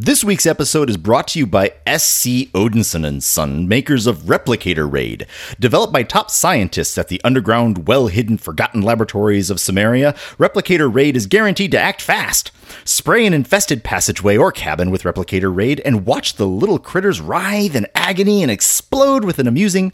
This 0.00 0.22
week's 0.22 0.46
episode 0.46 0.88
is 0.88 0.96
brought 0.96 1.26
to 1.28 1.40
you 1.40 1.44
by 1.44 1.70
SC 1.84 2.46
Odinson 2.54 3.04
and 3.04 3.20
Son, 3.20 3.66
makers 3.66 4.06
of 4.06 4.18
Replicator 4.18 4.88
Raid. 4.88 5.26
Developed 5.58 5.92
by 5.92 6.04
top 6.04 6.30
scientists 6.30 6.96
at 6.98 7.08
the 7.08 7.20
underground, 7.24 7.88
well-hidden, 7.88 8.38
forgotten 8.38 8.80
laboratories 8.80 9.50
of 9.50 9.58
Samaria, 9.58 10.12
Replicator 10.38 10.88
Raid 10.88 11.16
is 11.16 11.26
guaranteed 11.26 11.72
to 11.72 11.80
act 11.80 12.00
fast. 12.00 12.52
Spray 12.84 13.26
an 13.26 13.34
infested 13.34 13.82
passageway 13.82 14.36
or 14.36 14.52
cabin 14.52 14.92
with 14.92 15.02
Replicator 15.02 15.52
Raid 15.52 15.80
and 15.80 16.06
watch 16.06 16.34
the 16.34 16.46
little 16.46 16.78
critters 16.78 17.20
writhe 17.20 17.74
in 17.74 17.88
agony 17.96 18.40
and 18.40 18.52
explode 18.52 19.24
with 19.24 19.40
an 19.40 19.48
amusing 19.48 19.92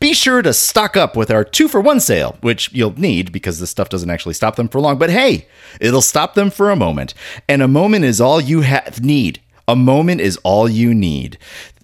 be 0.00 0.12
sure 0.12 0.42
to 0.42 0.52
stock 0.52 0.96
up 0.96 1.16
with 1.16 1.30
our 1.30 1.44
two 1.44 1.68
for 1.68 1.80
one 1.80 2.00
sale, 2.00 2.36
which 2.40 2.72
you'll 2.72 2.98
need 2.98 3.32
because 3.32 3.60
this 3.60 3.70
stuff 3.70 3.88
doesn't 3.88 4.10
actually 4.10 4.34
stop 4.34 4.56
them 4.56 4.68
for 4.68 4.80
long. 4.80 4.98
But 4.98 5.10
hey, 5.10 5.46
it'll 5.80 6.02
stop 6.02 6.34
them 6.34 6.50
for 6.50 6.70
a 6.70 6.76
moment. 6.76 7.14
And 7.48 7.62
a 7.62 7.68
moment 7.68 8.04
is 8.04 8.20
all 8.20 8.40
you 8.40 8.62
have 8.62 9.02
need. 9.02 9.40
A 9.66 9.76
moment 9.76 10.20
is 10.20 10.38
all 10.44 10.68
you 10.68 10.94
need. 10.94 11.38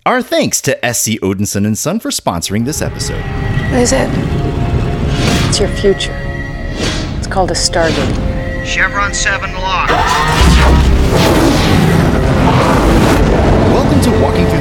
Our 0.07 0.23
thanks 0.23 0.61
to 0.63 0.73
SC 0.83 1.21
Odinson 1.23 1.67
and 1.67 1.79
Son 1.79 1.99
for 1.99 2.11
sponsoring 2.11 2.65
this 2.65 2.83
episode. 2.83 3.23
What 3.71 3.81
is 3.81 3.93
it? 3.93 4.09
It's 5.49 5.59
your 5.59 5.69
future. 5.69 6.17
It's 7.19 7.27
called 7.27 7.51
a 7.51 7.55
Stargate. 7.55 8.67
Chevron 8.67 9.15
7 9.15 9.53
locked. 9.55 10.54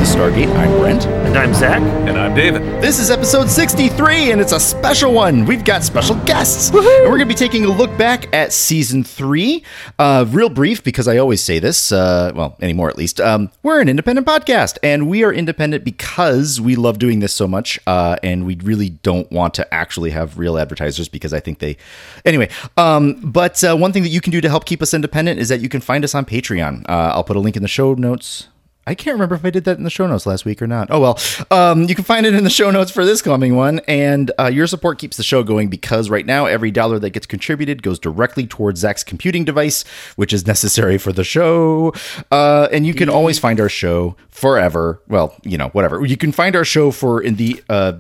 The 0.04 0.10
Stargate. 0.10 0.54
I'm 0.58 0.80
Brent. 0.80 1.06
And 1.06 1.38
I'm 1.38 1.54
Zach. 1.54 1.82
And 1.82 2.18
I'm 2.18 2.36
David. 2.36 2.62
This 2.82 3.00
is 3.00 3.10
episode 3.10 3.50
63, 3.50 4.32
and 4.32 4.42
it's 4.42 4.52
a 4.52 4.60
special 4.60 5.14
one. 5.14 5.46
We've 5.46 5.64
got 5.64 5.82
special 5.82 6.16
guests. 6.26 6.70
And 6.70 6.84
we're 6.84 7.18
going 7.18 7.20
to 7.20 7.26
be 7.26 7.34
taking 7.34 7.64
a 7.64 7.70
look 7.70 7.98
back 7.98 8.34
at 8.36 8.52
season 8.52 9.06
three. 9.06 9.64
Uh, 9.98 10.26
real 10.28 10.50
brief, 10.50 10.84
because 10.84 11.08
I 11.08 11.18
always 11.18 11.42
say 11.42 11.60
this, 11.60 11.94
uh, 11.94 12.34
well, 12.36 12.58
anymore 12.62 12.90
at 12.90 12.98
least. 12.98 13.22
Um, 13.22 13.50
we're 13.62 13.80
an 13.80 13.88
independent 13.88 14.28
podcast, 14.28 14.78
and 14.84 15.08
we 15.08 15.24
are 15.24 15.32
independent 15.32 15.86
because 15.86 16.60
we 16.60 16.76
love 16.76 17.00
doing 17.00 17.20
this 17.20 17.34
so 17.34 17.48
much, 17.48 17.80
uh, 17.88 18.18
and 18.24 18.46
we 18.46 18.56
really 18.56 18.90
don't 18.90 19.32
want 19.32 19.54
to 19.54 19.74
actually 19.74 20.10
have 20.10 20.38
real 20.38 20.58
advertisers 20.58 21.08
because 21.08 21.34
I 21.34 21.40
think 21.40 21.60
they. 21.60 21.78
Anyway, 22.26 22.50
um, 22.76 23.22
but 23.24 23.64
uh, 23.64 23.78
one 23.78 23.94
thing 23.94 24.04
that 24.04 24.10
you 24.10 24.20
can 24.20 24.32
do 24.32 24.42
to 24.42 24.50
help 24.50 24.66
keep 24.66 24.82
us 24.82 24.94
independent 24.94 25.40
is 25.40 25.48
that 25.48 25.62
you 25.62 25.70
can 25.70 25.80
find 25.80 26.04
us 26.04 26.14
on 26.14 26.26
Patreon. 26.26 26.90
Uh, 26.90 27.14
I'll 27.14 27.24
put 27.24 27.38
a 27.38 27.40
link 27.40 27.56
in 27.56 27.62
the 27.62 27.70
show 27.70 27.94
notes. 27.94 28.50
I 28.86 28.96
can't 28.96 29.14
remember 29.14 29.36
if 29.36 29.46
I 29.46 29.50
did 29.50 29.64
that 29.64 29.78
in 29.78 29.84
the 29.84 29.90
show 29.90 30.08
notes 30.08 30.26
last 30.26 30.44
week 30.44 30.62
or 30.62 30.68
not. 30.68 30.90
Oh 30.92 31.00
well, 31.00 31.20
um, 31.52 31.84
you 31.84 31.96
can 31.96 32.04
find 32.04 32.26
it 32.26 32.36
in 32.36 32.44
the 32.44 32.50
show 32.50 32.70
notes 32.70 32.92
for 32.92 33.06
this 33.06 33.22
coming 33.22 33.56
one. 33.56 33.80
And 33.88 34.32
uh, 34.38 34.48
your 34.48 34.68
support 34.68 35.00
keeps 35.00 35.16
the 35.18 35.24
show 35.24 35.44
going 35.44 35.70
because 35.70 36.10
right 36.10 36.26
now 36.26 36.46
every 36.46 36.72
dollar 36.72 37.00
that 37.00 37.12
gets 37.12 37.26
contributed 37.26 37.82
goes 37.82 37.98
directly 37.98 38.46
towards 38.46 38.82
Zach's 38.82 39.04
computing 39.04 39.46
device, 39.46 39.84
which 40.16 40.34
is 40.34 40.46
necessary 40.46 40.98
for 40.98 41.14
the 41.14 41.24
show. 41.24 41.94
Uh, 42.32 42.68
and 42.72 42.86
you 42.86 42.94
can 42.94 43.10
always 43.10 43.40
find 43.40 43.60
our 43.60 43.70
show 43.70 44.18
forever. 44.30 45.02
Well, 45.08 45.36
you 45.44 45.58
know, 45.58 45.70
whatever. 45.70 46.04
You 46.06 46.18
can 46.18 46.32
find 46.32 46.56
our 46.56 46.66
show 46.66 46.92
for 46.92 47.22
in 47.22 47.36
the 47.36 47.64
uh, 47.70 47.94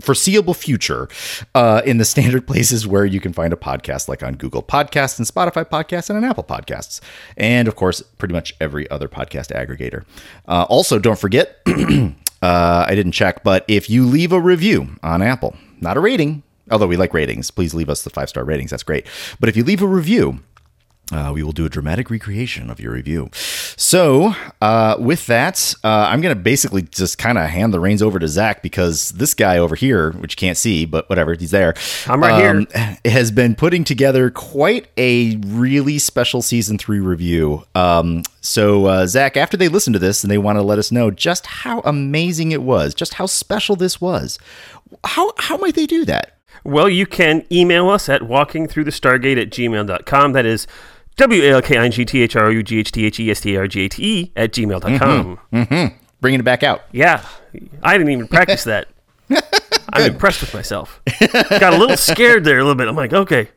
foreseeable 0.00 0.54
future 0.54 1.08
uh, 1.54 1.82
in 1.84 1.98
the 1.98 2.04
standard 2.04 2.46
places 2.46 2.86
where 2.86 3.04
you 3.04 3.20
can 3.20 3.32
find 3.32 3.52
a 3.52 3.56
podcast, 3.56 4.08
like 4.08 4.22
on 4.22 4.34
Google 4.34 4.62
Podcasts 4.62 5.18
and 5.18 5.28
Spotify 5.28 5.64
Podcasts 5.64 6.10
and 6.10 6.16
on 6.16 6.24
Apple 6.24 6.44
Podcasts, 6.44 7.00
and 7.36 7.68
of 7.68 7.76
course, 7.76 8.02
pretty 8.18 8.34
much 8.34 8.54
every 8.60 8.90
other 8.90 9.08
podcast 9.08 9.54
aggregator. 9.54 9.99
Uh, 10.48 10.66
also, 10.68 10.98
don't 10.98 11.18
forget, 11.18 11.58
uh, 11.66 12.84
I 12.88 12.94
didn't 12.94 13.12
check, 13.12 13.42
but 13.44 13.64
if 13.68 13.88
you 13.90 14.06
leave 14.06 14.32
a 14.32 14.40
review 14.40 14.96
on 15.02 15.22
Apple, 15.22 15.56
not 15.80 15.96
a 15.96 16.00
rating, 16.00 16.42
although 16.70 16.86
we 16.86 16.96
like 16.96 17.14
ratings, 17.14 17.50
please 17.50 17.74
leave 17.74 17.88
us 17.90 18.02
the 18.02 18.10
five 18.10 18.28
star 18.28 18.44
ratings. 18.44 18.70
That's 18.70 18.82
great. 18.82 19.06
But 19.38 19.48
if 19.48 19.56
you 19.56 19.64
leave 19.64 19.82
a 19.82 19.86
review, 19.86 20.40
uh, 21.12 21.32
we 21.34 21.42
will 21.42 21.52
do 21.52 21.64
a 21.64 21.68
dramatic 21.68 22.10
recreation 22.10 22.70
of 22.70 22.80
your 22.80 22.92
review. 22.92 23.30
So, 23.32 24.34
uh, 24.60 24.96
with 24.98 25.26
that, 25.26 25.74
uh, 25.82 26.08
I'm 26.08 26.20
going 26.20 26.34
to 26.34 26.40
basically 26.40 26.82
just 26.82 27.18
kind 27.18 27.38
of 27.38 27.48
hand 27.48 27.74
the 27.74 27.80
reins 27.80 28.02
over 28.02 28.18
to 28.18 28.28
Zach 28.28 28.62
because 28.62 29.10
this 29.10 29.34
guy 29.34 29.58
over 29.58 29.74
here, 29.74 30.12
which 30.12 30.34
you 30.34 30.36
can't 30.36 30.56
see, 30.56 30.84
but 30.84 31.08
whatever, 31.08 31.34
he's 31.34 31.50
there. 31.50 31.74
I'm 32.06 32.22
right 32.22 32.66
here. 32.74 33.00
Has 33.04 33.30
been 33.30 33.54
putting 33.54 33.84
together 33.84 34.30
quite 34.30 34.88
a 34.96 35.36
really 35.46 35.98
special 35.98 36.42
season 36.42 36.78
three 36.78 37.00
review. 37.00 37.64
Um, 37.74 38.22
so, 38.40 38.86
uh, 38.86 39.06
Zach, 39.06 39.36
after 39.36 39.56
they 39.56 39.68
listen 39.68 39.92
to 39.92 39.98
this 39.98 40.22
and 40.22 40.30
they 40.30 40.38
want 40.38 40.58
to 40.58 40.62
let 40.62 40.78
us 40.78 40.92
know 40.92 41.10
just 41.10 41.46
how 41.46 41.80
amazing 41.80 42.52
it 42.52 42.62
was, 42.62 42.94
just 42.94 43.14
how 43.14 43.26
special 43.26 43.76
this 43.76 44.00
was, 44.00 44.38
how 45.04 45.32
how 45.38 45.56
might 45.56 45.74
they 45.74 45.86
do 45.86 46.04
that? 46.04 46.36
Well, 46.64 46.88
you 46.88 47.06
can 47.06 47.44
email 47.50 47.88
us 47.88 48.08
at 48.08 48.22
walkingthroughthestargate 48.22 49.40
at 49.40 49.50
gmail.com. 49.50 50.32
That 50.32 50.46
is 50.46 50.66
W 51.20 51.42
A 51.42 51.50
L 51.52 51.62
K 51.62 51.76
I 51.76 51.84
N 51.84 51.90
G 51.90 52.04
T 52.04 52.22
H 52.22 52.34
R 52.34 52.46
O 52.46 52.48
U 52.48 52.62
G 52.62 52.78
H 52.78 52.92
T 52.92 53.04
H 53.06 53.20
E 53.20 53.30
S 53.30 53.40
T 53.40 53.54
A 53.54 53.60
R 53.60 53.68
G 53.68 53.84
A 53.84 53.88
T 53.88 54.02
E 54.20 54.32
at 54.36 54.52
gmail.com. 54.52 55.38
Mm-hmm. 55.52 55.96
Bringing 56.20 56.40
it 56.40 56.44
back 56.44 56.62
out. 56.62 56.82
Yeah. 56.92 57.24
I 57.82 57.96
didn't 57.96 58.12
even 58.12 58.26
practice 58.28 58.64
that. 58.64 58.88
I'm 59.92 60.12
impressed 60.12 60.40
with 60.40 60.54
myself. 60.54 61.00
Got 61.20 61.74
a 61.74 61.76
little 61.78 61.96
scared 61.96 62.44
there 62.44 62.58
a 62.58 62.62
little 62.62 62.74
bit. 62.74 62.88
I'm 62.88 62.96
like, 62.96 63.12
okay. 63.12 63.48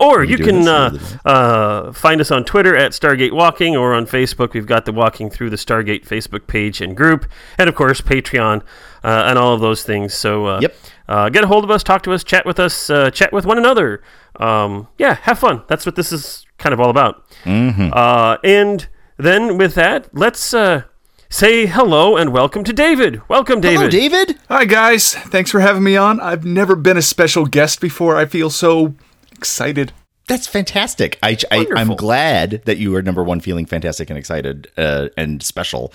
Or 0.00 0.22
you 0.22 0.36
can 0.36 0.68
uh, 0.68 0.96
uh, 1.24 1.92
find 1.92 2.20
us 2.20 2.30
on 2.30 2.44
Twitter 2.44 2.76
at 2.76 2.92
Stargate 2.92 3.32
Walking 3.32 3.76
or 3.76 3.94
on 3.94 4.06
Facebook. 4.06 4.52
We've 4.52 4.66
got 4.66 4.84
the 4.84 4.92
Walking 4.92 5.28
Through 5.28 5.50
the 5.50 5.56
Stargate 5.56 6.06
Facebook 6.06 6.46
page 6.46 6.80
and 6.80 6.96
group. 6.96 7.26
And 7.58 7.68
of 7.68 7.74
course, 7.74 8.00
Patreon 8.00 8.62
uh, 9.02 9.24
and 9.26 9.38
all 9.38 9.54
of 9.54 9.60
those 9.60 9.82
things. 9.82 10.14
So 10.14 10.46
uh, 10.46 10.60
Yep. 10.62 10.76
uh, 11.08 11.28
get 11.30 11.42
a 11.42 11.46
hold 11.48 11.64
of 11.64 11.70
us, 11.70 11.82
talk 11.82 12.02
to 12.04 12.12
us, 12.12 12.22
chat 12.22 12.46
with 12.46 12.60
us, 12.60 12.88
uh, 12.90 13.10
chat 13.10 13.32
with 13.32 13.44
one 13.44 13.58
another. 13.58 14.02
Um, 14.36 14.86
yeah, 14.98 15.14
have 15.14 15.38
fun. 15.40 15.62
That's 15.66 15.84
what 15.84 15.96
this 15.96 16.12
is 16.12 16.46
kind 16.58 16.72
of 16.72 16.80
all 16.80 16.90
about. 16.90 17.28
Mm-hmm. 17.44 17.90
Uh, 17.92 18.36
and 18.44 18.88
then 19.16 19.56
with 19.56 19.74
that, 19.74 20.08
let's 20.12 20.52
uh, 20.52 20.82
say 21.30 21.66
hello 21.66 22.16
and 22.16 22.32
welcome 22.32 22.64
to 22.64 22.72
David. 22.72 23.26
Welcome, 23.28 23.60
David. 23.60 23.78
Hello, 23.78 23.90
David. 23.90 24.38
Hi, 24.48 24.64
guys. 24.64 25.14
Thanks 25.14 25.50
for 25.50 25.60
having 25.60 25.82
me 25.82 25.96
on. 25.96 26.20
I've 26.20 26.44
never 26.44 26.76
been 26.76 26.96
a 26.96 27.02
special 27.02 27.46
guest 27.46 27.80
before. 27.80 28.16
I 28.16 28.26
feel 28.26 28.50
so 28.50 28.94
excited. 29.32 29.92
That's 30.28 30.46
fantastic. 30.46 31.18
I, 31.22 31.38
I 31.50 31.66
I'm 31.74 31.96
glad 31.96 32.62
that 32.66 32.76
you 32.76 32.94
are 32.94 33.02
number 33.02 33.24
one, 33.24 33.40
feeling 33.40 33.66
fantastic 33.66 34.10
and 34.10 34.18
excited 34.18 34.70
uh, 34.76 35.08
and 35.16 35.42
special. 35.42 35.92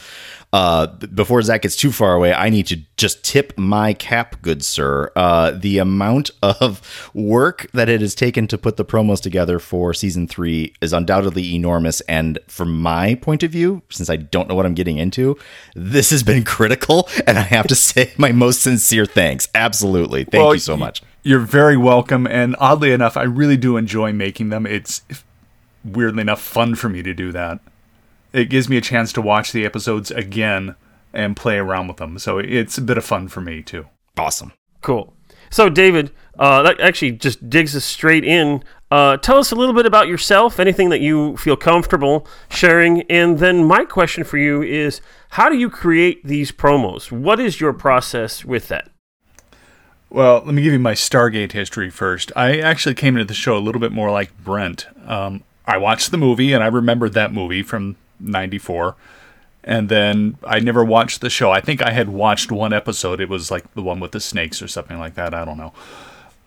Uh, 0.52 0.88
before 0.88 1.42
Zach 1.42 1.64
gets 1.64 1.76
too 1.76 1.92
far 1.92 2.14
away, 2.14 2.34
I 2.34 2.50
need 2.50 2.68
to 2.68 2.80
just 2.98 3.24
tip 3.24 3.58
my 3.58 3.94
cap, 3.94 4.42
good 4.42 4.64
sir. 4.64 5.12
Uh, 5.16 5.52
the 5.52 5.78
amount 5.80 6.32
of 6.42 7.10
work 7.14 7.68
that 7.74 7.90
it 7.90 8.02
has 8.02 8.14
taken 8.14 8.48
to 8.48 8.58
put 8.58 8.78
the 8.78 8.86
promos 8.86 9.22
together 9.22 9.58
for 9.58 9.94
season 9.94 10.28
three 10.28 10.74
is 10.82 10.94
undoubtedly 10.94 11.56
enormous. 11.56 12.02
And 12.02 12.38
from 12.48 12.82
my 12.82 13.16
point 13.16 13.44
of 13.44 13.52
view, 13.52 13.82
since 13.90 14.10
I 14.10 14.16
don't 14.16 14.48
know 14.48 14.56
what 14.56 14.66
I'm 14.66 14.76
getting 14.76 14.98
into, 14.98 15.38
this 15.76 16.10
has 16.10 16.24
been 16.24 16.44
critical. 16.44 17.08
And 17.26 17.38
I 17.38 17.44
have 17.44 17.68
to 17.68 17.76
say 17.84 18.14
my 18.18 18.32
most 18.32 18.62
sincere 18.62 19.06
thanks. 19.06 19.48
Absolutely, 19.56 20.24
thank 20.24 20.44
Well, 20.44 20.54
you 20.54 20.60
so 20.60 20.78
much. 20.78 21.02
You're 21.24 21.40
very 21.40 21.78
welcome. 21.78 22.28
And 22.28 22.56
oddly 22.60 22.92
enough, 22.92 23.16
I 23.16 23.24
really 23.24 23.56
do 23.56 23.78
enjoy 23.78 24.12
making 24.12 24.50
them. 24.50 24.66
It's 24.66 25.02
weirdly 25.84 26.22
enough 26.22 26.42
fun 26.42 26.76
for 26.76 26.90
me 26.90 27.02
to 27.02 27.14
do 27.14 27.32
that. 27.32 27.60
It 28.34 28.50
gives 28.50 28.68
me 28.68 28.78
a 28.78 28.82
chance 28.82 29.14
to 29.14 29.22
watch 29.22 29.54
the 29.54 29.66
episodes 29.66 30.12
again 30.12 30.76
and 31.14 31.38
play 31.38 31.58
around 31.58 31.88
with 31.88 31.98
them. 31.98 32.20
So 32.20 32.40
it's 32.40 32.78
a 32.78 32.82
bit 32.82 32.98
of 32.98 33.06
fun 33.06 33.30
for 33.30 33.40
me, 33.40 33.62
too. 33.62 33.86
Awesome. 34.18 34.52
Cool. 34.82 35.14
So, 35.50 35.70
David, 35.70 36.12
uh, 36.38 36.64
that 36.64 36.80
actually 36.82 37.12
just 37.12 37.50
digs 37.50 37.76
us 37.76 37.86
straight 37.86 38.26
in. 38.26 38.64
Uh, 38.92 39.18
tell 39.18 39.38
us 39.38 39.52
a 39.52 39.56
little 39.56 39.76
bit 39.76 39.86
about 39.86 40.08
yourself, 40.08 40.60
anything 40.60 40.90
that 40.90 41.00
you 41.00 41.38
feel 41.38 41.56
comfortable 41.56 42.28
sharing. 42.50 43.04
And 43.04 43.40
then, 43.40 43.64
my 43.64 43.86
question 43.86 44.24
for 44.24 44.38
you 44.38 44.62
is 44.62 45.00
how 45.30 45.50
do 45.50 45.58
you 45.58 45.70
create 45.70 46.26
these 46.26 46.52
promos? 46.52 47.12
What 47.12 47.40
is 47.40 47.62
your 47.62 47.72
process 47.72 48.44
with 48.44 48.68
that? 48.70 48.90
Well, 50.14 50.44
let 50.46 50.54
me 50.54 50.62
give 50.62 50.74
you 50.74 50.78
my 50.80 50.94
Stargate 50.94 51.54
history 51.54 51.90
first. 51.90 52.32
I 52.36 52.60
actually 52.60 52.94
came 52.94 53.16
into 53.16 53.26
the 53.26 53.34
show 53.34 53.58
a 53.58 53.60
little 53.60 53.82
bit 53.82 53.92
more 53.92 54.12
like 54.12 54.32
Brent. 54.44 54.86
Um, 55.08 55.44
I 55.66 55.78
watched 55.78 56.12
the 56.12 56.18
movie 56.20 56.54
and 56.54 56.64
I 56.64 56.68
remembered 56.68 57.14
that 57.14 57.34
movie 57.34 57.64
from 57.64 57.96
94. 58.20 58.96
And 59.64 59.90
then 59.90 60.38
I 60.46 60.60
never 60.60 60.86
watched 60.86 61.22
the 61.22 61.32
show. 61.32 61.50
I 61.50 61.62
think 61.62 61.82
I 61.82 61.92
had 61.94 62.10
watched 62.10 62.52
one 62.52 62.74
episode. 62.74 63.20
It 63.20 63.28
was 63.30 63.50
like 63.50 63.74
the 63.74 63.82
one 63.82 64.00
with 64.00 64.12
the 64.12 64.20
snakes 64.20 64.62
or 64.62 64.68
something 64.68 65.00
like 65.00 65.16
that. 65.16 65.34
I 65.34 65.46
don't 65.46 65.58
know. 65.58 65.74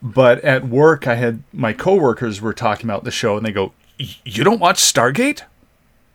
But 0.01 0.39
at 0.45 0.65
work, 0.69 1.05
I 1.05 1.15
had 1.15 1.43
my 1.51 1.73
coworkers 1.73 2.39
were 2.39 2.53
talking 2.53 2.85
about 2.85 3.03
the 3.03 3.11
show 3.11 3.35
and 3.35 3.45
they 3.45 3.51
go, 3.51 3.73
"Y- 3.99 4.15
You 4.23 4.45
don't 4.45 4.61
watch 4.61 4.77
Stargate? 4.77 5.41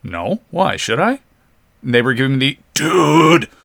No. 0.02 0.40
Why? 0.50 0.76
Should 0.76 1.00
I? 1.00 1.20
And 1.82 1.93
they 1.93 2.00
were 2.00 2.14
giving 2.14 2.38
me 2.38 2.58
the 2.58 2.58
dude. 2.72 3.49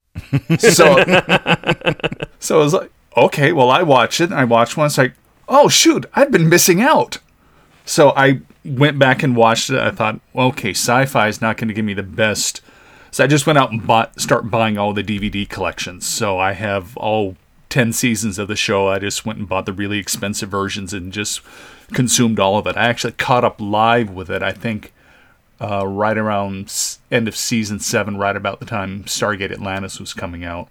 So 0.59 0.95
so 2.39 2.59
I 2.59 2.63
was 2.63 2.73
like, 2.73 2.91
okay, 3.17 3.51
well, 3.51 3.69
I 3.69 3.83
watched 3.83 4.21
it. 4.21 4.31
I 4.31 4.43
watched 4.43 4.77
one. 4.77 4.85
It's 4.85 4.97
like, 4.97 5.13
oh, 5.49 5.67
shoot, 5.67 6.05
I've 6.13 6.31
been 6.31 6.49
missing 6.49 6.81
out. 6.81 7.17
So 7.85 8.13
I 8.15 8.41
went 8.63 8.99
back 8.99 9.23
and 9.23 9.35
watched 9.35 9.69
it. 9.69 9.79
I 9.79 9.91
thought, 9.91 10.19
okay, 10.35 10.71
sci 10.71 11.05
fi 11.05 11.27
is 11.27 11.41
not 11.41 11.57
going 11.57 11.69
to 11.69 11.73
give 11.73 11.85
me 11.85 11.93
the 11.93 12.03
best. 12.03 12.61
So 13.11 13.23
I 13.23 13.27
just 13.27 13.47
went 13.47 13.57
out 13.57 13.71
and 13.71 13.85
bought, 13.85 14.19
start 14.19 14.51
buying 14.51 14.77
all 14.77 14.93
the 14.93 15.03
DVD 15.03 15.47
collections. 15.47 16.05
So 16.05 16.37
I 16.37 16.51
have 16.53 16.95
all 16.97 17.35
10 17.69 17.93
seasons 17.93 18.37
of 18.37 18.47
the 18.47 18.55
show. 18.55 18.89
I 18.89 18.99
just 18.99 19.25
went 19.25 19.39
and 19.39 19.49
bought 19.49 19.65
the 19.65 19.73
really 19.73 19.99
expensive 19.99 20.49
versions 20.49 20.93
and 20.93 21.11
just 21.11 21.41
consumed 21.93 22.39
all 22.39 22.57
of 22.57 22.67
it. 22.67 22.77
I 22.77 22.87
actually 22.87 23.13
caught 23.13 23.43
up 23.43 23.59
live 23.59 24.09
with 24.09 24.29
it, 24.29 24.43
I 24.43 24.51
think, 24.51 24.93
uh, 25.59 25.87
right 25.87 26.17
around 26.17 26.97
end 27.09 27.27
of 27.27 27.35
season 27.35 27.79
seven, 27.79 28.17
right 28.17 28.35
about 28.35 28.59
the 28.59 28.65
time 28.65 29.03
Stargate 29.05 29.51
Atlantis 29.51 29.99
was 29.99 30.13
coming 30.13 30.43
out. 30.43 30.69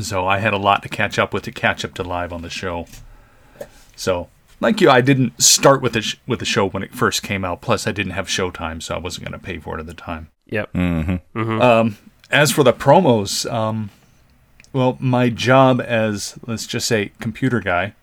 So 0.00 0.26
I 0.26 0.38
had 0.38 0.52
a 0.52 0.58
lot 0.58 0.82
to 0.82 0.88
catch 0.88 1.18
up 1.18 1.34
with 1.34 1.44
to 1.44 1.52
catch 1.52 1.84
up 1.84 1.94
to 1.94 2.02
live 2.02 2.32
on 2.32 2.42
the 2.42 2.50
show. 2.50 2.86
So, 3.94 4.28
like 4.60 4.80
you, 4.80 4.88
I 4.88 5.00
didn't 5.00 5.40
start 5.42 5.82
with 5.82 5.92
the 5.92 6.02
sh- 6.02 6.16
with 6.26 6.38
the 6.38 6.44
show 6.44 6.68
when 6.68 6.82
it 6.82 6.94
first 6.94 7.22
came 7.22 7.44
out. 7.44 7.60
Plus, 7.60 7.86
I 7.86 7.92
didn't 7.92 8.12
have 8.12 8.26
Showtime, 8.26 8.82
so 8.82 8.94
I 8.94 8.98
wasn't 8.98 9.28
going 9.28 9.38
to 9.38 9.44
pay 9.44 9.58
for 9.58 9.76
it 9.76 9.80
at 9.80 9.86
the 9.86 9.94
time. 9.94 10.28
Yep. 10.46 10.74
Um, 11.60 11.98
as 12.30 12.50
for 12.50 12.62
the 12.62 12.72
promos, 12.72 13.50
um, 13.52 13.90
well, 14.72 14.96
my 15.00 15.28
job 15.28 15.80
as 15.80 16.38
let's 16.46 16.66
just 16.66 16.86
say 16.88 17.12
computer 17.20 17.60
guy, 17.60 17.94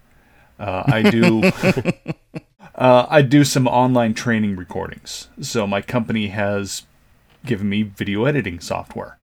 uh, 0.60 0.84
I 0.86 1.10
do 1.10 1.44
uh, 2.76 3.06
I 3.10 3.22
do 3.22 3.44
some 3.44 3.68
online 3.68 4.14
training 4.14 4.56
recordings. 4.56 5.28
So 5.42 5.66
my 5.66 5.82
company 5.82 6.28
has 6.28 6.84
given 7.46 7.70
me 7.70 7.84
video 7.84 8.26
editing 8.26 8.60
software. 8.60 9.18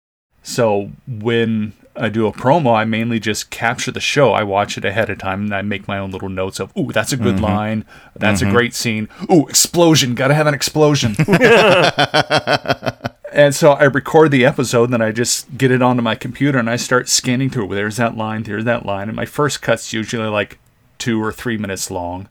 So 0.42 0.90
when 1.06 1.72
I 1.96 2.08
do 2.08 2.26
a 2.26 2.32
promo, 2.32 2.76
I 2.76 2.84
mainly 2.84 3.20
just 3.20 3.50
capture 3.50 3.92
the 3.92 4.00
show. 4.00 4.32
I 4.32 4.42
watch 4.42 4.76
it 4.76 4.84
ahead 4.84 5.10
of 5.10 5.18
time 5.18 5.44
and 5.44 5.54
I 5.54 5.62
make 5.62 5.86
my 5.86 5.98
own 5.98 6.10
little 6.10 6.28
notes 6.28 6.58
of, 6.58 6.76
ooh, 6.76 6.92
that's 6.92 7.12
a 7.12 7.16
good 7.16 7.38
line. 7.40 7.84
That's 8.16 8.42
a 8.42 8.50
great 8.50 8.74
scene. 8.74 9.08
Ooh, 9.30 9.46
explosion. 9.46 10.14
Gotta 10.14 10.34
have 10.34 10.46
an 10.46 10.54
explosion. 10.54 11.14
And 13.34 13.52
so 13.52 13.72
I 13.72 13.84
record 13.84 14.30
the 14.30 14.44
episode, 14.46 14.84
and 14.84 14.92
then 14.92 15.02
I 15.02 15.10
just 15.10 15.58
get 15.58 15.72
it 15.72 15.82
onto 15.82 16.02
my 16.02 16.14
computer, 16.14 16.56
and 16.56 16.70
I 16.70 16.76
start 16.76 17.08
scanning 17.08 17.50
through. 17.50 17.72
it. 17.72 17.74
There's 17.74 17.96
that 17.96 18.16
line, 18.16 18.44
there's 18.44 18.64
that 18.64 18.86
line, 18.86 19.08
and 19.08 19.16
my 19.16 19.26
first 19.26 19.60
cut's 19.60 19.92
usually 19.92 20.28
like 20.28 20.60
two 20.98 21.20
or 21.20 21.32
three 21.32 21.58
minutes 21.58 21.90
long, 21.90 22.28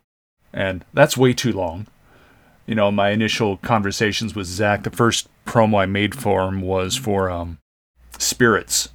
and 0.54 0.86
that's 0.94 1.18
way 1.18 1.34
too 1.34 1.52
long. 1.52 1.88
You 2.66 2.76
know, 2.76 2.90
my 2.90 3.10
initial 3.10 3.58
conversations 3.58 4.34
with 4.34 4.48
Zach, 4.48 4.84
the 4.84 4.92
first 4.92 5.28
promo 5.46 5.82
I 5.82 5.86
made 5.88 6.16
for 6.16 6.48
him 6.48 6.62
was 6.62 6.96
for 6.96 7.30
um, 7.30 7.58
Spirits. 8.18 8.88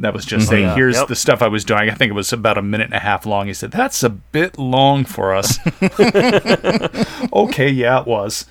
That 0.00 0.12
was 0.12 0.24
just 0.24 0.48
saying, 0.48 0.64
yeah. 0.64 0.74
here's 0.74 0.96
Yep. 0.96 1.06
the 1.08 1.14
stuff 1.16 1.40
I 1.40 1.46
was 1.48 1.64
doing. 1.64 1.88
I 1.88 1.94
think 1.94 2.10
it 2.10 2.14
was 2.14 2.32
about 2.32 2.58
a 2.58 2.62
minute 2.62 2.86
and 2.86 2.94
a 2.94 2.98
half 2.98 3.26
long. 3.26 3.46
He 3.46 3.54
said, 3.54 3.70
that's 3.70 4.02
a 4.02 4.10
bit 4.10 4.58
long 4.58 5.04
for 5.04 5.32
us. 5.34 5.58
okay, 7.32 7.68
yeah, 7.68 8.00
it 8.00 8.06
was. 8.06 8.46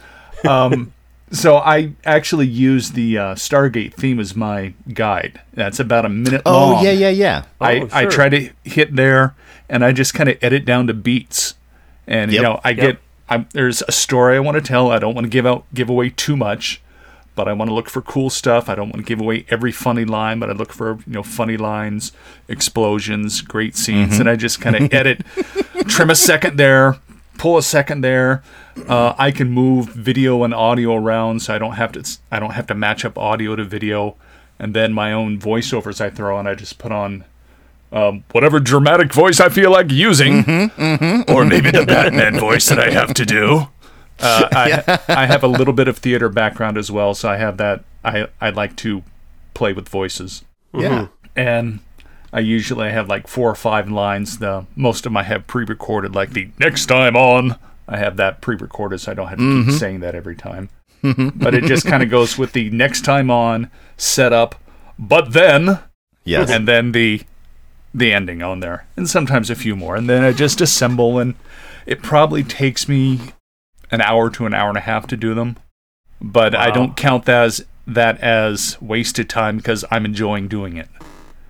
Um, 0.47 0.93
so 1.31 1.57
I 1.57 1.93
actually 2.05 2.47
used 2.47 2.93
the 2.93 3.17
uh, 3.17 3.35
Stargate 3.35 3.93
theme 3.93 4.19
as 4.19 4.35
my 4.35 4.73
guide. 4.93 5.41
That's 5.53 5.79
about 5.79 6.05
a 6.05 6.09
minute 6.09 6.41
Oh 6.45 6.73
long. 6.73 6.83
yeah, 6.85 6.91
yeah, 6.91 7.09
yeah. 7.09 7.43
I, 7.59 7.79
Oh, 7.81 7.89
I 7.91 8.01
sure. 8.03 8.11
try 8.11 8.29
to 8.29 8.49
hit 8.63 8.95
there, 8.95 9.35
and 9.69 9.83
I 9.83 9.91
just 9.91 10.13
kind 10.13 10.29
of 10.29 10.37
edit 10.41 10.65
down 10.65 10.87
to 10.87 10.93
beats. 10.93 11.55
And 12.07 12.31
you 12.31 12.41
know, 12.41 12.59
I 12.63 12.73
get 12.73 12.99
I'm, 13.29 13.47
there's 13.53 13.81
a 13.87 13.91
story 13.91 14.35
I 14.35 14.39
want 14.39 14.55
to 14.55 14.61
tell. 14.61 14.91
I 14.91 14.99
don't 14.99 15.15
want 15.15 15.25
to 15.25 15.29
give 15.29 15.45
out 15.45 15.65
give 15.73 15.89
away 15.89 16.09
too 16.09 16.35
much, 16.35 16.81
but 17.35 17.47
I 17.47 17.53
want 17.53 17.69
to 17.69 17.73
look 17.73 17.89
for 17.89 18.01
cool 18.01 18.29
stuff. 18.29 18.69
I 18.69 18.75
don't 18.75 18.89
want 18.89 18.97
to 18.97 19.03
give 19.03 19.19
away 19.19 19.45
every 19.49 19.71
funny 19.71 20.05
line, 20.05 20.39
but 20.39 20.49
I 20.49 20.53
look 20.53 20.71
for 20.73 20.99
you 21.07 21.13
know 21.13 21.23
funny 21.23 21.57
lines, 21.57 22.11
explosions, 22.47 23.41
great 23.41 23.75
scenes, 23.75 24.19
and 24.19 24.29
I 24.29 24.35
just 24.35 24.61
kind 24.61 24.75
of 24.75 24.93
edit, 24.93 25.25
trim 25.87 26.09
a 26.09 26.15
second 26.15 26.57
there, 26.57 26.97
pull 27.37 27.57
a 27.57 27.63
second 27.63 28.01
there. 28.01 28.43
Uh, 28.87 29.13
I 29.17 29.31
can 29.31 29.49
move 29.49 29.87
video 29.89 30.43
and 30.43 30.53
audio 30.53 30.95
around, 30.95 31.41
so 31.41 31.53
I 31.53 31.57
don't 31.57 31.73
have 31.73 31.91
to 31.93 32.17
I 32.31 32.39
don't 32.39 32.51
have 32.51 32.67
to 32.67 32.75
match 32.75 33.05
up 33.05 33.17
audio 33.17 33.55
to 33.55 33.63
video. 33.63 34.15
And 34.59 34.73
then 34.73 34.93
my 34.93 35.11
own 35.11 35.39
voiceovers 35.39 35.99
I 35.99 36.09
throw 36.09 36.37
on, 36.37 36.47
I 36.47 36.53
just 36.55 36.77
put 36.77 36.91
on 36.91 37.25
um, 37.91 38.23
whatever 38.31 38.59
dramatic 38.59 39.11
voice 39.13 39.39
I 39.39 39.49
feel 39.49 39.71
like 39.71 39.91
using, 39.91 40.39
or 41.27 41.45
maybe 41.45 41.69
the 41.71 41.85
Batman 41.87 42.39
voice 42.39 42.67
that 42.69 42.79
I 42.79 42.89
have 42.91 43.13
to 43.15 43.25
do. 43.25 43.67
Uh, 44.19 44.47
I, 44.51 44.99
I 45.23 45.25
have 45.25 45.43
a 45.43 45.47
little 45.47 45.73
bit 45.73 45.87
of 45.87 45.97
theater 45.97 46.29
background 46.29 46.77
as 46.77 46.91
well, 46.91 47.13
so 47.13 47.29
I 47.29 47.37
have 47.37 47.57
that. 47.57 47.83
I 48.03 48.27
I 48.39 48.49
like 48.49 48.75
to 48.77 49.03
play 49.53 49.73
with 49.73 49.87
voices, 49.89 50.43
Yeah. 50.73 50.89
Mm-hmm. 50.89 51.39
and 51.39 51.79
I 52.31 52.39
usually 52.39 52.89
have 52.89 53.07
like 53.07 53.27
four 53.27 53.49
or 53.49 53.55
five 53.55 53.89
lines. 53.89 54.39
The 54.39 54.65
most 54.75 54.99
of 54.99 55.03
them 55.11 55.17
I 55.17 55.23
have 55.23 55.45
pre-recorded, 55.47 56.15
like 56.15 56.31
the 56.31 56.49
next 56.59 56.87
time 56.87 57.15
on. 57.15 57.57
I 57.87 57.97
have 57.97 58.15
that 58.17 58.39
pre-recorded, 58.41 58.99
so 59.01 59.11
I 59.11 59.13
don't 59.15 59.27
have 59.27 59.37
to 59.39 59.43
keep 59.43 59.67
mm-hmm. 59.67 59.77
saying 59.77 59.99
that 59.99 60.15
every 60.15 60.35
time. 60.35 60.69
Mm-hmm. 61.03 61.37
but 61.37 61.53
it 61.53 61.65
just 61.65 61.85
kind 61.85 62.01
of 62.01 62.09
goes 62.09 62.37
with 62.37 62.53
the 62.53 62.69
next 62.69 63.01
time 63.01 63.29
on 63.29 63.69
setup, 63.97 64.55
but 64.97 65.33
then 65.33 65.79
Yes. 66.23 66.49
and 66.49 66.65
then 66.65 66.93
the 66.93 67.23
the 67.93 68.13
ending 68.13 68.41
on 68.41 68.61
there, 68.61 68.85
and 68.95 69.09
sometimes 69.09 69.49
a 69.49 69.55
few 69.55 69.75
more, 69.75 69.97
and 69.97 70.09
then 70.09 70.23
I 70.23 70.31
just 70.31 70.61
assemble, 70.61 71.19
and 71.19 71.35
it 71.85 72.01
probably 72.01 72.41
takes 72.41 72.87
me 72.87 73.19
an 73.91 74.01
hour 74.01 74.29
to 74.31 74.45
an 74.45 74.53
hour 74.53 74.69
and 74.69 74.77
a 74.77 74.81
half 74.81 75.07
to 75.07 75.17
do 75.17 75.33
them, 75.33 75.57
but 76.21 76.55
I 76.55 76.71
don't 76.71 76.95
count 76.97 77.25
that 77.25 77.43
as 77.43 77.65
that 77.85 78.19
as 78.21 78.77
wasted 78.81 79.29
time 79.29 79.57
because 79.57 79.83
I'm 79.91 80.05
enjoying 80.05 80.47
doing 80.47 80.77
it. 80.77 80.87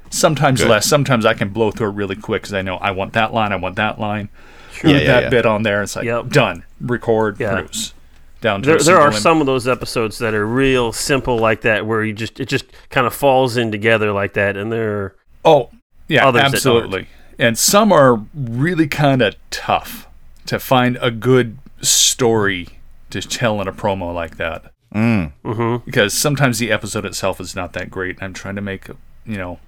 Sometimes 0.10 0.62
Good. 0.62 0.70
less. 0.70 0.86
Sometimes 0.88 1.26
I 1.26 1.34
can 1.34 1.50
blow 1.50 1.72
through 1.72 1.90
it 1.90 1.94
really 1.96 2.16
quick 2.16 2.42
because 2.44 2.54
I 2.54 2.62
know 2.62 2.78
I 2.78 2.92
want 2.92 3.14
that 3.14 3.34
line, 3.34 3.52
I 3.52 3.56
want 3.56 3.76
that 3.78 4.00
line, 4.00 4.30
Yeah, 4.76 4.82
put 4.82 4.92
yeah, 4.92 5.00
that 5.08 5.24
yeah. 5.24 5.30
bit 5.30 5.46
on 5.46 5.64
there. 5.64 5.78
And 5.78 5.84
it's 5.84 5.96
like 5.96 6.06
Yep. 6.06 6.30
done, 6.30 6.64
record, 6.82 7.40
Yeah. 7.40 7.54
produce. 7.54 7.94
Down 8.42 8.62
to 8.62 8.70
There, 8.72 8.80
there 8.80 9.00
are 9.00 9.08
im- 9.08 9.14
some 9.14 9.40
of 9.40 9.46
those 9.48 9.68
episodes 9.68 10.18
that 10.20 10.34
are 10.34 10.46
real 10.46 10.92
simple 10.92 11.38
like 11.40 11.62
that, 11.62 11.86
where 11.86 12.04
you 12.04 12.14
just 12.14 12.40
it 12.40 12.46
just 12.50 12.66
kind 12.90 13.08
of 13.08 13.14
falls 13.14 13.56
in 13.58 13.72
together 13.72 14.12
like 14.12 14.34
that, 14.34 14.58
and 14.58 14.72
they're 14.72 15.16
Oh, 15.46 15.70
yeah, 16.08 16.26
Others 16.28 16.34
that 16.40 16.44
aren't. 16.44 16.56
absolutely. 16.56 17.08
And 17.40 17.58
some 17.58 17.92
are 17.92 18.22
really 18.36 18.88
kind 18.88 19.22
of 19.22 19.36
tough 19.50 20.08
to 20.48 20.60
find 20.60 20.98
a 21.02 21.10
good 21.10 21.58
story 21.84 22.80
to 23.10 23.22
tell 23.22 23.62
in 23.62 23.68
a 23.68 23.74
promo 23.74 24.14
like 24.14 24.38
that. 24.38 24.72
Mm. 24.94 25.86
Because 25.86 26.14
sometimes 26.14 26.60
the 26.60 26.72
episode 26.72 27.06
itself 27.06 27.40
is 27.40 27.56
not 27.56 27.74
that 27.74 27.90
great. 27.90 28.22
I'm 28.22 28.34
trying 28.34 28.56
to 28.56 28.62
make, 28.62 28.88
you 29.26 29.38
know, 29.38 29.60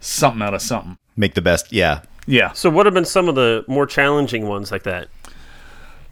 something 0.00 0.42
out 0.42 0.54
of 0.54 0.62
something. 0.62 0.96
Make 1.16 1.34
the 1.34 1.42
best. 1.42 1.72
Yeah. 1.72 2.02
Yeah. 2.26 2.52
so. 2.52 2.70
What 2.70 2.86
have 2.86 2.94
been 2.94 3.04
some 3.04 3.28
of 3.28 3.34
the 3.34 3.64
more 3.68 3.86
challenging 3.86 4.48
ones 4.48 4.72
like 4.72 4.82
that? 4.82 5.08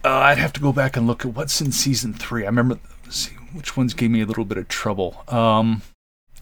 Uh, 0.05 0.09
I'd 0.09 0.37
have 0.37 0.53
to 0.53 0.61
go 0.61 0.73
back 0.73 0.97
and 0.97 1.07
look 1.07 1.25
at 1.25 1.33
what's 1.33 1.59
in 1.61 1.71
season 1.71 2.13
three. 2.13 2.43
I 2.43 2.47
remember, 2.47 2.79
let's 3.03 3.17
see, 3.17 3.35
which 3.53 3.77
ones 3.77 3.93
gave 3.93 4.11
me 4.11 4.21
a 4.21 4.25
little 4.25 4.45
bit 4.45 4.57
of 4.57 4.67
trouble. 4.67 5.23
Um, 5.27 5.81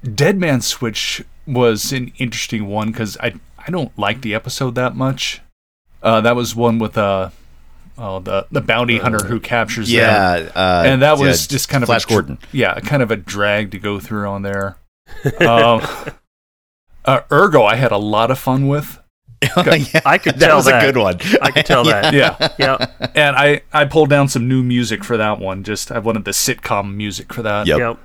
Dead 0.04 0.38
Man 0.38 0.62
Switch 0.62 1.24
was 1.46 1.92
an 1.92 2.12
interesting 2.18 2.68
one 2.68 2.92
because 2.92 3.18
I 3.18 3.34
I 3.60 3.69
don't 3.69 3.96
like 3.98 4.22
the 4.22 4.34
episode 4.34 4.75
that 4.75 4.96
much. 4.96 5.42
Uh, 6.02 6.22
that 6.22 6.36
was 6.36 6.56
one 6.56 6.80
with 6.80 6.98
uh, 6.98 7.30
oh, 7.97 8.19
the 8.19 8.47
the 8.51 8.61
bounty 8.61 8.97
hunter 8.97 9.25
who 9.25 9.39
captures 9.39 9.88
them. 9.88 9.97
Yeah. 9.97 10.51
Uh, 10.55 10.83
and 10.85 11.01
that 11.01 11.17
was 11.17 11.45
yeah, 11.45 11.55
just 11.55 11.69
kind 11.69 11.83
of 11.83 11.88
Flash 11.88 12.05
a 12.05 12.07
dr- 12.07 12.27
Gordon. 12.27 12.39
Yeah, 12.51 12.79
kind 12.79 13.01
of 13.01 13.11
a 13.11 13.15
drag 13.15 13.71
to 13.71 13.79
go 13.79 13.99
through 13.99 14.27
on 14.27 14.41
there. 14.41 14.77
um, 15.39 15.81
uh, 17.05 17.21
Ergo, 17.31 17.63
I 17.63 17.75
had 17.75 17.91
a 17.91 17.98
lot 17.98 18.31
of 18.31 18.39
fun 18.39 18.67
with. 18.67 19.00
yeah, 19.57 20.01
I 20.05 20.19
could 20.19 20.39
tell 20.39 20.50
that 20.50 20.55
was 20.55 20.65
that. 20.65 20.83
a 20.83 20.86
good 20.86 20.98
one. 21.00 21.17
I 21.41 21.50
could 21.50 21.65
tell 21.65 21.83
that. 21.86 22.13
Yeah. 22.13 22.50
Yeah, 22.60 23.10
and 23.15 23.36
I, 23.36 23.62
I 23.74 23.86
pulled 23.86 24.10
down 24.10 24.27
some 24.27 24.48
new 24.48 24.62
music 24.62 25.03
for 25.03 25.17
that 25.17 25.39
one. 25.39 25.63
Just 25.63 25.91
I 25.91 25.98
wanted 25.98 26.25
the 26.25 26.31
sitcom 26.31 26.93
music 26.95 27.33
for 27.33 27.41
that. 27.41 27.65
Yep. 27.65 27.79
yep. 27.79 27.98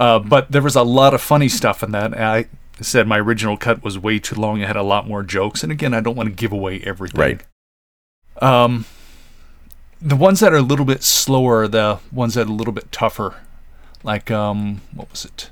Uh, 0.00 0.18
but 0.18 0.50
there 0.50 0.62
was 0.62 0.74
a 0.74 0.82
lot 0.82 1.14
of 1.14 1.20
funny 1.20 1.48
stuff 1.48 1.82
in 1.82 1.92
that. 1.92 2.18
I 2.18 2.46
said 2.80 3.06
my 3.06 3.18
original 3.18 3.56
cut 3.56 3.84
was 3.84 3.98
way 3.98 4.18
too 4.18 4.34
long. 4.34 4.60
It 4.60 4.66
had 4.66 4.76
a 4.76 4.82
lot 4.82 5.06
more 5.06 5.22
jokes. 5.22 5.62
And 5.62 5.70
again, 5.70 5.94
I 5.94 6.00
don't 6.00 6.16
want 6.16 6.28
to 6.28 6.34
give 6.34 6.52
away 6.52 6.80
everything. 6.80 7.20
Right. 7.20 7.42
Um, 8.42 8.86
the 10.02 10.16
ones 10.16 10.40
that 10.40 10.52
are 10.52 10.56
a 10.56 10.62
little 10.62 10.84
bit 10.84 11.02
slower, 11.02 11.62
are 11.62 11.68
the 11.68 11.98
ones 12.12 12.34
that 12.34 12.46
are 12.46 12.50
a 12.50 12.54
little 12.54 12.72
bit 12.72 12.90
tougher, 12.92 13.34
like 14.02 14.30
um, 14.30 14.80
what 14.94 15.10
was 15.10 15.24
it? 15.24 15.50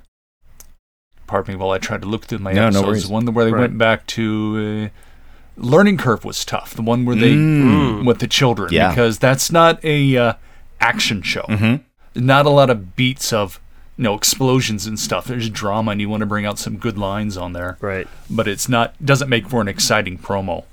Pardon 1.26 1.54
me 1.54 1.58
while 1.60 1.70
I 1.70 1.78
tried 1.78 2.00
to 2.02 2.08
look 2.08 2.24
through 2.24 2.38
my 2.38 2.52
No, 2.52 2.62
no 2.62 2.66
episodes. 2.68 2.86
worries. 2.86 3.06
the 3.08 3.12
one 3.12 3.34
where 3.34 3.44
they 3.44 3.52
Right. 3.52 3.60
went 3.60 3.78
back 3.78 4.06
to 4.08 4.90
uh, 4.96 5.60
learning 5.62 5.98
curve 5.98 6.24
was 6.24 6.44
tough. 6.44 6.72
The 6.74 6.82
one 6.82 7.04
where 7.04 7.16
they 7.16 7.34
Mm. 7.34 8.06
with 8.06 8.20
the 8.20 8.26
children 8.26 8.72
Yeah. 8.72 8.88
because 8.90 9.18
that's 9.18 9.52
not 9.52 9.84
a 9.84 10.16
uh, 10.16 10.32
action 10.80 11.20
show. 11.22 11.42
Mhm. 11.48 11.80
Not 12.14 12.46
a 12.46 12.50
lot 12.50 12.70
of 12.70 12.96
beats 12.96 13.32
of 13.32 13.60
you 13.98 14.04
know 14.04 14.14
explosions 14.14 14.86
and 14.86 14.98
stuff. 14.98 15.26
There's 15.26 15.50
drama 15.50 15.90
and 15.90 16.00
you 16.00 16.08
want 16.08 16.20
to 16.20 16.26
bring 16.26 16.46
out 16.46 16.58
some 16.58 16.76
good 16.76 16.96
lines 16.96 17.36
on 17.36 17.52
there 17.52 17.76
Right. 17.80 18.06
but 18.30 18.48
it's 18.48 18.68
not 18.68 18.94
doesn't 19.04 19.28
make 19.28 19.48
for 19.48 19.60
an 19.60 19.68
exciting 19.68 20.16
promo. 20.16 20.64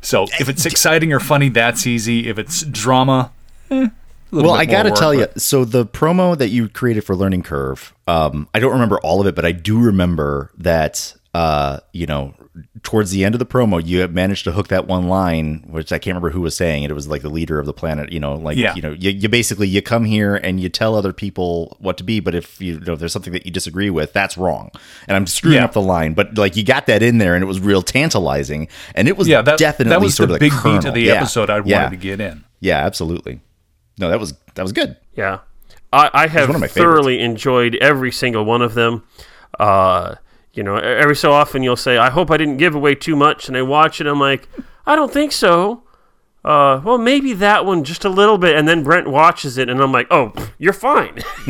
So 0.00 0.24
if 0.38 0.48
it's 0.48 0.64
exciting 0.66 1.12
or 1.12 1.20
funny, 1.20 1.48
that's 1.48 1.86
easy. 1.86 2.28
If 2.28 2.38
it's 2.38 2.62
drama, 2.62 3.30
eh, 3.70 3.74
a 3.74 3.90
little 4.30 4.50
Well, 4.50 4.60
I 4.60 4.64
got 4.64 4.84
to 4.84 4.90
tell 4.90 5.14
you, 5.14 5.26
so 5.36 5.64
the 5.64 5.86
promo 5.86 6.36
that 6.36 6.48
you 6.48 6.68
created 6.68 7.02
for 7.02 7.16
Learning 7.16 7.42
Curve, 7.42 7.94
um, 8.06 8.48
I 8.54 8.58
don't 8.60 8.72
remember 8.72 8.98
all 9.00 9.20
of 9.20 9.26
it, 9.26 9.34
but 9.34 9.44
I 9.44 9.52
do 9.52 9.78
remember 9.78 10.50
that, 10.58 11.14
uh, 11.34 11.80
you 11.92 12.06
know, 12.06 12.34
towards 12.82 13.10
the 13.10 13.24
end 13.24 13.34
of 13.34 13.38
the 13.38 13.46
promo, 13.46 13.84
you 13.84 14.00
had 14.00 14.14
managed 14.14 14.44
to 14.44 14.52
hook 14.52 14.68
that 14.68 14.86
one 14.86 15.08
line, 15.08 15.64
which 15.68 15.92
I 15.92 15.98
can't 15.98 16.08
remember 16.14 16.30
who 16.30 16.40
was 16.40 16.56
saying 16.56 16.82
it. 16.82 16.90
It 16.90 16.94
was 16.94 17.08
like 17.08 17.22
the 17.22 17.28
leader 17.28 17.58
of 17.58 17.66
the 17.66 17.72
planet, 17.72 18.12
you 18.12 18.20
know, 18.20 18.34
like, 18.34 18.56
Yeah. 18.56 18.74
you 18.74 18.82
know, 18.82 18.92
you, 18.92 19.10
you 19.10 19.28
basically, 19.28 19.68
you 19.68 19.82
come 19.82 20.04
here 20.04 20.36
and 20.36 20.60
you 20.60 20.68
tell 20.68 20.94
other 20.94 21.12
people 21.12 21.76
what 21.80 21.96
to 21.98 22.04
be, 22.04 22.20
but 22.20 22.34
if 22.34 22.60
you, 22.60 22.80
know, 22.80 22.94
if 22.94 22.98
there's 22.98 23.12
something 23.12 23.32
that 23.32 23.44
you 23.46 23.52
disagree 23.52 23.90
with, 23.90 24.12
that's 24.12 24.36
wrong. 24.38 24.70
And 25.06 25.16
I'm 25.16 25.26
screwing 25.26 25.56
Yeah. 25.56 25.64
up 25.64 25.72
the 25.72 25.82
line, 25.82 26.14
but 26.14 26.36
like 26.38 26.56
you 26.56 26.64
got 26.64 26.86
that 26.86 27.02
in 27.02 27.18
there 27.18 27.34
and 27.34 27.42
it 27.42 27.46
was 27.46 27.60
real 27.60 27.82
tantalizing. 27.82 28.68
And 28.94 29.08
it 29.08 29.16
was 29.16 29.28
yeah, 29.28 29.42
that 29.42 29.58
definitely 29.58 29.90
that 29.90 30.00
was 30.00 30.14
sort 30.14 30.28
the 30.28 30.34
of 30.36 30.40
big 30.40 30.52
kernel. 30.52 30.78
beat 30.80 30.88
of 30.88 30.94
the 30.94 31.02
Yeah. 31.02 31.14
episode 31.14 31.50
I 31.50 31.60
yeah. 31.64 31.82
wanted 31.84 31.96
to 32.00 32.02
get 32.02 32.20
in. 32.20 32.44
Yeah, 32.60 32.78
absolutely. 32.84 33.40
No, 33.98 34.08
that 34.08 34.20
was, 34.20 34.34
that 34.54 34.62
was 34.62 34.72
good. 34.72 34.96
Yeah. 35.14 35.38
I, 35.92 36.10
I 36.12 36.26
have 36.26 36.48
one 36.48 36.56
of 36.56 36.60
my 36.60 36.66
thoroughly 36.68 37.20
enjoyed 37.20 37.74
every 37.76 38.12
single 38.12 38.44
one 38.44 38.62
of 38.62 38.74
them. 38.74 39.04
Uh, 39.58 40.16
you 40.58 40.64
know, 40.64 40.74
every 40.76 41.14
so 41.14 41.30
often 41.32 41.62
you'll 41.62 41.76
say, 41.76 41.98
"I 41.98 42.10
hope 42.10 42.32
I 42.32 42.36
didn't 42.36 42.56
give 42.56 42.74
away 42.74 42.96
too 42.96 43.14
much," 43.14 43.46
and 43.46 43.56
I 43.56 43.62
watch 43.62 44.00
it. 44.00 44.08
I'm 44.08 44.18
like, 44.18 44.48
I 44.86 44.96
don't 44.96 45.12
think 45.12 45.30
so. 45.30 45.84
Uh, 46.44 46.80
well, 46.82 46.98
maybe 46.98 47.32
that 47.34 47.64
one 47.64 47.84
just 47.84 48.04
a 48.04 48.08
little 48.08 48.38
bit, 48.38 48.56
and 48.56 48.66
then 48.66 48.82
Brent 48.82 49.08
watches 49.08 49.56
it, 49.56 49.68
and 49.68 49.80
I'm 49.80 49.92
like, 49.92 50.08
"Oh, 50.10 50.32
you're 50.58 50.72
fine." 50.72 51.22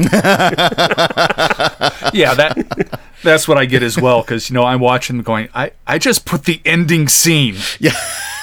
yeah, 2.12 2.34
that 2.34 3.00
that's 3.22 3.46
what 3.48 3.58
I 3.58 3.64
get 3.64 3.82
as 3.82 3.98
well 4.00 4.22
because 4.22 4.48
you 4.50 4.54
know 4.54 4.64
I'm 4.64 4.80
watching 4.80 5.22
going. 5.22 5.48
I 5.54 5.72
I 5.86 5.98
just 5.98 6.24
put 6.24 6.44
the 6.44 6.60
ending 6.64 7.08
scene. 7.08 7.56
yeah, 7.80 7.92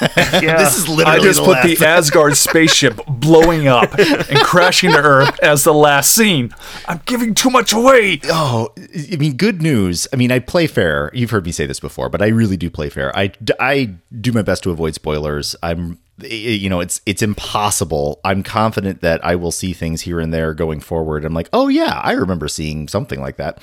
This 0.00 0.76
is 0.78 0.88
literally. 0.88 1.18
I 1.18 1.22
just 1.22 1.38
the 1.40 1.44
put 1.46 1.52
last. 1.52 1.78
the 1.78 1.86
Asgard 1.86 2.36
spaceship 2.36 3.00
blowing 3.06 3.66
up 3.66 3.92
and 3.98 4.38
crashing 4.40 4.90
to 4.92 4.98
Earth 4.98 5.38
as 5.40 5.64
the 5.64 5.72
last 5.74 6.14
scene. 6.14 6.54
I'm 6.86 7.00
giving 7.06 7.34
too 7.34 7.50
much 7.50 7.72
away. 7.72 8.20
Oh, 8.24 8.72
I 9.12 9.16
mean, 9.16 9.36
good 9.36 9.62
news. 9.62 10.06
I 10.12 10.16
mean, 10.16 10.30
I 10.30 10.38
play 10.38 10.66
fair. 10.66 11.10
You've 11.14 11.30
heard 11.30 11.46
me 11.46 11.52
say 11.52 11.66
this 11.66 11.80
before, 11.80 12.08
but 12.08 12.20
I 12.22 12.28
really 12.28 12.56
do 12.56 12.68
play 12.70 12.90
fair. 12.90 13.16
I, 13.16 13.32
I 13.58 13.94
do 14.20 14.32
my 14.32 14.42
best 14.42 14.62
to 14.64 14.70
avoid 14.70 14.94
spoilers. 14.94 15.56
I'm, 15.62 15.98
you 16.22 16.68
know, 16.68 16.80
it's 16.80 17.00
it's 17.06 17.22
impossible. 17.22 18.20
I'm 18.24 18.42
confident 18.42 19.00
that 19.02 19.24
I 19.24 19.34
will 19.36 19.52
see 19.52 19.72
things 19.72 20.02
here 20.02 20.20
and 20.20 20.32
there 20.32 20.54
going 20.54 20.80
forward. 20.80 21.24
I'm 21.24 21.34
like, 21.34 21.48
oh 21.52 21.68
yeah, 21.68 22.00
I 22.02 22.12
remember 22.12 22.48
seeing 22.48 22.88
something 22.88 23.20
like 23.20 23.36
that. 23.36 23.62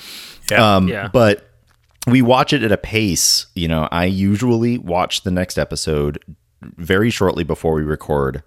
Yeah. 0.50 0.76
Um, 0.76 0.88
Yeah. 0.88 1.08
But 1.12 1.48
we 2.06 2.20
watch 2.22 2.52
it 2.52 2.62
at 2.62 2.72
a 2.72 2.76
pace. 2.76 3.46
You 3.54 3.68
know, 3.68 3.88
I 3.90 4.04
usually 4.04 4.78
watch 4.78 5.22
the 5.22 5.30
next 5.30 5.58
episode 5.58 6.18
very 6.62 7.10
shortly 7.10 7.44
before 7.44 7.74
we 7.74 7.82
record 7.82 8.42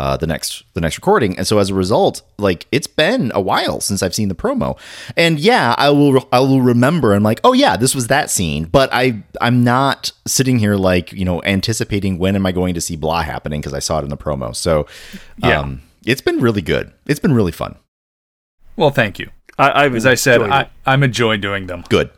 uh, 0.00 0.16
the 0.16 0.26
next 0.26 0.64
the 0.74 0.80
next 0.80 0.96
recording, 0.96 1.36
and 1.36 1.46
so 1.46 1.58
as 1.58 1.70
a 1.70 1.74
result, 1.74 2.22
like 2.38 2.66
it's 2.72 2.88
been 2.88 3.30
a 3.36 3.40
while 3.40 3.80
since 3.80 4.02
I've 4.02 4.14
seen 4.14 4.28
the 4.28 4.34
promo, 4.34 4.76
and 5.16 5.38
yeah, 5.38 5.76
I 5.78 5.90
will 5.90 6.26
I 6.32 6.40
will 6.40 6.60
remember. 6.60 7.12
I'm 7.14 7.22
like, 7.22 7.40
oh 7.44 7.52
yeah, 7.52 7.76
this 7.76 7.94
was 7.94 8.08
that 8.08 8.28
scene, 8.30 8.64
but 8.64 8.88
I 8.92 9.22
I'm 9.40 9.62
not 9.62 10.10
sitting 10.26 10.58
here 10.58 10.74
like 10.76 11.12
you 11.12 11.24
know 11.24 11.40
anticipating 11.44 12.18
when 12.18 12.34
am 12.34 12.46
I 12.46 12.52
going 12.52 12.74
to 12.74 12.80
see 12.80 12.96
blah 12.96 13.22
happening 13.22 13.60
because 13.60 13.74
I 13.74 13.78
saw 13.78 13.98
it 14.00 14.02
in 14.02 14.08
the 14.08 14.16
promo. 14.16 14.56
So, 14.56 14.86
Yeah. 15.38 15.60
um, 15.60 15.82
it's 16.04 16.22
been 16.22 16.40
really 16.40 16.62
good. 16.62 16.92
It's 17.06 17.20
been 17.20 17.34
really 17.34 17.52
fun. 17.52 17.76
Well, 18.76 18.90
thank 18.90 19.20
you. 19.20 19.30
I, 19.58 19.84
I've 19.84 19.94
As 19.94 20.06
I 20.06 20.14
said, 20.14 20.42
I 20.42 20.70
I'm 20.86 21.02
enjoying 21.02 21.40
doing 21.40 21.66
them. 21.66 21.84
Good. 21.88 22.10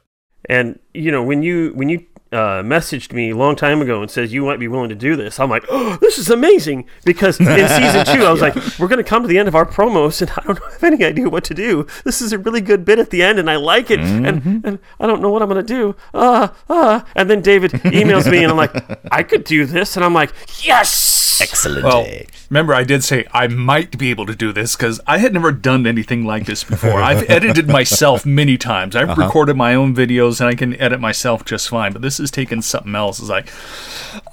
And 0.48 0.78
you 0.92 1.10
know, 1.10 1.22
when 1.22 1.42
you 1.42 1.72
when 1.74 1.88
you 1.88 2.06
uh, 2.34 2.62
messaged 2.62 3.12
me 3.12 3.30
a 3.30 3.36
long 3.36 3.54
time 3.54 3.80
ago 3.80 4.02
and 4.02 4.10
says 4.10 4.32
you 4.32 4.44
might 4.44 4.58
be 4.58 4.66
willing 4.66 4.88
to 4.88 4.94
do 4.94 5.14
this, 5.14 5.38
I'm 5.38 5.48
like, 5.48 5.64
oh, 5.70 5.96
this 6.00 6.18
is 6.18 6.30
amazing 6.30 6.86
because 7.04 7.38
in 7.38 7.46
season 7.68 8.04
two, 8.04 8.24
I 8.24 8.32
was 8.32 8.40
like, 8.40 8.56
we're 8.78 8.88
going 8.88 9.02
to 9.02 9.08
come 9.08 9.22
to 9.22 9.28
the 9.28 9.38
end 9.38 9.46
of 9.46 9.54
our 9.54 9.64
promos, 9.64 10.20
and 10.20 10.30
I 10.36 10.42
don't 10.44 10.72
have 10.72 10.82
any 10.82 11.04
idea 11.04 11.28
what 11.28 11.44
to 11.44 11.54
do. 11.54 11.86
This 12.04 12.20
is 12.20 12.32
a 12.32 12.38
really 12.38 12.60
good 12.60 12.84
bit 12.84 12.98
at 12.98 13.10
the 13.10 13.22
end, 13.22 13.38
and 13.38 13.48
I 13.48 13.56
like 13.56 13.90
it, 13.90 14.00
and 14.00 14.64
and 14.64 14.78
I 14.98 15.06
don't 15.06 15.22
know 15.22 15.30
what 15.30 15.42
I'm 15.42 15.48
going 15.48 15.64
to 15.64 15.74
do. 15.74 15.96
Uh, 16.12 16.48
uh. 16.68 17.02
And 17.14 17.30
then 17.30 17.40
David 17.40 17.70
emails 17.72 18.30
me, 18.30 18.42
and 18.42 18.50
I'm 18.50 18.56
like, 18.56 18.74
I 19.12 19.22
could 19.22 19.44
do 19.44 19.64
this, 19.64 19.96
and 19.96 20.04
I'm 20.04 20.14
like, 20.14 20.32
yes. 20.64 21.23
Excellent. 21.40 21.84
Well, 21.84 22.06
remember, 22.50 22.74
I 22.74 22.84
did 22.84 23.02
say 23.04 23.26
I 23.32 23.46
might 23.48 23.96
be 23.98 24.10
able 24.10 24.26
to 24.26 24.34
do 24.34 24.52
this 24.52 24.76
because 24.76 25.00
I 25.06 25.18
had 25.18 25.32
never 25.32 25.52
done 25.52 25.86
anything 25.86 26.24
like 26.24 26.46
this 26.46 26.64
before. 26.64 27.00
I've 27.02 27.28
edited 27.30 27.68
myself 27.68 28.24
many 28.26 28.56
times. 28.56 28.94
I've 28.96 29.16
recorded 29.18 29.56
my 29.56 29.74
own 29.74 29.94
videos 29.94 30.40
and 30.40 30.48
I 30.48 30.54
can 30.54 30.74
edit 30.80 31.00
myself 31.00 31.44
just 31.44 31.68
fine. 31.68 31.92
But 31.92 32.02
this 32.02 32.18
is 32.20 32.30
taking 32.30 32.62
something 32.62 32.94
else. 32.94 33.18
It's 33.20 33.28
like, 33.28 33.48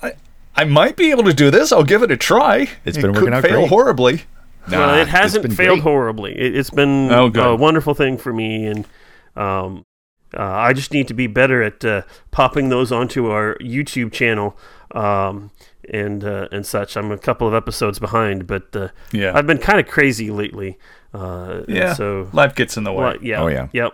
I, 0.04 0.14
I 0.56 0.64
might 0.66 0.96
be 0.98 1.12
able 1.12 1.24
to 1.24 1.34
do 1.34 1.50
this. 1.52 1.72
I'll 1.72 1.84
give 1.84 2.04
it 2.04 2.12
a 2.12 2.18
try. 2.18 2.70
It's 2.86 2.98
It 2.98 3.02
been 3.02 3.14
could 3.14 3.24
working 3.24 3.34
out 3.34 3.44
fail 3.44 3.60
great. 3.62 3.70
horribly. 3.70 4.22
well, 4.70 5.00
it 5.00 5.08
hasn't 5.08 5.54
failed 5.54 5.78
great. 5.80 5.84
horribly. 5.84 6.32
It, 6.40 6.56
it's 6.56 6.70
been 6.70 7.12
Oh, 7.12 7.30
good. 7.30 7.46
a 7.46 7.56
wonderful 7.56 7.94
thing 7.94 8.18
for 8.18 8.32
me, 8.32 8.68
and 8.68 8.86
um, 9.36 9.86
uh, 10.38 10.42
I 10.44 10.74
just 10.74 10.94
need 10.94 11.08
to 11.08 11.14
be 11.14 11.26
better 11.28 11.64
at 11.64 11.84
uh, 11.84 12.02
popping 12.30 12.70
those 12.70 12.92
onto 12.92 13.28
our 13.32 13.56
YouTube 13.60 14.12
channel 14.12 14.56
um, 14.92 15.52
and 15.92 16.24
uh, 16.24 16.48
and 16.52 16.66
such. 16.66 16.98
I'm 16.98 17.12
a 17.12 17.18
couple 17.18 17.48
of 17.48 17.54
episodes 17.54 18.00
behind, 18.00 18.48
but 18.48 18.76
uh, 18.76 18.88
Yeah. 19.12 19.34
I've 19.36 19.46
been 19.46 19.60
kind 19.60 19.80
of 19.80 19.88
crazy 19.88 20.32
lately. 20.32 20.80
Uh, 21.14 21.62
Yeah. 21.68 21.94
So 21.94 22.30
life 22.34 22.56
gets 22.56 22.78
in 22.78 22.84
the 22.86 22.92
way. 22.92 23.04
well, 23.04 23.18
yeah. 23.22 23.42
Oh, 23.42 23.48
yeah. 23.48 23.68
Yep. 23.74 23.94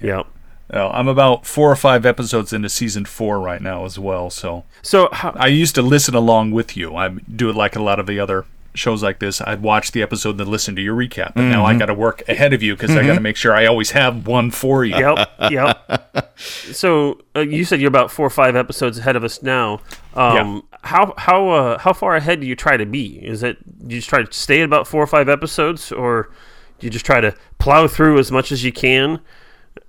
Yep. 0.00 0.26
Uh, 0.72 0.88
I'm 0.88 1.08
about 1.08 1.44
four 1.46 1.70
or 1.70 1.76
five 1.76 2.06
episodes 2.06 2.52
into 2.52 2.68
season 2.68 3.04
four 3.04 3.38
right 3.40 3.60
now 3.60 3.84
as 3.84 3.98
well. 3.98 4.30
So 4.30 4.64
So 4.82 5.08
how, 5.12 5.32
I 5.36 5.46
used 5.48 5.74
to 5.76 5.82
listen 5.82 6.14
along 6.14 6.52
with 6.52 6.76
you. 6.76 6.96
I 6.96 7.08
do 7.08 7.50
it 7.50 7.56
like 7.56 7.76
a 7.76 7.82
lot 7.82 7.98
of 8.00 8.06
the 8.06 8.18
other 8.20 8.44
shows 8.76 9.02
like 9.04 9.20
this. 9.20 9.40
I'd 9.40 9.62
watch 9.62 9.92
the 9.92 10.02
episode 10.02 10.40
and 10.40 10.48
listen 10.50 10.74
to 10.74 10.82
your 10.82 10.96
recap. 10.96 11.34
But 11.34 11.42
now 11.42 11.64
Mm-hmm. 11.64 11.76
I 11.76 11.78
got 11.78 11.86
to 11.86 11.94
work 11.94 12.26
ahead 12.28 12.52
of 12.52 12.62
you 12.62 12.74
because 12.74 12.96
I 12.96 13.06
got 13.06 13.14
to 13.14 13.20
make 13.20 13.36
sure 13.36 13.54
I 13.54 13.66
always 13.66 13.92
have 13.92 14.26
one 14.26 14.50
for 14.50 14.84
you. 14.84 14.96
yep, 14.96 15.30
yep. 15.50 16.32
So 16.36 17.20
uh, 17.36 17.40
you 17.40 17.64
said 17.64 17.80
you're 17.80 17.88
about 17.88 18.10
four 18.10 18.26
or 18.26 18.30
five 18.30 18.56
episodes 18.56 18.98
ahead 18.98 19.14
of 19.16 19.22
us 19.22 19.42
now. 19.42 19.80
Um, 20.14 20.64
How 20.84 21.14
how 21.16 21.48
uh, 21.50 21.78
how 21.78 21.92
far 21.92 22.14
ahead 22.16 22.40
do 22.40 22.46
you 22.46 22.54
try 22.56 22.76
to 22.76 22.86
be? 22.86 23.18
Is 23.24 23.42
it 23.42 23.56
do 23.88 23.94
you 23.94 24.00
just 24.00 24.08
try 24.08 24.22
to 24.22 24.32
stay 24.32 24.60
at 24.60 24.64
about 24.64 24.86
four 24.86 25.02
or 25.02 25.06
five 25.06 25.28
episodes, 25.28 25.90
or 25.92 26.30
do 26.78 26.86
you 26.86 26.90
just 26.90 27.06
try 27.06 27.20
to 27.20 27.34
plow 27.58 27.86
through 27.88 28.18
as 28.18 28.30
much 28.30 28.52
as 28.52 28.64
you 28.64 28.72
can? 28.72 29.20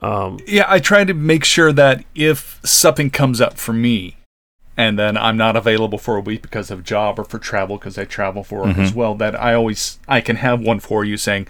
Um, 0.02 0.40
Yeah, 0.48 0.66
I 0.68 0.80
try 0.80 1.04
to 1.04 1.14
make 1.14 1.44
sure 1.44 1.72
that 1.74 2.04
if 2.16 2.60
something 2.64 3.10
comes 3.10 3.40
up 3.42 3.58
for 3.58 3.74
me 3.74 4.18
and 4.78 4.98
then 5.00 5.16
I'm 5.18 5.38
not 5.38 5.56
available 5.56 5.98
for 5.98 6.16
a 6.18 6.20
week 6.20 6.42
because 6.42 6.70
of 6.72 6.84
job 6.84 7.20
or 7.20 7.24
for 7.24 7.40
travel 7.40 7.78
because 7.78 7.98
I 7.98 8.06
travel 8.06 8.44
for 8.44 8.62
work 8.64 8.78
as 8.78 8.94
well, 8.94 9.16
that 9.16 9.40
I 9.40 9.54
always 9.54 10.00
I 10.08 10.22
can 10.22 10.38
have 10.38 10.60
one 10.62 10.80
for 10.80 11.06
you 11.06 11.18
saying, 11.18 11.48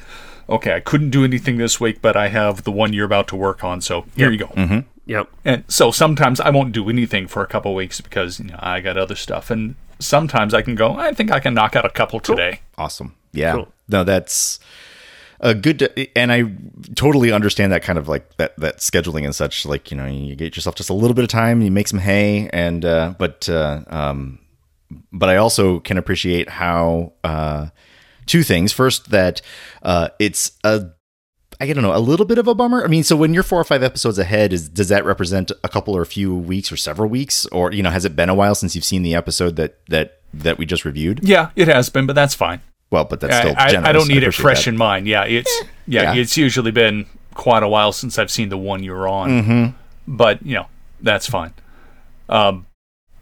okay, 0.49 0.73
I 0.75 0.79
couldn't 0.79 1.09
do 1.11 1.23
anything 1.23 1.57
this 1.57 1.79
week, 1.79 2.01
but 2.01 2.15
I 2.15 2.27
have 2.27 2.63
the 2.65 2.71
one 2.71 2.93
you're 2.93 3.05
about 3.05 3.27
to 3.29 3.35
work 3.35 3.63
on, 3.63 3.81
so 3.81 4.05
here 4.15 4.31
you 4.31 4.37
go. 4.39 4.85
Yep. 5.05 5.29
And 5.43 5.63
so 5.67 5.91
sometimes 5.91 6.39
I 6.39 6.49
won't 6.49 6.71
do 6.71 6.89
anything 6.89 7.27
for 7.27 7.43
a 7.43 7.47
couple 7.47 7.73
weeks 7.75 8.01
because 8.01 8.39
you 8.39 8.47
know, 8.47 8.59
I 8.59 8.81
got 8.81 8.97
other 8.97 9.15
stuff, 9.15 9.49
and 9.49 9.75
sometimes 9.99 10.53
I 10.53 10.61
can 10.61 10.75
go. 10.75 10.95
I 10.95 11.13
think 11.13 11.31
I 11.31 11.39
can 11.39 11.53
knock 11.53 11.75
out 11.75 11.85
a 11.85 11.89
couple 11.89 12.19
today. 12.19 12.61
Awesome. 12.77 13.15
Yeah. 13.31 13.53
Cool. 13.53 13.71
No, 13.87 14.03
that's 14.03 14.59
a 15.39 15.53
good, 15.53 16.09
and 16.15 16.31
I 16.31 16.43
totally 16.95 17.31
understand 17.31 17.71
that 17.71 17.83
kind 17.83 17.99
of 17.99 18.07
like 18.07 18.37
that 18.37 18.57
that 18.57 18.77
scheduling 18.77 19.25
and 19.25 19.35
such. 19.35 19.65
Like 19.65 19.91
you 19.91 19.97
know, 19.97 20.05
you 20.05 20.35
get 20.35 20.55
yourself 20.55 20.75
just 20.75 20.89
a 20.89 20.93
little 20.93 21.13
bit 21.13 21.23
of 21.23 21.29
time, 21.29 21.61
you 21.61 21.71
make 21.71 21.87
some 21.87 21.99
hay, 21.99 22.49
and 22.51 22.83
uh, 22.83 23.13
but 23.17 23.47
uh, 23.49 23.81
um, 23.87 24.39
but 25.11 25.29
I 25.29 25.37
also 25.37 25.79
can 25.79 25.97
appreciate 25.97 26.49
how 26.49 27.13
uh, 27.23 27.67
two 28.25 28.43
things. 28.43 28.71
First, 28.71 29.11
that 29.11 29.41
uh, 29.83 30.09
it's 30.19 30.53
a 30.63 30.87
I 31.59 31.71
don't 31.71 31.83
know, 31.83 31.95
a 31.95 31.99
little 31.99 32.25
bit 32.25 32.37
of 32.37 32.47
a 32.47 32.55
bummer. 32.55 32.83
I 32.83 32.87
mean, 32.87 33.03
so 33.03 33.15
when 33.15 33.33
you're 33.33 33.43
four 33.43 33.59
or 33.59 33.63
five 33.63 33.81
episodes 33.83 34.19
ahead, 34.19 34.51
is 34.53 34.67
does 34.67 34.89
that 34.89 35.05
represent 35.05 35.51
a 35.63 35.69
couple 35.69 35.95
or 35.95 36.01
a 36.01 36.05
few 36.05 36.35
weeks 36.35 36.71
or 36.71 36.77
several 36.77 37.09
weeks, 37.09 37.45
or 37.47 37.71
you 37.71 37.81
know, 37.83 37.89
has 37.91 38.05
it 38.05 38.15
been 38.15 38.29
a 38.29 38.35
while 38.35 38.55
since 38.55 38.75
you've 38.75 38.83
seen 38.85 39.03
the 39.03 39.15
episode 39.15 39.55
that 39.55 39.77
that 39.87 40.19
that 40.33 40.57
we 40.57 40.65
just 40.65 40.83
reviewed? 40.85 41.21
Yeah, 41.23 41.51
it 41.55 41.67
has 41.67 41.89
been, 41.89 42.05
but 42.05 42.13
that's 42.13 42.33
fine. 42.35 42.61
Well, 42.91 43.05
but 43.05 43.19
that's 43.19 43.37
still 43.37 43.55
I, 43.57 43.65
I, 43.65 43.71
generous. 43.71 43.89
I 43.89 43.91
don't 43.93 44.07
need 44.07 44.23
it 44.23 44.33
fresh 44.33 44.65
that. 44.65 44.71
in 44.71 44.77
mind. 44.77 45.07
Yeah, 45.07 45.23
it's 45.25 45.51
yeah, 45.87 46.13
Yeah. 46.13 46.21
it's 46.21 46.37
usually 46.37 46.71
been 46.71 47.05
quite 47.33 47.63
a 47.63 47.67
while 47.67 47.91
since 47.91 48.19
I've 48.19 48.31
seen 48.31 48.49
the 48.49 48.57
one 48.57 48.83
you're 48.83 49.07
on. 49.07 49.29
Mm-hmm. 49.29 49.65
But 50.07 50.45
you 50.45 50.55
know, 50.55 50.67
that's 51.01 51.27
fine. 51.27 51.53
Um, 52.29 52.65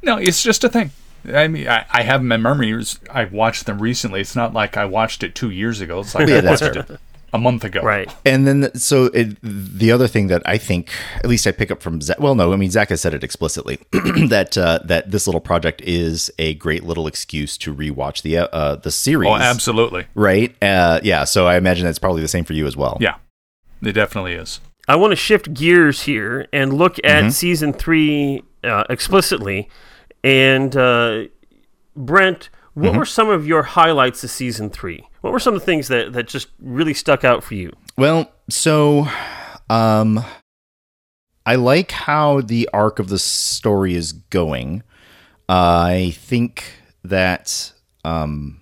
no, 0.02 0.18
it's 0.18 0.42
just 0.44 0.64
a 0.64 0.70
thing. 0.70 0.92
I 1.34 1.48
mean, 1.48 1.68
I, 1.70 1.86
I 1.90 2.02
have 2.04 2.20
them 2.22 2.32
in 2.34 2.42
memories. 2.42 3.00
I've 3.10 3.32
watched 3.32 3.66
them 3.66 3.82
recently. 3.82 4.20
It's 4.20 4.36
not 4.36 4.54
like 4.54 4.76
I 4.76 4.86
watched 4.86 5.24
it 5.24 5.36
two 5.36 5.50
years 5.52 5.80
ago. 5.80 6.02
It's 6.02 6.14
like 6.14 6.28
Yeah, 6.28 6.38
I 6.40 6.42
that's 6.42 6.62
watched 6.62 6.76
it 6.76 7.00
a 7.34 7.40
month 7.40 7.64
ago. 7.64 7.82
Right. 7.82 8.14
And 8.26 8.48
then, 8.48 8.74
so 8.76 9.06
it, 9.06 9.38
the 9.42 9.92
other 9.92 10.08
thing 10.08 10.28
that 10.28 10.42
I 10.46 10.58
think, 10.58 10.92
at 11.18 11.26
least 11.26 11.48
I 11.48 11.52
pick 11.52 11.72
up 11.72 11.82
from 11.82 12.00
Zach. 12.00 12.20
Well, 12.20 12.36
no, 12.36 12.54
I 12.54 12.56
mean 12.56 12.72
Zach 12.72 12.90
has 12.90 13.02
said 13.02 13.14
it 13.14 13.24
explicitly 13.24 13.80
that 13.92 14.58
uh, 14.58 14.80
that 14.86 15.12
this 15.12 15.28
little 15.28 15.42
project 15.42 15.82
is 15.82 16.32
a 16.38 16.54
great 16.56 16.84
little 16.84 17.08
excuse 17.08 17.58
to 17.58 17.74
rewatch 17.74 18.22
the 18.22 18.38
uh, 18.38 18.76
the 18.76 18.92
series. 18.92 19.30
Oh, 19.30 19.36
absolutely. 19.36 20.06
Right? 20.16 20.56
Uh, 20.62 21.00
yeah. 21.04 21.24
So 21.24 21.48
I 21.48 21.58
imagine 21.58 21.86
that's 21.86 22.00
probably 22.00 22.22
the 22.22 22.28
same 22.28 22.46
for 22.46 22.54
you 22.54 22.68
as 22.68 22.78
well. 22.78 22.98
Yeah, 23.02 23.16
it 23.82 23.94
definitely 23.94 24.34
is. 24.34 24.60
I 24.88 24.96
want 24.98 25.12
to 25.12 25.16
shift 25.16 25.54
gears 25.54 26.04
here 26.04 26.48
and 26.52 26.74
look 26.74 26.98
at 27.06 27.32
season 27.32 27.74
three 27.74 28.44
uh, 28.64 28.84
explicitly. 28.90 29.70
And 30.24 30.76
uh, 30.76 31.26
Brent, 31.96 32.50
what 32.74 32.96
were 32.96 33.06
some 33.06 33.30
of 33.30 33.48
your 33.48 33.64
highlights 33.64 34.24
of 34.24 34.30
season 34.30 34.70
three? 34.70 35.08
What 35.22 35.32
were 35.32 35.40
some 35.40 35.54
of 35.54 35.62
the 35.62 35.66
things 35.66 35.88
that, 35.88 36.14
that 36.14 36.28
just 36.28 36.48
really 36.60 36.94
stuck 36.94 37.24
out 37.24 37.44
for 37.44 37.56
you? 37.56 37.72
Well, 37.98 38.32
so 38.50 39.08
um 39.70 40.24
I 41.46 41.56
like 41.56 41.92
how 41.92 42.42
the 42.42 42.70
arc 42.74 43.00
of 43.00 43.10
the 43.10 43.20
story 43.20 43.96
is 43.96 44.12
going. 44.12 44.84
I 45.50 46.14
think 46.18 46.64
that 47.04 47.74
um 48.04 48.60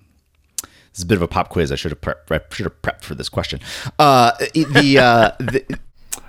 this 0.92 0.98
is 0.98 1.04
a 1.04 1.06
bit 1.06 1.16
of 1.16 1.22
a 1.22 1.28
pop 1.28 1.48
quiz. 1.48 1.72
I 1.72 1.76
should 1.76 1.90
have 1.90 2.02
prepped, 2.02 2.30
I 2.30 2.40
should 2.54 2.66
have 2.66 2.82
prepped 2.82 3.02
for 3.02 3.14
this 3.14 3.30
question. 3.30 3.60
Uh, 3.98 4.32
the 4.52 4.98
uh, 4.98 5.30
the, 5.38 5.78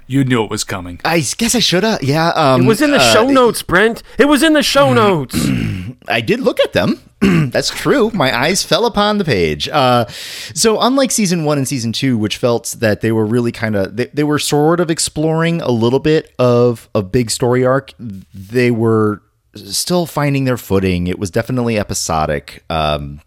You 0.07 0.23
knew 0.23 0.43
it 0.43 0.49
was 0.49 0.63
coming. 0.63 0.99
I 1.05 1.19
guess 1.37 1.55
I 1.55 1.59
should 1.59 1.83
have. 1.83 2.03
Yeah. 2.03 2.29
Um, 2.29 2.63
It 2.63 2.67
was 2.67 2.81
in 2.81 2.91
the 2.91 2.97
uh, 2.97 3.13
show 3.13 3.27
notes, 3.27 3.61
Brent. 3.63 4.03
It 4.17 4.25
was 4.25 4.43
in 4.43 4.53
the 4.53 4.63
show 4.63 4.93
notes. 4.93 5.35
I 6.07 6.21
did 6.21 6.41
look 6.41 6.59
at 6.59 6.73
them. 6.73 7.01
That's 7.51 7.69
true. 7.69 8.09
My 8.13 8.37
eyes 8.37 8.63
fell 8.63 8.85
upon 8.85 9.17
the 9.17 9.23
page. 9.23 9.69
Uh, 9.69 10.05
so, 10.09 10.81
unlike 10.81 11.11
season 11.11 11.45
one 11.45 11.57
and 11.57 11.67
season 11.67 11.93
two, 11.93 12.17
which 12.17 12.35
felt 12.37 12.75
that 12.79 12.99
they 13.01 13.11
were 13.13 13.25
really 13.25 13.51
kind 13.53 13.75
of 13.77 13.95
they, 13.95 14.05
they 14.07 14.23
were 14.25 14.39
sort 14.39 14.79
of 14.81 14.91
exploring 14.91 15.61
a 15.61 15.71
little 15.71 15.99
bit 15.99 16.33
of 16.37 16.89
a 16.93 17.01
big 17.01 17.31
story 17.31 17.65
arc, 17.65 17.93
they 17.99 18.71
were 18.71 19.21
still 19.55 20.05
finding 20.05 20.43
their 20.43 20.57
footing. 20.57 21.07
It 21.07 21.17
was 21.19 21.31
definitely 21.31 21.79
episodic. 21.79 22.63
Um, 22.69 23.21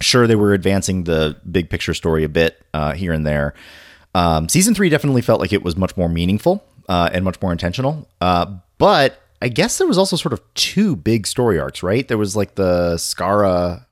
sure, 0.00 0.26
they 0.26 0.36
were 0.36 0.54
advancing 0.54 1.04
the 1.04 1.36
big 1.50 1.68
picture 1.68 1.92
story 1.92 2.24
a 2.24 2.28
bit 2.30 2.64
uh, 2.72 2.92
here 2.94 3.12
and 3.12 3.26
there. 3.26 3.52
Um, 4.14 4.48
season 4.48 4.74
three 4.74 4.88
definitely 4.88 5.22
felt 5.22 5.40
like 5.40 5.52
it 5.52 5.62
was 5.62 5.76
much 5.76 5.96
more 5.96 6.08
meaningful 6.08 6.64
uh, 6.88 7.10
and 7.12 7.24
much 7.24 7.40
more 7.42 7.52
intentional. 7.52 8.08
Uh, 8.20 8.56
but 8.78 9.20
I 9.42 9.48
guess 9.48 9.78
there 9.78 9.86
was 9.86 9.98
also 9.98 10.16
sort 10.16 10.32
of 10.32 10.40
two 10.54 10.96
big 10.96 11.26
story 11.26 11.58
arcs, 11.58 11.82
right? 11.82 12.06
There 12.06 12.18
was 12.18 12.36
like 12.36 12.54
the 12.54 12.94
Skara. 12.96 13.86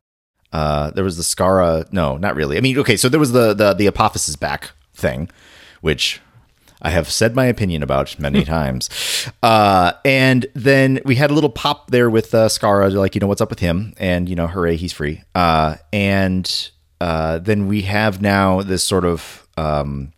Uh, 0.52 0.90
there 0.90 1.04
was 1.04 1.16
the 1.16 1.22
Skara. 1.22 1.90
No, 1.92 2.16
not 2.16 2.36
really. 2.36 2.56
I 2.56 2.60
mean, 2.60 2.78
okay, 2.78 2.96
so 2.96 3.08
there 3.08 3.20
was 3.20 3.32
the 3.32 3.54
the 3.54 3.74
the 3.74 3.86
Apophis 3.86 4.36
back 4.36 4.70
thing, 4.94 5.28
which 5.80 6.20
I 6.80 6.90
have 6.90 7.10
said 7.10 7.34
my 7.34 7.46
opinion 7.46 7.82
about 7.82 8.18
many 8.18 8.44
times. 8.56 8.90
Uh, 9.42 9.92
and 10.04 10.46
then 10.54 11.00
we 11.04 11.14
had 11.14 11.30
a 11.30 11.34
little 11.34 11.50
pop 11.50 11.90
there 11.90 12.10
with 12.10 12.34
uh, 12.34 12.48
Skara, 12.48 12.92
like 12.92 13.14
you 13.14 13.20
know 13.20 13.26
what's 13.26 13.40
up 13.40 13.50
with 13.50 13.60
him, 13.60 13.94
and 13.98 14.28
you 14.28 14.36
know, 14.36 14.46
hooray, 14.46 14.76
he's 14.76 14.92
free. 14.92 15.22
Uh, 15.34 15.76
and 15.92 16.70
uh, 17.00 17.38
then 17.38 17.68
we 17.68 17.82
have 17.82 18.20
now 18.20 18.62
this 18.62 18.82
sort 18.82 19.04
of 19.04 19.41
um, 19.56 20.12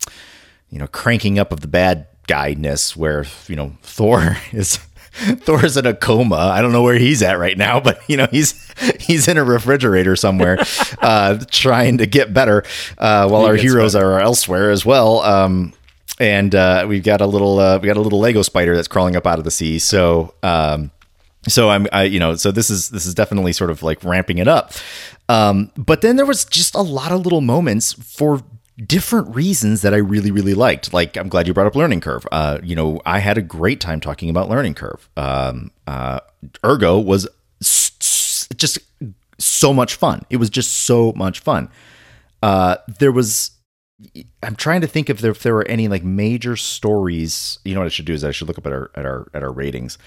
you 0.71 0.79
know 0.79 0.87
cranking 0.87 1.39
up 1.39 1.53
of 1.53 1.61
the 1.61 1.69
bad 1.69 2.07
guyness, 2.29 2.97
where 2.97 3.27
you 3.49 3.57
know 3.57 3.77
Thor 3.83 4.37
is. 4.53 4.79
Thor's 5.17 5.77
in 5.77 5.87
a 5.87 5.95
coma. 5.95 6.35
I 6.35 6.61
don't 6.61 6.73
know 6.73 6.83
where 6.83 6.99
he's 6.99 7.23
at 7.23 7.39
right 7.39 7.57
now, 7.57 7.79
but 7.79 8.01
you 8.09 8.17
know 8.17 8.27
he's 8.33 8.69
he's 8.99 9.29
in 9.29 9.39
a 9.39 9.45
refrigerator 9.45 10.17
somewhere, 10.17 10.59
uh, 10.99 11.39
trying 11.53 11.99
to 11.99 12.07
get 12.07 12.35
better. 12.35 12.65
Uh, 12.99 13.29
while 13.29 13.45
our 13.45 13.55
gets 13.55 13.63
heroes 13.63 13.95
are 13.95 14.19
elsewhere 14.19 14.73
as 14.73 14.85
well. 14.85 15.21
Um, 15.21 15.73
and 16.19 16.55
uh, 16.55 16.87
we've 16.89 17.03
got 17.03 17.21
a 17.21 17.27
little 17.27 17.59
uh, 17.59 17.79
we 17.79 17.87
got 17.87 17.97
a 17.97 18.01
little 18.01 18.19
Lego 18.19 18.43
spider 18.43 18.75
that's 18.75 18.89
crawling 18.89 19.17
up 19.17 19.27
out 19.27 19.39
of 19.39 19.45
the 19.45 19.51
sea. 19.51 19.79
So 19.79 20.35
um, 20.43 20.91
so 21.49 21.71
I'm 21.71 21.87
I 21.93 22.05
you 22.05 22.19
know 22.19 22.37
so 22.37 22.51
this 22.51 22.71
is 22.71 22.91
this 22.91 23.07
is 23.07 23.15
definitely 23.15 23.53
sort 23.53 23.71
of 23.71 23.83
like 23.83 24.03
ramping 24.05 24.39
it 24.39 24.49
up. 24.49 24.73
Um, 25.29 25.71
but 25.77 26.03
then 26.03 26.17
there 26.17 26.27
was 26.27 26.45
just 26.45 26.75
a 26.75 26.83
lot 26.83 27.11
of 27.11 27.23
little 27.23 27.41
moments 27.41 27.93
for 27.95 28.43
different 28.77 29.35
reasons 29.35 29.83
that 29.83 29.95
I 29.95 29.99
really 29.99 30.31
really 30.31 30.55
liked. 30.55 30.93
Like 30.93 31.17
I'm 31.17 31.29
glad 31.29 31.47
you 31.47 31.55
brought 31.55 31.67
up 31.67 31.77
Learning 31.77 32.01
Curve. 32.01 32.27
Uh, 32.33 32.59
you 32.63 32.75
know 32.75 33.01
I 33.07 33.19
had 33.21 33.39
a 33.39 33.43
great 33.43 33.81
time 33.81 34.01
talking 34.01 34.31
about 34.31 34.49
Learning 34.49 34.75
Curve. 34.75 35.09
Um, 35.17 35.71
uh, 35.87 36.21
Ergo 36.65 36.99
was 36.99 37.29
just 38.57 38.79
so 39.39 39.73
much 39.73 39.95
fun. 39.95 40.23
It 40.31 40.37
was 40.37 40.51
just 40.51 40.73
so 40.73 41.13
much 41.13 41.41
fun. 41.41 41.71
Uh, 42.43 42.77
there 42.99 43.13
was 43.13 43.53
I'm 44.43 44.57
trying 44.57 44.81
to 44.81 44.87
think 44.87 45.09
if 45.09 45.21
there, 45.21 45.31
if 45.31 45.43
there 45.43 45.55
were 45.55 45.67
any 45.69 45.89
like 45.89 46.05
major 46.05 46.57
stories. 46.57 47.59
You 47.65 47.75
know 47.75 47.81
what 47.81 47.87
I 47.87 47.91
should 47.91 48.07
do 48.07 48.13
is 48.13 48.25
I 48.25 48.33
should 48.33 48.49
look 48.49 48.59
up 48.59 48.67
at 48.67 48.73
our 48.73 48.91
at 48.95 49.07
our 49.07 49.29
at 49.35 49.43
our 49.43 49.53
ratings. 49.53 49.99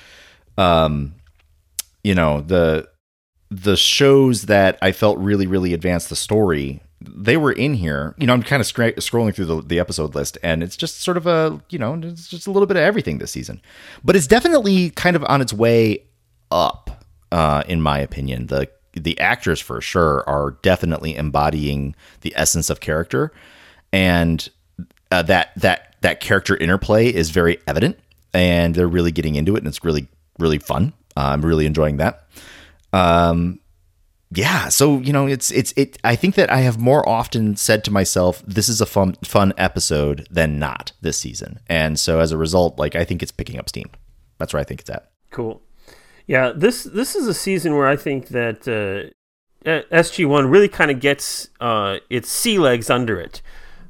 Um, 0.58 1.16
you 2.04 2.16
know 2.16 2.42
the 2.42 2.90
the 3.50 3.78
shows 3.78 4.44
that 4.44 4.78
I 4.82 4.92
felt 4.92 5.18
really 5.20 5.48
really 5.48 5.74
advanced 5.74 6.10
the 6.10 6.16
story. 6.16 6.82
They 7.08 7.38
were 7.38 7.52
in 7.52 7.74
here. 7.74 8.16
You 8.18 8.28
know, 8.28 8.34
I'm 8.34 8.44
kind 8.44 8.62
of 8.62 8.68
scra- 8.68 8.96
scrolling 8.96 9.34
through 9.34 9.46
the, 9.46 9.62
the 9.62 9.80
episode 9.80 10.16
list, 10.16 10.38
and 10.44 10.64
it's 10.64 10.78
just 10.78 11.02
sort 11.02 11.18
of 11.18 11.28
a 11.28 11.62
you 11.70 11.80
know 11.80 12.00
it's 12.04 12.28
just 12.28 12.48
a 12.48 12.52
little 12.52 12.68
bit 12.68 12.78
of 12.78 12.84
everything 12.84 13.18
this 13.18 13.32
season. 13.32 13.62
But 14.04 14.16
it's 14.16 14.28
definitely 14.28 14.92
kind 14.92 15.16
of 15.16 15.24
on 15.26 15.42
its 15.42 15.54
way 15.54 16.04
up, 16.52 17.06
uh, 17.32 17.64
in 17.68 17.82
my 17.82 18.00
opinion. 18.00 18.48
The 18.48 18.70
the 18.94 19.20
actors 19.20 19.60
for 19.60 19.82
sure 19.82 20.24
are 20.28 20.52
definitely 20.62 21.16
embodying 21.16 21.96
the 22.22 22.34
essence 22.36 22.70
of 22.70 22.80
character 22.80 23.32
and 23.94 24.50
uh, 25.12 25.22
that 25.24 25.52
that 25.56 25.96
that 26.02 26.20
character 26.20 26.56
interplay 26.58 27.08
is 27.08 27.30
very 27.30 27.60
evident 27.68 27.98
and 28.34 28.76
they're 28.76 28.88
really 28.88 29.12
getting 29.12 29.36
into 29.36 29.56
it 29.56 29.60
and 29.60 29.68
it's 29.68 29.84
really 29.84 30.08
really 30.40 30.58
fun 30.58 30.94
uh, 31.16 31.22
i'm 31.32 31.46
really 31.46 31.66
enjoying 31.66 31.98
that 31.98 32.28
um 32.94 33.60
yeah 34.32 34.68
so 34.68 35.00
you 35.00 35.14
know 35.14 35.26
it's 35.26 35.52
it's 35.52 35.74
it 35.78 35.98
i 36.04 36.16
think 36.16 36.36
that 36.36 36.52
i 36.52 36.60
have 36.60 36.78
more 36.78 37.08
often 37.08 37.56
said 37.56 37.84
to 37.84 37.92
myself 37.92 38.44
this 38.46 38.68
is 38.68 38.82
a 38.82 38.86
fun 38.86 39.14
fun 39.24 39.54
episode 39.58 40.28
than 40.30 40.60
not 40.60 40.92
this 41.02 41.18
season 41.18 41.60
and 41.68 41.98
so 41.98 42.20
as 42.20 42.34
a 42.34 42.38
result 42.38 42.78
like 42.78 42.96
i 42.96 43.06
think 43.06 43.24
it's 43.24 43.32
picking 43.32 43.58
up 43.58 43.70
steam 43.70 43.90
that's 44.38 44.54
where 44.54 44.60
i 44.60 44.66
think 44.66 44.82
it's 44.82 44.90
at 44.90 45.12
Cool. 45.32 45.62
Yeah, 46.26 46.52
this 46.56 46.84
this 46.84 47.16
is 47.16 47.28
a 47.28 47.34
season 47.34 47.76
where 47.76 47.88
I 47.88 47.96
think 47.96 48.30
that 48.30 48.68
uh, 48.68 49.12
SG 49.66 50.28
One 50.28 50.50
really 50.50 50.68
kind 50.68 50.92
of 50.92 51.00
gets 51.00 51.50
uh, 51.60 51.98
its 52.10 52.30
sea 52.30 52.60
legs 52.60 52.90
under 52.90 53.20
it. 53.20 53.42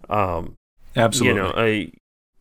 Um, 0.09 0.55
Absolutely. 0.95 1.41
You 1.41 1.47
know, 1.47 1.53
a, 1.57 1.91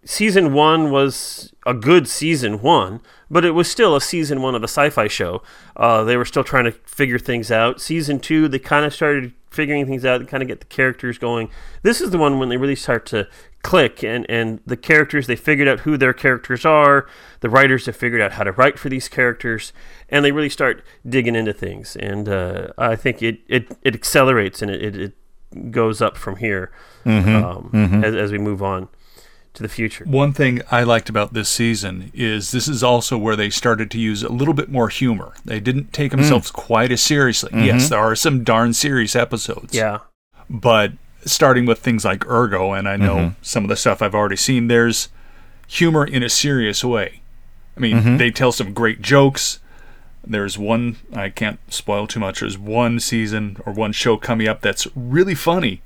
season 0.04 0.52
one 0.52 0.90
was 0.90 1.52
a 1.66 1.74
good 1.74 2.08
season 2.08 2.60
one, 2.62 3.00
but 3.30 3.44
it 3.44 3.52
was 3.52 3.70
still 3.70 3.96
a 3.96 4.00
season 4.00 4.42
one 4.42 4.54
of 4.54 4.62
a 4.62 4.68
sci-fi 4.68 5.08
show. 5.08 5.42
Uh, 5.76 6.04
they 6.04 6.16
were 6.16 6.24
still 6.24 6.44
trying 6.44 6.64
to 6.64 6.72
figure 6.72 7.18
things 7.18 7.50
out. 7.50 7.80
Season 7.80 8.20
two, 8.20 8.48
they 8.48 8.58
kind 8.58 8.84
of 8.84 8.94
started 8.94 9.32
figuring 9.50 9.86
things 9.86 10.04
out, 10.04 10.20
and 10.20 10.28
kind 10.28 10.42
of 10.42 10.48
get 10.48 10.60
the 10.60 10.66
characters 10.66 11.18
going. 11.18 11.48
This 11.82 12.00
is 12.00 12.10
the 12.10 12.18
one 12.18 12.38
when 12.38 12.50
they 12.50 12.56
really 12.56 12.76
start 12.76 13.06
to 13.06 13.26
click, 13.62 14.04
and 14.04 14.24
and 14.28 14.60
the 14.66 14.76
characters 14.76 15.26
they 15.26 15.36
figured 15.36 15.66
out 15.66 15.80
who 15.80 15.96
their 15.96 16.12
characters 16.12 16.64
are. 16.64 17.06
The 17.40 17.50
writers 17.50 17.86
have 17.86 17.96
figured 17.96 18.20
out 18.20 18.32
how 18.32 18.44
to 18.44 18.52
write 18.52 18.78
for 18.78 18.88
these 18.88 19.08
characters, 19.08 19.72
and 20.08 20.24
they 20.24 20.32
really 20.32 20.50
start 20.50 20.84
digging 21.08 21.34
into 21.34 21.52
things. 21.52 21.96
And 21.96 22.28
uh, 22.28 22.68
I 22.78 22.96
think 22.96 23.22
it, 23.22 23.40
it 23.48 23.76
it 23.82 23.94
accelerates 23.94 24.62
and 24.62 24.70
it, 24.70 24.82
it, 24.82 24.96
it 24.96 25.70
goes 25.70 26.02
up 26.02 26.16
from 26.16 26.36
here 26.36 26.70
um, 27.44 27.70
As, 28.04 28.14
as 28.14 28.32
we 28.32 28.38
move 28.38 28.62
on 28.62 28.88
to 29.56 29.62
the 29.62 29.68
future. 29.68 30.04
One 30.04 30.32
thing 30.32 30.62
I 30.70 30.82
liked 30.84 31.08
about 31.08 31.32
this 31.32 31.48
season 31.48 32.10
is 32.14 32.52
this 32.52 32.68
is 32.68 32.82
also 32.82 33.18
where 33.18 33.36
they 33.36 33.50
started 33.50 33.90
to 33.90 33.98
use 33.98 34.22
a 34.22 34.32
little 34.32 34.54
bit 34.54 34.70
more 34.70 34.88
humor. 34.88 35.34
They 35.44 35.60
didn't 35.60 35.92
take 35.92 36.12
mm. 36.12 36.16
themselves 36.16 36.50
quite 36.50 36.92
as 36.92 37.00
seriously. 37.00 37.50
Mm-hmm. 37.50 37.64
Yes, 37.64 37.88
there 37.88 37.98
are 37.98 38.14
some 38.14 38.44
darn 38.44 38.72
serious 38.72 39.16
episodes. 39.16 39.74
Yeah. 39.74 40.00
But 40.48 40.92
starting 41.24 41.66
with 41.66 41.80
things 41.80 42.04
like 42.04 42.26
Ergo, 42.26 42.72
and 42.72 42.88
I 42.88 42.96
know 42.96 43.16
mm-hmm. 43.16 43.34
some 43.42 43.64
of 43.64 43.68
the 43.68 43.76
stuff 43.76 44.00
I've 44.00 44.14
already 44.14 44.36
seen, 44.36 44.68
there's 44.68 45.08
humor 45.66 46.04
in 46.04 46.22
a 46.22 46.28
serious 46.28 46.84
way. 46.84 47.20
I 47.76 47.80
mean, 47.80 47.96
mm-hmm. 47.96 48.16
they 48.16 48.30
tell 48.30 48.52
some 48.52 48.72
great 48.72 49.02
jokes. 49.02 49.58
There's 50.24 50.58
one, 50.58 50.96
I 51.12 51.28
can't 51.28 51.60
spoil 51.72 52.06
too 52.06 52.20
much, 52.20 52.40
there's 52.40 52.58
one 52.58 52.98
season 52.98 53.58
or 53.64 53.72
one 53.72 53.92
show 53.92 54.16
coming 54.16 54.48
up 54.48 54.60
that's 54.60 54.88
really 54.96 55.36
funny, 55.36 55.82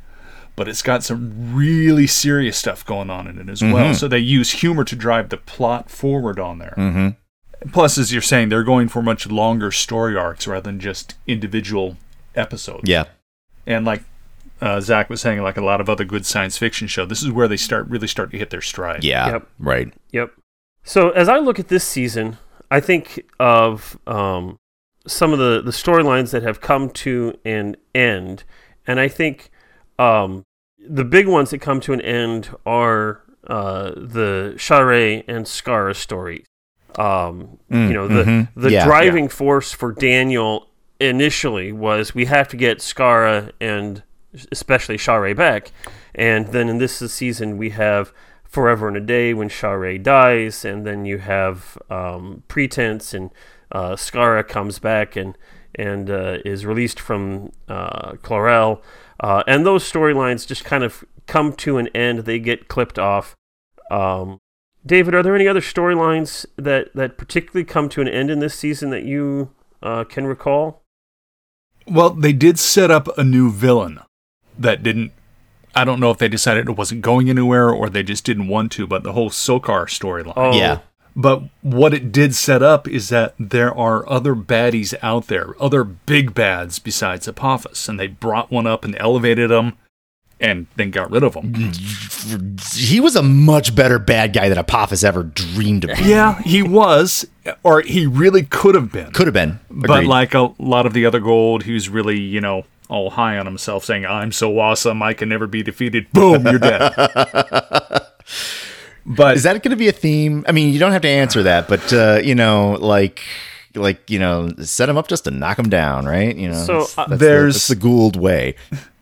but 0.60 0.68
it's 0.68 0.82
got 0.82 1.02
some 1.02 1.54
really 1.54 2.06
serious 2.06 2.54
stuff 2.54 2.84
going 2.84 3.08
on 3.08 3.26
in 3.26 3.38
it 3.38 3.48
as 3.48 3.62
well. 3.62 3.94
So 3.94 4.06
they 4.06 4.18
use 4.18 4.50
humor 4.50 4.84
to 4.84 4.94
drive 4.94 5.30
the 5.30 5.38
plot 5.38 5.88
forward 5.88 6.38
on 6.38 6.58
there. 6.58 6.74
Mm-hmm. 6.76 7.70
Plus, 7.70 7.96
as 7.96 8.12
you're 8.12 8.20
saying, 8.20 8.50
they're 8.50 8.62
going 8.62 8.88
for 8.88 9.00
much 9.00 9.26
longer 9.26 9.72
story 9.72 10.18
arcs 10.18 10.46
rather 10.46 10.70
than 10.70 10.78
just 10.78 11.14
individual 11.26 11.96
episodes. 12.34 12.86
yeah 12.86 13.04
And 13.66 13.86
like 13.86 14.02
uh, 14.60 14.82
Zach 14.82 15.08
was 15.08 15.22
saying, 15.22 15.40
like 15.40 15.56
a 15.56 15.64
lot 15.64 15.80
of 15.80 15.88
other 15.88 16.04
good 16.04 16.26
science 16.26 16.58
fiction 16.58 16.86
show, 16.88 17.06
this 17.06 17.22
is 17.22 17.30
where 17.30 17.48
they 17.48 17.56
start 17.56 17.88
really 17.88 18.06
start 18.06 18.30
to 18.32 18.36
hit 18.36 18.50
their 18.50 18.60
stride. 18.60 19.02
yeah 19.02 19.30
Yep. 19.30 19.48
right 19.58 19.94
Yep. 20.12 20.32
So 20.84 21.08
as 21.12 21.26
I 21.26 21.38
look 21.38 21.58
at 21.58 21.68
this 21.68 21.84
season, 21.84 22.36
I 22.70 22.80
think 22.80 23.24
of 23.38 23.98
um, 24.06 24.58
some 25.06 25.32
of 25.32 25.38
the, 25.38 25.62
the 25.62 25.70
storylines 25.70 26.32
that 26.32 26.42
have 26.42 26.60
come 26.60 26.90
to 26.90 27.38
an 27.46 27.76
end, 27.94 28.44
and 28.86 29.00
I 29.00 29.08
think 29.08 29.50
um, 30.00 30.44
the 30.90 31.04
big 31.04 31.28
ones 31.28 31.50
that 31.50 31.58
come 31.58 31.80
to 31.80 31.92
an 31.92 32.00
end 32.00 32.50
are 32.66 33.22
uh, 33.46 33.92
the 33.96 34.54
Sha're 34.56 35.22
and 35.28 35.46
Skara 35.46 35.94
stories. 35.94 36.44
Um, 36.96 37.58
you 37.88 37.92
know, 37.92 38.08
the 38.08 38.24
mhm. 38.24 38.48
the 38.56 38.72
Yeah, 38.72 38.84
driving 38.84 39.28
force 39.28 39.72
for 39.72 39.92
Daniel 39.92 40.66
initially 40.98 41.72
was 41.72 42.14
we 42.14 42.24
have 42.26 42.48
to 42.48 42.56
get 42.56 42.78
Skara 42.78 43.52
and 43.60 44.02
especially 44.50 44.96
Sha're 44.96 45.34
back, 45.34 45.70
and 46.14 46.48
then 46.48 46.68
in 46.68 46.78
this 46.78 46.98
season 47.12 47.56
we 47.56 47.70
have 47.70 48.12
Forever 48.44 48.88
and 48.88 48.96
a 48.96 49.00
Day 49.00 49.32
when 49.32 49.48
Sha're 49.48 49.96
dies, 49.98 50.64
and 50.64 50.84
then 50.84 51.04
you 51.04 51.18
have 51.18 51.78
um, 51.88 52.42
Pretense 52.48 53.14
and 53.14 53.30
uh, 53.70 53.92
Skara 53.92 54.46
comes 54.46 54.80
back 54.80 55.14
and 55.14 55.38
and 55.76 56.10
uh, 56.10 56.38
is 56.44 56.66
released 56.66 56.98
from 56.98 57.52
uh, 57.68 58.12
Klorel, 58.14 58.82
uh, 59.20 59.42
and 59.46 59.64
those 59.64 59.90
storylines 59.90 60.46
just 60.46 60.64
kind 60.64 60.82
of 60.82 61.04
come 61.26 61.52
to 61.54 61.78
an 61.78 61.88
end. 61.88 62.20
They 62.20 62.38
get 62.38 62.68
clipped 62.68 62.98
off. 62.98 63.36
Um, 63.90 64.38
David, 64.84 65.14
are 65.14 65.22
there 65.22 65.34
any 65.34 65.46
other 65.46 65.60
storylines 65.60 66.46
that 66.56 66.94
that 66.94 67.18
particularly 67.18 67.64
come 67.64 67.88
to 67.90 68.00
an 68.00 68.08
end 68.08 68.30
in 68.30 68.40
this 68.40 68.54
season 68.54 68.90
that 68.90 69.04
you 69.04 69.50
uh, 69.82 70.04
can 70.04 70.26
recall? 70.26 70.82
Well, 71.86 72.10
they 72.10 72.32
did 72.32 72.58
set 72.58 72.90
up 72.90 73.08
a 73.18 73.24
new 73.24 73.50
villain 73.50 74.00
that 74.58 74.82
didn't 74.82 75.12
I 75.74 75.84
don't 75.84 76.00
know 76.00 76.10
if 76.10 76.18
they 76.18 76.28
decided 76.28 76.68
it 76.68 76.76
wasn't 76.76 77.02
going 77.02 77.30
anywhere 77.30 77.70
or 77.70 77.88
they 77.88 78.02
just 78.02 78.24
didn't 78.24 78.48
want 78.48 78.72
to, 78.72 78.86
but 78.86 79.02
the 79.02 79.12
whole 79.12 79.30
Sokar 79.30 79.86
storyline. 79.86 80.32
Oh, 80.36 80.52
Yeah. 80.52 80.80
But 81.16 81.42
what 81.62 81.92
it 81.92 82.12
did 82.12 82.34
set 82.34 82.62
up 82.62 82.86
is 82.88 83.08
that 83.08 83.34
there 83.38 83.74
are 83.76 84.08
other 84.08 84.34
baddies 84.34 84.94
out 85.02 85.26
there, 85.26 85.54
other 85.60 85.84
big 85.84 86.34
bads 86.34 86.78
besides 86.78 87.26
Apophis, 87.28 87.88
and 87.88 87.98
they 87.98 88.06
brought 88.06 88.50
one 88.50 88.66
up 88.66 88.84
and 88.84 88.96
elevated 88.98 89.50
him, 89.50 89.74
and 90.38 90.66
then 90.76 90.90
got 90.90 91.10
rid 91.10 91.22
of 91.22 91.34
him. 91.34 91.72
He 92.74 93.00
was 93.00 93.16
a 93.16 93.22
much 93.22 93.74
better 93.74 93.98
bad 93.98 94.32
guy 94.32 94.48
than 94.48 94.56
Apophis 94.58 95.04
ever 95.04 95.22
dreamed 95.24 95.84
of. 95.84 95.96
being. 95.96 96.08
yeah, 96.08 96.40
he 96.42 96.62
was, 96.62 97.26
or 97.62 97.82
he 97.82 98.06
really 98.06 98.44
could 98.44 98.74
have 98.74 98.90
been. 98.92 99.10
Could 99.12 99.26
have 99.26 99.34
been. 99.34 99.60
But 99.70 100.04
like 100.04 100.32
a 100.34 100.54
lot 100.58 100.86
of 100.86 100.92
the 100.94 101.04
other 101.06 101.20
Goa'uld, 101.20 101.64
he 101.64 101.72
was 101.74 101.88
really, 101.88 102.18
you 102.18 102.40
know, 102.40 102.64
all 102.88 103.10
high 103.10 103.36
on 103.38 103.46
himself, 103.46 103.84
saying, 103.84 104.06
"I'm 104.06 104.32
so 104.32 104.58
awesome, 104.58 105.02
I 105.02 105.12
can 105.14 105.28
never 105.28 105.46
be 105.46 105.62
defeated." 105.62 106.10
Boom, 106.12 106.46
you're 106.46 106.58
dead. 106.58 106.92
but 109.06 109.36
is 109.36 109.42
that 109.44 109.52
going 109.62 109.70
to 109.70 109.76
be 109.76 109.88
a 109.88 109.92
theme? 109.92 110.44
I 110.48 110.52
mean, 110.52 110.72
you 110.72 110.78
don't 110.78 110.92
have 110.92 111.02
to 111.02 111.08
answer 111.08 111.42
that, 111.44 111.68
but 111.68 111.92
uh, 111.92 112.20
you 112.22 112.34
know, 112.34 112.72
like, 112.80 113.22
like 113.74 114.08
you 114.10 114.18
know, 114.18 114.50
set 114.60 114.86
them 114.86 114.96
up 114.96 115.08
just 115.08 115.24
to 115.24 115.30
knock 115.30 115.56
them 115.56 115.68
down, 115.70 116.06
right? 116.06 116.34
You 116.36 116.48
know, 116.50 116.64
So, 116.64 116.78
that's, 116.80 116.98
uh, 116.98 117.06
that's 117.06 117.20
There's- 117.20 117.68
the, 117.68 117.74
the 117.74 117.80
Goa'uld 117.80 118.16
way. 118.16 118.54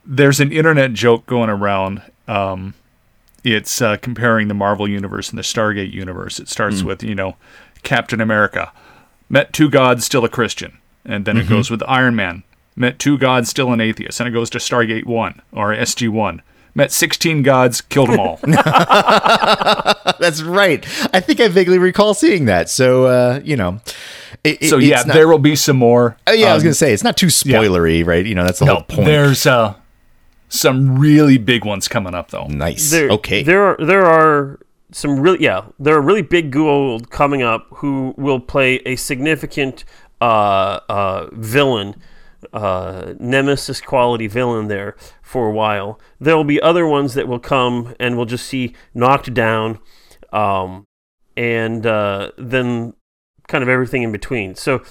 there's 0.05 0.39
an 0.39 0.51
internet 0.51 0.93
joke 0.93 1.25
going 1.25 1.49
around. 1.49 2.01
Um, 2.27 2.73
it's 3.43 3.81
uh, 3.81 3.97
comparing 3.97 4.47
the 4.49 4.53
Marvel 4.53 4.87
universe 4.87 5.29
and 5.29 5.37
the 5.37 5.43
Stargate 5.43 5.93
universe. 5.93 6.39
It 6.39 6.49
starts 6.49 6.83
with 6.83 7.03
you 7.03 7.15
know 7.15 7.35
Captain 7.83 8.19
America 8.21 8.71
met 9.29 9.53
two 9.53 9.69
gods, 9.69 10.03
still 10.05 10.25
a 10.25 10.29
Christian, 10.29 10.77
and 11.05 11.25
then 11.25 11.37
it 11.37 11.47
goes 11.47 11.69
with 11.71 11.81
Iron 11.87 12.15
Man 12.15 12.43
met 12.75 12.97
two 12.97 13.17
gods, 13.17 13.49
still 13.49 13.73
an 13.73 13.81
atheist, 13.81 14.19
and 14.21 14.27
it 14.29 14.31
goes 14.31 14.49
to 14.49 14.57
Stargate 14.57 15.05
One 15.05 15.41
or 15.51 15.73
SG 15.73 16.07
One 16.09 16.41
met 16.79 16.91
16 16.91 17.43
gods, 17.43 17.81
killed 17.81 18.09
them 18.09 18.19
all. 18.19 18.39
That's 20.19 20.41
right. 20.41 20.85
I 21.13 21.19
think 21.19 21.39
I 21.39 21.47
vaguely 21.47 21.77
recall 21.77 22.13
seeing 22.13 22.45
that. 22.45 22.69
So 22.69 23.05
uh, 23.05 23.41
you 23.43 23.55
know, 23.55 23.79
it, 24.43 24.63
it- 24.63 24.69
so 24.69 24.77
yeah, 24.77 25.03
not- 25.03 25.13
there 25.13 25.27
will 25.27 25.39
be 25.39 25.55
some 25.55 25.77
more. 25.77 26.17
Oh, 26.27 26.31
yeah, 26.33 26.51
I 26.51 26.53
was 26.55 26.61
Um, 26.63 26.65
going 26.65 26.71
to 26.71 26.75
say 26.77 26.93
it's 26.93 27.03
not 27.03 27.17
too 27.17 27.27
spoilery, 27.27 28.05
right? 28.05 28.25
You 28.25 28.35
know, 28.35 28.43
that's 28.43 28.59
the 28.59 28.65
no, 28.65 28.73
whole 28.75 28.83
point. 28.83 29.05
there's 29.05 29.45
uh, 29.45 29.75
some 30.49 30.97
really 30.99 31.37
big 31.37 31.65
ones 31.65 31.87
coming 31.87 32.13
up 32.15 32.31
though. 32.31 32.45
nice. 32.47 32.91
there, 32.91 33.09
okay. 33.09 33.43
There 33.43 33.63
are 33.63 33.77
there 33.85 34.05
are 34.05 34.59
some 34.91 35.19
really 35.19 35.43
yeah 35.43 35.65
there 35.79 35.95
are 35.95 36.01
really 36.01 36.23
big 36.23 36.51
Goa'uld 36.51 37.09
coming 37.11 37.41
up 37.43 37.67
who 37.75 38.13
will 38.17 38.39
play 38.39 38.75
a 38.85 38.95
significant 38.95 39.85
uh, 40.21 40.79
uh, 40.89 41.27
villain, 41.33 41.95
uh, 42.53 43.13
nemesis 43.19 43.81
quality 43.81 44.27
villain 44.27 44.67
there 44.67 44.95
for 45.21 45.47
a 45.47 45.51
while. 45.51 45.99
There 46.19 46.35
will 46.35 46.43
be 46.43 46.61
other 46.61 46.87
ones 46.87 47.13
that 47.13 47.27
will 47.27 47.39
come 47.39 47.95
and 47.99 48.15
we'll 48.15 48.25
just 48.25 48.45
see 48.45 48.73
knocked 48.93 49.33
down, 49.33 49.79
um, 50.31 50.85
and 51.35 51.85
uh, 51.85 52.31
then 52.37 52.93
kind 53.47 53.63
of 53.63 53.69
everything 53.69 54.03
in 54.03 54.11
between. 54.11 54.55
So 54.55 54.81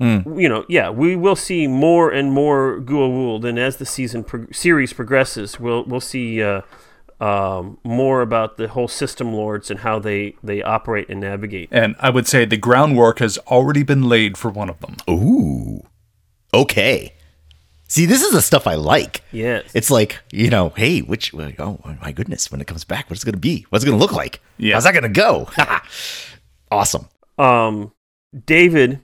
you 0.00 0.48
know, 0.48 0.64
yeah, 0.66 0.88
we 0.88 1.14
will 1.14 1.36
see 1.36 1.66
more 1.66 2.10
and 2.10 2.32
more 2.32 2.80
Goa'uld, 2.80 3.44
and 3.44 3.58
as 3.58 3.76
the 3.76 3.84
season 3.84 4.24
pro- 4.24 4.46
series 4.50 4.94
progresses, 4.94 5.60
we'll 5.60 5.84
we'll 5.84 6.00
see 6.00 6.42
uh, 6.42 6.62
um, 7.20 7.76
more 7.84 8.22
about 8.22 8.56
the 8.56 8.68
whole 8.68 8.88
system 8.88 9.34
lords 9.34 9.70
and 9.70 9.80
how 9.80 9.98
they 9.98 10.36
they 10.42 10.62
operate 10.62 11.10
and 11.10 11.20
navigate. 11.20 11.68
And 11.70 11.96
I 11.98 12.08
would 12.08 12.26
say 12.26 12.46
the 12.46 12.56
groundwork 12.56 13.18
has 13.18 13.36
already 13.46 13.82
been 13.82 14.08
laid 14.08 14.38
for 14.38 14.50
one 14.50 14.70
of 14.70 14.80
them. 14.80 14.96
Ooh. 15.08 15.82
Okay. 16.52 17.14
See, 17.88 18.06
this 18.06 18.22
is 18.22 18.32
the 18.32 18.40
stuff 18.42 18.66
I 18.68 18.74
like. 18.76 19.22
Yes, 19.32 19.64
It's 19.74 19.90
like, 19.90 20.20
you 20.30 20.48
know, 20.48 20.68
hey, 20.70 21.00
which, 21.00 21.34
oh 21.34 21.78
my 22.00 22.12
goodness, 22.12 22.50
when 22.52 22.60
it 22.60 22.68
comes 22.68 22.84
back, 22.84 23.10
what's 23.10 23.22
it 23.22 23.26
going 23.26 23.32
to 23.34 23.38
be? 23.40 23.66
What's 23.70 23.84
it 23.84 23.88
going 23.88 23.98
to 23.98 24.02
look 24.02 24.12
like? 24.12 24.40
Yeah. 24.58 24.74
How's 24.74 24.84
that 24.84 24.92
going 24.92 25.02
to 25.02 25.08
go? 25.08 25.48
awesome. 26.70 27.08
um, 27.38 27.92
David. 28.46 29.00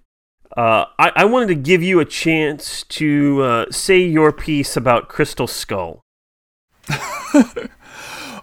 Uh, 0.56 0.84
I, 0.98 1.12
I 1.16 1.24
wanted 1.24 1.48
to 1.48 1.54
give 1.56 1.82
you 1.82 1.98
a 2.00 2.04
chance 2.04 2.84
to 2.84 3.42
uh, 3.42 3.66
say 3.72 3.98
your 3.98 4.32
piece 4.32 4.76
about 4.76 5.08
Crystal 5.08 5.46
Skull. 5.48 6.00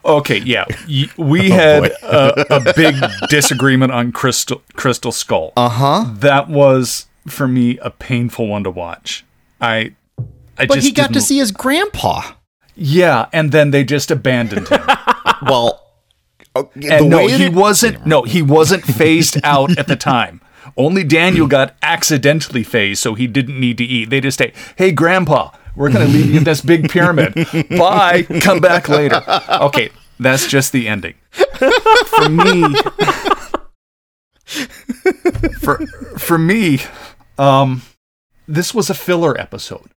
Okay, 0.05 0.39
yeah, 0.39 0.65
we 1.17 1.49
Oh, 1.53 1.55
had 1.55 1.81
boy. 1.83 1.89
a, 2.03 2.45
a 2.49 2.73
big 2.73 2.95
disagreement 3.29 3.93
on 3.93 4.11
Crystal 4.11 4.61
Crystal 4.73 5.13
Skull. 5.13 5.53
Uh 5.55 5.69
huh. 5.69 6.05
that 6.15 6.49
was 6.49 7.05
for 7.27 7.47
me 7.47 7.77
a 7.79 7.89
painful 7.89 8.47
one 8.47 8.63
to 8.63 8.71
watch. 8.71 9.25
I, 9.61 9.95
I 10.57 10.65
But 10.65 10.75
just 10.75 10.87
he 10.87 10.93
got 10.93 11.07
to 11.07 11.13
didn't- 11.13 11.25
see 11.25 11.37
his 11.37 11.51
grandpa. 11.51 12.21
Yeah, 12.75 13.27
and 13.31 13.51
then 13.51 13.71
they 13.71 13.83
just 13.83 14.09
abandoned 14.11 14.67
him. 14.67 14.81
Well, 15.43 15.81
okay, 16.55 16.97
and 16.97 17.09
no, 17.09 17.17
way 17.17 17.31
he 17.31 17.45
it- 17.45 17.53
wasn't. 17.53 18.05
No, 18.05 18.23
he 18.23 18.41
wasn't 18.41 18.83
phased 18.83 19.37
out 19.43 19.77
at 19.77 19.87
the 19.87 19.95
time. 19.97 20.39
Only 20.77 21.03
Daniel 21.03 21.47
got 21.47 21.75
accidentally 21.81 22.63
phased, 22.63 23.01
so 23.01 23.13
he 23.13 23.27
didn't 23.27 23.59
need 23.59 23.77
to 23.79 23.83
eat. 23.83 24.09
They 24.09 24.21
just 24.21 24.37
say, 24.37 24.53
"Hey, 24.77 24.91
Grandpa, 24.91 25.51
we're 25.75 25.91
gonna 25.91 26.05
leave 26.05 26.27
you 26.31 26.37
in 26.37 26.43
this 26.45 26.61
big 26.61 26.89
pyramid. 26.89 27.33
Bye. 27.69 28.23
Come 28.41 28.59
back 28.61 28.87
later." 28.87 29.21
Okay, 29.49 29.89
that's 30.19 30.47
just 30.47 30.71
the 30.71 30.87
ending. 30.87 31.15
For 31.31 32.29
me, 32.29 32.63
for 35.61 35.85
for 36.17 36.37
me, 36.37 36.79
um, 37.37 37.81
this 38.47 38.73
was 38.73 38.89
a 38.89 38.93
filler 38.93 39.39
episode, 39.39 39.89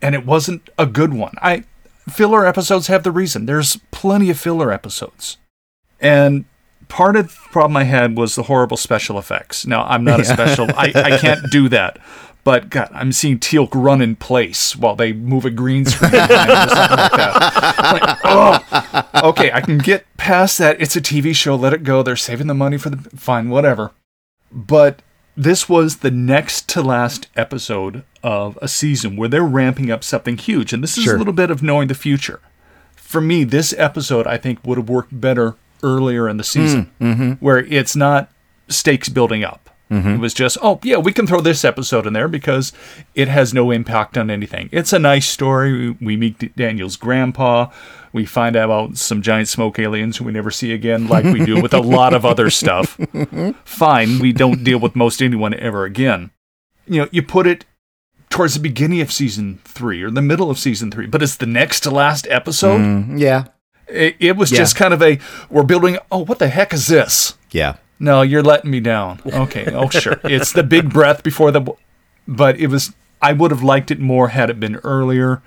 and 0.00 0.14
it 0.14 0.24
wasn't 0.26 0.68
a 0.78 0.86
good 0.86 1.12
one. 1.12 1.34
I 1.42 1.64
filler 2.08 2.46
episodes 2.46 2.86
have 2.86 3.02
the 3.02 3.10
reason. 3.10 3.46
There's 3.46 3.78
plenty 3.90 4.30
of 4.30 4.38
filler 4.38 4.72
episodes. 4.72 5.38
And 6.00 6.44
part 6.88 7.16
of 7.16 7.28
the 7.28 7.34
problem 7.50 7.76
I 7.76 7.84
had 7.84 8.16
was 8.16 8.34
the 8.34 8.44
horrible 8.44 8.76
special 8.76 9.18
effects. 9.18 9.66
Now, 9.66 9.84
I'm 9.84 10.04
not 10.04 10.20
a 10.20 10.24
special, 10.24 10.68
I, 10.76 10.92
I 10.94 11.18
can't 11.18 11.50
do 11.50 11.68
that. 11.68 11.98
But 12.44 12.70
God, 12.70 12.88
I'm 12.94 13.12
seeing 13.12 13.38
Teal'c 13.38 13.68
run 13.74 14.00
in 14.00 14.16
place 14.16 14.74
while 14.74 14.96
they 14.96 15.12
move 15.12 15.44
a 15.44 15.50
green 15.50 15.84
screen 15.84 16.12
behind 16.12 16.50
or 16.50 16.74
something 16.74 16.96
like 16.96 17.12
that. 17.12 17.90
Like, 17.92 18.18
oh, 18.24 19.28
okay, 19.28 19.52
I 19.52 19.60
can 19.60 19.76
get 19.76 20.06
past 20.16 20.56
that. 20.58 20.80
It's 20.80 20.96
a 20.96 21.00
TV 21.00 21.34
show. 21.34 21.56
Let 21.56 21.74
it 21.74 21.82
go. 21.82 22.02
They're 22.02 22.16
saving 22.16 22.46
the 22.46 22.54
money 22.54 22.78
for 22.78 22.88
the 22.88 22.96
fine, 23.18 23.50
whatever. 23.50 23.90
But 24.50 25.02
this 25.38 25.68
was 25.68 25.98
the 25.98 26.10
next 26.10 26.68
to 26.70 26.82
last 26.82 27.28
episode 27.36 28.02
of 28.22 28.58
a 28.60 28.68
season 28.68 29.16
where 29.16 29.28
they're 29.28 29.42
ramping 29.42 29.90
up 29.90 30.04
something 30.04 30.36
huge, 30.36 30.72
and 30.72 30.82
this 30.82 30.98
is 30.98 31.04
Sure. 31.04 31.14
a 31.14 31.18
little 31.18 31.32
bit 31.32 31.50
of 31.50 31.62
knowing 31.62 31.88
the 31.88 31.94
future 31.94 32.40
for 33.08 33.22
me, 33.22 33.42
this 33.42 33.74
episode 33.78 34.26
I 34.26 34.36
think 34.36 34.58
would 34.66 34.76
have 34.76 34.90
worked 34.90 35.18
better 35.18 35.54
earlier 35.82 36.28
in 36.28 36.36
the 36.36 36.44
season, 36.44 36.90
mm, 37.00 37.14
mm-hmm. 37.14 37.30
where 37.44 37.60
it's 37.60 37.96
not 37.96 38.30
stakes 38.68 39.08
building 39.08 39.42
up. 39.42 39.67
It 39.90 40.20
was 40.20 40.34
just, 40.34 40.58
oh 40.60 40.78
yeah, 40.82 40.98
we 40.98 41.12
can 41.14 41.26
throw 41.26 41.40
this 41.40 41.64
episode 41.64 42.06
in 42.06 42.12
there 42.12 42.28
because 42.28 42.72
it 43.14 43.28
has 43.28 43.54
no 43.54 43.70
impact 43.70 44.18
on 44.18 44.30
anything. 44.30 44.68
It's 44.70 44.92
a 44.92 44.98
nice 44.98 45.26
story. 45.26 45.90
We 46.00 46.16
meet 46.16 46.54
Daniel's 46.56 46.96
grandpa. 46.96 47.70
We 48.12 48.26
find 48.26 48.54
out 48.56 48.64
about 48.66 48.96
some 48.98 49.22
giant 49.22 49.48
smoke 49.48 49.78
aliens 49.78 50.16
who 50.18 50.24
we 50.24 50.32
never 50.32 50.50
see 50.50 50.72
again, 50.72 51.08
like 51.08 51.24
we 51.24 51.44
do 51.44 51.62
with 51.62 51.72
a 51.72 51.80
lot 51.80 52.12
of 52.12 52.26
other 52.26 52.50
stuff. 52.50 52.98
Fine, 53.64 54.18
we 54.18 54.32
don't 54.32 54.62
deal 54.64 54.78
with 54.78 54.94
most 54.96 55.22
anyone 55.22 55.54
ever 55.54 55.84
again. 55.84 56.30
You 56.86 57.02
know, 57.02 57.08
you 57.10 57.22
put 57.22 57.46
it 57.46 57.64
towards 58.30 58.54
the 58.54 58.60
beginning 58.60 59.00
of 59.00 59.10
season 59.12 59.58
three 59.64 60.02
or 60.02 60.10
the 60.10 60.22
middle 60.22 60.50
of 60.50 60.58
season 60.58 60.90
three, 60.90 61.06
but 61.06 61.22
it's 61.22 61.36
the 61.36 61.46
next 61.46 61.80
to 61.80 61.90
last 61.90 62.26
episode. 62.30 62.78
Mm, 62.80 63.18
yeah. 63.20 63.44
It, 63.86 64.16
it 64.20 64.36
was 64.36 64.50
Yeah. 64.52 64.58
just 64.58 64.76
kind 64.76 64.92
of 64.92 65.02
a 65.02 65.18
we're 65.48 65.62
building. 65.62 65.96
Oh, 66.12 66.24
what 66.24 66.38
the 66.38 66.48
heck 66.48 66.74
is 66.74 66.88
this? 66.88 67.34
Yeah. 67.50 67.76
No, 68.00 68.22
you're 68.22 68.42
letting 68.42 68.70
me 68.70 68.80
down. 68.80 69.20
Okay, 69.26 69.66
oh 69.72 69.88
sure, 69.90 70.20
it's 70.24 70.52
the 70.52 70.62
big 70.62 70.92
breath 70.92 71.22
before 71.22 71.50
the. 71.50 71.62
But 72.26 72.58
it 72.58 72.68
was. 72.68 72.92
I 73.20 73.32
would 73.32 73.50
have 73.50 73.62
liked 73.62 73.90
it 73.90 73.98
more 73.98 74.28
had 74.28 74.50
it 74.50 74.60
been 74.60 74.76
earlier. 74.76 75.42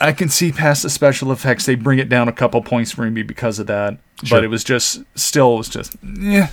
I 0.00 0.12
can 0.12 0.30
see 0.30 0.50
past 0.52 0.82
the 0.82 0.90
special 0.90 1.30
effects; 1.32 1.66
they 1.66 1.74
bring 1.74 1.98
it 1.98 2.08
down 2.08 2.28
a 2.28 2.32
couple 2.32 2.62
points 2.62 2.92
for 2.92 3.08
me 3.10 3.22
because 3.22 3.58
of 3.58 3.66
that. 3.66 3.98
Sure. 4.24 4.38
But 4.38 4.44
it 4.44 4.48
was 4.48 4.64
just 4.64 5.02
still 5.14 5.54
it 5.54 5.58
was 5.58 5.68
just 5.68 5.96
yeah. 6.02 6.48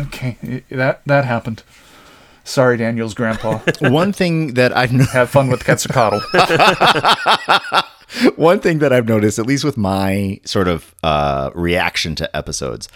Okay, 0.00 0.38
it- 0.42 0.68
that 0.70 1.02
that 1.06 1.24
happened. 1.24 1.62
Sorry, 2.42 2.78
Daniel's 2.78 3.14
grandpa. 3.14 3.58
One 3.80 4.12
thing 4.12 4.54
that 4.54 4.74
I've 4.76 4.92
no- 4.92 5.04
Have 5.04 5.30
fun 5.30 5.50
with 5.50 5.62
Quetzalcoatl. 5.64 6.20
one 8.36 8.58
thing 8.60 8.78
that 8.80 8.92
I've 8.92 9.06
noticed, 9.06 9.38
at 9.38 9.46
least 9.46 9.62
with 9.62 9.76
my 9.76 10.40
sort 10.44 10.66
of 10.66 10.94
uh, 11.02 11.50
reaction 11.54 12.14
to 12.16 12.34
episodes, 12.36 12.88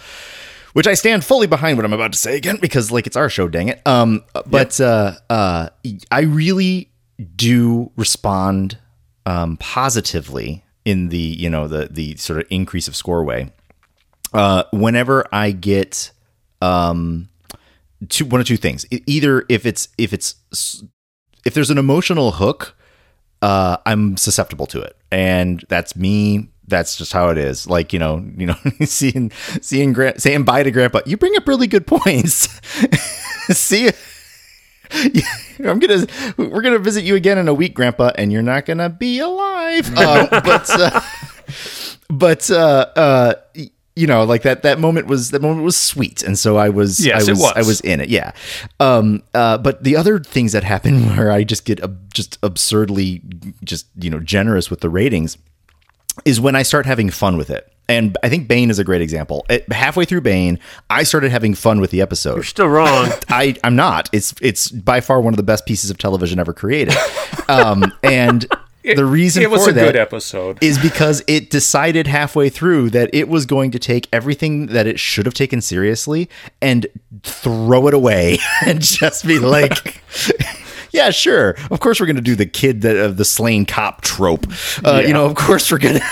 which 0.74 0.86
I 0.86 0.94
stand 0.94 1.24
fully 1.24 1.46
behind 1.46 1.78
what 1.78 1.86
I'm 1.86 1.92
about 1.92 2.12
to 2.12 2.18
say 2.18 2.36
again 2.36 2.58
because 2.60 2.92
like 2.92 3.06
it's 3.06 3.16
our 3.16 3.30
show, 3.30 3.48
dang 3.48 3.68
it. 3.68 3.80
Um, 3.86 4.24
but 4.46 4.78
uh, 4.80 5.14
uh, 5.30 5.70
I 6.10 6.20
really 6.20 6.90
do 7.34 7.90
respond 7.96 8.78
um, 9.24 9.56
positively 9.56 10.64
in 10.84 11.08
the 11.08 11.16
you 11.18 11.48
know 11.48 11.66
the 11.66 11.88
the 11.90 12.16
sort 12.16 12.40
of 12.40 12.46
increase 12.50 12.86
of 12.88 12.94
score 12.94 13.24
way. 13.24 13.52
Uh, 14.32 14.64
whenever 14.72 15.24
I 15.32 15.52
get 15.52 16.10
um, 16.60 17.28
two 18.08 18.26
one 18.26 18.40
or 18.40 18.44
two 18.44 18.56
things, 18.56 18.84
either 19.06 19.46
if 19.48 19.64
it's 19.64 19.88
if 19.96 20.12
it's 20.12 20.34
if 21.44 21.54
there's 21.54 21.70
an 21.70 21.78
emotional 21.78 22.32
hook 22.32 22.76
uh, 23.42 23.76
I'm 23.84 24.16
susceptible 24.16 24.66
to 24.68 24.80
it, 24.80 24.96
and 25.12 25.64
that's 25.68 25.94
me 25.94 26.48
that's 26.66 26.96
just 26.96 27.12
how 27.12 27.28
it 27.28 27.38
is. 27.38 27.68
Like 27.68 27.92
you 27.92 27.98
know, 27.98 28.24
you 28.36 28.46
know, 28.46 28.56
seeing 28.84 29.30
seeing 29.60 29.92
Grant 29.92 30.20
saying 30.22 30.44
bye 30.44 30.62
to 30.62 30.70
Grandpa. 30.70 31.00
You 31.06 31.16
bring 31.16 31.36
up 31.36 31.46
really 31.46 31.66
good 31.66 31.86
points. 31.86 32.48
See. 33.50 33.90
I'm 35.64 35.78
gonna 35.78 36.06
we're 36.36 36.62
gonna 36.62 36.78
visit 36.78 37.04
you 37.04 37.16
again 37.16 37.38
in 37.38 37.48
a 37.48 37.54
week, 37.54 37.74
Grandpa, 37.74 38.12
and 38.16 38.30
you're 38.32 38.42
not 38.42 38.66
gonna 38.66 38.90
be 38.90 39.18
alive. 39.18 39.90
Uh, 39.96 40.28
but 40.28 40.70
uh, 40.70 41.00
but 42.08 42.50
uh, 42.50 42.86
uh, 42.94 43.34
you 43.96 44.06
know, 44.06 44.24
like 44.24 44.42
that 44.42 44.62
that 44.62 44.78
moment 44.78 45.06
was 45.06 45.30
that 45.30 45.40
moment 45.42 45.64
was 45.64 45.76
sweet, 45.76 46.22
and 46.22 46.38
so 46.38 46.56
I 46.56 46.68
was 46.68 47.04
Yes, 47.04 47.28
I 47.28 47.32
was, 47.32 47.40
was. 47.40 47.52
I 47.56 47.62
was 47.62 47.80
in 47.80 48.00
it, 48.00 48.08
yeah. 48.08 48.32
Um, 48.78 49.22
uh, 49.34 49.58
but 49.58 49.82
the 49.82 49.96
other 49.96 50.18
things 50.18 50.52
that 50.52 50.64
happen 50.64 51.16
where 51.16 51.30
I 51.30 51.44
just 51.44 51.64
get 51.64 51.80
ab- 51.80 52.12
just 52.12 52.38
absurdly 52.42 53.22
just 53.64 53.86
you 53.98 54.10
know 54.10 54.20
generous 54.20 54.70
with 54.70 54.80
the 54.80 54.90
ratings 54.90 55.38
is 56.24 56.40
when 56.40 56.56
I 56.56 56.62
start 56.62 56.86
having 56.86 57.10
fun 57.10 57.36
with 57.36 57.50
it. 57.50 57.70
And 57.88 58.16
I 58.22 58.30
think 58.30 58.48
Bane 58.48 58.70
is 58.70 58.78
a 58.78 58.84
great 58.84 59.02
example. 59.02 59.44
At, 59.50 59.70
halfway 59.70 60.06
through 60.06 60.22
Bane, 60.22 60.58
I 60.88 61.02
started 61.02 61.30
having 61.30 61.54
fun 61.54 61.80
with 61.80 61.90
the 61.90 62.00
episode. 62.00 62.36
You're 62.36 62.44
still 62.44 62.68
wrong. 62.68 63.10
I 63.28 63.56
I'm 63.62 63.76
not. 63.76 64.08
It's 64.12 64.34
it's 64.40 64.70
by 64.70 65.00
far 65.00 65.20
one 65.20 65.34
of 65.34 65.36
the 65.36 65.42
best 65.42 65.66
pieces 65.66 65.90
of 65.90 65.98
television 65.98 66.38
ever 66.38 66.54
created. 66.54 66.96
Um, 67.46 67.92
and 68.02 68.46
the 68.84 69.04
reason 69.04 69.42
it 69.42 69.50
was 69.50 69.64
for 69.64 69.70
a 69.70 69.72
that 69.74 69.84
good 69.84 69.96
episode. 69.96 70.62
is 70.62 70.78
because 70.78 71.22
it 71.26 71.50
decided 71.50 72.06
halfway 72.06 72.48
through 72.48 72.88
that 72.90 73.10
it 73.12 73.28
was 73.28 73.44
going 73.44 73.70
to 73.72 73.78
take 73.78 74.08
everything 74.12 74.66
that 74.68 74.86
it 74.86 74.98
should 74.98 75.26
have 75.26 75.34
taken 75.34 75.60
seriously 75.60 76.30
and 76.62 76.86
throw 77.22 77.86
it 77.86 77.92
away 77.92 78.38
and 78.66 78.80
just 78.80 79.26
be 79.26 79.38
like. 79.38 80.02
Yeah, 80.94 81.10
sure. 81.10 81.56
Of 81.70 81.80
course, 81.80 81.98
we're 82.00 82.06
going 82.06 82.16
to 82.16 82.22
do 82.22 82.36
the 82.36 82.46
kid 82.46 82.82
that 82.82 82.96
of 82.96 83.16
the 83.16 83.24
slain 83.24 83.66
cop 83.66 84.00
trope. 84.02 84.46
Uh, 84.84 85.02
You 85.04 85.12
know, 85.12 85.26
of 85.26 85.34
course 85.34 85.70
we're 85.72 85.78
going 85.78 85.94
to. 86.00 86.04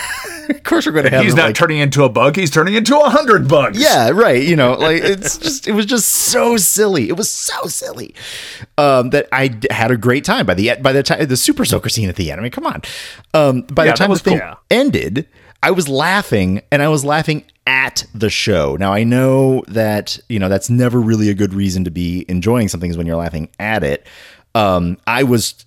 Of 0.51 0.65
course, 0.65 0.87
we're 0.87 0.93
going 0.93 1.05
to 1.05 1.11
have. 1.11 1.23
He's 1.23 1.35
it, 1.35 1.37
not 1.37 1.47
like, 1.47 1.55
turning 1.55 1.79
into 1.79 2.03
a 2.03 2.09
bug. 2.09 2.35
He's 2.37 2.51
turning 2.51 2.75
into 2.75 2.99
a 2.99 3.09
hundred 3.09 3.47
bugs. 3.49 3.81
yeah, 3.81 4.11
right. 4.11 4.43
You 4.43 4.57
know, 4.57 4.73
like 4.75 5.01
it's 5.03 5.39
just 5.39 5.69
it 5.69 5.73
was 5.73 5.87
just 5.87 6.09
so 6.09 6.57
silly. 6.57 7.09
It 7.09 7.17
was 7.17 7.31
so 7.31 7.67
silly 7.69 8.13
um, 8.77 9.11
that 9.11 9.29
I 9.31 9.49
d- 9.49 9.69
had 9.71 9.93
a 9.93 9.97
great 9.97 10.25
time 10.25 10.45
by 10.45 10.55
the 10.55 10.75
by 10.83 10.93
the 10.93 11.05
time 11.05 11.25
the 11.27 11.37
super 11.37 11.65
soaker 11.65 11.89
scene 11.89 12.09
at 12.09 12.17
the 12.17 12.33
end. 12.33 12.41
I 12.41 12.43
mean, 12.43 12.51
come 12.51 12.67
on. 12.67 12.83
Um, 13.35 13.63
by 13.63 13.85
Yeah, 13.85 13.93
the 13.93 13.97
time 13.97 14.11
the 14.11 14.19
thing 14.19 14.41
cool. 14.41 14.57
ended, 14.71 15.29
I 15.63 15.71
was 15.71 15.89
laughing 15.89 16.61
and 16.73 16.83
I 16.83 16.89
was 16.89 17.05
laughing 17.05 17.45
at 17.69 18.05
the 18.13 18.29
show. 18.29 18.77
Now 18.77 18.93
I 18.93 19.05
know 19.05 19.63
that 19.69 20.19
you 20.29 20.41
know 20.41 20.49
that's 20.49 20.69
never 20.69 21.01
really 21.01 21.31
a 21.31 21.35
good 21.35 21.55
reason 21.55 21.85
to 21.85 21.91
be 21.93 22.27
enjoying 22.29 22.67
something 22.69 22.91
is 22.91 22.97
when 22.97 23.07
you're 23.07 23.17
laughing 23.17 23.49
at 23.61 23.85
it. 23.85 24.07
Um, 24.55 24.99
I 25.07 25.23
was 25.23 25.65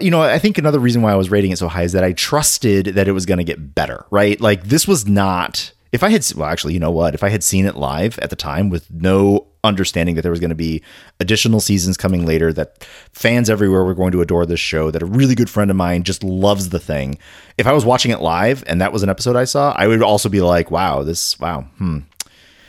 you 0.00 0.10
know, 0.10 0.22
I 0.22 0.40
think 0.40 0.58
another 0.58 0.80
reason 0.80 1.02
why 1.02 1.12
I 1.12 1.16
was 1.16 1.30
rating 1.30 1.52
it 1.52 1.58
so 1.58 1.68
high 1.68 1.84
is 1.84 1.92
that 1.92 2.02
I 2.02 2.12
trusted 2.12 2.86
that 2.86 3.06
it 3.06 3.12
was 3.12 3.26
going 3.26 3.38
to 3.38 3.44
get 3.44 3.74
better, 3.76 4.04
right? 4.10 4.40
Like 4.40 4.64
this 4.64 4.88
was 4.88 5.06
not 5.06 5.72
if 5.94 6.02
I 6.02 6.08
had 6.08 6.26
well 6.34 6.48
actually, 6.48 6.74
you 6.74 6.80
know 6.80 6.90
what? 6.90 7.14
If 7.14 7.22
I 7.22 7.28
had 7.28 7.44
seen 7.44 7.66
it 7.66 7.76
live 7.76 8.18
at 8.18 8.28
the 8.30 8.34
time 8.34 8.68
with 8.68 8.90
no 8.90 9.46
understanding 9.62 10.16
that 10.16 10.22
there 10.22 10.32
was 10.32 10.40
going 10.40 10.50
to 10.50 10.56
be 10.56 10.82
additional 11.20 11.60
seasons 11.60 11.96
coming 11.96 12.26
later 12.26 12.52
that 12.52 12.84
fans 13.12 13.48
everywhere 13.48 13.84
were 13.84 13.94
going 13.94 14.10
to 14.10 14.20
adore 14.20 14.44
this 14.44 14.58
show 14.58 14.90
that 14.90 15.02
a 15.02 15.06
really 15.06 15.36
good 15.36 15.48
friend 15.48 15.70
of 15.70 15.76
mine 15.76 16.02
just 16.02 16.24
loves 16.24 16.70
the 16.70 16.80
thing. 16.80 17.16
If 17.58 17.68
I 17.68 17.72
was 17.72 17.84
watching 17.84 18.10
it 18.10 18.20
live 18.20 18.64
and 18.66 18.80
that 18.80 18.92
was 18.92 19.04
an 19.04 19.08
episode 19.08 19.36
I 19.36 19.44
saw, 19.44 19.72
I 19.72 19.86
would 19.86 20.02
also 20.02 20.28
be 20.28 20.40
like, 20.40 20.72
"Wow, 20.72 21.04
this 21.04 21.38
wow, 21.38 21.60
hmm, 21.78 22.00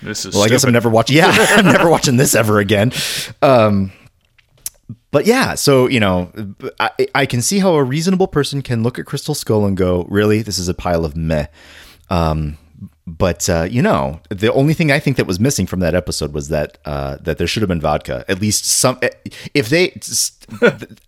This 0.03 0.25
is. 0.25 0.35
well, 0.35 0.43
I 0.43 0.47
guess 0.47 0.63
I'm 0.63 0.71
never 0.73 0.89
watching. 0.91 1.17
Yeah, 1.17 1.33
I'm 1.35 1.65
never 1.65 1.89
watching 1.89 2.17
this 2.17 2.35
ever 2.35 2.59
again. 2.59 2.91
Um, 3.41 3.91
but 5.11 5.25
yeah, 5.25 5.55
so 5.55 5.87
you 5.87 5.99
know, 5.99 6.31
I, 6.79 6.89
I 7.15 7.25
can 7.25 7.41
see 7.41 7.59
how 7.59 7.73
a 7.75 7.83
reasonable 7.83 8.27
person 8.27 8.61
can 8.61 8.83
look 8.83 8.99
at 8.99 9.05
Crystal 9.05 9.33
Skull 9.35 9.65
and 9.65 9.75
go, 9.75 10.05
"Really, 10.09 10.41
this 10.41 10.59
is 10.59 10.67
a 10.67 10.73
pile 10.73 11.05
of 11.05 11.15
meh." 11.15 11.47
Um, 12.09 12.57
but 13.07 13.49
uh, 13.49 13.67
you 13.69 13.81
know, 13.81 14.19
the 14.29 14.51
only 14.53 14.73
thing 14.73 14.91
I 14.91 14.99
think 14.99 15.17
that 15.17 15.25
was 15.25 15.39
missing 15.39 15.65
from 15.65 15.79
that 15.79 15.95
episode 15.95 16.33
was 16.33 16.49
that 16.49 16.77
uh, 16.85 17.17
that 17.21 17.37
there 17.37 17.47
should 17.47 17.61
have 17.61 17.69
been 17.69 17.81
vodka. 17.81 18.25
At 18.27 18.41
least 18.41 18.65
some. 18.65 18.99
If 19.53 19.69
they 19.69 19.89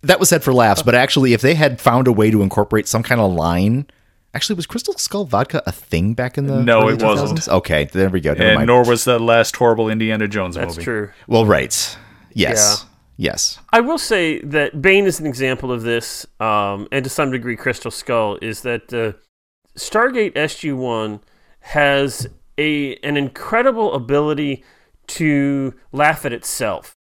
that 0.02 0.18
was 0.18 0.28
said 0.28 0.42
for 0.42 0.52
laughs, 0.52 0.82
but 0.82 0.94
actually, 0.94 1.32
if 1.32 1.40
they 1.40 1.54
had 1.54 1.80
found 1.80 2.08
a 2.08 2.12
way 2.12 2.30
to 2.30 2.42
incorporate 2.42 2.88
some 2.88 3.02
kind 3.02 3.20
of 3.20 3.32
line. 3.32 3.86
Actually, 4.34 4.56
was 4.56 4.66
Crystal 4.66 4.92
Skull 4.94 5.24
vodka 5.24 5.62
a 5.66 5.72
thing 5.72 6.12
back 6.12 6.36
in 6.36 6.46
the 6.46 6.62
No, 6.62 6.82
early 6.82 6.94
it 6.94 7.02
wasn't. 7.02 7.48
Okay, 7.48 7.84
there 7.86 8.10
we 8.10 8.20
go. 8.20 8.34
Never 8.34 8.44
And 8.44 8.54
mind. 8.56 8.66
nor 8.66 8.84
was 8.84 9.04
the 9.04 9.18
last 9.18 9.56
horrible 9.56 9.88
Indiana 9.88 10.28
Jones 10.28 10.54
That's 10.54 10.74
movie. 10.76 10.84
true. 10.84 11.10
Well, 11.26 11.46
right. 11.46 11.96
Yes. 12.34 12.84
Yes. 13.20 13.58
I 13.72 13.80
will 13.80 13.98
say 13.98 14.40
that 14.42 14.80
Bane 14.80 15.04
is 15.04 15.18
an 15.18 15.26
example 15.26 15.72
of 15.72 15.82
this, 15.82 16.24
um, 16.38 16.86
and 16.92 17.02
to 17.02 17.10
some 17.10 17.32
degree, 17.32 17.56
Crystal 17.56 17.90
Skull 17.90 18.38
is 18.40 18.62
that 18.62 18.94
uh, 18.94 19.12
Stargate 19.76 20.34
SG 20.34 20.74
One 20.76 21.20
has 21.60 22.28
a 22.56 22.94
an 22.96 23.16
incredible 23.16 23.92
ability 23.92 24.62
to 25.08 25.74
laugh 25.90 26.24
at 26.24 26.32
itself. 26.32 26.92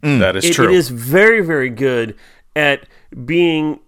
That 0.00 0.36
is 0.36 0.44
It- 0.44 0.52
true. 0.54 0.66
it 0.68 0.74
is 0.74 0.90
very, 0.90 1.40
very 1.40 1.70
good 1.70 2.14
at 2.54 2.86
being 3.24 3.80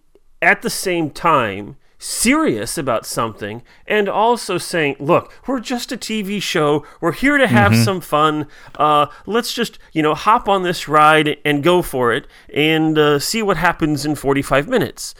at 0.42 0.62
the 0.62 0.70
same 0.70 1.08
time 1.10 1.76
serious 2.04 2.76
about 2.76 3.06
something 3.06 3.62
and 3.86 4.10
also 4.10 4.58
saying, 4.58 4.94
look, 5.00 5.32
we're 5.46 5.58
just 5.58 5.90
a 5.90 5.96
TV 5.96 6.40
show. 6.40 6.84
We're 7.00 7.12
here 7.12 7.38
to 7.38 7.46
have 7.46 7.74
some 7.74 8.00
fun. 8.02 8.46
Uh, 8.74 9.06
let's 9.24 9.54
just, 9.54 9.78
you 9.92 10.02
know, 10.02 10.14
hop 10.14 10.46
on 10.46 10.64
this 10.64 10.86
ride 10.86 11.38
and 11.46 11.62
go 11.62 11.80
for 11.80 12.12
it 12.12 12.26
and 12.52 12.98
uh, 12.98 13.18
see 13.18 13.42
what 13.42 13.56
happens 13.56 14.04
in 14.04 14.16
45 14.16 14.68
minutes. 14.68 15.14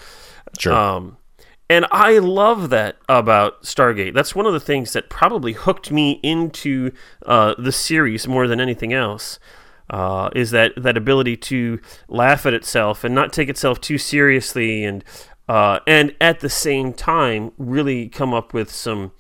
Sure. 0.59 0.75
Um, 0.75 1.17
and 1.71 1.87
I 1.91 2.19
love 2.19 2.69
that 2.69 2.97
about 3.09 3.63
Stargate. 3.63 4.13
That's 4.13 4.35
one 4.35 4.45
of 4.45 4.53
the 4.53 4.61
things 4.61 4.93
that 4.93 5.09
probably 5.09 5.55
hooked 5.55 5.91
me 5.91 6.21
into 6.23 6.91
uh, 7.25 7.55
the 7.57 7.73
series 7.73 8.29
more 8.29 8.47
than 8.47 8.61
anything 8.61 8.93
else. 8.93 9.39
Uh, 9.91 10.31
is 10.35 10.51
that 10.51 10.73
that 10.79 10.97
ability 10.97 11.37
to 11.37 11.79
laugh 12.09 12.47
at 12.47 12.55
itself 12.55 13.05
and 13.05 13.15
not 13.15 13.35
take 13.35 13.51
itself 13.51 13.79
too 13.83 13.99
seriously, 13.99 14.83
and 14.83 15.05
uh, 15.49 15.81
and 15.87 16.15
at 16.21 16.41
the 16.41 16.49
same 16.51 16.93
time 16.93 17.53
really 17.59 18.09
come 18.09 18.33
up 18.35 18.53
with 18.55 18.71
some 18.71 19.13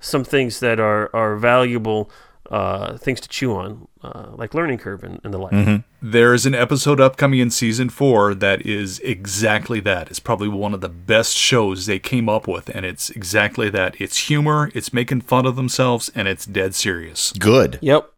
some 0.00 0.24
things 0.24 0.60
that 0.60 0.78
are 0.80 1.14
are 1.14 1.36
valuable 1.36 2.10
uh, 2.50 2.96
things 2.98 3.20
to 3.20 3.28
chew 3.28 3.52
on, 3.56 3.88
uh, 4.04 4.28
like 4.36 4.54
learning 4.54 4.78
curve 4.78 5.02
and, 5.02 5.20
and 5.24 5.34
the 5.34 5.38
like. 5.38 5.82
There 6.00 6.32
is 6.32 6.46
an 6.46 6.54
episode 6.54 7.00
upcoming 7.00 7.40
in 7.40 7.50
season 7.50 7.88
four 7.88 8.34
that 8.36 8.64
is 8.64 9.00
exactly 9.00 9.80
that. 9.80 10.08
It's 10.10 10.20
probably 10.20 10.46
one 10.46 10.72
of 10.72 10.80
the 10.80 10.88
best 10.88 11.36
shows 11.36 11.86
they 11.86 11.98
came 11.98 12.28
up 12.28 12.46
with, 12.46 12.68
and 12.68 12.86
it's 12.86 13.10
exactly 13.10 13.68
that. 13.70 14.00
It's 14.00 14.28
humor, 14.28 14.70
it's 14.74 14.92
making 14.92 15.22
fun 15.22 15.44
of 15.44 15.56
themselves, 15.56 16.08
and 16.14 16.28
it's 16.28 16.46
dead 16.46 16.76
serious. 16.76 17.32
Good. 17.32 17.80
Yep. 17.82 18.12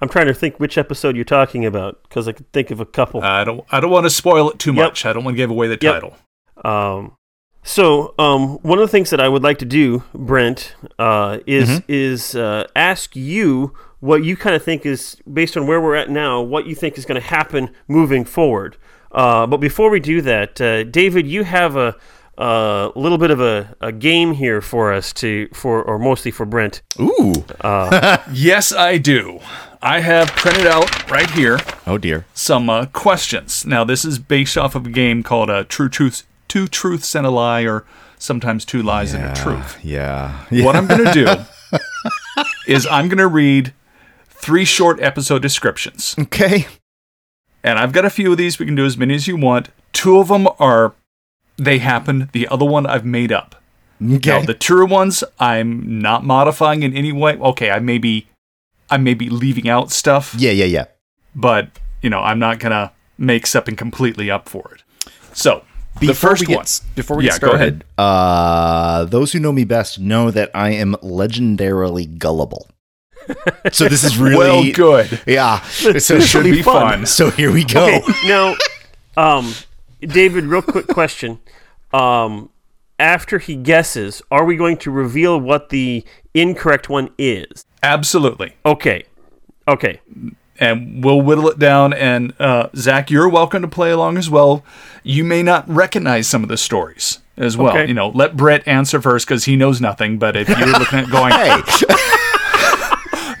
I'm 0.00 0.08
trying 0.08 0.26
to 0.26 0.34
think 0.34 0.58
which 0.58 0.76
episode 0.76 1.14
you're 1.14 1.24
talking 1.24 1.64
about 1.64 2.02
because 2.02 2.26
I 2.26 2.32
could 2.32 2.50
think 2.52 2.72
of 2.72 2.80
a 2.80 2.86
couple. 2.86 3.22
I 3.22 3.44
don't. 3.44 3.64
I 3.70 3.78
don't 3.78 3.90
want 3.92 4.06
to 4.06 4.10
spoil 4.10 4.50
it 4.50 4.58
too 4.58 4.72
Yep. 4.72 4.84
much. 4.84 5.06
I 5.06 5.12
don't 5.12 5.22
want 5.22 5.36
to 5.36 5.38
give 5.38 5.50
away 5.50 5.68
the 5.68 5.78
Yep. 5.80 5.94
title. 5.94 6.16
Um, 6.64 7.16
so 7.62 8.14
um, 8.18 8.58
one 8.62 8.78
of 8.78 8.82
the 8.82 8.90
things 8.90 9.10
that 9.10 9.20
I 9.20 9.28
would 9.28 9.42
like 9.42 9.58
to 9.58 9.64
do, 9.66 10.02
Brent, 10.14 10.74
uh, 10.98 11.38
is 11.46 11.82
is 11.88 12.34
uh, 12.34 12.64
ask 12.74 13.14
you 13.16 13.74
what 14.00 14.24
you 14.24 14.36
kind 14.36 14.54
of 14.56 14.62
think 14.62 14.86
is 14.86 15.16
based 15.30 15.56
on 15.56 15.66
where 15.66 15.80
we're 15.80 15.96
at 15.96 16.08
now, 16.08 16.40
what 16.40 16.66
you 16.66 16.74
think 16.74 16.96
is 16.96 17.04
going 17.04 17.20
to 17.20 17.26
happen 17.26 17.70
moving 17.88 18.24
forward. 18.24 18.76
Uh, 19.12 19.46
but 19.46 19.56
before 19.58 19.90
we 19.90 20.00
do 20.00 20.20
that, 20.22 20.60
uh, 20.60 20.84
David, 20.84 21.26
you 21.26 21.42
have 21.44 21.76
a, 21.76 21.96
a 22.38 22.90
little 22.94 23.18
bit 23.18 23.30
of 23.30 23.40
a, 23.40 23.74
a 23.80 23.90
game 23.90 24.32
here 24.34 24.60
for 24.60 24.92
us 24.92 25.12
to 25.14 25.48
for 25.52 25.82
or 25.82 25.98
mostly 25.98 26.30
for 26.30 26.46
Brent. 26.46 26.82
Ooh. 27.00 27.44
Yes, 28.32 28.72
I 28.72 28.98
do. 28.98 29.40
I 29.82 30.00
have 30.00 30.28
printed 30.28 30.66
out 30.66 31.10
right 31.10 31.30
here 31.30 31.58
Oh 31.86 31.98
dear. 31.98 32.24
some 32.34 32.68
uh, 32.70 32.86
questions. 32.86 33.64
Now, 33.64 33.84
this 33.84 34.04
is 34.04 34.18
based 34.18 34.56
off 34.58 34.74
of 34.74 34.86
a 34.86 34.90
game 34.90 35.22
called 35.22 35.50
uh, 35.50 35.64
True 35.68 35.88
Truth, 35.88 36.24
Two 36.48 36.66
Truths 36.66 37.14
and 37.14 37.26
a 37.26 37.30
Lie, 37.30 37.62
or 37.62 37.84
sometimes 38.18 38.64
Two 38.64 38.82
Lies 38.82 39.14
and 39.14 39.24
a 39.24 39.34
Truth. 39.34 39.78
Yeah. 39.84 40.44
What 40.50 40.76
I'm 40.76 40.86
going 40.86 41.04
to 41.04 41.12
do 41.12 41.26
is 42.66 42.86
I'm 42.86 43.08
going 43.08 43.18
to 43.18 43.28
read 43.28 43.72
three 44.28 44.64
short 44.64 45.00
episode 45.00 45.42
descriptions. 45.42 46.14
Okay. 46.18 46.66
And 47.62 47.78
I've 47.78 47.92
got 47.92 48.04
a 48.04 48.10
few 48.10 48.32
of 48.32 48.38
these. 48.38 48.58
We 48.58 48.66
can 48.66 48.74
do 48.74 48.86
as 48.86 48.96
many 48.96 49.14
as 49.14 49.26
you 49.26 49.36
want. 49.36 49.68
Two 49.92 50.18
of 50.18 50.28
them 50.28 50.48
are 50.58 50.94
they 51.56 51.78
happen. 51.78 52.30
The 52.32 52.48
other 52.48 52.64
one 52.64 52.86
I've 52.86 53.04
made 53.04 53.32
up. 53.32 53.56
Okay. 54.02 54.30
Now, 54.30 54.42
the 54.46 54.54
true 54.54 54.86
ones 54.86 55.24
I'm 55.40 56.00
not 56.00 56.24
modifying 56.24 56.82
in 56.84 56.96
any 56.96 57.12
way. 57.12 57.36
Okay, 57.36 57.70
I 57.70 57.80
may 57.80 57.98
be 57.98 58.28
I 58.88 58.96
may 58.96 59.14
be 59.14 59.28
leaving 59.28 59.68
out 59.68 59.90
stuff, 59.90 60.34
yeah, 60.38 60.52
yeah, 60.52 60.64
yeah. 60.64 60.84
but 61.34 61.68
you 62.00 62.08
know, 62.08 62.20
I'm 62.20 62.38
not 62.38 62.60
gonna 62.60 62.92
make 63.18 63.46
something 63.46 63.74
completely 63.74 64.30
up 64.30 64.48
for 64.48 64.72
it. 64.72 64.84
So 65.32 65.64
the 66.00 66.08
Before 66.08 66.30
first 66.30 66.40
we 66.40 66.46
get, 66.46 66.56
one. 66.56 66.66
Before 66.94 67.16
we 67.16 67.24
Yeah, 67.24 67.32
get 67.32 67.40
go 67.40 67.48
started, 67.48 67.84
uh, 67.96 69.04
those 69.04 69.32
who 69.32 69.40
know 69.40 69.52
me 69.52 69.64
best 69.64 69.98
know 69.98 70.30
that 70.30 70.50
I 70.54 70.70
am 70.70 70.94
legendarily 71.02 72.18
gullible. 72.18 72.68
So 73.72 73.88
this 73.88 74.04
is 74.04 74.16
really 74.18 74.36
well, 74.36 74.72
good. 74.72 75.20
Yeah. 75.26 75.60
So 75.68 75.92
This 75.92 76.28
should 76.28 76.44
be 76.44 76.62
fun. 76.62 77.06
So 77.06 77.30
here 77.30 77.52
we 77.52 77.64
go. 77.64 77.86
Okay, 77.86 78.02
now, 78.26 78.54
um, 79.16 79.52
David, 80.00 80.44
real 80.44 80.62
quick 80.62 80.86
question. 80.88 81.38
Um, 81.92 82.50
after 82.98 83.38
he 83.38 83.54
guesses, 83.56 84.22
are 84.30 84.44
we 84.44 84.56
going 84.56 84.76
to 84.78 84.90
reveal 84.90 85.40
what 85.40 85.68
the 85.70 86.04
incorrect 86.34 86.88
one 86.88 87.10
is? 87.18 87.64
Absolutely. 87.82 88.54
Okay. 88.64 89.04
Okay. 89.66 90.00
And 90.60 91.04
we'll 91.04 91.20
whittle 91.20 91.48
it 91.48 91.58
down. 91.58 91.92
And 91.92 92.34
uh, 92.40 92.68
Zach, 92.74 93.10
you're 93.10 93.28
welcome 93.28 93.62
to 93.62 93.68
play 93.68 93.90
along 93.92 94.18
as 94.18 94.28
well. 94.28 94.64
You 95.04 95.22
may 95.22 95.42
not 95.42 95.68
recognize 95.68 96.26
some 96.26 96.42
of 96.42 96.48
the 96.48 96.56
stories 96.56 97.20
as 97.36 97.56
well. 97.56 97.70
Okay. 97.70 97.86
You 97.86 97.94
know, 97.94 98.08
let 98.08 98.36
Brent 98.36 98.66
answer 98.66 99.00
first 99.00 99.26
because 99.26 99.44
he 99.44 99.54
knows 99.56 99.80
nothing. 99.80 100.18
But 100.18 100.36
if 100.36 100.48
you're 100.48 100.66
looking 100.66 100.98
at 100.98 101.10
going, 101.10 101.32
Hey, 101.32 101.62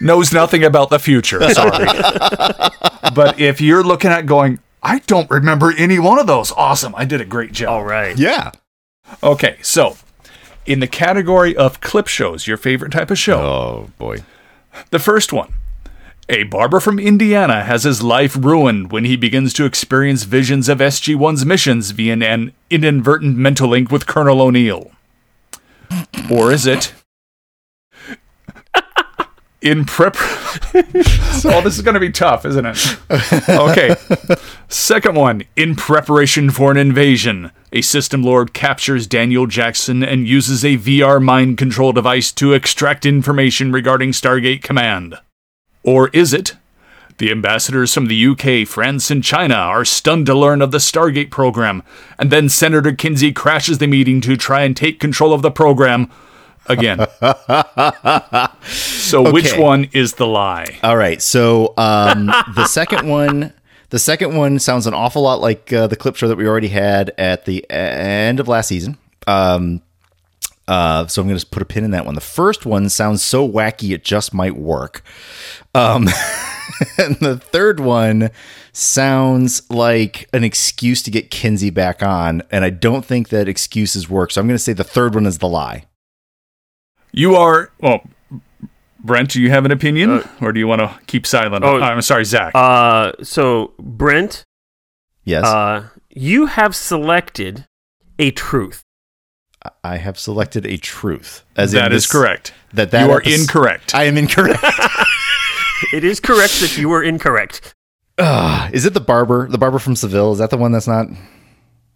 knows 0.00 0.32
nothing 0.32 0.62
about 0.62 0.90
the 0.90 0.98
future, 0.98 1.40
sorry. 1.50 1.86
but 3.14 3.40
if 3.40 3.60
you're 3.60 3.82
looking 3.82 4.10
at 4.10 4.26
going, 4.26 4.60
I 4.82 5.00
don't 5.00 5.28
remember 5.30 5.72
any 5.76 5.98
one 5.98 6.18
of 6.20 6.26
those. 6.28 6.52
Awesome, 6.52 6.94
I 6.96 7.04
did 7.04 7.20
a 7.20 7.24
great 7.24 7.52
job. 7.52 7.68
All 7.70 7.84
right. 7.84 8.16
yeah. 8.16 8.52
Okay, 9.22 9.56
so 9.62 9.96
in 10.66 10.80
the 10.80 10.86
category 10.86 11.56
of 11.56 11.80
clip 11.80 12.06
shows, 12.06 12.46
your 12.46 12.56
favorite 12.56 12.92
type 12.92 13.10
of 13.10 13.18
show. 13.18 13.40
Oh 13.40 13.90
boy. 13.98 14.18
The 14.90 14.98
first 14.98 15.32
one. 15.32 15.52
A 16.30 16.42
barber 16.42 16.78
from 16.78 16.98
Indiana 16.98 17.64
has 17.64 17.84
his 17.84 18.02
life 18.02 18.36
ruined 18.36 18.92
when 18.92 19.06
he 19.06 19.16
begins 19.16 19.54
to 19.54 19.64
experience 19.64 20.24
visions 20.24 20.68
of 20.68 20.78
SG 20.78 21.16
1's 21.16 21.46
missions 21.46 21.90
via 21.92 22.12
an 22.12 22.52
inadvertent 22.68 23.38
mental 23.38 23.70
link 23.70 23.90
with 23.90 24.06
Colonel 24.06 24.42
O'Neill. 24.42 24.90
Or 26.30 26.52
is 26.52 26.66
it. 26.66 26.92
In 29.62 29.86
prep. 29.86 30.16
oh, 30.74 31.62
this 31.64 31.76
is 31.76 31.80
going 31.80 31.94
to 31.94 32.00
be 32.00 32.12
tough, 32.12 32.44
isn't 32.44 32.66
it? 32.66 32.96
Okay. 33.48 33.96
Second 34.68 35.16
one. 35.16 35.44
In 35.56 35.74
preparation 35.76 36.50
for 36.50 36.70
an 36.70 36.76
invasion, 36.76 37.52
a 37.72 37.80
system 37.80 38.22
lord 38.22 38.52
captures 38.52 39.06
Daniel 39.06 39.46
Jackson 39.46 40.02
and 40.02 40.28
uses 40.28 40.62
a 40.62 40.76
VR 40.76 41.22
mind 41.22 41.56
control 41.56 41.92
device 41.92 42.32
to 42.32 42.52
extract 42.52 43.06
information 43.06 43.72
regarding 43.72 44.12
Stargate 44.12 44.62
Command. 44.62 45.18
Or 45.88 46.08
is 46.08 46.34
it? 46.34 46.54
The 47.16 47.30
ambassadors 47.30 47.94
from 47.94 48.06
the 48.06 48.26
UK, 48.26 48.68
France, 48.68 49.10
and 49.10 49.24
China 49.24 49.54
are 49.54 49.84
stunned 49.84 50.26
to 50.26 50.34
learn 50.34 50.62
of 50.62 50.70
the 50.70 50.78
Stargate 50.78 51.30
program, 51.30 51.82
and 52.18 52.30
then 52.30 52.48
Senator 52.48 52.92
Kinsey 52.92 53.32
crashes 53.32 53.78
the 53.78 53.86
meeting 53.88 54.20
to 54.20 54.36
try 54.36 54.62
and 54.62 54.76
take 54.76 55.00
control 55.00 55.32
of 55.32 55.42
the 55.42 55.50
program 55.50 56.10
again. 56.66 57.06
so, 58.68 59.32
which 59.32 59.56
one 59.56 59.88
is 59.92 60.14
the 60.14 60.26
lie? 60.26 60.78
All 60.82 60.96
right. 60.96 61.20
So 61.20 61.74
um, 61.76 62.26
the 62.54 62.66
second 62.66 63.08
one, 63.08 63.52
the 63.90 63.98
second 63.98 64.36
one 64.36 64.58
sounds 64.58 64.86
an 64.86 64.94
awful 64.94 65.22
lot 65.22 65.40
like 65.40 65.72
uh, 65.72 65.86
the 65.86 65.96
clip 65.96 66.16
show 66.16 66.28
that 66.28 66.36
we 66.36 66.46
already 66.46 66.68
had 66.68 67.12
at 67.18 67.46
the 67.46 67.68
end 67.70 68.38
of 68.38 68.46
last 68.46 68.68
season. 68.68 68.98
Um, 69.26 69.82
uh, 70.68 71.06
so 71.06 71.22
I'm 71.22 71.28
going 71.28 71.40
to 71.40 71.46
put 71.46 71.62
a 71.62 71.64
pin 71.64 71.82
in 71.82 71.90
that 71.92 72.04
one. 72.04 72.14
The 72.14 72.20
first 72.20 72.66
one 72.66 72.90
sounds 72.90 73.22
so 73.22 73.48
wacky 73.48 73.92
it 73.94 74.04
just 74.04 74.34
might 74.34 74.54
work. 74.54 75.02
Um, 75.74 76.08
and 76.98 77.16
the 77.16 77.38
third 77.42 77.80
one 77.80 78.30
sounds 78.72 79.68
like 79.70 80.28
an 80.34 80.44
excuse 80.44 81.02
to 81.04 81.10
get 81.10 81.30
Kinsey 81.30 81.70
back 81.70 82.02
on, 82.02 82.42
and 82.50 82.64
I 82.64 82.70
don't 82.70 83.04
think 83.04 83.30
that 83.30 83.48
excuses 83.48 84.10
work. 84.10 84.30
So 84.30 84.40
I'm 84.42 84.46
going 84.46 84.56
to 84.58 84.62
say 84.62 84.74
the 84.74 84.84
third 84.84 85.14
one 85.14 85.24
is 85.24 85.38
the 85.38 85.48
lie. 85.48 85.86
You 87.12 87.34
are. 87.36 87.72
Well, 87.80 88.02
Brent, 89.00 89.30
do 89.30 89.40
you 89.40 89.48
have 89.48 89.64
an 89.64 89.70
opinion? 89.70 90.22
or 90.42 90.52
do 90.52 90.60
you 90.60 90.66
want 90.66 90.82
to 90.82 90.98
keep 91.06 91.26
silent? 91.26 91.64
oh, 91.64 91.80
I'm 91.80 92.02
sorry, 92.02 92.26
Zach. 92.26 92.52
Uh, 92.54 93.12
so 93.22 93.72
Brent, 93.78 94.44
Yes, 95.24 95.46
uh, 95.46 95.88
you 96.10 96.46
have 96.46 96.76
selected 96.76 97.66
a 98.18 98.30
truth. 98.32 98.82
I 99.82 99.96
have 99.96 100.18
selected 100.18 100.66
a 100.66 100.76
truth. 100.76 101.44
As 101.56 101.72
that 101.72 101.92
in 101.92 101.96
is 101.96 102.06
correct. 102.06 102.52
That 102.74 102.90
that 102.92 103.06
you 103.06 103.12
are 103.12 103.20
epis- 103.20 103.40
incorrect. 103.40 103.94
I 103.94 104.04
am 104.04 104.16
incorrect. 104.16 104.62
It 105.92 106.02
is 106.04 106.18
correct 106.18 106.60
that 106.60 106.76
you 106.76 106.88
were 106.88 107.02
incorrect. 107.02 107.72
Ugh, 108.18 108.74
is 108.74 108.84
it 108.84 108.94
the 108.94 109.00
barber? 109.00 109.48
The 109.48 109.58
barber 109.58 109.78
from 109.78 109.94
Seville? 109.94 110.32
Is 110.32 110.38
that 110.38 110.50
the 110.50 110.56
one 110.56 110.72
that's 110.72 110.88
not? 110.88 111.06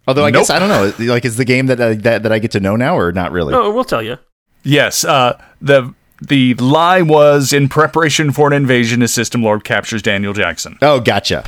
Although 0.07 0.25
I 0.25 0.31
guess 0.31 0.49
I 0.49 0.57
don't 0.59 0.69
know. 0.69 1.11
Like, 1.11 1.25
is 1.25 1.35
the 1.35 1.45
game 1.45 1.65
that 1.67 1.81
I, 1.81 1.93
that 1.95 2.23
that 2.23 2.31
I 2.31 2.39
get 2.39 2.51
to 2.51 2.59
know 2.59 2.75
now, 2.75 2.97
or 2.97 3.11
not 3.11 3.31
really? 3.31 3.51
No, 3.51 3.71
we'll 3.71 3.83
tell 3.83 4.01
you. 4.01 4.17
Yes, 4.63 5.03
uh, 5.03 5.37
the 5.61 5.93
the 6.21 6.53
lie 6.55 7.01
was 7.01 7.51
in 7.51 7.67
preparation 7.67 8.31
for 8.31 8.47
an 8.47 8.53
invasion. 8.53 9.01
A 9.01 9.07
system 9.07 9.43
lord 9.43 9.63
captures 9.65 10.01
Daniel 10.01 10.31
Jackson. 10.33 10.77
Oh, 10.81 11.01
gotcha. 11.01 11.43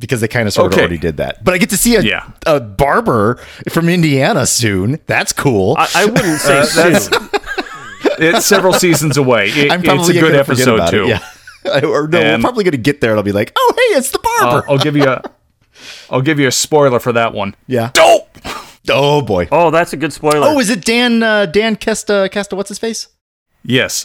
Because 0.00 0.20
they 0.20 0.26
kind 0.28 0.48
of 0.48 0.52
sort 0.54 0.72
of 0.72 0.78
already 0.78 0.98
did 0.98 1.18
that. 1.18 1.44
But 1.44 1.54
I 1.54 1.58
get 1.58 1.70
to 1.70 1.76
see 1.76 1.94
a, 1.94 2.00
Yeah. 2.00 2.30
a 2.46 2.58
barber 2.58 3.36
from 3.68 3.88
Indiana 3.88 4.46
soon. 4.46 4.98
That's 5.06 5.32
cool. 5.32 5.76
I, 5.78 5.88
I 5.94 6.04
wouldn't 6.06 6.40
say 6.40 6.58
uh, 6.58 6.64
soon. 6.64 7.28
It's 8.18 8.46
several 8.46 8.72
seasons 8.72 9.16
away. 9.18 9.50
It- 9.50 9.70
I'm 9.70 9.82
probably 9.82 10.00
it's 10.00 10.16
a 10.16 10.20
good 10.20 10.34
episode 10.34 10.90
too. 10.90 11.04
It. 11.04 11.20
Yeah. 11.64 11.84
or 11.86 12.08
no, 12.08 12.18
And- 12.18 12.42
we're 12.42 12.46
probably 12.48 12.64
going 12.64 12.72
to 12.72 12.78
get 12.78 13.00
there 13.02 13.10
and 13.10 13.18
I'll 13.18 13.22
be 13.24 13.32
like, 13.32 13.52
oh, 13.56 13.72
hey, 13.76 13.98
it's 13.98 14.10
the 14.10 14.18
I'll, 14.40 14.50
barber. 14.52 14.70
I'll 14.70 14.78
give 14.78 14.96
you 14.96 15.04
a 15.04 15.22
I'll 16.10 16.22
give 16.22 16.38
you 16.40 16.48
a 16.48 16.52
spoiler 16.52 16.98
for 16.98 17.12
that 17.12 17.32
one. 17.34 17.54
yeah. 17.66 17.90
Dope. 17.92 18.26
Oh 18.88 19.20
boy. 19.22 19.48
Oh, 19.52 19.70
that's 19.70 19.92
a 19.92 19.96
good 19.98 20.12
spoiler. 20.14 20.46
Oh, 20.48 20.58
is 20.58 20.70
it 20.70 20.82
Dan? 20.84 21.22
Uh, 21.22 21.44
Dan 21.46 21.76
Kesta? 21.76 22.24
Uh, 22.24 22.28
Kesta? 22.28 22.56
What's 22.56 22.70
his 22.70 22.78
face? 22.78 23.08
Yes. 23.62 24.04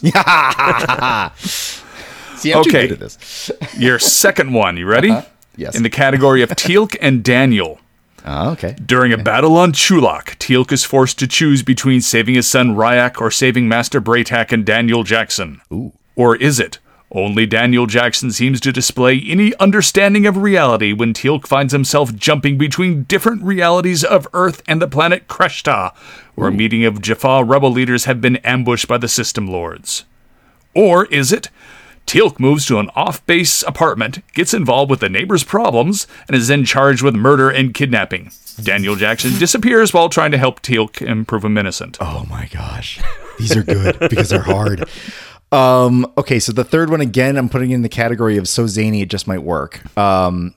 See, 2.36 2.52
I'm 2.52 2.62
too 2.62 2.68
Okay. 2.70 2.82
good 2.88 2.92
at 2.92 2.98
this. 3.00 3.50
Your 3.78 3.98
second 3.98 4.52
one. 4.52 4.76
You 4.76 4.86
ready? 4.86 5.10
Uh-huh. 5.10 5.24
Yes. 5.56 5.74
In 5.74 5.82
the 5.82 5.90
category 5.90 6.42
of 6.42 6.50
Teal'c 6.50 6.96
and 7.00 7.24
Daniel. 7.24 7.80
Oh, 8.24 8.50
okay. 8.52 8.74
During 8.84 9.12
a 9.12 9.18
battle 9.18 9.56
on 9.56 9.72
Chulak, 9.72 10.36
Teal'c 10.38 10.72
is 10.72 10.84
forced 10.84 11.18
to 11.20 11.26
choose 11.26 11.62
between 11.62 12.00
saving 12.00 12.34
his 12.34 12.48
son 12.48 12.74
Rya'c 12.74 13.20
or 13.20 13.30
saving 13.30 13.68
Master 13.68 14.00
Bra'tac 14.00 14.50
and 14.52 14.66
Daniel 14.66 15.04
Jackson. 15.04 15.60
Ooh. 15.72 15.92
Or 16.16 16.34
is 16.36 16.58
it? 16.58 16.78
Only 17.12 17.46
Daniel 17.46 17.86
Jackson 17.86 18.32
seems 18.32 18.60
to 18.60 18.72
display 18.72 19.22
any 19.28 19.54
understanding 19.58 20.26
of 20.26 20.36
reality 20.36 20.92
when 20.92 21.14
Teal'c 21.14 21.46
finds 21.46 21.72
himself 21.72 22.14
jumping 22.16 22.58
between 22.58 23.04
different 23.04 23.44
realities 23.44 24.02
of 24.02 24.26
Earth 24.34 24.60
and 24.66 24.82
the 24.82 24.88
planet 24.88 25.28
Kreshta, 25.28 25.94
where 26.34 26.48
a 26.48 26.52
meeting 26.52 26.84
of 26.84 27.00
Jaffa 27.00 27.44
rebel 27.44 27.70
leaders 27.70 28.06
have 28.06 28.20
been 28.20 28.36
ambushed 28.38 28.88
by 28.88 28.98
the 28.98 29.06
System 29.06 29.46
Lords. 29.46 30.04
Or 30.74 31.06
is 31.06 31.32
it? 31.32 31.48
Teal'c 32.06 32.38
moves 32.38 32.66
to 32.66 32.78
an 32.78 32.88
off 32.94 33.24
base 33.26 33.62
apartment, 33.64 34.22
gets 34.32 34.54
involved 34.54 34.90
with 34.90 35.00
the 35.00 35.08
neighbor's 35.08 35.42
problems, 35.44 36.06
and 36.28 36.36
is 36.36 36.48
then 36.48 36.64
charged 36.64 37.02
with 37.02 37.14
murder 37.14 37.50
and 37.50 37.74
kidnapping. 37.74 38.30
Daniel 38.62 38.94
Jackson 38.96 39.38
disappears 39.38 39.92
while 39.92 40.08
trying 40.08 40.30
to 40.30 40.38
help 40.38 40.62
Teal'c 40.62 41.06
and 41.06 41.26
prove 41.28 41.44
him 41.44 41.58
innocent. 41.58 41.98
Oh 42.00 42.24
my 42.30 42.46
gosh. 42.52 43.00
These 43.38 43.56
are 43.56 43.62
good 43.62 43.98
because 44.08 44.30
they're 44.30 44.40
hard. 44.42 44.88
Um, 45.52 46.10
okay, 46.16 46.38
so 46.38 46.52
the 46.52 46.64
third 46.64 46.90
one 46.90 47.00
again, 47.00 47.36
I'm 47.36 47.48
putting 47.48 47.70
in 47.70 47.82
the 47.82 47.88
category 47.88 48.36
of 48.36 48.48
so 48.48 48.66
zany 48.66 49.02
it 49.02 49.10
just 49.10 49.26
might 49.28 49.42
work. 49.42 49.82
Um, 49.98 50.54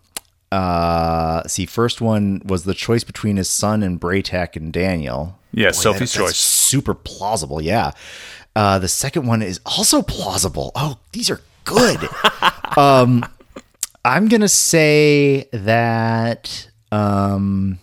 uh, 0.51 1.43
see, 1.47 1.65
first 1.65 2.01
one 2.01 2.41
was 2.45 2.63
the 2.63 2.73
choice 2.73 3.03
between 3.03 3.37
his 3.37 3.49
son 3.49 3.83
and 3.83 3.99
Bra'tac 3.99 4.55
and 4.55 4.71
Daniel. 4.73 5.37
Yeah, 5.51 5.67
Boy, 5.67 5.71
Sophie's 5.73 6.13
that- 6.13 6.19
choice. 6.19 6.37
Super 6.37 6.93
plausible, 6.93 7.61
yeah. 7.61 7.91
Uh, 8.59 8.77
the 8.77 8.87
second 8.89 9.25
one 9.25 9.41
is 9.41 9.61
also 9.65 10.01
plausible. 10.01 10.73
Oh, 10.75 10.97
these 11.13 11.29
are 11.29 11.39
good. 11.63 11.97
um, 12.77 13.23
I'm 14.03 14.27
gonna 14.27 14.49
say 14.49 15.47
that. 15.53 16.69
Um, 16.91 17.79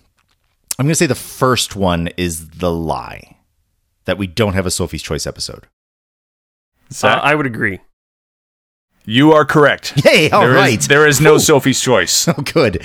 I'm 0.78 0.84
gonna 0.84 0.94
say 0.94 1.06
the 1.06 1.14
first 1.14 1.76
one 1.76 2.08
is 2.18 2.50
the 2.50 2.70
lie 2.70 3.36
that 4.04 4.18
we 4.18 4.26
don't 4.26 4.52
have 4.52 4.66
a 4.66 4.70
Sophie's 4.70 5.02
Choice 5.02 5.26
episode. 5.26 5.66
Uh, 7.02 7.06
I 7.08 7.34
would 7.34 7.46
agree. 7.46 7.80
you 9.06 9.32
are 9.32 9.46
correct. 9.46 9.94
Yay! 10.04 10.28
All 10.30 10.42
There 10.42 10.50
is- 10.50 10.56
right. 10.56 10.80
there 10.82 11.06
is 11.06 11.20
no 11.22 11.38
Sophie's 11.38 11.80
choice. 11.80 12.28
Oh, 12.36 12.42
good. 12.42 12.82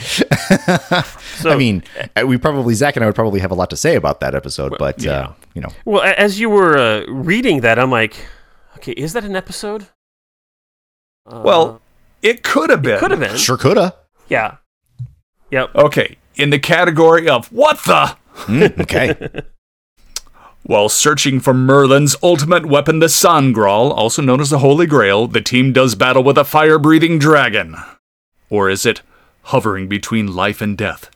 I 1.44 1.56
mean, 1.58 1.84
we 2.26 2.38
probably 2.38 2.74
Zach 2.74 2.96
and 2.96 3.04
I 3.04 3.08
would 3.08 3.16
probably 3.16 3.42
have 3.42 3.52
a 3.52 3.56
lot 3.56 3.70
to 3.72 3.76
say 3.78 3.96
about 3.96 4.22
that 4.22 4.34
episode, 4.36 4.76
but 4.80 5.06
uh, 5.06 5.34
you 5.54 5.62
know, 5.62 5.70
Well, 5.86 6.02
as 6.02 6.40
you 6.40 6.50
were 6.50 6.78
uh, 6.78 7.06
reading 7.08 7.62
that, 7.62 7.78
I'm 7.80 7.92
like, 7.92 8.16
okay, 8.78 8.92
is 8.94 9.14
that 9.14 9.24
an 9.24 9.36
episode? 9.36 9.88
Uh, 11.26 11.42
Well, 11.44 11.82
it 12.22 12.44
could 12.44 12.70
have 12.70 12.82
been. 12.82 13.00
could 13.00 13.12
have 13.12 13.20
been. 13.20 13.38
sure 13.38 13.58
coulda. 13.58 13.96
Yeah. 14.30 14.58
Yep. 15.52 15.76
Okay, 15.76 16.18
in 16.36 16.50
the 16.52 16.60
category 16.60 17.28
of 17.28 17.52
what 17.52 17.78
the? 17.86 18.16
Mm, 18.46 18.80
okay. 18.82 19.42
While 20.64 20.90
searching 20.90 21.40
for 21.40 21.54
Merlin's 21.54 22.16
ultimate 22.22 22.66
weapon, 22.68 23.00
the 23.00 23.08
Sangraal, 23.08 23.92
also 23.92 24.22
known 24.22 24.40
as 24.40 24.52
the 24.52 24.60
Holy 24.60 24.86
Grail, 24.86 25.28
the 25.28 25.42
team 25.42 25.74
does 25.74 25.96
battle 25.96 26.24
with 26.24 26.38
a 26.38 26.46
fire 26.46 26.78
breathing 26.78 27.18
dragon. 27.20 27.76
Or 28.50 28.70
is 28.70 28.86
it 28.86 29.02
hovering 29.46 29.88
between 29.88 30.34
life 30.36 30.62
and 30.62 30.78
death? 30.78 31.10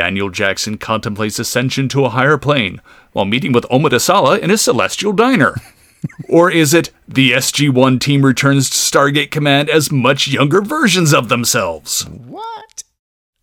Daniel 0.00 0.30
Jackson 0.30 0.78
contemplates 0.78 1.38
ascension 1.38 1.86
to 1.90 2.06
a 2.06 2.08
higher 2.08 2.38
plane 2.38 2.80
while 3.12 3.26
meeting 3.26 3.52
with 3.52 3.66
Oma 3.68 3.90
Desala 3.90 4.38
in 4.38 4.50
a 4.50 4.56
celestial 4.56 5.12
diner. 5.12 5.54
or 6.30 6.50
is 6.50 6.72
it 6.72 6.90
the 7.06 7.32
SG 7.32 7.68
1 7.68 7.98
team 7.98 8.24
returns 8.24 8.70
to 8.70 8.76
Stargate 8.76 9.30
Command 9.30 9.68
as 9.68 9.92
much 9.92 10.26
younger 10.26 10.62
versions 10.62 11.12
of 11.12 11.28
themselves? 11.28 12.06
what? 12.06 12.82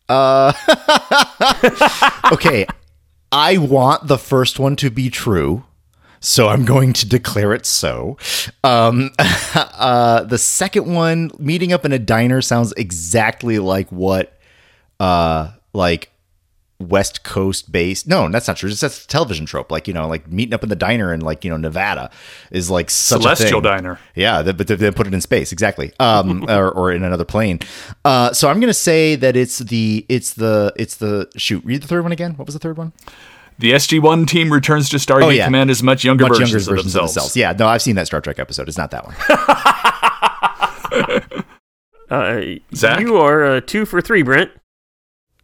Uh. 0.09 0.51
okay. 2.33 2.65
I 3.31 3.59
want 3.59 4.07
the 4.07 4.17
first 4.17 4.57
one 4.57 4.75
to 4.77 4.89
be 4.89 5.11
true. 5.11 5.63
So 6.21 6.47
I'm 6.47 6.65
going 6.65 6.91
to 6.93 7.07
declare 7.07 7.53
it 7.53 7.67
so. 7.67 8.17
Um, 8.63 9.11
uh, 9.19 10.23
the 10.23 10.39
second 10.39 10.91
one, 10.91 11.29
meeting 11.37 11.71
up 11.71 11.85
in 11.85 11.91
a 11.91 11.99
diner, 11.99 12.41
sounds 12.41 12.73
exactly 12.77 13.59
like 13.59 13.91
what, 13.91 14.35
uh, 14.99 15.51
like 15.71 16.09
West 16.79 17.23
Coast 17.23 17.71
based. 17.71 18.07
No, 18.07 18.29
that's 18.29 18.47
not 18.47 18.57
true. 18.57 18.69
It's 18.69 18.81
that's 18.81 19.03
a 19.05 19.07
television 19.07 19.45
trope. 19.45 19.71
Like 19.71 19.87
you 19.87 19.93
know, 19.93 20.07
like 20.07 20.31
meeting 20.31 20.53
up 20.53 20.61
in 20.63 20.69
the 20.69 20.75
diner 20.75 21.13
in 21.13 21.21
like 21.21 21.43
you 21.43 21.49
know 21.49 21.57
Nevada 21.57 22.11
is 22.51 22.69
like 22.69 22.89
such 22.89 23.21
Celestial 23.21 23.47
a 23.59 23.61
thing. 23.61 23.63
diner. 23.63 23.99
Yeah, 24.15 24.43
but 24.43 24.67
they, 24.67 24.75
they 24.75 24.91
put 24.91 25.07
it 25.07 25.13
in 25.13 25.21
space 25.21 25.51
exactly, 25.51 25.91
um, 25.99 26.45
or, 26.49 26.69
or 26.71 26.91
in 26.91 27.03
another 27.03 27.25
plane. 27.25 27.59
Uh, 28.05 28.31
so 28.33 28.47
I'm 28.49 28.59
gonna 28.59 28.73
say 28.75 29.15
that 29.15 29.35
it's 29.35 29.57
the 29.59 30.05
it's 30.07 30.33
the 30.35 30.71
it's 30.75 30.97
the 30.97 31.29
shoot. 31.35 31.63
Read 31.65 31.81
the 31.81 31.87
third 31.87 32.03
one 32.03 32.11
again. 32.11 32.33
What 32.35 32.45
was 32.45 32.53
the 32.53 32.59
third 32.59 32.77
one? 32.77 32.93
The 33.59 33.71
SG-1 33.71 34.27
team 34.27 34.53
returns 34.53 34.87
to 34.89 34.97
Stargate 34.97 35.23
Oh, 35.23 35.29
yeah. 35.29 35.45
Command 35.45 35.71
as 35.71 35.81
much 35.81 36.03
younger 36.03 36.25
Much 36.25 36.37
versions, 36.37 36.51
younger 36.51 36.57
of 36.59 36.65
versions 36.85 36.93
of 36.95 37.01
themselves. 37.01 37.13
themselves. 37.15 37.35
Yeah, 37.37 37.53
no, 37.53 37.67
I've 37.67 37.81
seen 37.81 37.95
that 37.95 38.05
Star 38.05 38.21
Trek 38.21 38.37
episode. 38.37 38.67
It's 38.67 38.77
not 38.77 38.91
that 38.91 39.03
one. 39.03 39.15
Uh, 42.09 42.41
Zach? 42.73 43.01
You 43.01 43.17
are 43.17 43.43
uh, 43.43 43.59
two 43.61 43.85
for 43.85 43.99
three, 43.99 44.21
Brent. 44.21 44.49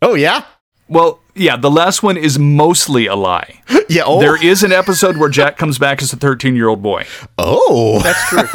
oh 0.01 0.13
yeah, 0.15 0.45
Well, 0.93 1.19
yeah, 1.35 1.55
the 1.57 1.71
last 1.71 2.03
one 2.03 2.15
is 2.17 2.37
mostly 2.39 3.07
a 3.07 3.15
lie. 3.15 3.61
yeah. 3.89 4.03
Oh, 4.05 4.19
There 4.19 4.41
is 4.41 4.63
an 4.63 4.71
episode 4.71 5.17
where 5.17 5.29
Jack 5.29 5.57
comes 5.57 5.77
back 5.79 6.01
as 6.01 6.13
a 6.13 6.17
13-year-old 6.17 6.81
boy. 6.83 7.05
oh. 7.37 7.99
That's 8.03 8.29
true. 8.29 8.43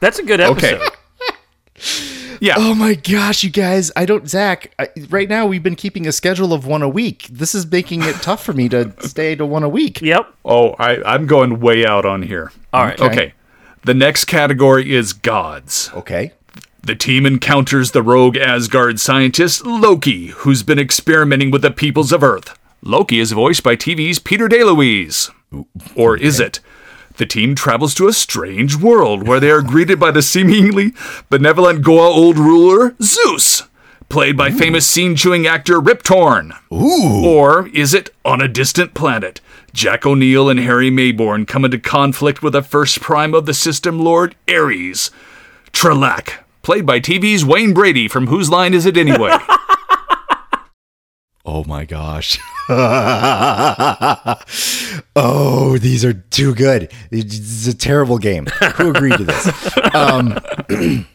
That's 0.00 0.18
a 0.18 0.24
good 0.24 0.40
Okay. 0.40 0.74
episode. 0.74 0.96
Yeah. 2.40 2.54
Oh 2.56 2.74
my 2.74 2.94
gosh, 2.94 3.44
you 3.44 3.50
guys! 3.50 3.92
I 3.94 4.04
don't, 4.04 4.28
Zach. 4.28 4.74
I, 4.76 4.88
right 5.10 5.28
now, 5.28 5.46
we've 5.46 5.62
been 5.62 5.76
keeping 5.76 6.08
a 6.08 6.12
schedule 6.12 6.52
of 6.52 6.66
one 6.66 6.82
a 6.82 6.88
week. 6.88 7.28
This 7.30 7.54
is 7.54 7.70
making 7.70 8.02
it 8.02 8.16
tough 8.16 8.42
for 8.44 8.52
me 8.52 8.68
to 8.70 8.92
stay 9.06 9.36
to 9.36 9.46
one 9.46 9.62
a 9.62 9.68
week. 9.68 10.02
Yep. 10.02 10.26
Oh, 10.44 10.70
I, 10.70 11.00
I'm 11.04 11.28
going 11.28 11.60
way 11.60 11.86
out 11.86 12.04
on 12.04 12.22
here. 12.22 12.50
All 12.72 12.84
right. 12.84 13.00
Okay. 13.00 13.34
The 13.84 13.94
next 13.94 14.24
category 14.24 14.92
is 14.92 15.12
gods. 15.12 15.90
Okay. 15.94 16.32
The 16.84 16.96
team 16.96 17.26
encounters 17.26 17.92
the 17.92 18.02
rogue 18.02 18.36
Asgard 18.36 18.98
scientist 18.98 19.64
Loki, 19.64 20.28
who's 20.28 20.64
been 20.64 20.80
experimenting 20.80 21.52
with 21.52 21.62
the 21.62 21.70
peoples 21.70 22.10
of 22.10 22.24
Earth. 22.24 22.58
Loki 22.82 23.20
is 23.20 23.30
voiced 23.30 23.62
by 23.62 23.76
TV's 23.76 24.18
Peter 24.18 24.48
DeLuise. 24.48 25.30
Or 25.94 26.16
is 26.16 26.40
it? 26.40 26.58
The 27.18 27.26
team 27.26 27.54
travels 27.54 27.94
to 27.94 28.08
a 28.08 28.12
strange 28.12 28.74
world 28.74 29.28
where 29.28 29.38
they 29.38 29.52
are 29.52 29.62
greeted 29.62 30.00
by 30.00 30.10
the 30.10 30.22
seemingly 30.22 30.92
benevolent 31.30 31.84
Goa'uld 31.84 32.34
ruler 32.34 32.96
Zeus, 33.00 33.62
played 34.08 34.36
by 34.36 34.50
famous 34.50 34.84
scene 34.84 35.14
chewing 35.14 35.46
actor 35.46 35.78
Rip 35.78 36.02
Torn. 36.02 36.52
Ooh. 36.72 37.24
Or 37.24 37.68
is 37.68 37.94
it 37.94 38.10
on 38.24 38.40
a 38.40 38.48
distant 38.48 38.92
planet? 38.92 39.40
Jack 39.72 40.04
O'Neill 40.04 40.50
and 40.50 40.58
Harry 40.58 40.90
Maybourne 40.90 41.46
come 41.46 41.64
into 41.64 41.78
conflict 41.78 42.42
with 42.42 42.54
the 42.54 42.62
first 42.62 43.00
prime 43.00 43.34
of 43.34 43.46
the 43.46 43.54
system 43.54 44.00
lord, 44.00 44.34
Ares. 44.48 45.12
Trelak, 45.72 46.41
played 46.62 46.86
by 46.86 47.00
TV's 47.00 47.44
Wayne 47.44 47.74
Brady 47.74 48.08
from 48.08 48.28
Whose 48.28 48.50
Line 48.50 48.74
Is 48.74 48.86
It 48.86 48.96
Anyway? 48.96 49.36
Oh 51.44 51.64
my 51.64 51.84
gosh. 51.84 52.38
oh, 55.16 55.76
these 55.80 56.04
are 56.04 56.12
too 56.12 56.54
good. 56.54 56.92
It's 57.10 57.66
a 57.66 57.74
terrible 57.76 58.18
game. 58.18 58.46
Who 58.76 58.90
agreed 58.90 59.18
to 59.18 59.24
this? 59.24 59.50
Um, 59.92 60.38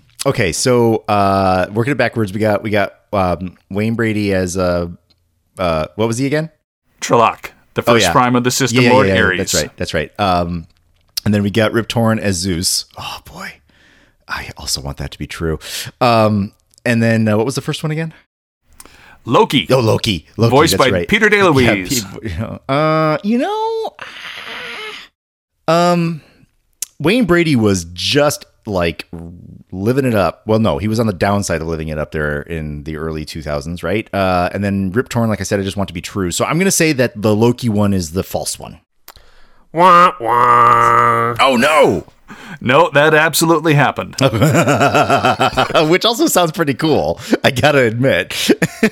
okay, 0.26 0.52
so 0.52 1.06
uh, 1.08 1.68
working 1.74 1.92
it 1.92 1.98
backwards, 1.98 2.34
we 2.34 2.42
got 2.42 2.62
we 2.62 2.72
got 2.72 2.94
um, 3.14 3.58
Wayne 3.70 3.96
Brady 3.96 4.34
as 4.34 4.58
uh, 4.58 4.90
uh, 5.58 5.88
what 5.96 6.08
was 6.08 6.18
he 6.18 6.26
again? 6.26 6.52
Trelak, 7.00 7.52
the 7.76 7.82
first 7.82 8.08
yeah. 8.08 8.12
prime 8.12 8.36
of 8.36 8.44
the 8.44 8.52
system 8.52 8.84
lord, 8.84 9.10
Ares. 9.10 9.38
That's 9.38 9.54
right. 9.54 9.78
That's 9.78 9.94
right. 9.94 10.12
Um, 10.20 10.68
and 11.24 11.34
then 11.34 11.42
we 11.42 11.52
got 11.52 11.72
Rip 11.72 11.88
Torn 11.88 12.20
as 12.20 12.36
Zeus. 12.36 12.86
Oh 12.98 13.22
boy, 13.26 13.62
I 14.28 14.52
also 14.58 14.82
want 14.82 14.98
that 14.98 15.12
to 15.12 15.18
be 15.20 15.28
true. 15.28 15.60
Um, 16.02 16.54
and 16.86 17.02
then 17.02 17.28
uh, 17.28 17.38
what 17.38 17.46
was 17.46 17.56
the 17.56 17.62
first 17.62 17.84
one 17.84 17.92
again? 17.92 18.14
Loki. 19.26 19.68
Oh, 19.70 19.80
Loki. 19.80 20.26
Loki 20.38 20.52
Voiced 20.52 20.78
that's 20.78 20.90
by 20.90 20.90
right. 20.92 21.08
Peter 21.08 21.30
DeLuise. 21.30 22.04
Yeah, 22.24 22.28
Pete- 22.30 22.32
you 22.32 22.38
know, 22.40 22.60
uh, 22.70 23.18
you 23.24 23.38
know, 23.38 23.96
um, 25.68 26.22
Wayne 27.00 27.26
Brady 27.26 27.56
was 27.56 27.86
just 27.94 28.46
like 28.66 29.08
living 29.72 30.06
it 30.06 30.16
up. 30.16 30.46
Well, 30.48 30.60
no, 30.60 30.78
he 30.78 30.88
was 30.88 31.00
on 31.00 31.08
the 31.08 31.14
downside 31.14 31.62
of 31.62 31.68
living 31.68 31.90
it 31.90 31.98
up 31.98 32.12
there 32.12 32.42
in 32.42 32.84
the 32.84 32.98
early 32.98 33.26
2000s, 33.26 33.84
right? 33.84 34.14
Uh, 34.14 34.50
and 34.54 34.64
then 34.64 34.92
Rip 34.92 35.10
Torn, 35.10 35.30
like 35.30 35.42
I 35.42 35.44
said, 35.44 35.60
I 35.60 35.64
just 35.64 35.78
want 35.78 35.88
to 35.90 35.94
be 35.94 36.02
true. 36.02 36.32
So 36.32 36.46
I'm 36.46 36.58
gonna 36.58 36.72
say 36.72 36.94
that 36.94 37.22
the 37.22 37.36
Loki 37.36 37.70
one 37.70 37.94
is 37.94 38.12
the 38.12 38.24
false 38.24 38.58
one. 38.58 38.80
Wah, 39.74 40.14
wah. 40.20 41.36
Oh 41.40 41.58
no! 41.58 42.06
No, 42.62 42.90
that 42.92 43.14
absolutely 43.14 43.74
happened. 43.74 44.16
Which 45.90 46.06
also 46.06 46.28
sounds 46.28 46.52
pretty 46.52 46.74
cool. 46.74 47.20
I 47.44 47.52
gotta 47.52 47.84
admit. 47.84 48.30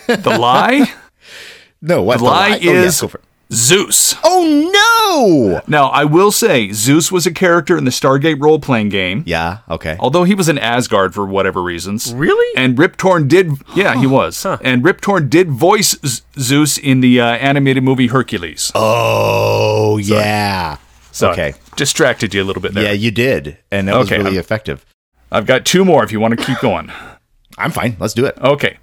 the 0.07 0.37
lie? 0.39 0.91
no, 1.81 2.01
what 2.03 2.17
The 2.19 2.23
lie 2.25 2.51
Oh, 2.53 2.57
yeah, 2.61 2.71
is 2.71 2.99
for 2.99 3.17
it. 3.17 3.23
Zeus. 3.53 4.15
Oh 4.23 4.41
no! 4.73 5.61
Now, 5.67 5.89
I 5.89 6.03
will 6.03 6.31
say, 6.31 6.71
Zeus 6.71 7.11
was 7.11 7.27
a 7.27 7.31
character 7.31 7.77
in 7.77 7.85
the 7.85 7.91
Stargate 7.91 8.41
role 8.41 8.59
playing 8.59 8.89
game. 8.89 9.23
Yeah. 9.27 9.59
Okay. 9.69 9.95
Although 9.99 10.23
he 10.23 10.33
was 10.33 10.49
in 10.49 10.57
Asgard 10.57 11.13
for 11.13 11.25
whatever 11.25 11.61
reasons. 11.61 12.11
Really? 12.11 12.57
And 12.57 12.77
Rip 12.77 12.97
Torn 12.97 13.27
did, 13.27 13.51
yeah, 13.75 13.99
he 13.99 14.07
was. 14.07 14.41
Huh. 14.41 14.57
And 14.61 14.83
Rip 14.83 14.99
Torn 14.99 15.29
did 15.29 15.51
voice 15.51 15.95
Z- 16.03 16.23
Zeus 16.39 16.79
in 16.79 17.01
the 17.01 17.21
uh, 17.21 17.25
animated 17.25 17.83
movie 17.83 18.07
Hercules. 18.07 18.71
Oh 18.73 19.97
yeah. 19.97 20.77
So 21.15 21.31
okay. 21.31 21.53
distracted 21.77 22.33
you 22.33 22.43
a 22.43 22.45
little 22.45 22.61
bit 22.61 22.73
there. 22.73 22.83
Yeah, 22.83 22.91
you 22.91 23.09
did, 23.09 23.57
and 23.71 23.87
that 23.87 23.95
was 23.97 24.11
really 24.11 24.31
I'm- 24.31 24.37
effective. 24.37 24.85
I've 25.31 25.45
got 25.45 25.65
two 25.65 25.85
more 25.85 26.03
if 26.03 26.11
you 26.11 26.19
want 26.19 26.37
to 26.37 26.45
keep 26.45 26.59
going. 26.59 26.91
I'm 27.57 27.71
fine. 27.71 27.95
Let's 27.99 28.13
do 28.13 28.25
it. 28.25 28.37
Okay. 28.39 28.77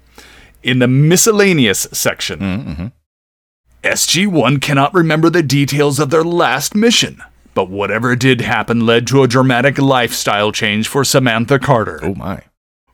In 0.63 0.79
the 0.79 0.87
miscellaneous 0.87 1.87
section, 1.91 2.39
Mm-hmm. 2.39 2.87
SG1 3.83 4.61
cannot 4.61 4.93
remember 4.93 5.29
the 5.29 5.43
details 5.43 5.99
of 5.99 6.09
their 6.09 6.23
last 6.23 6.73
mission. 6.73 7.21
But 7.53 7.69
whatever 7.69 8.15
did 8.15 8.41
happen 8.41 8.85
led 8.85 9.05
to 9.07 9.21
a 9.23 9.27
dramatic 9.27 9.77
lifestyle 9.77 10.51
change 10.51 10.87
for 10.87 11.03
Samantha 11.03 11.59
Carter. 11.59 11.99
Oh 12.01 12.15
my. 12.15 12.41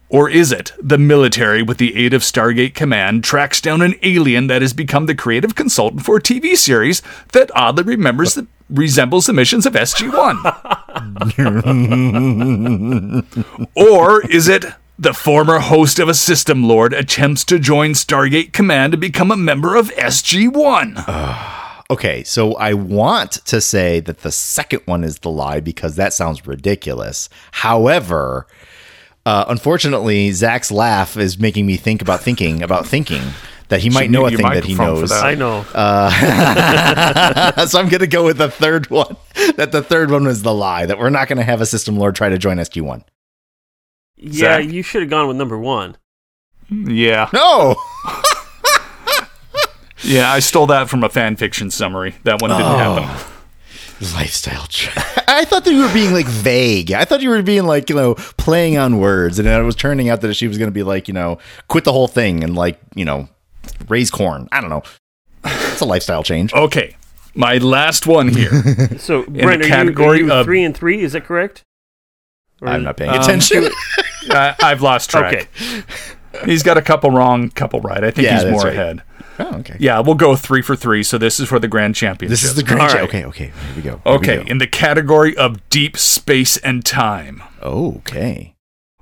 Or 0.09 0.27
is 0.29 0.51
it 0.51 0.73
the 0.81 0.97
military, 0.97 1.61
with 1.61 1.77
the 1.77 1.95
aid 1.95 2.13
of 2.15 2.23
Stargate 2.23 2.73
Command, 2.73 3.23
tracks 3.23 3.61
down 3.61 3.81
an 3.83 3.93
alien 4.01 4.47
that 4.47 4.63
has 4.63 4.73
become 4.73 5.05
the 5.05 5.13
creative 5.15 5.53
consultant 5.55 6.03
for 6.03 6.17
a 6.17 6.21
TV 6.21 6.55
series 6.57 7.01
that 7.33 7.51
oddly 7.55 7.83
remembers 7.83 8.33
the, 8.33 8.47
resembles 8.69 9.25
the 9.25 9.33
missions 9.33 9.65
of 9.65 9.73
SG1? 9.73 10.35
or 13.75 14.25
is 14.27 14.47
it 14.47 14.65
the 14.97 15.13
former 15.13 15.59
host 15.59 15.99
of 15.99 16.09
a 16.09 16.13
system 16.13 16.63
lord 16.67 16.93
attempts 16.93 17.43
to 17.45 17.57
join 17.59 17.91
Stargate 17.91 18.53
Command 18.53 18.91
to 18.91 18.97
become 18.97 19.31
a 19.31 19.37
member 19.37 19.75
of 19.75 19.89
SG1? 19.91 21.55
Okay, 21.91 22.23
so 22.23 22.53
I 22.53 22.73
want 22.73 23.31
to 23.45 23.59
say 23.59 23.99
that 24.01 24.19
the 24.19 24.31
second 24.31 24.83
one 24.85 25.03
is 25.03 25.17
the 25.17 25.31
lie 25.31 25.59
because 25.59 25.95
that 25.95 26.13
sounds 26.13 26.45
ridiculous. 26.45 27.29
However, 27.51 28.45
uh, 29.25 29.45
unfortunately, 29.47 30.31
Zach's 30.31 30.71
laugh 30.71 31.17
is 31.17 31.39
making 31.39 31.65
me 31.65 31.77
think 31.77 32.03
about 32.03 32.21
thinking 32.21 32.61
about 32.61 32.85
thinking 32.85 33.23
that 33.69 33.81
he 33.81 33.89
might 33.89 34.03
Should 34.03 34.11
know 34.11 34.25
a 34.25 34.31
thing 34.31 34.49
that 34.49 34.65
he 34.65 34.75
knows. 34.75 35.09
that. 35.09 35.23
I 35.23 35.35
know. 35.35 35.65
Uh, 35.73 37.65
so 37.67 37.79
I'm 37.79 37.87
going 37.87 38.01
to 38.01 38.07
go 38.07 38.25
with 38.25 38.37
the 38.37 38.49
third 38.51 38.89
one. 38.89 39.15
That 39.55 39.71
the 39.71 39.81
third 39.81 40.11
one 40.11 40.25
was 40.25 40.43
the 40.43 40.53
lie. 40.53 40.85
That 40.85 40.99
we're 40.99 41.09
not 41.09 41.27
going 41.27 41.37
to 41.37 41.43
have 41.43 41.61
a 41.61 41.65
system 41.65 41.97
lord 41.97 42.15
try 42.15 42.29
to 42.29 42.37
join 42.37 42.57
SG1. 42.57 43.03
yeah, 44.17 44.61
Zach? 44.61 44.65
you 44.65 44.83
should 44.83 45.01
have 45.03 45.09
gone 45.09 45.27
with 45.27 45.37
number 45.37 45.57
one. 45.57 45.97
Yeah. 46.69 47.29
No. 47.33 47.75
Yeah, 50.01 50.31
I 50.31 50.39
stole 50.39 50.67
that 50.67 50.89
from 50.89 51.03
a 51.03 51.09
fan 51.09 51.35
fiction 51.35 51.69
summary. 51.71 52.15
That 52.23 52.41
one 52.41 52.51
didn't 52.51 52.65
oh. 52.65 53.01
happen. 53.01 53.33
lifestyle 54.15 54.65
ch- 54.67 54.89
i 55.27 55.43
thought 55.43 55.65
that 55.65 55.73
you 55.73 55.81
were 55.81 55.93
being 55.93 56.13
like 56.13 56.25
vague 56.25 56.93
i 56.93 57.03
thought 57.03 57.19
you 57.21 57.29
were 57.29 57.41
being 57.41 57.65
like 57.65 57.89
you 57.89 57.95
know 57.97 58.15
playing 58.37 58.77
on 58.77 58.97
words 58.97 59.37
and 59.39 59.45
it 59.45 59.61
was 59.61 59.75
turning 59.75 60.07
out 60.07 60.21
that 60.21 60.33
she 60.35 60.47
was 60.47 60.57
going 60.57 60.69
to 60.69 60.73
be 60.73 60.83
like 60.83 61.09
you 61.09 61.13
know 61.13 61.37
quit 61.67 61.83
the 61.83 61.91
whole 61.91 62.07
thing 62.07 62.41
and 62.41 62.55
like 62.55 62.79
you 62.95 63.03
know 63.03 63.27
raise 63.87 64.11
corn 64.11 64.47
i 64.51 64.59
don't 64.61 64.69
know 64.69 64.83
it's 65.45 65.81
a 65.81 65.85
lifestyle 65.85 66.23
change 66.23 66.53
Okay. 66.53 66.95
My 67.35 67.57
last 67.59 68.07
one 68.07 68.27
here. 68.29 68.49
So, 68.97 69.21
the 69.21 69.43
Brent, 69.43 69.61
are 69.63 69.85
you, 69.85 70.03
are 70.05 70.15
you 70.15 70.33
of- 70.33 70.45
three 70.45 70.63
and 70.63 70.75
three? 70.75 71.01
Is 71.01 71.13
that 71.13 71.23
correct? 71.25 71.63
Or- 72.61 72.67
i'm 72.69 72.83
not 72.83 72.97
paying 72.97 73.11
Um, 73.11 73.21
attention 73.21 73.69
I, 74.31 74.55
I've 74.61 74.81
lost 74.81 75.09
track. 75.11 75.33
Okay. 75.63 75.83
He's 76.45 76.61
got 76.63 76.77
a 76.77 76.81
couple 76.81 77.09
wrong, 77.11 77.49
couple 77.51 77.79
right. 77.81 78.03
I 78.03 78.11
think 78.11 78.25
Yeah, 78.25 78.33
he's 78.35 78.43
that's 78.43 78.51
more 78.51 78.63
right. 78.63 78.73
ahead. 78.73 79.03
oh, 79.39 79.59
okay 79.59 79.77
Yeah, 79.79 79.99
we'll 80.01 80.15
go 80.15 80.35
three 80.35 80.61
for 80.61 80.75
three. 80.75 81.03
So 81.03 81.17
this 81.17 81.39
is 81.39 81.47
for 81.47 81.59
the 81.59 81.67
grand 81.69 81.95
championship. 81.95 82.29
this 82.31 82.43
is 82.43 82.55
the 82.55 82.63
grand 82.63 82.81
All 82.81 82.87
right. 82.89 83.03
okay 83.03 83.23
okay 83.25 83.45
here 83.45 83.75
we 83.75 83.81
go 83.83 83.89
Here 83.91 83.99
we 84.05 84.11
okay. 84.17 84.35
go. 84.37 84.41
In 84.43 84.57
the 84.57 84.67
category 84.67 85.37
of 85.37 85.67
deep 85.69 85.97
space 85.97 86.57
and 86.57 86.83
time, 86.83 87.41
okay 87.63 88.55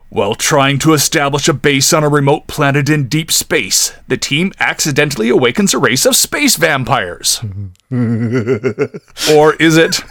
While 0.10 0.36
trying 0.36 0.80
to 0.80 0.94
establish 0.94 1.50
a 1.50 1.54
base 1.54 1.92
on 1.92 2.04
a 2.04 2.10
remote 2.10 2.48
planet 2.48 2.90
in 2.90 3.10
deep 3.10 3.30
space, 3.30 3.94
the 4.08 4.16
team 4.16 4.54
accidentally 4.60 5.28
awakens 5.28 5.74
a 5.74 5.78
race 5.78 6.06
of 6.06 6.16
space 6.16 6.56
vampires. 6.56 7.42
or 7.92 9.56
is 9.56 9.76
it 9.76 10.02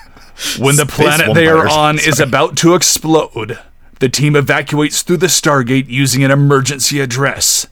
when 0.59 0.76
the 0.76 0.84
Space 0.84 0.94
planet 0.94 1.34
they 1.34 1.49
are 1.49 1.66
on 1.66 1.99
is 1.99 2.20
about 2.20 2.59
to 2.59 2.74
explode? 2.74 3.59
The 4.01 4.11
team 4.11 4.34
evacuates 4.34 5.03
through 5.03 5.16
the 5.16 5.28
Stargate 5.28 5.88
using 5.88 6.22
an 6.22 6.30
emergency 6.30 7.01
address. 7.01 7.66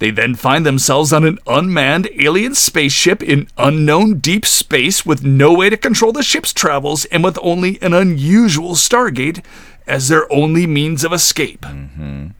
They 0.00 0.10
then 0.10 0.34
find 0.34 0.66
themselves 0.66 1.12
on 1.12 1.24
an 1.24 1.38
unmanned 1.46 2.08
alien 2.18 2.54
spaceship 2.54 3.22
in 3.22 3.48
unknown 3.58 4.18
deep 4.18 4.46
space 4.46 5.06
with 5.06 5.22
no 5.22 5.52
way 5.52 5.70
to 5.70 5.76
control 5.76 6.10
the 6.10 6.22
ship's 6.22 6.54
travels 6.54 7.04
and 7.06 7.22
with 7.22 7.38
only 7.42 7.80
an 7.82 7.92
unusual 7.92 8.74
Stargate 8.74 9.44
as 9.86 10.08
their 10.08 10.30
only 10.32 10.66
means 10.66 11.04
of 11.04 11.12
escape. 11.12 11.64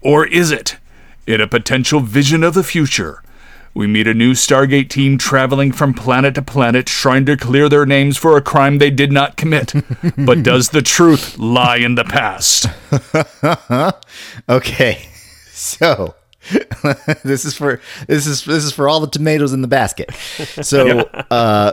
Or 0.00 0.26
is 0.26 0.50
it, 0.50 0.76
in 1.26 1.40
a 1.40 1.46
potential 1.46 2.00
vision 2.00 2.42
of 2.42 2.54
the 2.54 2.64
future, 2.64 3.22
we 3.72 3.86
meet 3.86 4.08
a 4.08 4.14
new 4.14 4.32
Stargate 4.32 4.88
team 4.88 5.16
traveling 5.16 5.70
from 5.70 5.94
planet 5.94 6.34
to 6.34 6.42
planet 6.42 6.86
trying 6.86 7.24
to 7.26 7.36
clear 7.36 7.68
their 7.68 7.86
names 7.86 8.16
for 8.16 8.36
a 8.36 8.42
crime 8.42 8.78
they 8.78 8.90
did 8.90 9.12
not 9.12 9.36
commit? 9.36 9.72
but 10.16 10.42
does 10.42 10.70
the 10.70 10.82
truth 10.82 11.38
lie 11.38 11.76
in 11.76 11.94
the 11.94 12.04
past? 12.04 12.66
Okay, 14.48 15.08
so 15.52 16.14
this 17.24 17.44
is 17.44 17.56
for 17.56 17.80
this 18.08 18.26
is 18.26 18.44
this 18.44 18.64
is 18.64 18.72
for 18.72 18.88
all 18.88 19.00
the 19.00 19.06
tomatoes 19.06 19.52
in 19.52 19.62
the 19.62 19.68
basket. 19.68 20.12
So, 20.62 21.00
uh, 21.30 21.72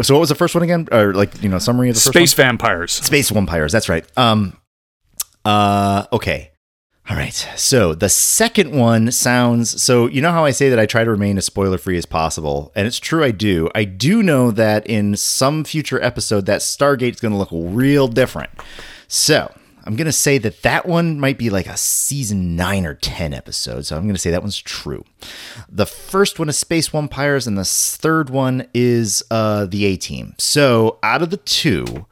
so 0.00 0.14
what 0.14 0.20
was 0.20 0.28
the 0.28 0.34
first 0.34 0.54
one 0.54 0.62
again? 0.62 0.88
Or 0.92 1.12
like 1.14 1.42
you 1.42 1.48
know, 1.48 1.58
summary 1.58 1.88
of 1.88 1.96
the 1.96 2.00
first 2.00 2.14
Space 2.14 2.34
vampires. 2.34 2.92
Space 2.92 3.30
vampires. 3.30 3.72
That's 3.72 3.88
right. 3.88 4.06
Um, 4.16 4.56
uh, 5.44 6.06
okay. 6.12 6.50
All 7.10 7.16
right. 7.16 7.34
So 7.56 7.94
the 7.94 8.08
second 8.08 8.72
one 8.72 9.10
sounds 9.10 9.82
so 9.82 10.06
you 10.06 10.22
know 10.22 10.30
how 10.30 10.44
I 10.44 10.52
say 10.52 10.68
that 10.68 10.78
I 10.78 10.86
try 10.86 11.02
to 11.02 11.10
remain 11.10 11.36
as 11.36 11.44
spoiler 11.44 11.76
free 11.78 11.98
as 11.98 12.06
possible, 12.06 12.70
and 12.76 12.86
it's 12.86 13.00
true 13.00 13.24
I 13.24 13.32
do. 13.32 13.68
I 13.74 13.84
do 13.84 14.22
know 14.22 14.52
that 14.52 14.86
in 14.86 15.16
some 15.16 15.64
future 15.64 16.00
episode 16.02 16.46
that 16.46 16.60
Stargate's 16.60 17.20
going 17.20 17.32
to 17.32 17.38
look 17.38 17.50
real 17.52 18.06
different. 18.06 18.50
So 19.08 19.52
I'm 19.84 19.96
going 19.96 20.06
to 20.06 20.12
say 20.12 20.38
that 20.38 20.62
that 20.62 20.86
one 20.86 21.18
might 21.18 21.38
be 21.38 21.50
like 21.50 21.66
a 21.66 21.76
season 21.76 22.54
nine 22.54 22.86
or 22.86 22.94
ten 22.94 23.34
episode. 23.34 23.84
So 23.84 23.96
I'm 23.96 24.04
going 24.04 24.14
to 24.14 24.20
say 24.20 24.30
that 24.30 24.42
one's 24.42 24.58
true. 24.60 25.04
The 25.68 25.86
first 25.86 26.38
one 26.38 26.48
is 26.48 26.56
Space 26.56 26.86
Vampires, 26.88 27.48
and 27.48 27.58
the 27.58 27.64
third 27.64 28.30
one 28.30 28.68
is 28.72 29.24
uh, 29.30 29.66
the 29.66 29.86
A 29.86 29.96
Team. 29.96 30.34
So 30.38 31.00
out 31.02 31.20
of 31.20 31.30
the 31.30 31.36
two, 31.36 32.06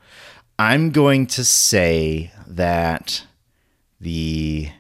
I'm 0.59 0.91
going 0.91 1.26
to 1.28 1.45
say 1.45 2.33
that 2.57 3.24
the 4.01 4.70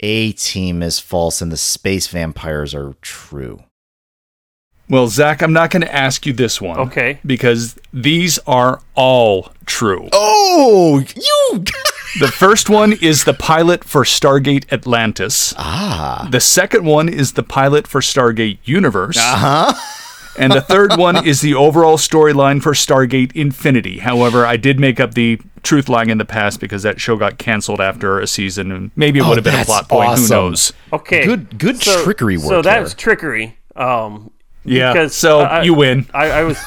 A 0.00 0.32
team 0.32 0.82
is 0.82 0.98
false 1.00 1.40
and 1.40 1.50
the 1.52 1.56
space 1.56 2.06
vampires 2.08 2.74
are 2.74 2.94
true. 3.02 3.62
Well, 4.88 5.08
Zach, 5.08 5.40
I'm 5.42 5.52
not 5.54 5.70
going 5.70 5.80
to 5.82 5.94
ask 5.94 6.26
you 6.26 6.32
this 6.34 6.60
one. 6.60 6.78
Okay. 6.78 7.18
Because 7.24 7.76
these 7.92 8.38
are 8.46 8.80
all 8.94 9.52
true. 9.66 10.08
Oh, 10.12 11.02
you. 11.16 11.64
The 12.20 12.28
first 12.28 12.70
one 12.70 12.92
is 12.92 13.24
the 13.24 13.34
pilot 13.34 13.82
for 13.82 14.04
Stargate 14.04 14.72
Atlantis. 14.72 15.52
ah. 15.58 16.28
The 16.30 16.38
second 16.38 16.84
one 16.84 17.08
is 17.08 17.32
the 17.32 17.42
pilot 17.42 17.88
for 17.88 18.00
Stargate 18.00 18.58
Universe. 18.64 19.16
Uh 19.18 19.72
huh. 19.72 19.74
And 20.38 20.52
the 20.52 20.60
third 20.60 20.96
one 20.96 21.26
is 21.26 21.40
the 21.40 21.54
overall 21.54 21.96
storyline 21.96 22.60
for 22.62 22.72
Stargate 22.72 23.32
Infinity. 23.36 23.98
However, 23.98 24.44
I 24.46 24.56
did 24.56 24.78
make 24.80 24.98
up 25.00 25.14
the 25.14 25.40
truth 25.64 25.88
lying 25.88 26.10
in 26.10 26.18
the 26.18 26.24
past 26.24 26.60
because 26.60 26.82
that 26.84 27.00
show 27.00 27.16
got 27.16 27.38
canceled 27.38 27.80
after 27.80 28.20
a 28.20 28.26
season 28.26 28.70
and 28.70 28.90
maybe 28.96 29.18
it 29.18 29.22
Oh, 29.22 29.30
would 29.30 29.38
have 29.38 29.44
been 29.44 29.58
a 29.58 29.64
plot 29.64 29.88
point. 29.88 30.10
awesome. 30.10 30.24
Who 30.24 30.28
knows? 30.50 30.72
Okay. 30.92 31.24
Good- 31.24 31.58
good 31.58 31.80
trickery 31.80 32.36
work 32.36 32.46
So 32.46 32.62
that 32.62 32.72
there. 32.74 32.82
was 32.82 32.94
trickery. 32.94 33.56
Um, 33.74 34.30
Yeah. 34.64 34.92
because 34.92 35.14
so 35.14 35.40
I- 35.40 35.62
you 35.62 35.74
win. 35.74 36.06
I, 36.14 36.30
I 36.30 36.42
was 36.44 36.58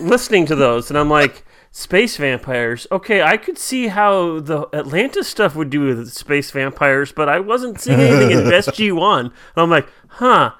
listening 0.00 0.46
to 0.46 0.54
those, 0.56 0.90
and 0.90 0.98
I'm 0.98 1.10
like, 1.10 1.44
space 1.72 2.16
vampires. 2.16 2.86
Okay, 2.90 3.22
I 3.22 3.36
could 3.36 3.56
see 3.58 3.88
how 3.88 4.40
the 4.40 4.66
Atlantis 4.72 5.28
stuff 5.28 5.54
would 5.54 5.70
do 5.70 5.82
with 5.82 6.10
space 6.12 6.50
vampires, 6.50 7.12
but 7.12 7.28
I 7.28 7.38
wasn't 7.40 7.80
seeing 7.80 8.00
anything 8.00 8.30
in 8.32 8.38
SG 8.52 8.92
One. 8.92 9.26
And 9.26 9.32
I'm 9.56 9.70
like, 9.70 9.86
huh. 10.08 10.52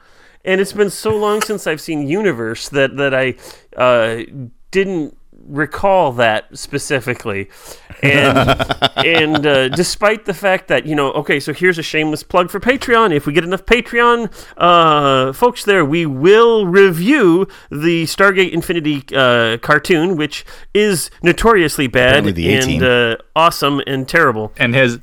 And 0.44 0.60
it's 0.60 0.72
been 0.72 0.90
so 0.90 1.16
long 1.16 1.42
since 1.42 1.66
I've 1.66 1.80
seen 1.80 2.06
Universe 2.06 2.68
that 2.70 2.96
that 2.96 3.12
I 3.14 3.34
uh, 3.76 4.22
didn't 4.70 5.16
recall 5.50 6.12
that 6.12 6.46
specifically 6.56 7.48
and 8.02 8.38
and 8.96 9.46
uh, 9.46 9.68
despite 9.68 10.24
the 10.24 10.32
fact 10.32 10.68
that 10.68 10.86
you 10.86 10.94
know 10.94 11.10
okay 11.12 11.40
so 11.40 11.52
here's 11.52 11.76
a 11.76 11.82
shameless 11.82 12.22
plug 12.22 12.50
for 12.50 12.60
patreon 12.60 13.12
if 13.12 13.26
we 13.26 13.32
get 13.32 13.42
enough 13.42 13.66
patreon 13.66 14.30
uh, 14.58 15.32
folks 15.32 15.64
there 15.64 15.84
we 15.84 16.06
will 16.06 16.66
review 16.66 17.48
the 17.70 18.04
stargate 18.04 18.52
infinity 18.52 19.02
uh, 19.14 19.58
cartoon 19.58 20.16
which 20.16 20.44
is 20.72 21.10
notoriously 21.22 21.88
bad 21.88 22.26
and 22.26 22.82
uh, 22.82 23.16
awesome 23.34 23.80
and 23.86 24.08
terrible 24.08 24.52
And 24.56 24.74
has 24.74 25.00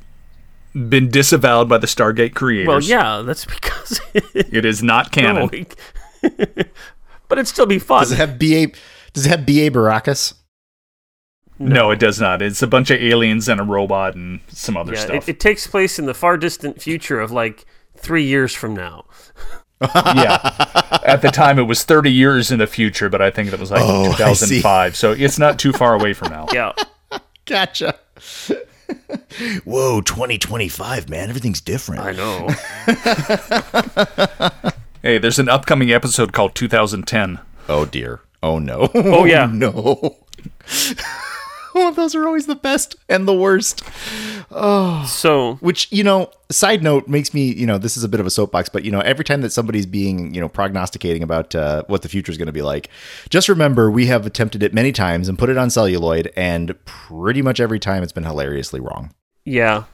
been 0.72 1.10
disavowed 1.10 1.68
by 1.68 1.78
the 1.78 1.86
Stargate 1.86 2.34
creators. 2.34 2.68
well 2.68 2.80
yeah 2.80 3.22
that's 3.22 3.44
because 3.44 4.00
It 4.34 4.64
is 4.64 4.82
not 4.82 5.12
canon. 5.12 5.50
No, 5.52 6.30
but 7.28 7.38
it'd 7.38 7.48
still 7.48 7.66
be 7.66 7.78
fun 7.78 8.00
Does 8.02 8.12
it 8.12 8.16
have 8.16 8.38
BA? 8.38 8.72
Does 9.12 9.26
it 9.26 9.30
have 9.30 9.46
BA 9.46 9.70
Baracus? 9.70 10.34
No. 11.58 11.90
it 11.90 11.98
does 11.98 12.20
not. 12.20 12.40
It's 12.42 12.62
a 12.62 12.66
bunch 12.66 12.90
of 12.90 13.00
aliens 13.00 13.48
and 13.48 13.60
a 13.60 13.64
robot 13.64 14.14
and 14.14 14.40
some 14.48 14.76
other 14.76 14.94
yeah, 14.94 15.00
stuff. 15.00 15.28
it, 15.28 15.36
it 15.36 15.40
takes 15.40 15.66
place 15.66 15.98
in 15.98 16.06
the 16.06 16.14
far 16.14 16.36
distant 16.36 16.80
future 16.80 17.20
of 17.20 17.32
like 17.32 17.66
three 17.96 18.24
years 18.24 18.54
from 18.54 18.74
now 18.74 19.04
yeah. 19.94 20.40
At 21.04 21.22
the 21.22 21.30
time, 21.30 21.58
it 21.58 21.62
was 21.62 21.84
30 21.84 22.10
years 22.10 22.50
in 22.50 22.58
the 22.58 22.66
future, 22.66 23.08
but 23.08 23.22
I 23.22 23.30
think 23.30 23.52
it 23.52 23.60
was 23.60 23.70
like 23.70 23.82
Oh, 23.84 24.12
2005. 24.16 24.96
So 24.96 25.12
it's 25.12 25.38
not 25.38 25.58
too 25.58 25.72
far 25.72 25.94
away 25.94 26.14
from 26.14 26.30
now. 26.30 26.46
yeah 26.52 26.72
Gotcha. 27.46 27.94
Whoa, 29.64 30.00
2025, 30.00 31.08
man. 31.08 31.28
Everything's 31.28 31.60
different. 31.60 32.02
i 32.02 32.12
know 32.12 32.48
Hey, 35.02 35.18
there's 35.18 35.38
an 35.38 35.48
upcoming 35.48 35.92
episode 35.92 36.32
called 36.32 36.56
2010. 36.56 37.38
Oh 37.68 37.84
dear. 37.84 38.20
Oh 38.42 38.58
no. 38.58 38.90
Oh, 38.94 39.24
yeah. 39.24 39.46
no. 39.46 40.16
Oh, 41.78 41.92
those 41.92 42.14
are 42.14 42.26
always 42.26 42.46
the 42.46 42.54
best 42.54 42.96
and 43.08 43.26
the 43.26 43.34
worst. 43.34 43.82
Oh, 44.50 45.04
so 45.06 45.54
Which 45.56 45.90
you 45.92 46.02
know, 46.02 46.30
side 46.50 46.82
note 46.82 47.08
makes 47.08 47.34
me 47.34 47.52
you 47.52 47.66
know 47.66 47.78
this 47.78 47.96
is 47.96 48.04
a 48.04 48.08
bit 48.08 48.20
of 48.20 48.26
a 48.26 48.30
soapbox, 48.30 48.68
but 48.68 48.84
you 48.84 48.90
know 48.90 49.00
every 49.00 49.24
time 49.24 49.42
that 49.42 49.52
somebody's 49.52 49.86
being 49.86 50.34
you 50.34 50.40
know 50.40 50.48
prognosticating 50.48 51.22
about 51.22 51.54
uh, 51.54 51.82
what 51.86 52.02
the 52.02 52.08
future 52.08 52.32
is 52.32 52.38
going 52.38 52.46
to 52.46 52.52
be 52.52 52.62
like, 52.62 52.88
just 53.30 53.48
remember 53.48 53.90
we 53.90 54.06
have 54.06 54.26
attempted 54.26 54.62
it 54.62 54.74
many 54.74 54.92
times 54.92 55.28
and 55.28 55.38
put 55.38 55.50
it 55.50 55.58
on 55.58 55.70
celluloid, 55.70 56.32
and 56.36 56.74
pretty 56.84 57.42
much 57.42 57.60
every 57.60 57.78
time 57.78 58.02
it's 58.02 58.12
been 58.12 58.24
hilariously 58.24 58.80
wrong. 58.80 59.14
Yeah. 59.44 59.84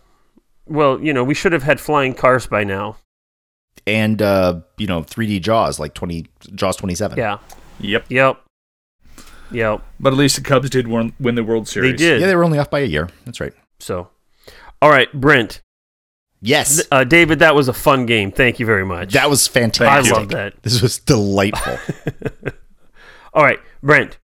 Well, 0.66 1.00
you 1.00 1.12
know, 1.12 1.24
we 1.24 1.34
should 1.34 1.52
have 1.52 1.62
had 1.62 1.80
flying 1.80 2.14
cars 2.14 2.46
by 2.46 2.64
now. 2.64 2.96
And 3.86 4.22
uh, 4.22 4.60
you 4.78 4.86
know, 4.86 5.02
3D 5.02 5.42
Jaws 5.42 5.78
like 5.78 5.94
20 5.94 6.26
Jaws 6.54 6.76
27. 6.76 7.18
Yeah. 7.18 7.38
Yep. 7.80 8.06
Yep. 8.08 8.40
Yep. 9.50 9.82
But 10.00 10.12
at 10.12 10.18
least 10.18 10.36
the 10.36 10.42
Cubs 10.42 10.70
did 10.70 10.88
win, 10.88 11.12
win 11.20 11.34
the 11.34 11.44
World 11.44 11.68
Series. 11.68 11.92
They 11.92 11.96
did. 11.96 12.20
Yeah, 12.20 12.26
they 12.26 12.34
were 12.36 12.44
only 12.44 12.58
off 12.58 12.70
by 12.70 12.80
a 12.80 12.86
year. 12.86 13.08
That's 13.24 13.40
right. 13.40 13.52
So, 13.78 14.08
all 14.82 14.90
right, 14.90 15.12
Brent, 15.12 15.60
Yes, 16.40 16.82
uh, 16.92 17.04
David, 17.04 17.38
that 17.38 17.54
was 17.54 17.68
a 17.68 17.72
fun 17.72 18.04
game. 18.04 18.30
Thank 18.30 18.60
you 18.60 18.66
very 18.66 18.84
much. 18.84 19.14
that 19.14 19.30
was 19.30 19.46
fantastic. 19.46 19.86
I 19.88 19.94
fantastic. 20.02 20.16
love 20.18 20.28
that. 20.30 20.62
This 20.62 20.82
was 20.82 20.98
delightful. 20.98 21.78
All 23.32 23.42
right, 23.42 23.58
Brent, 23.82 24.18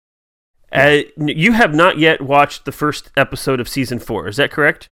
uh, 0.73 0.99
you 1.19 1.53
have 1.53 1.75
not 1.75 1.99
yet 1.99 2.23
watched 2.23 2.65
the 2.65 2.73
first 2.73 3.11
episode 3.17 3.61
of 3.61 3.69
season 3.69 3.99
four. 3.99 4.27
Is 4.29 4.37
that 4.39 4.51
correct? 4.51 4.89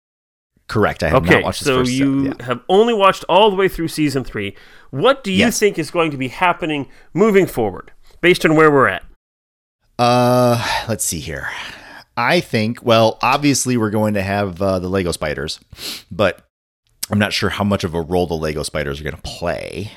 Correct. 0.68 1.02
I 1.02 1.08
have 1.08 1.22
Okay, 1.24 1.34
not 1.36 1.44
watched 1.44 1.60
this 1.60 1.66
so 1.66 1.78
first. 1.80 1.92
you 1.92 2.26
yeah. 2.26 2.32
have 2.44 2.60
only 2.68 2.94
watched 2.94 3.24
all 3.28 3.50
the 3.50 3.56
way 3.56 3.68
through 3.68 3.88
season 3.88 4.22
three. 4.22 4.54
What 4.90 5.24
do 5.24 5.32
you 5.32 5.38
Yes. 5.38 5.58
think 5.58 5.78
is 5.78 5.90
going 5.90 6.10
to 6.10 6.16
be 6.16 6.28
happening 6.28 6.88
moving 7.12 7.46
forward, 7.46 7.90
based 8.20 8.44
on 8.44 8.54
where 8.54 8.70
we're 8.70 8.88
at? 8.88 9.02
Uh, 9.98 10.84
let's 10.88 11.04
see 11.04 11.20
here. 11.20 11.48
I 12.16 12.40
think. 12.40 12.84
Well, 12.84 13.18
obviously, 13.22 13.76
we're 13.76 13.90
going 13.90 14.14
to 14.14 14.22
have 14.22 14.60
uh, 14.62 14.78
the 14.78 14.88
Lego 14.88 15.12
spiders, 15.12 15.60
but 16.10 16.46
I'm 17.10 17.18
not 17.18 17.32
sure 17.32 17.50
how 17.50 17.64
much 17.64 17.84
of 17.84 17.94
a 17.94 18.00
role 18.00 18.26
the 18.26 18.34
Lego 18.34 18.62
spiders 18.62 19.00
are 19.00 19.04
going 19.04 19.16
to 19.16 19.22
play. 19.22 19.90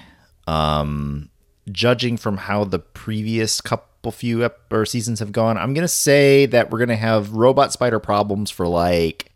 Um, 0.47 1.29
judging 1.71 2.17
from 2.17 2.37
how 2.37 2.63
the 2.63 2.79
previous 2.79 3.61
couple 3.61 4.11
few 4.11 4.43
ep- 4.45 4.71
or 4.71 4.85
seasons 4.85 5.19
have 5.19 5.31
gone, 5.31 5.57
I'm 5.57 5.73
going 5.73 5.83
to 5.83 5.87
say 5.87 6.45
that 6.47 6.71
we're 6.71 6.79
going 6.79 6.89
to 6.89 6.95
have 6.95 7.33
robot 7.33 7.71
spider 7.73 7.99
problems 7.99 8.49
for 8.49 8.67
like 8.67 9.31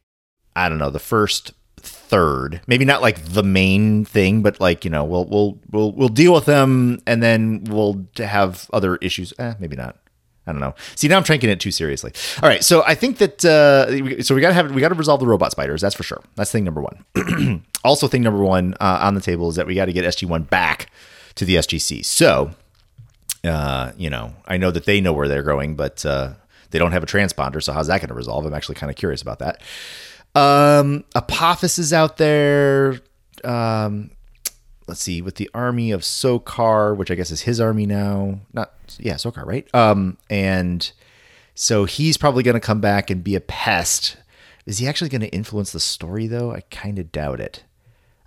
I 0.56 0.70
don't 0.70 0.80
know 0.80 0.90
the 0.90 1.00
first 1.00 1.54
third. 1.78 2.62
Maybe 2.68 2.86
not 2.86 3.02
like 3.02 3.24
the 3.24 3.44
main 3.44 4.06
thing, 4.06 4.42
but 4.42 4.60
like 4.60 4.84
you 4.86 4.92
know 4.92 5.04
we'll 5.04 5.26
we'll 5.26 5.60
we'll 5.72 5.92
we'll 5.92 6.10
deal 6.10 6.34
with 6.34 6.46
them 6.46 7.00
and 7.06 7.22
then 7.22 7.64
we'll 7.66 8.08
have 8.18 8.70
other 8.74 8.96
issues. 8.98 9.34
Eh, 9.40 9.54
maybe 9.60 9.76
not. 9.76 9.98
I 10.48 10.52
don't 10.52 10.62
know. 10.62 10.74
See, 10.96 11.08
now 11.08 11.18
I'm 11.18 11.24
taking 11.24 11.50
it 11.50 11.60
too 11.60 11.72
seriously. 11.72 12.12
All 12.42 12.50
right, 12.50 12.64
so 12.64 12.84
I 12.86 12.96
think 12.96 13.20
that 13.20 13.46
uh, 13.46 14.24
so 14.24 14.34
we 14.34 14.42
gotta 14.42 14.56
have 14.56 14.72
we 14.72 14.82
gotta 14.82 14.96
resolve 14.96 15.20
the 15.20 15.28
robot 15.28 15.52
spiders. 15.52 15.82
That's 15.82 15.96
for 15.96 16.04
sure. 16.04 16.22
That's 16.36 16.52
thing 16.52 16.64
number 16.64 16.82
one. 16.82 17.64
also, 17.84 18.08
thing 18.08 18.24
number 18.24 18.44
one 18.44 18.74
uh, 18.80 19.00
on 19.02 19.14
the 19.14 19.22
table 19.22 19.50
is 19.50 19.56
that 19.56 19.68
we 19.68 19.76
got 19.76 19.86
to 19.86 19.94
get 19.94 20.04
SG 20.04 20.28
One 20.28 20.44
back 20.44 20.90
to 21.36 21.46
the 21.46 21.56
SGC. 21.56 22.04
So, 22.04 22.52
uh, 23.44 23.92
you 23.98 24.10
know, 24.10 24.34
I 24.48 24.58
know 24.58 24.72
that 24.72 24.86
they 24.86 25.00
know 25.00 25.14
where 25.14 25.28
they're 25.28 25.44
going, 25.44 25.76
but 25.76 26.06
uh, 26.06 26.34
they 26.72 26.80
don't 26.80 26.92
have 26.92 27.04
a 27.04 27.08
transponder. 27.08 27.62
So 27.62 27.72
how's 27.74 27.88
that 27.88 28.00
going 28.00 28.10
to 28.10 28.16
resolve? 28.16 28.46
I'm 28.46 28.54
actually 28.54 28.76
kind 28.76 28.90
of 28.90 28.96
curious 28.96 29.22
about 29.22 29.40
that. 29.40 29.62
Um, 30.34 31.04
Apophis 31.16 31.78
is 31.78 31.94
out 31.94 32.18
there. 32.18 33.00
Um, 33.44 34.12
let's 34.88 35.02
see, 35.02 35.22
with 35.22 35.36
the 35.36 35.50
army 35.54 35.92
of 35.92 36.02
Sokar, 36.02 36.96
which 36.96 37.12
I 37.12 37.16
guess 37.16 37.32
is 37.32 37.42
his 37.42 37.60
army 37.60 37.86
now. 37.86 38.40
Not 38.54 38.74
yeah, 39.00 39.16
Sokar, 39.16 39.46
right? 39.46 39.68
Um, 39.74 40.18
and 40.30 40.92
so 41.56 41.86
he's 41.86 42.18
probably 42.18 42.44
going 42.44 42.56
to 42.56 42.60
come 42.60 42.82
back 42.82 43.10
and 43.10 43.24
be 43.24 43.36
a 43.36 43.42
pest. 43.42 44.18
Is 44.66 44.78
he 44.80 44.88
actually 44.88 45.10
going 45.10 45.22
to 45.22 45.30
influence 45.30 45.72
the 45.72 45.80
story 45.80 46.28
though? 46.28 46.52
I 46.52 46.62
kind 46.72 47.00
of 47.00 47.12
doubt 47.12 47.40
it. 47.40 47.64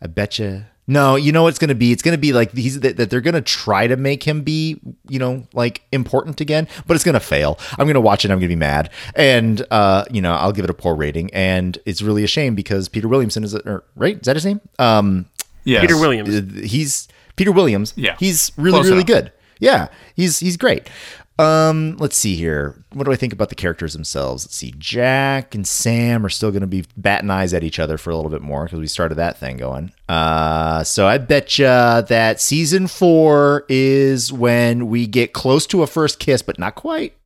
I 0.03 0.07
bet 0.07 0.39
you. 0.39 0.65
No, 0.87 1.17
you 1.17 1.33
know 1.33 1.45
what 1.45 1.49
it's 1.49 1.59
going 1.59 1.69
to 1.71 1.75
be? 1.75 1.93
It's 1.93 2.03
going 2.03 2.13
to 2.13 2.21
be 2.21 2.35
like 2.35 2.53
he's 2.53 2.81
that, 2.81 2.99
that 2.99 3.09
they're 3.09 3.23
going 3.23 3.35
to 3.35 3.41
try 3.41 3.87
to 3.87 3.97
make 3.97 4.23
him 4.23 4.43
be, 4.43 4.79
you 5.09 5.19
know, 5.19 5.47
like 5.55 5.81
important 5.93 6.43
again, 6.43 6.69
but 6.87 6.95
it's 6.95 7.05
going 7.05 7.15
to 7.15 7.21
fail. 7.21 7.59
I'm 7.79 7.87
going 7.87 7.95
to 7.95 8.03
watch 8.03 8.27
it. 8.27 8.31
I'm 8.31 8.39
going 8.39 8.51
to 8.51 8.55
be 8.55 8.57
mad, 8.57 8.91
and 9.17 9.65
uh, 9.71 10.05
you 10.11 10.21
know, 10.21 10.35
I'll 10.35 10.53
give 10.53 10.65
it 10.65 10.71
a 10.71 10.75
poor 10.75 10.95
rating. 10.95 11.33
And 11.33 11.79
it's 11.87 12.03
really 12.03 12.23
a 12.23 12.27
shame 12.27 12.55
because 12.55 12.91
Peter 12.91 13.09
Williamson 13.09 13.45
is, 13.45 13.55
or, 13.55 13.85
right? 13.97 14.17
Is 14.17 14.23
that 14.27 14.37
his 14.37 14.45
name? 14.45 14.61
Um, 14.79 15.25
Yes. 15.65 15.81
Peter 15.81 15.97
Williams. 15.99 16.71
he's 16.71 17.09
Peter 17.37 17.51
Williams. 17.51 17.95
Yeah. 17.97 18.17
he's 18.19 18.53
really 18.57 18.73
Close 18.77 18.85
really 18.85 18.97
enough. 18.99 19.07
good. 19.07 19.33
Yeah, 19.59 19.89
he's 20.15 20.41
he's 20.41 20.57
great. 20.57 20.89
Um, 21.37 21.97
let's 21.99 22.17
see 22.17 22.37
here. 22.37 22.85
What 22.93 23.05
do 23.05 23.13
I 23.13 23.17
think 23.17 23.33
about 23.33 23.49
the 23.49 23.57
characters 23.57 23.93
themselves? 23.93 24.45
Let's 24.45 24.57
see. 24.57 24.73
Jack 24.79 25.55
and 25.55 25.67
Sam 25.67 26.25
are 26.25 26.29
still 26.29 26.53
going 26.53 26.61
to 26.61 26.67
be 26.69 26.85
batting 26.97 27.31
eyes 27.31 27.53
at 27.53 27.65
each 27.65 27.81
other 27.81 27.99
for 27.99 28.11
a 28.11 28.17
little 28.17 28.31
bit 28.31 28.41
more 28.41 28.65
because 28.65 28.79
we 28.79 28.87
started 28.87 29.17
that 29.17 29.37
thing 29.37 29.57
going. 29.57 29.93
Uh, 30.09 30.85
so 30.85 31.09
I 31.09 31.19
bet 31.19 31.59
you 31.59 31.65
that 31.65 32.41
season 32.41 32.87
four 32.87 33.65
is 33.69 34.33
when 34.33 34.87
we 34.89 35.09
get 35.09 35.33
close 35.33 35.67
to 35.69 35.83
a 35.83 35.89
first 35.89 36.21
kiss, 36.21 36.41
but 36.41 36.59
not 36.59 36.77
quite. 36.77 37.17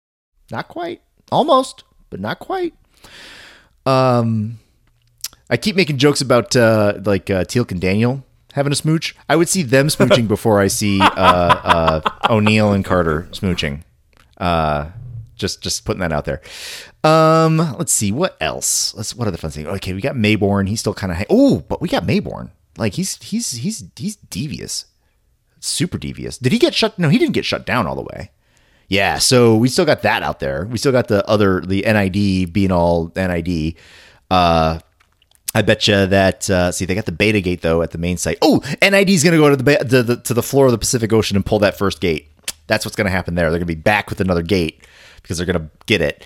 Not 0.51 0.69
quite. 0.69 1.03
Almost, 1.31 1.85
but 2.09 2.19
not 2.19 2.39
quite. 2.39 2.73
Um, 3.85 4.59
I 5.51 5.59
keep 5.59 5.77
making 5.77 5.99
jokes 5.99 6.23
about 6.23 6.57
uh, 6.57 6.95
like 7.05 7.29
uh, 7.29 7.45
Teal'c 7.45 7.71
and 7.73 7.81
Daniel 7.81 8.25
having 8.55 8.73
a 8.73 8.77
smooch. 8.77 9.15
I 9.29 9.37
would 9.37 9.49
see 9.49 9.63
them 9.63 9.89
smooching 9.89 10.29
before 10.29 10.61
I 10.61 10.69
see 10.69 11.01
uh, 11.01 11.05
uh, 11.05 12.01
O'Neill 12.31 12.73
and 12.73 12.85
Carter 12.85 13.29
smooching. 13.31 13.83
Uh, 14.37 14.91
just 15.37 15.63
just 15.63 15.85
putting 15.85 16.01
that 16.01 16.13
out 16.13 16.25
there. 16.25 16.41
Um, 17.05 17.59
let's 17.79 17.93
see 17.93 18.13
what 18.13 18.37
else. 18.41 18.95
Let's 18.95 19.15
what 19.15 19.29
other 19.29 19.37
fun 19.37 19.51
things. 19.51 19.67
Okay, 19.69 19.93
we 19.93 20.01
got 20.01 20.17
Maybourne. 20.17 20.69
He's 20.69 20.81
still 20.81 20.95
kind 20.95 21.13
of 21.13 21.25
oh, 21.31 21.61
but 21.69 21.81
we 21.81 21.89
got 21.89 22.05
Maybourne. 22.05 22.51
Like 22.77 22.95
he's 22.95 23.17
he's 23.23 23.53
he's 23.53 23.85
he's 23.97 24.17
devious, 24.17 24.87
super 25.61 25.99
devious. 25.99 26.39
Did 26.39 26.53
he 26.53 26.59
get 26.59 26.75
shut? 26.75 26.99
No, 26.99 27.09
he 27.09 27.19
didn't 27.19 27.35
get 27.35 27.45
shut 27.45 27.65
down 27.67 27.87
all 27.87 27.95
the 27.95 28.03
way. 28.03 28.31
Yeah, 28.89 29.19
so 29.19 29.55
we 29.55 29.69
still 29.69 29.85
got 29.85 30.03
that 30.03 30.23
out 30.23 30.41
there. 30.41 30.65
We 30.65 30.79
still 30.79 30.93
got 30.93 31.09
the 31.09 31.27
other 31.29 31.61
the 31.61 31.83
NID 31.83 32.53
being 32.53 32.73
all 32.73 33.13
NID. 33.15 33.75
Uh, 34.31 34.79
I 35.59 35.63
bet 35.63 35.89
you 35.89 36.07
that. 36.07 36.49
Uh, 36.49 36.71
see, 36.71 36.85
they 36.85 36.95
got 36.95 37.07
the 37.07 37.13
beta 37.13 37.41
gate 37.41 37.63
though 37.63 37.83
at 37.83 37.91
the 37.91 37.99
main 37.99 38.17
site. 38.17 38.39
Oh, 38.43 38.63
NID 38.81 39.11
is 39.11 39.25
going 39.25 39.33
to 39.33 39.39
go 39.39 39.51
to 39.51 39.57
the, 39.57 39.65
ba- 39.65 39.85
to 39.85 40.03
the 40.05 40.17
to 40.19 40.35
the 40.35 40.43
floor 40.43 40.67
of 40.67 40.73
the 40.73 40.79
Pacific 40.79 41.13
Ocean 41.13 41.37
and 41.37 41.45
pull 41.45 41.59
that 41.59 41.77
first 41.77 42.01
gate. 42.01 42.29
That's 42.69 42.85
what's 42.85 42.95
going 42.95 43.07
to 43.07 43.11
happen 43.11 43.35
there. 43.35 43.51
They're 43.51 43.59
going 43.59 43.67
to 43.67 43.75
be 43.75 43.81
back 43.81 44.09
with 44.09 44.21
another 44.21 44.43
gate 44.43 44.87
because 45.21 45.39
they're 45.39 45.47
going 45.47 45.59
to 45.59 45.69
get 45.87 46.01
it. 46.01 46.25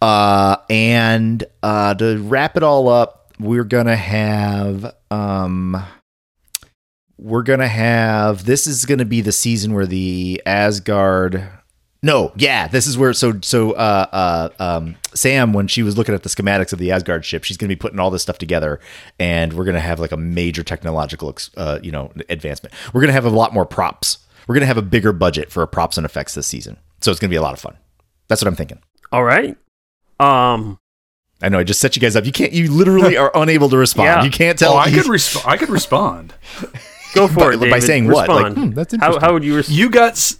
Uh, 0.00 0.56
and 0.70 1.44
uh, 1.62 1.92
to 1.94 2.22
wrap 2.22 2.56
it 2.56 2.62
all 2.62 2.88
up, 2.88 3.34
we're 3.38 3.64
going 3.64 3.86
to 3.86 3.96
have. 3.96 4.94
Um, 5.10 5.84
we're 7.18 7.42
gonna 7.42 7.68
have 7.68 8.46
this 8.46 8.66
is 8.66 8.86
gonna 8.86 9.04
be 9.04 9.20
the 9.20 9.30
season 9.30 9.74
where 9.74 9.84
the 9.84 10.40
Asgard 10.46 11.46
no, 12.02 12.32
yeah, 12.36 12.66
this 12.68 12.86
is 12.86 12.96
where 12.96 13.12
so 13.12 13.38
so 13.42 13.72
uh 13.72 14.06
uh 14.58 14.62
um 14.62 14.96
Sam 15.14 15.52
when 15.52 15.66
she 15.68 15.82
was 15.82 15.98
looking 15.98 16.14
at 16.14 16.22
the 16.22 16.28
schematics 16.30 16.72
of 16.72 16.78
the 16.78 16.90
Asgard 16.92 17.24
ship, 17.24 17.44
she's 17.44 17.56
going 17.56 17.68
to 17.68 17.74
be 17.74 17.78
putting 17.78 17.98
all 18.00 18.10
this 18.10 18.22
stuff 18.22 18.38
together 18.38 18.80
and 19.18 19.52
we're 19.52 19.64
going 19.64 19.74
to 19.74 19.80
have 19.80 20.00
like 20.00 20.12
a 20.12 20.16
major 20.16 20.62
technological 20.62 21.28
ex- 21.28 21.50
uh 21.56 21.78
you 21.82 21.92
know 21.92 22.10
advancement. 22.28 22.74
We're 22.94 23.00
going 23.02 23.08
to 23.08 23.12
have 23.14 23.26
a 23.26 23.30
lot 23.30 23.52
more 23.52 23.66
props. 23.66 24.18
We're 24.48 24.54
going 24.54 24.62
to 24.62 24.66
have 24.66 24.78
a 24.78 24.82
bigger 24.82 25.12
budget 25.12 25.50
for 25.52 25.66
props 25.66 25.96
and 25.98 26.04
effects 26.06 26.34
this 26.34 26.46
season. 26.46 26.78
So 27.02 27.10
it's 27.10 27.20
going 27.20 27.28
to 27.28 27.32
be 27.32 27.36
a 27.36 27.42
lot 27.42 27.52
of 27.52 27.60
fun. 27.60 27.76
That's 28.28 28.42
what 28.42 28.48
I'm 28.48 28.56
thinking. 28.56 28.78
All 29.12 29.22
right. 29.24 29.56
Um, 30.18 30.78
I 31.42 31.48
know 31.48 31.58
I 31.58 31.64
just 31.64 31.80
set 31.80 31.96
you 31.96 32.00
guys 32.00 32.16
up. 32.16 32.24
You 32.26 32.32
can't 32.32 32.52
you 32.52 32.70
literally 32.70 33.16
are 33.16 33.30
unable 33.34 33.68
to 33.70 33.76
respond. 33.76 34.06
Yeah. 34.06 34.22
You 34.24 34.30
can't 34.30 34.58
tell 34.58 34.72
Oh, 34.72 34.76
I 34.76 34.90
could 34.90 35.04
resp- 35.04 35.46
I 35.46 35.56
could 35.56 35.68
respond. 35.70 36.34
go 37.14 37.28
for 37.28 37.34
By- 37.36 37.52
it. 37.54 37.58
by 37.60 37.64
David. 37.66 37.82
saying 37.82 38.08
what? 38.08 38.28
Like, 38.28 38.54
hmm, 38.54 38.70
that's 38.70 38.92
How, 38.96 39.06
interesting. 39.06 39.20
how 39.20 39.32
would 39.34 39.44
you 39.44 39.56
respond? 39.56 39.78
You 39.78 39.90
got 39.90 40.12
s- 40.12 40.38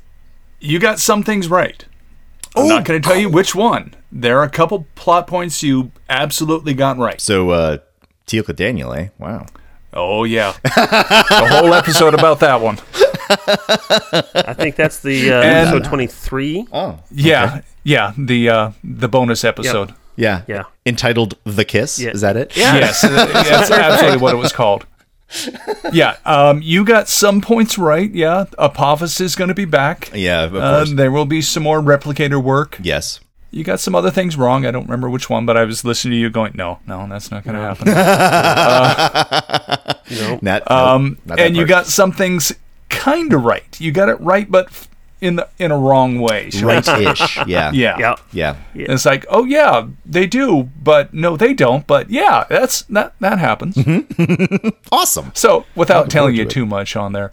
you 0.61 0.78
got 0.78 0.98
some 0.98 1.22
things 1.22 1.48
right. 1.48 1.84
I'm 2.56 2.68
not 2.68 2.84
going 2.84 3.00
to 3.00 3.08
tell 3.08 3.16
you 3.18 3.28
which 3.28 3.54
one. 3.54 3.94
There 4.12 4.38
are 4.40 4.42
a 4.44 4.50
couple 4.50 4.86
plot 4.96 5.26
points 5.26 5.62
you 5.62 5.92
absolutely 6.08 6.74
got 6.74 6.98
right. 6.98 7.20
So 7.20 7.50
uh 7.50 7.78
Teal'c 8.26 8.54
Daniel, 8.56 8.92
eh? 8.92 9.08
Wow. 9.18 9.46
Oh 9.92 10.24
yeah, 10.24 10.54
the 10.62 11.48
whole 11.50 11.74
episode 11.74 12.14
about 12.14 12.40
that 12.40 12.61
one. 12.61 12.78
I 14.46 14.54
think 14.54 14.76
that's 14.76 15.00
the 15.00 15.32
uh, 15.32 15.42
And- 15.42 15.68
episode 15.68 15.84
twenty-three. 15.88 16.66
Oh. 16.72 16.98
Yeah, 17.11 17.62
yeah, 17.82 18.12
the 18.16 18.48
uh, 18.48 18.70
the 18.84 19.08
bonus 19.08 19.44
episode. 19.44 19.94
Yeah. 20.16 20.42
Yeah. 20.46 20.64
Entitled 20.84 21.38
The 21.44 21.64
Kiss. 21.64 21.98
Yeah. 21.98 22.11
Is 22.11 22.20
that 22.20 22.36
it? 22.36 22.54
Yeah. 22.56 22.74
Yes, 22.76 23.02
uh, 23.04 23.08
that's 23.08 23.70
absolutely 23.70 24.18
what 24.20 24.34
it 24.34 24.38
was 24.38 24.52
called. 24.52 24.84
Yeah, 25.93 26.16
um, 26.24 26.61
you 26.62 26.85
got 26.85 27.09
some 27.09 27.41
points 27.41 27.78
right. 27.78 28.11
Yeah, 28.12 28.45
Apophis 28.59 29.20
is 29.20 29.35
going 29.37 29.49
to 29.49 29.55
be 29.55 29.64
back. 29.64 30.11
Yeah, 30.14 30.45
of 30.45 30.55
Uh, 30.57 30.85
there 30.89 31.11
will 31.11 31.24
be 31.26 31.41
some 31.43 31.62
more 31.62 31.81
replicator 31.81 32.43
work. 32.43 32.78
yes. 32.83 33.20
You 33.53 33.64
got 33.64 33.81
some 33.81 33.97
other 33.97 34.12
things 34.12 34.37
wrong. 34.37 34.64
I 34.64 34.70
don't 34.70 34.85
remember 34.85 35.11
which 35.11 35.28
one, 35.28 35.45
but 35.45 35.57
I 35.57 35.64
was 35.64 35.85
listening 35.85 36.12
to 36.12 36.16
you 36.18 36.31
going, 36.31 36.53
"No, 36.55 36.78
no, 36.87 37.05
that's 37.09 37.33
not 37.33 37.43
going 37.43 37.57
to 37.57 37.62
happen." 37.62 37.89
No. 40.11 40.39
Not, 40.43 40.70
Um, 40.70 41.09
nope, 41.09 41.18
not 41.26 41.41
and 41.41 41.57
you 41.57 41.66
got 41.66 41.87
some 41.87 42.12
things 42.12 42.53
kind 42.89 43.33
of 43.33 43.43
right. 43.45 43.81
You 43.81 43.93
got 43.93 44.09
it 44.09 44.20
right, 44.20 44.51
but 44.51 44.66
f- 44.66 44.89
in 45.20 45.36
the 45.36 45.48
in 45.58 45.70
a 45.70 45.78
wrong 45.78 46.20
way. 46.20 46.50
shall 46.50 46.68
right-ish. 46.68 47.36
Yeah. 47.46 47.70
Yeah. 47.72 47.98
Yeah. 47.98 48.16
Yeah. 48.32 48.56
And 48.84 48.92
It's 48.94 49.04
like, 49.06 49.26
oh 49.28 49.44
yeah, 49.44 49.86
they 50.04 50.26
do, 50.26 50.70
but 50.82 51.12
no, 51.14 51.36
they 51.36 51.54
don't. 51.54 51.86
But 51.86 52.10
yeah, 52.10 52.44
that's 52.48 52.82
that 52.82 53.14
that 53.20 53.38
happens. 53.38 53.76
Awesome. 54.92 55.30
So 55.34 55.64
without 55.74 56.10
telling 56.10 56.34
you 56.34 56.44
to 56.44 56.48
it. 56.48 56.52
too 56.52 56.66
much 56.66 56.96
on 56.96 57.12
there, 57.12 57.32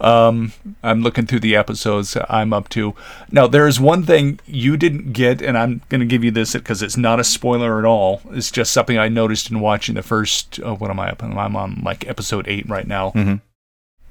um, 0.00 0.52
I'm 0.82 1.02
looking 1.02 1.26
through 1.26 1.40
the 1.40 1.56
episodes 1.56 2.16
I'm 2.28 2.52
up 2.52 2.68
to. 2.70 2.94
Now 3.32 3.46
there 3.46 3.66
is 3.66 3.80
one 3.80 4.04
thing 4.04 4.40
you 4.46 4.76
didn't 4.76 5.12
get, 5.12 5.42
and 5.42 5.56
I'm 5.58 5.80
going 5.88 6.00
to 6.00 6.06
give 6.06 6.22
you 6.22 6.30
this 6.30 6.52
because 6.52 6.82
it's 6.82 6.96
not 6.96 7.18
a 7.18 7.24
spoiler 7.24 7.78
at 7.78 7.84
all. 7.84 8.20
It's 8.30 8.50
just 8.50 8.72
something 8.72 8.98
I 8.98 9.08
noticed 9.08 9.50
in 9.50 9.60
watching 9.60 9.94
the 9.96 10.02
first. 10.02 10.60
Uh, 10.60 10.74
what 10.74 10.90
am 10.90 11.00
I 11.00 11.10
up? 11.10 11.22
on? 11.22 11.36
I'm 11.36 11.56
on 11.56 11.82
like 11.84 12.06
episode 12.06 12.46
eight 12.46 12.68
right 12.68 12.86
now. 12.86 13.10
Mm-hmm. 13.10 13.36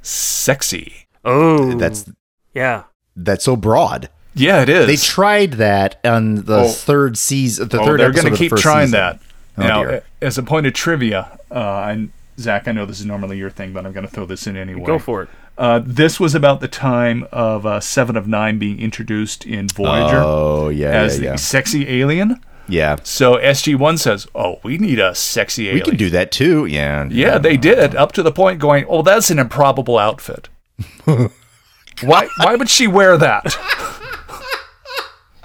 Sexy. 0.01 1.07
Oh, 1.23 1.73
That's 1.75 2.09
yeah. 2.53 2.83
That's 3.17 3.43
so 3.43 3.55
broad. 3.55 4.09
Yeah, 4.33 4.61
it 4.61 4.69
is. 4.69 4.85
They 4.87 4.95
tried 4.97 5.53
that 5.53 5.99
on 6.05 6.45
the 6.45 6.59
Oh. 6.59 6.67
third 6.69 7.17
season. 7.17 7.67
The 7.69 7.79
Oh, 7.81 7.85
third 7.85 7.99
they're 7.99 8.11
going 8.13 8.31
to 8.31 8.37
keep 8.37 8.55
trying 8.55 8.87
season. 8.87 8.99
that. 8.99 9.19
Oh, 9.57 9.63
now, 9.63 9.83
dear. 9.83 10.03
as 10.21 10.37
a 10.37 10.43
point 10.43 10.67
of 10.67 10.73
trivia, 10.73 11.39
uh, 11.49 11.55
I, 11.59 12.07
Zach, 12.39 12.67
I 12.67 12.71
know 12.71 12.85
this 12.85 12.99
is 12.99 13.05
normally 13.07 13.37
your 13.39 13.49
thing, 13.49 13.73
but 13.73 13.83
I'm 13.85 13.93
going 13.93 14.05
to 14.05 14.11
throw 14.13 14.27
this 14.27 14.45
in 14.45 14.55
anyway. 14.55 14.85
Go 14.85 14.99
for 14.99 15.23
it. 15.23 15.29
Uh, 15.57 15.81
this 15.83 16.19
was 16.19 16.35
about 16.35 16.59
the 16.59 16.67
time 16.67 17.25
of 17.31 17.65
uh, 17.65 17.79
Seven 17.79 18.15
of 18.15 18.27
Nine 18.27 18.59
being 18.59 18.79
introduced 18.79 19.43
in 19.43 19.67
Voyager 19.69 20.21
Oh 20.23 20.69
yeah, 20.69 20.89
as 20.89 21.15
yeah, 21.15 21.19
the 21.19 21.25
yeah. 21.29 21.35
sexy 21.35 21.89
alien. 21.89 22.39
yeah. 22.69 22.97
So 23.01 23.37
SG 23.37 23.75
One 23.75 23.97
says, 23.97 24.27
"Oh, 24.35 24.59
we 24.61 24.77
need 24.77 24.99
a 24.99 25.15
sexy 25.15 25.67
alien. 25.69 25.83
We 25.83 25.89
can 25.89 25.97
do 25.97 26.11
that 26.11 26.31
too. 26.31 26.67
Yeah. 26.67 27.07
Yeah, 27.09 27.39
they 27.39 27.57
did 27.57 27.95
up 27.95 28.11
to 28.11 28.21
the 28.21 28.31
point 28.31 28.59
going, 28.59 28.85
"Oh, 28.87 29.01
that's 29.01 29.31
an 29.31 29.39
improbable 29.39 29.97
outfit. 29.97 30.47
why? 32.01 32.27
Why 32.37 32.55
would 32.55 32.69
she 32.69 32.87
wear 32.87 33.17
that? 33.17 33.45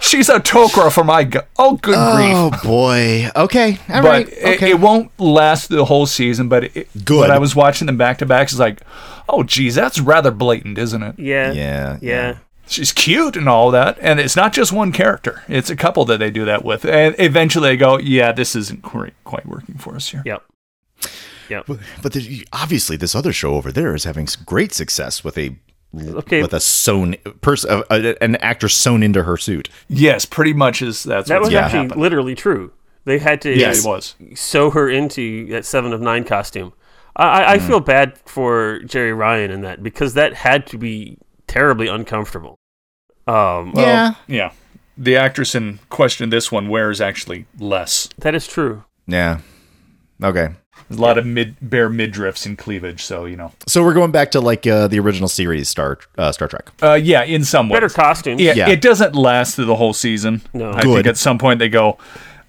She's 0.01 0.29
a 0.29 0.41
Tok'ra 0.41 0.93
for 0.93 1.05
my 1.05 1.25
go- 1.25 1.43
oh, 1.59 1.77
good 1.77 1.95
oh, 1.97 2.17
grief." 2.17 2.35
Oh 2.35 2.69
boy. 2.69 3.31
Okay. 3.35 3.79
All 3.89 4.03
but 4.03 4.09
right. 4.09 4.29
it, 4.29 4.57
okay. 4.57 4.71
it 4.71 4.81
won't 4.81 5.11
last 5.19 5.69
the 5.69 5.85
whole 5.85 6.07
season. 6.07 6.49
But 6.49 6.65
it, 6.77 7.05
Good. 7.05 7.21
When 7.21 7.31
I 7.31 7.39
was 7.39 7.57
watching 7.57 7.87
them 7.87 7.97
back 7.97 8.19
to 8.19 8.27
back, 8.27 8.49
it's 8.49 8.59
like, 8.59 8.83
oh, 9.29 9.43
geez, 9.43 9.75
that's 9.75 10.01
rather 10.01 10.31
blatant, 10.31 10.77
isn't 10.77 11.03
it? 11.03 11.19
Yeah. 11.19 11.53
Yeah, 11.53 11.99
Yeah. 12.03 12.37
She's 12.67 12.93
cute 12.93 13.37
and 13.37 13.49
all 13.49 13.71
that, 13.73 13.99
and 14.01 14.19
it's 14.19 14.37
not 14.37 14.53
just 14.53 14.73
one 14.73 14.93
character; 14.93 15.43
it's 15.47 15.69
a 15.69 15.77
couple 15.77 16.05
that 16.07 16.19
they 16.19 16.31
do 16.31 16.45
that 16.45 16.65
with, 16.65 16.87
and 16.87 17.15
eventually 17.19 17.71
they 17.71 17.77
go, 17.77 17.99
yeah, 17.99 18.33
this 18.33 18.57
isn't 18.57 18.83
quite 18.83 19.15
quite 19.25 19.45
working 19.45 19.77
for 19.77 19.95
us 19.95 20.09
here. 20.09 20.23
Yep. 20.25 20.43
Yep. 21.51 21.65
But, 21.67 21.79
but 22.03 22.17
obviously, 22.53 22.97
this 22.97 23.15
other 23.15 23.33
show 23.33 23.57
over 23.57 23.73
there 23.73 23.95
is 23.95 24.05
having 24.05 24.27
great 24.47 24.73
success 24.73 25.23
with 25.23 25.37
a 25.37 25.57
Okay. 25.95 26.41
with 26.43 26.55
a 26.55 26.61
sewn 26.61 27.17
person, 27.43 27.71
uh, 27.71 27.83
uh, 27.91 28.15
an 28.21 28.37
actor 28.37 28.69
sewn 28.69 29.03
into 29.03 29.25
her 29.25 29.37
suit. 29.37 29.69
Yes, 29.89 30.25
pretty 30.25 30.53
much 30.55 30.81
is 30.83 31.03
that's 31.05 31.29
That 31.29 31.37
what's 31.41 31.49
was 31.49 31.55
gonna 31.55 31.67
actually 31.67 31.83
happen. 31.89 32.01
literally 32.01 32.35
true. 32.35 32.73
They 33.05 33.19
had 33.19 33.41
to 33.43 33.51
Yeah, 33.51 33.69
Yes. 33.69 33.85
it 33.85 33.89
was. 33.89 34.15
sew 34.35 34.71
her 34.71 34.89
into 34.89 35.47
that 35.49 35.65
Seven 35.67 35.93
of 35.93 36.01
Nine 36.01 36.25
costume. 36.25 36.73
I, 37.17 37.25
I, 37.43 37.53
I 37.53 37.59
Mm. 37.59 37.67
feel 37.67 37.81
bad 37.81 38.17
for 38.25 38.81
Jeri 38.85 39.15
Ryan 39.17 39.51
in 39.51 39.61
that 39.63 39.83
because 39.83 40.15
that 40.15 40.33
had 40.35 40.67
to 40.69 40.79
be 40.79 41.19
terribly 41.47 41.89
uncomfortable. 41.89 42.57
Um, 43.27 43.73
Well, 43.73 43.85
Yeah. 43.87 44.15
yeah. 44.29 44.51
The 44.97 45.17
actress 45.17 45.55
in 45.55 45.79
question 45.91 46.31
this 46.31 46.51
one 46.53 46.69
wears 46.69 47.01
actually 47.01 47.47
less. 47.59 48.09
that 48.19 48.35
is 48.35 48.47
true. 48.47 48.85
Yeah. 49.07 49.39
Okay. 50.23 50.51
There's 50.89 50.99
a 50.99 51.03
lot 51.03 51.19
of 51.19 51.27
mid 51.27 51.57
bare 51.61 51.89
midriffs 51.89 52.45
and 52.47 52.57
cleavage, 52.59 53.03
so 53.03 53.25
you 53.25 53.37
know. 53.37 53.53
So 53.67 53.83
we're 53.83 53.95
going 53.95 54.11
back 54.13 54.31
to 54.33 54.41
like 54.41 54.67
uh, 54.67 54.89
the 54.89 54.99
original 54.99 55.29
series 55.29 55.69
Star 55.69 55.99
uh, 56.19 56.33
Star 56.33 56.49
Trek. 56.49 56.71
Uh, 56.83 56.95
yeah, 56.95 57.23
in 57.25 57.45
some 57.45 57.69
way. 57.69 57.77
Better 57.77 57.89
costumes. 57.89 58.41
Yeah, 58.41 58.55
Yeah. 58.55 58.69
it 58.69 58.81
doesn't 58.81 59.15
last 59.15 59.57
through 59.57 59.67
the 59.67 59.77
whole 59.77 59.93
season. 59.93 60.43
No. 60.53 60.73
I 60.73 60.83
Good. 60.83 60.95
think 60.95 61.07
at 61.07 61.17
some 61.17 61.39
point 61.39 61.59
they 61.59 61.69
go, 61.69 61.99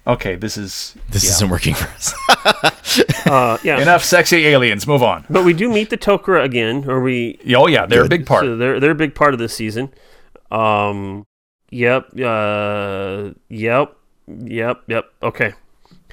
okay, 0.06 0.34
this 0.34 0.56
is 0.56 0.94
This 1.10 1.24
isn't 1.24 1.48
working 1.50 1.74
for 1.74 1.88
us. 1.88 2.14
Uh, 3.26 3.56
yeah. 3.64 3.80
enough 3.80 4.04
sexy 4.04 4.46
aliens. 4.46 4.86
Move 4.86 5.02
on. 5.02 5.24
But 5.30 5.44
we 5.44 5.52
do 5.54 5.68
meet 5.70 5.88
the 5.90 5.96
Tok'ra 5.96 6.44
again, 6.44 6.84
or 6.88 7.00
we 7.00 7.40
Oh 7.56 7.66
yeah, 7.66 7.86
they're 7.86 8.04
a 8.04 8.08
big 8.08 8.26
part. 8.26 8.44
So 8.44 8.56
they're 8.56 8.78
they're 8.78 8.90
a 8.92 8.94
big 8.94 9.14
part 9.14 9.32
of 9.32 9.40
this 9.40 9.54
season. 9.54 9.92
Um, 10.50 11.26
yep, 11.70 12.06
uh, 12.22 13.30
yep, 13.48 13.96
yep, 14.28 14.82
yep. 14.86 15.04
Okay. 15.22 15.54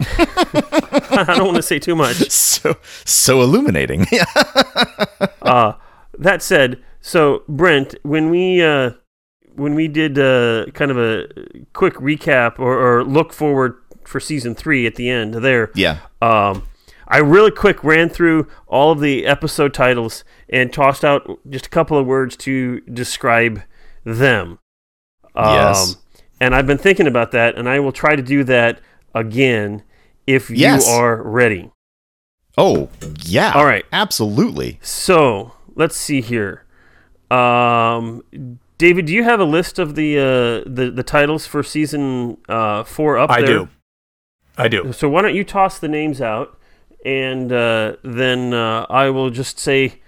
I 1.11 1.33
don't 1.35 1.45
want 1.45 1.57
to 1.57 1.63
say 1.63 1.79
too 1.79 1.95
much. 1.95 2.15
so 2.31 2.77
so 3.05 3.41
illuminating. 3.41 4.05
Uh, 5.41 5.73
that 6.17 6.41
said, 6.41 6.81
so 7.01 7.43
Brent, 7.47 7.95
when 8.03 8.29
we 8.29 8.61
uh, 8.61 8.91
when 9.55 9.75
we 9.75 9.87
did 9.87 10.17
uh, 10.17 10.67
kind 10.73 10.91
of 10.91 10.97
a 10.97 11.27
quick 11.73 11.95
recap 11.95 12.59
or, 12.59 12.77
or 12.77 13.03
look 13.03 13.33
forward 13.33 13.75
for 14.03 14.19
season 14.19 14.55
three 14.55 14.85
at 14.85 14.95
the 14.95 15.09
end 15.09 15.33
there, 15.35 15.71
yeah. 15.75 15.99
um, 16.21 16.67
I 17.07 17.17
really 17.17 17.51
quick 17.51 17.83
ran 17.83 18.07
through 18.07 18.47
all 18.67 18.91
of 18.91 18.99
the 18.99 19.25
episode 19.25 19.73
titles 19.73 20.23
and 20.47 20.71
tossed 20.71 21.03
out 21.03 21.39
just 21.49 21.65
a 21.65 21.69
couple 21.69 21.97
of 21.97 22.05
words 22.05 22.37
to 22.37 22.81
describe 22.81 23.63
them. 24.03 24.59
Um, 25.35 25.55
Yes. 25.55 25.97
And 26.39 26.55
I've 26.55 26.65
been 26.65 26.79
thinking 26.79 27.05
about 27.05 27.31
that, 27.31 27.55
and 27.55 27.69
I 27.69 27.79
will 27.79 27.91
try 27.91 28.15
to 28.15 28.23
do 28.23 28.43
that 28.45 28.81
again 29.13 29.83
if 30.33 30.49
Yes. 30.49 30.85
you 30.87 30.93
are 30.93 31.21
ready. 31.21 31.71
Oh, 32.57 32.89
yeah. 33.23 33.53
All 33.55 33.65
right. 33.65 33.85
Absolutely. 33.91 34.79
So 34.81 35.53
let's 35.75 35.95
see 35.95 36.21
here. 36.21 36.65
Um, 37.29 38.23
David, 38.77 39.05
do 39.05 39.13
you 39.13 39.23
have 39.23 39.39
a 39.39 39.45
list 39.45 39.79
of 39.79 39.95
the 39.95 40.17
uh, 40.17 40.69
the, 40.69 40.91
the 40.93 41.03
titles 41.03 41.45
for 41.47 41.63
season 41.63 42.37
uh, 42.49 42.83
four 42.83 43.17
up 43.17 43.29
I 43.29 43.41
there? 43.41 43.47
do. 43.59 43.67
I 44.57 44.67
do. 44.67 44.91
So 44.91 45.07
why 45.07 45.21
don't 45.21 45.35
you 45.35 45.43
toss 45.45 45.79
the 45.79 45.87
names 45.87 46.19
out, 46.21 46.59
and 47.05 47.51
uh, 47.53 47.95
then 48.03 48.53
uh, 48.53 48.85
I 48.89 49.09
will 49.09 49.29
just 49.29 49.59
say 49.59 49.99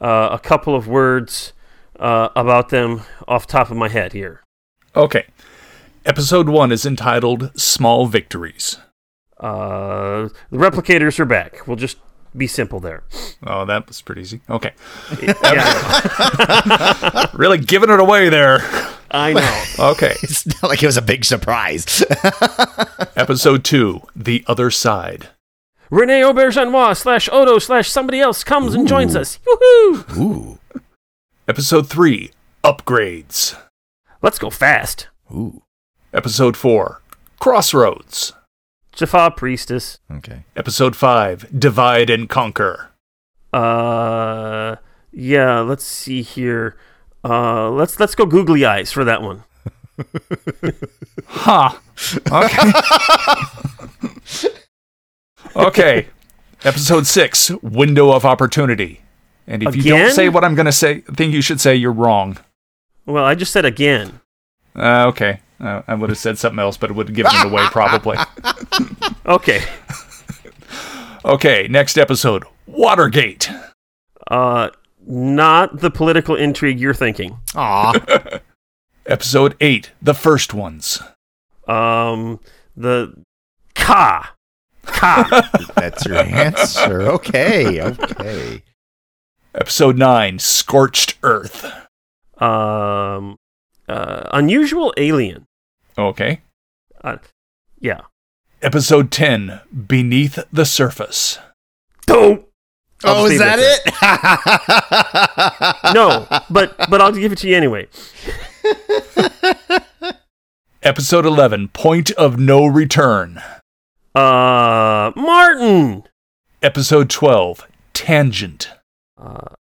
uh, 0.00 0.30
a 0.32 0.38
couple 0.38 0.74
of 0.74 0.88
words 0.88 1.52
uh, 1.98 2.30
about 2.34 2.70
them 2.70 3.02
off 3.28 3.46
the 3.46 3.52
top 3.52 3.70
of 3.70 3.76
my 3.76 3.88
head 3.88 4.12
here. 4.14 4.42
Okay. 4.96 5.26
Episode 6.06 6.48
one 6.48 6.72
is 6.72 6.86
entitled 6.86 7.50
"Small 7.60 8.06
Victories." 8.06 8.78
Uh, 9.40 10.28
the 10.50 10.58
replicators 10.58 11.18
are 11.18 11.24
back. 11.24 11.66
We'll 11.66 11.76
just 11.76 11.96
be 12.36 12.46
simple 12.46 12.78
there. 12.78 13.02
Oh, 13.44 13.64
that 13.64 13.88
was 13.88 14.02
pretty 14.02 14.20
easy. 14.20 14.40
Okay. 14.48 14.72
Yeah, 15.22 17.26
Really 17.34 17.58
giving 17.58 17.90
it 17.90 17.98
away 17.98 18.28
there. 18.28 18.60
I 19.10 19.32
know. 19.32 19.64
Okay. 19.92 20.14
It's 20.22 20.46
not 20.46 20.62
like 20.64 20.82
it 20.82 20.86
was 20.86 20.98
a 20.98 21.02
big 21.02 21.24
surprise. 21.24 22.04
Episode 23.16 23.64
two, 23.64 24.02
"The 24.14 24.44
Other 24.46 24.70
Side." 24.70 25.28
Rene 25.90 26.20
Auberjonois 26.20 26.98
slash 26.98 27.28
Odo 27.32 27.58
slash 27.58 27.88
somebody 27.90 28.20
else 28.20 28.44
comes 28.44 28.74
and 28.74 28.86
joins 28.86 29.16
us. 29.16 29.38
Woohoo! 29.46 30.18
Ooh. 30.18 30.58
Episode 31.48 31.88
three, 31.88 32.30
"Upgrades." 32.62 33.58
Let's 34.22 34.38
go 34.38 34.50
fast. 34.50 35.08
Ooh. 35.32 35.62
Episode 36.12 36.56
four, 36.56 37.00
"Crossroads." 37.40 38.34
Jaffa 39.00 39.30
Priestess. 39.34 39.98
Okay. 40.12 40.44
Episode 40.56 40.94
five, 40.94 41.46
"Divide 41.58 42.10
and 42.10 42.28
Conquer." 42.28 42.90
Uh, 43.50 44.76
yeah. 45.10 45.60
Let's 45.60 45.84
see 45.84 46.20
here. 46.20 46.76
Uh, 47.24 47.70
let's 47.70 47.98
let's 47.98 48.14
go 48.14 48.26
googly 48.26 48.66
eyes 48.66 48.92
for 48.92 49.04
that 49.04 49.22
one. 49.22 49.44
Huh. 51.26 51.70
Okay. 52.30 52.72
okay. 55.56 56.06
Episode 56.64 57.06
six, 57.06 57.50
Window 57.62 58.10
of 58.10 58.24
Opportunity. 58.24 59.02
And 59.46 59.62
if 59.62 59.76
you 59.76 59.82
don't 59.82 60.10
say 60.10 60.28
what 60.28 60.44
I'm 60.44 60.54
going 60.54 60.66
to 60.66 60.72
say, 60.72 61.04
I 61.08 61.12
think 61.12 61.32
you 61.32 61.40
should 61.40 61.60
say 61.60 61.76
you're 61.76 61.92
wrong. 61.92 62.36
Well, 63.06 63.24
I 63.24 63.34
just 63.34 63.52
said 63.52 63.64
again. 63.64 64.20
Uh, 64.74 65.06
okay. 65.08 65.40
Uh, 65.60 65.82
I 65.86 65.94
would 65.94 66.08
have 66.10 66.18
said 66.18 66.38
something 66.38 66.58
else, 66.58 66.76
but 66.76 66.90
it 66.90 66.94
would 66.94 67.08
have 67.08 67.16
given 67.16 67.32
it 67.34 67.46
away 67.46 67.62
probably. 67.70 68.16
Okay. 69.26 69.62
Okay, 71.24 71.66
next 71.68 71.98
episode, 71.98 72.44
Watergate. 72.66 73.50
Uh, 74.30 74.70
not 75.06 75.80
the 75.80 75.90
political 75.90 76.34
intrigue 76.34 76.80
you're 76.80 76.94
thinking. 76.94 77.38
Aw. 77.54 78.38
Episode 79.06 79.56
eight, 79.60 79.90
The 80.00 80.14
First 80.14 80.54
Ones. 80.54 81.02
Um, 81.68 82.40
the 82.76 83.12
Ka. 83.74 84.34
Ka. 84.86 85.48
That's 85.76 86.06
your 86.06 86.18
answer. 86.18 87.02
Okay. 87.02 87.82
Okay. 87.82 88.62
Episode 89.54 89.98
nine, 89.98 90.38
Scorched 90.38 91.18
Earth. 91.22 91.64
um, 92.38 93.36
uh, 93.88 94.28
unusual 94.32 94.94
alien. 94.96 95.44
Okay. 96.00 96.40
Uh, 97.02 97.16
yeah. 97.78 98.00
Episode 98.62 99.10
10, 99.10 99.60
Beneath 99.86 100.38
the 100.52 100.64
Surface. 100.64 101.38
Don't. 102.06 102.44
Oh, 103.04 103.26
is 103.26 103.38
that 103.38 103.58
it? 103.58 103.80
No, 105.94 106.26
but 106.50 106.76
but 106.90 107.00
I'll 107.00 107.12
give 107.12 107.32
it 107.32 107.38
to 107.38 107.48
you 107.48 107.56
anyway. 107.56 107.88
Episode 110.82 111.26
11, 111.26 111.68
Point 111.68 112.10
of 112.12 112.38
No 112.38 112.66
Return. 112.66 113.42
Uh, 114.14 115.12
Martin. 115.16 116.04
Episode 116.62 117.08
12, 117.10 117.66
Tangent. 117.94 118.70
Uh, 119.18 119.54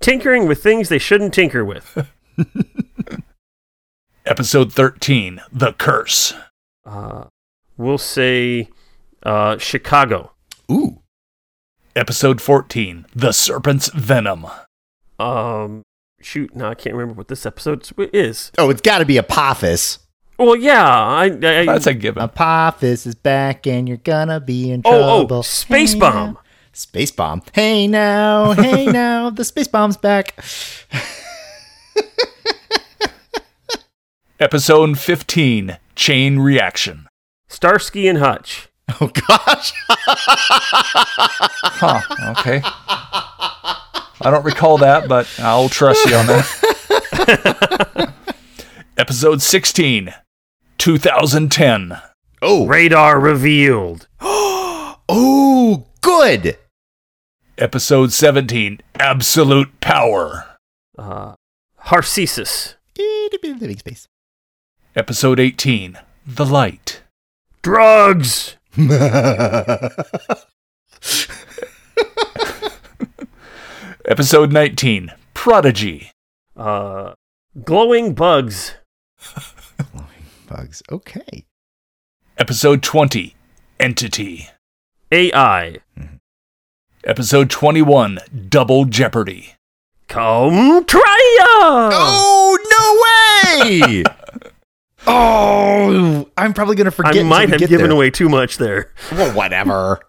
tinkering 0.00 0.46
with 0.46 0.62
things 0.62 0.88
they 0.88 0.98
shouldn't 0.98 1.34
tinker 1.34 1.64
with. 1.64 2.08
Episode 4.24 4.72
13, 4.72 5.40
The 5.52 5.72
Curse. 5.72 6.34
Uh, 6.86 7.24
we'll 7.76 7.98
say 7.98 8.68
uh, 9.24 9.58
Chicago. 9.58 10.32
Ooh. 10.70 11.00
Episode 11.96 12.40
14, 12.40 13.06
The 13.14 13.32
Serpent's 13.32 13.88
Venom. 13.88 14.46
Um, 15.18 15.82
shoot, 16.20 16.54
no, 16.54 16.68
I 16.68 16.74
can't 16.74 16.94
remember 16.94 17.14
what 17.18 17.28
this 17.28 17.44
episode 17.44 17.88
is. 18.14 18.52
Oh, 18.58 18.70
it's 18.70 18.80
got 18.80 18.98
to 18.98 19.04
be 19.04 19.16
Apophis. 19.18 19.98
Well, 20.38 20.56
yeah, 20.56 20.88
I, 20.88 21.24
I 21.26 21.30
That's 21.66 21.86
a 21.86 21.94
given. 21.94 22.22
Apophis 22.22 23.06
is 23.06 23.14
back, 23.14 23.66
and 23.66 23.86
you're 23.86 23.98
gonna 23.98 24.40
be 24.40 24.70
in 24.72 24.82
oh 24.84 24.90
trouble. 24.98 25.36
oh 25.38 25.42
Space 25.42 25.92
Hey 25.92 26.00
Bomb. 26.00 26.32
now. 26.34 26.40
Space 26.72 27.10
bomb. 27.10 27.42
Hey 27.52 27.86
now, 27.86 28.52
hey 28.52 28.86
now, 28.90 29.28
the 29.28 29.44
space 29.44 29.68
bomb's 29.68 29.98
back. 29.98 30.34
Episode 34.40 34.98
15, 34.98 35.78
Chain 35.94 36.38
Reaction. 36.38 37.06
Starsky 37.48 38.08
and 38.08 38.18
Hutch. 38.18 38.68
Oh 39.00 39.06
gosh. 39.06 39.72
Huh, 41.78 42.00
okay. 42.36 42.60
I 42.64 44.30
don't 44.30 44.44
recall 44.44 44.76
that, 44.78 45.08
but 45.08 45.26
I'll 45.38 45.68
trust 45.70 46.04
you 46.08 46.16
on 46.16 46.26
that. 46.26 48.12
Episode 48.98 49.40
16, 49.40 50.12
2010. 50.78 51.98
Oh. 52.42 52.66
Radar 52.66 53.18
revealed. 53.20 54.08
Oh, 55.08 55.86
good. 56.00 56.56
Episode 57.58 58.12
17, 58.12 58.80
Absolute 58.98 59.80
Power. 59.80 60.56
Uh, 60.96 61.34
Harcesis. 61.86 62.74
Living 63.42 63.76
space. 63.78 64.06
Episode 64.94 65.40
18, 65.40 65.98
The 66.26 66.44
Light. 66.44 67.00
Drugs. 67.62 68.56
Episode 74.04 74.52
19, 74.52 75.12
Prodigy. 75.32 76.10
Uh, 76.54 77.14
glowing 77.64 78.12
bugs. 78.12 78.74
Glowing 79.92 80.26
bugs. 80.46 80.82
Okay. 80.90 81.46
Episode 82.36 82.82
20 82.82 83.34
Entity. 83.80 84.48
AI. 85.10 85.76
Episode 87.04 87.48
21 87.48 88.18
Double 88.50 88.84
Jeopardy. 88.84 89.54
Come 90.08 90.84
try 90.84 91.36
ya! 91.38 91.90
Oh 91.94 92.58
no 93.56 93.68
way! 93.70 94.04
oh, 95.06 96.28
I'm 96.36 96.52
probably 96.54 96.76
gonna 96.76 96.90
forget. 96.90 97.16
I 97.16 97.22
might 97.22 97.48
have 97.50 97.60
given 97.60 97.78
there. 97.88 97.90
away 97.90 98.10
too 98.10 98.28
much 98.28 98.58
there. 98.58 98.92
Well, 99.10 99.34
whatever. 99.34 100.00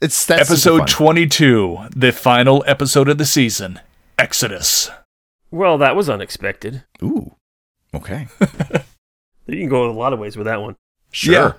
It's 0.00 0.26
that's 0.26 0.50
episode 0.50 0.88
22 0.88 1.78
The 1.94 2.10
final 2.10 2.64
episode 2.66 3.08
of 3.08 3.18
the 3.18 3.24
season 3.24 3.78
Exodus. 4.18 4.90
Well, 5.52 5.78
that 5.78 5.94
was 5.94 6.08
unexpected. 6.10 6.82
Ooh. 7.02 7.36
Okay. 7.94 8.26
You 9.46 9.58
can 9.58 9.68
go 9.68 9.90
a 9.90 9.92
lot 9.92 10.12
of 10.12 10.18
ways 10.18 10.36
with 10.36 10.46
that 10.46 10.60
one. 10.62 10.76
Sure. 11.10 11.32
Yeah. 11.32 11.52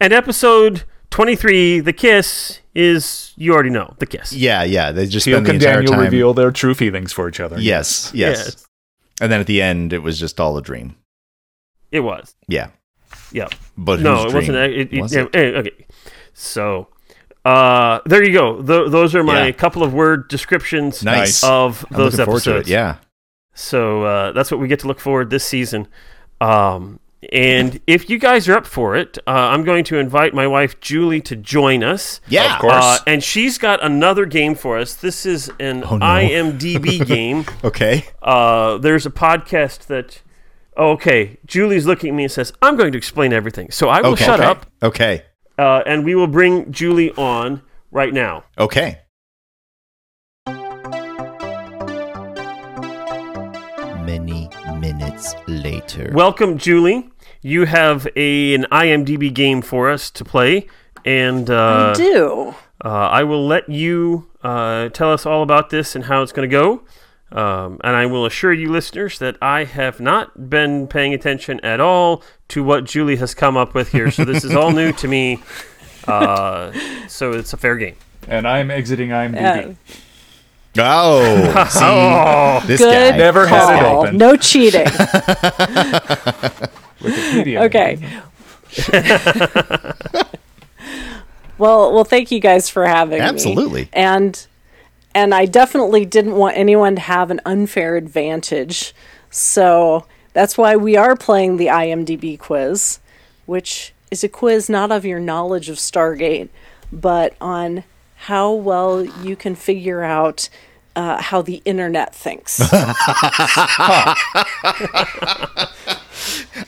And 0.00 0.12
episode 0.12 0.84
23, 1.10 1.80
The 1.80 1.92
Kiss, 1.92 2.60
is, 2.74 3.32
you 3.36 3.52
already 3.52 3.70
know, 3.70 3.94
The 3.98 4.06
Kiss. 4.06 4.32
Yeah, 4.32 4.62
yeah. 4.62 4.92
They 4.92 5.06
just 5.06 5.24
spend 5.26 5.44
Teal'c 5.44 5.46
the 5.46 5.50
and 5.50 5.60
Daniel 5.60 5.92
time. 5.94 6.00
reveal 6.04 6.32
their 6.32 6.52
true 6.52 6.74
feelings 6.74 7.12
for 7.12 7.28
each 7.28 7.40
other. 7.40 7.60
Yes, 7.60 8.12
yes, 8.14 8.38
Yes, 8.38 8.66
And 9.20 9.32
then 9.32 9.40
at 9.40 9.46
the 9.46 9.60
end, 9.60 9.92
it 9.92 9.98
was 9.98 10.18
just 10.18 10.38
all 10.40 10.56
a 10.56 10.62
dream. 10.62 10.94
It 11.92 12.00
was. 12.00 12.34
Yeah. 12.48 12.70
Yeah. 13.32 13.48
But 13.76 14.00
no, 14.00 14.26
it 14.26 14.34
wasn't. 14.34 14.56
It, 14.58 14.92
it, 14.92 15.00
was 15.02 15.14
yeah, 15.14 15.22
it? 15.32 15.36
eh, 15.36 15.58
okay. 15.58 15.86
So, 16.34 16.88
uh, 17.44 18.00
there 18.06 18.22
you 18.24 18.32
go. 18.32 18.56
Th- 18.62 18.90
those 18.90 19.14
are 19.14 19.22
my 19.22 19.46
Yeah. 19.46 19.52
couple 19.52 19.82
of 19.82 19.92
word 19.94 20.28
descriptions 20.28 21.02
Nice. 21.02 21.42
of 21.44 21.84
I'm 21.90 21.96
those 21.96 22.16
forward 22.16 22.42
to 22.42 22.50
it. 22.50 22.52
episodes. 22.54 22.68
Yeah. 22.70 22.96
So 23.54 24.02
uh, 24.02 24.32
that's 24.32 24.50
what 24.50 24.60
we 24.60 24.68
get 24.68 24.80
to 24.80 24.86
look 24.86 25.00
forward 25.00 25.30
this 25.30 25.44
season. 25.44 25.88
Um, 26.40 27.00
and 27.32 27.80
if 27.88 28.08
you 28.08 28.18
guys 28.18 28.48
are 28.48 28.56
up 28.56 28.66
for 28.66 28.94
it, 28.94 29.18
uh, 29.26 29.30
I'm 29.30 29.64
going 29.64 29.82
to 29.84 29.96
invite 29.98 30.32
my 30.34 30.46
wife 30.46 30.78
Julie 30.80 31.20
to 31.22 31.34
join 31.34 31.82
us. 31.82 32.20
Yeah. 32.28 32.54
Of 32.54 32.60
course. 32.60 32.74
Uh, 32.74 32.98
and 33.08 33.24
she's 33.24 33.58
got 33.58 33.82
another 33.82 34.24
game 34.26 34.54
for 34.54 34.78
us. 34.78 34.94
This 34.94 35.26
is 35.26 35.50
an 35.58 35.82
Oh, 35.84 35.96
no. 35.96 36.06
IMDb 36.06 37.04
game. 37.06 37.44
Okay. 37.64 38.04
Uh, 38.22 38.78
there's 38.78 39.06
a 39.06 39.10
podcast 39.10 39.86
that. 39.86 40.22
Okay, 40.78 41.38
Julie's 41.44 41.86
looking 41.86 42.10
at 42.10 42.14
me 42.14 42.22
and 42.22 42.32
says, 42.32 42.52
"I'm 42.62 42.76
going 42.76 42.92
to 42.92 42.98
explain 42.98 43.32
everything." 43.32 43.72
So 43.72 43.88
I 43.88 44.00
will 44.00 44.12
okay. 44.12 44.24
shut 44.24 44.38
okay. 44.38 44.48
up, 44.48 44.66
Okay. 44.80 45.22
uh, 45.58 45.82
and 45.84 46.04
we 46.04 46.14
will 46.14 46.28
bring 46.28 46.70
Julie 46.70 47.10
on 47.16 47.62
right 47.90 48.14
now. 48.14 48.44
Okay. 48.56 49.00
Many 54.06 54.48
minutes 54.78 55.34
later. 55.48 56.12
Welcome, 56.14 56.58
Julie. 56.58 57.10
You 57.42 57.64
have 57.64 58.06
a 58.14 58.54
an 58.54 58.66
IMDb 58.70 59.34
game 59.34 59.62
for 59.62 59.90
us 59.90 60.12
to 60.12 60.24
play, 60.24 60.68
and 61.04 61.50
uh, 61.50 61.92
I 61.92 61.96
do. 61.96 62.54
Uh, 62.84 62.88
I 62.88 63.24
will 63.24 63.44
let 63.44 63.68
you 63.68 64.30
uh, 64.44 64.90
tell 64.90 65.12
us 65.12 65.26
all 65.26 65.42
about 65.42 65.70
this 65.70 65.96
and 65.96 66.04
how 66.04 66.22
it's 66.22 66.30
going 66.30 66.48
to 66.48 66.52
go. 66.56 66.84
Um, 67.30 67.78
and 67.84 67.94
I 67.94 68.06
will 68.06 68.24
assure 68.24 68.52
you, 68.52 68.70
listeners, 68.70 69.18
that 69.18 69.36
I 69.42 69.64
have 69.64 70.00
not 70.00 70.48
been 70.48 70.86
paying 70.86 71.12
attention 71.12 71.60
at 71.60 71.78
all 71.80 72.22
to 72.48 72.64
what 72.64 72.84
Julie 72.84 73.16
has 73.16 73.34
come 73.34 73.56
up 73.56 73.74
with 73.74 73.90
here. 73.92 74.10
So 74.10 74.24
this 74.24 74.44
is 74.44 74.54
all 74.54 74.70
new 74.72 74.92
to 74.92 75.08
me. 75.08 75.42
Uh, 76.06 76.72
so 77.06 77.32
it's 77.32 77.52
a 77.52 77.56
fair 77.58 77.76
game. 77.76 77.94
And 78.26 78.48
I'm 78.48 78.70
exiting 78.70 79.10
IMDb. 79.10 79.76
Uh, 80.78 80.82
oh, 80.82 81.66
see, 81.70 81.80
Oh, 81.82 82.62
this 82.66 82.80
good 82.80 83.10
guy. 83.12 83.18
Never 83.18 83.46
had 83.46 83.78
it 83.78 83.84
open. 83.86 84.16
No 84.16 84.34
cheating. 84.34 84.86
Wikipedia. 87.02 87.60
Okay. 87.66 87.98
well, 91.58 91.92
well, 91.92 92.04
thank 92.04 92.30
you 92.30 92.40
guys 92.40 92.70
for 92.70 92.86
having 92.86 93.18
me. 93.18 93.24
Absolutely. 93.24 93.90
And 93.92 94.46
and 95.14 95.34
I 95.34 95.46
definitely 95.46 96.04
didn't 96.04 96.36
want 96.36 96.56
anyone 96.56 96.96
to 96.96 97.00
have 97.00 97.30
an 97.30 97.40
unfair 97.44 97.96
advantage. 97.96 98.94
So 99.30 100.06
that's 100.32 100.56
why 100.56 100.76
we 100.76 100.96
are 100.96 101.16
playing 101.16 101.56
the 101.56 101.66
IMDb 101.66 102.38
quiz, 102.38 103.00
which 103.46 103.92
is 104.10 104.22
a 104.24 104.28
quiz 104.28 104.68
not 104.68 104.92
of 104.92 105.04
your 105.04 105.20
knowledge 105.20 105.68
of 105.68 105.76
Stargate, 105.76 106.48
but 106.92 107.34
on 107.40 107.84
how 108.16 108.52
well 108.52 109.04
you 109.04 109.36
can 109.36 109.54
figure 109.54 110.02
out 110.02 110.48
uh, 110.96 111.22
how 111.22 111.42
the 111.42 111.62
internet 111.64 112.14
thinks. 112.14 112.60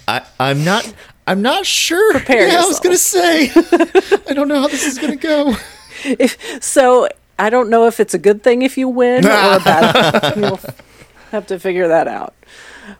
I, 0.06 0.24
I'm 0.38 0.64
not. 0.64 0.92
I'm 1.26 1.42
not 1.42 1.66
sure. 1.66 2.12
Prepare 2.12 2.48
yeah, 2.48 2.62
I 2.62 2.66
was 2.66 2.78
gonna 2.80 2.96
say. 2.96 3.50
I 4.28 4.32
don't 4.32 4.48
know 4.48 4.60
how 4.60 4.68
this 4.68 4.86
is 4.86 4.98
gonna 4.98 5.16
go. 5.16 5.54
If, 6.02 6.62
So 6.62 7.08
I 7.40 7.48
don't 7.48 7.70
know 7.70 7.86
if 7.86 8.00
it's 8.00 8.12
a 8.12 8.18
good 8.18 8.42
thing 8.42 8.62
if 8.62 8.76
you 8.76 8.88
win 8.88 9.24
or 9.24 9.30
a 9.30 9.60
bad 9.64 10.20
thing. 10.34 10.44
You'll 10.44 10.60
have 11.30 11.46
to 11.46 11.58
figure 11.58 11.88
that 11.88 12.06
out. 12.06 12.34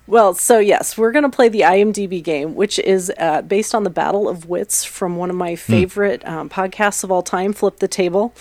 Well, 0.07 0.35
so 0.35 0.59
yes, 0.59 0.97
we're 0.97 1.13
going 1.13 1.25
to 1.25 1.31
play 1.31 1.49
the 1.49 1.61
IMDb 1.61 2.23
game, 2.23 2.55
which 2.55 2.79
is 2.79 3.13
uh, 3.19 3.43
based 3.43 3.75
on 3.75 3.85
the 3.85 3.91
Battle 3.91 4.29
of 4.29 4.47
Wits 4.47 4.85
from 4.85 5.17
one 5.17 5.31
of 5.31 5.37
my 5.37 5.57
favorite 5.57 6.27
um, 6.27 6.49
podcasts 6.49 7.05
of 7.05 7.13
all 7.13 7.23
time, 7.23 7.53
Flip 7.53 7.79
the 7.79 7.89
Table, 7.89 8.33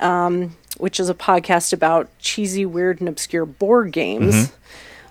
um, 0.00 0.56
which 0.78 0.98
is 0.98 1.08
a 1.08 1.14
podcast 1.14 1.72
about 1.72 2.08
cheesy, 2.18 2.66
weird, 2.66 3.00
and 3.00 3.08
obscure 3.08 3.46
board 3.46 3.92
games. 3.92 4.52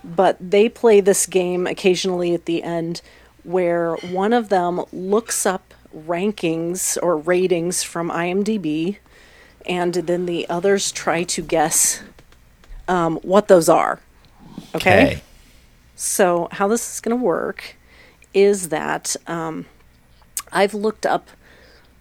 But 0.02 0.36
they 0.38 0.68
play 0.68 1.00
this 1.00 1.24
game 1.26 1.66
occasionally 1.66 2.34
at 2.34 2.44
the 2.44 2.62
end 2.62 3.00
where 3.44 3.94
one 3.96 4.32
of 4.32 4.48
them 4.50 4.84
looks 4.92 5.46
up 5.46 5.72
rankings 5.96 6.98
or 7.02 7.16
ratings 7.16 7.82
from 7.82 8.10
IMDb 8.10 8.98
and 9.66 9.94
then 9.94 10.26
the 10.26 10.48
others 10.48 10.92
try 10.92 11.22
to 11.24 11.42
guess 11.42 12.02
um, 12.88 13.16
what 13.22 13.48
those 13.48 13.68
are. 13.68 14.00
Okay? 14.74 15.22
So, 15.96 16.48
how 16.52 16.68
this 16.68 16.94
is 16.94 17.00
going 17.00 17.16
to 17.16 17.22
work 17.22 17.76
is 18.32 18.68
that 18.70 19.14
um, 19.26 19.66
I've 20.52 20.74
looked 20.74 21.06
up 21.06 21.28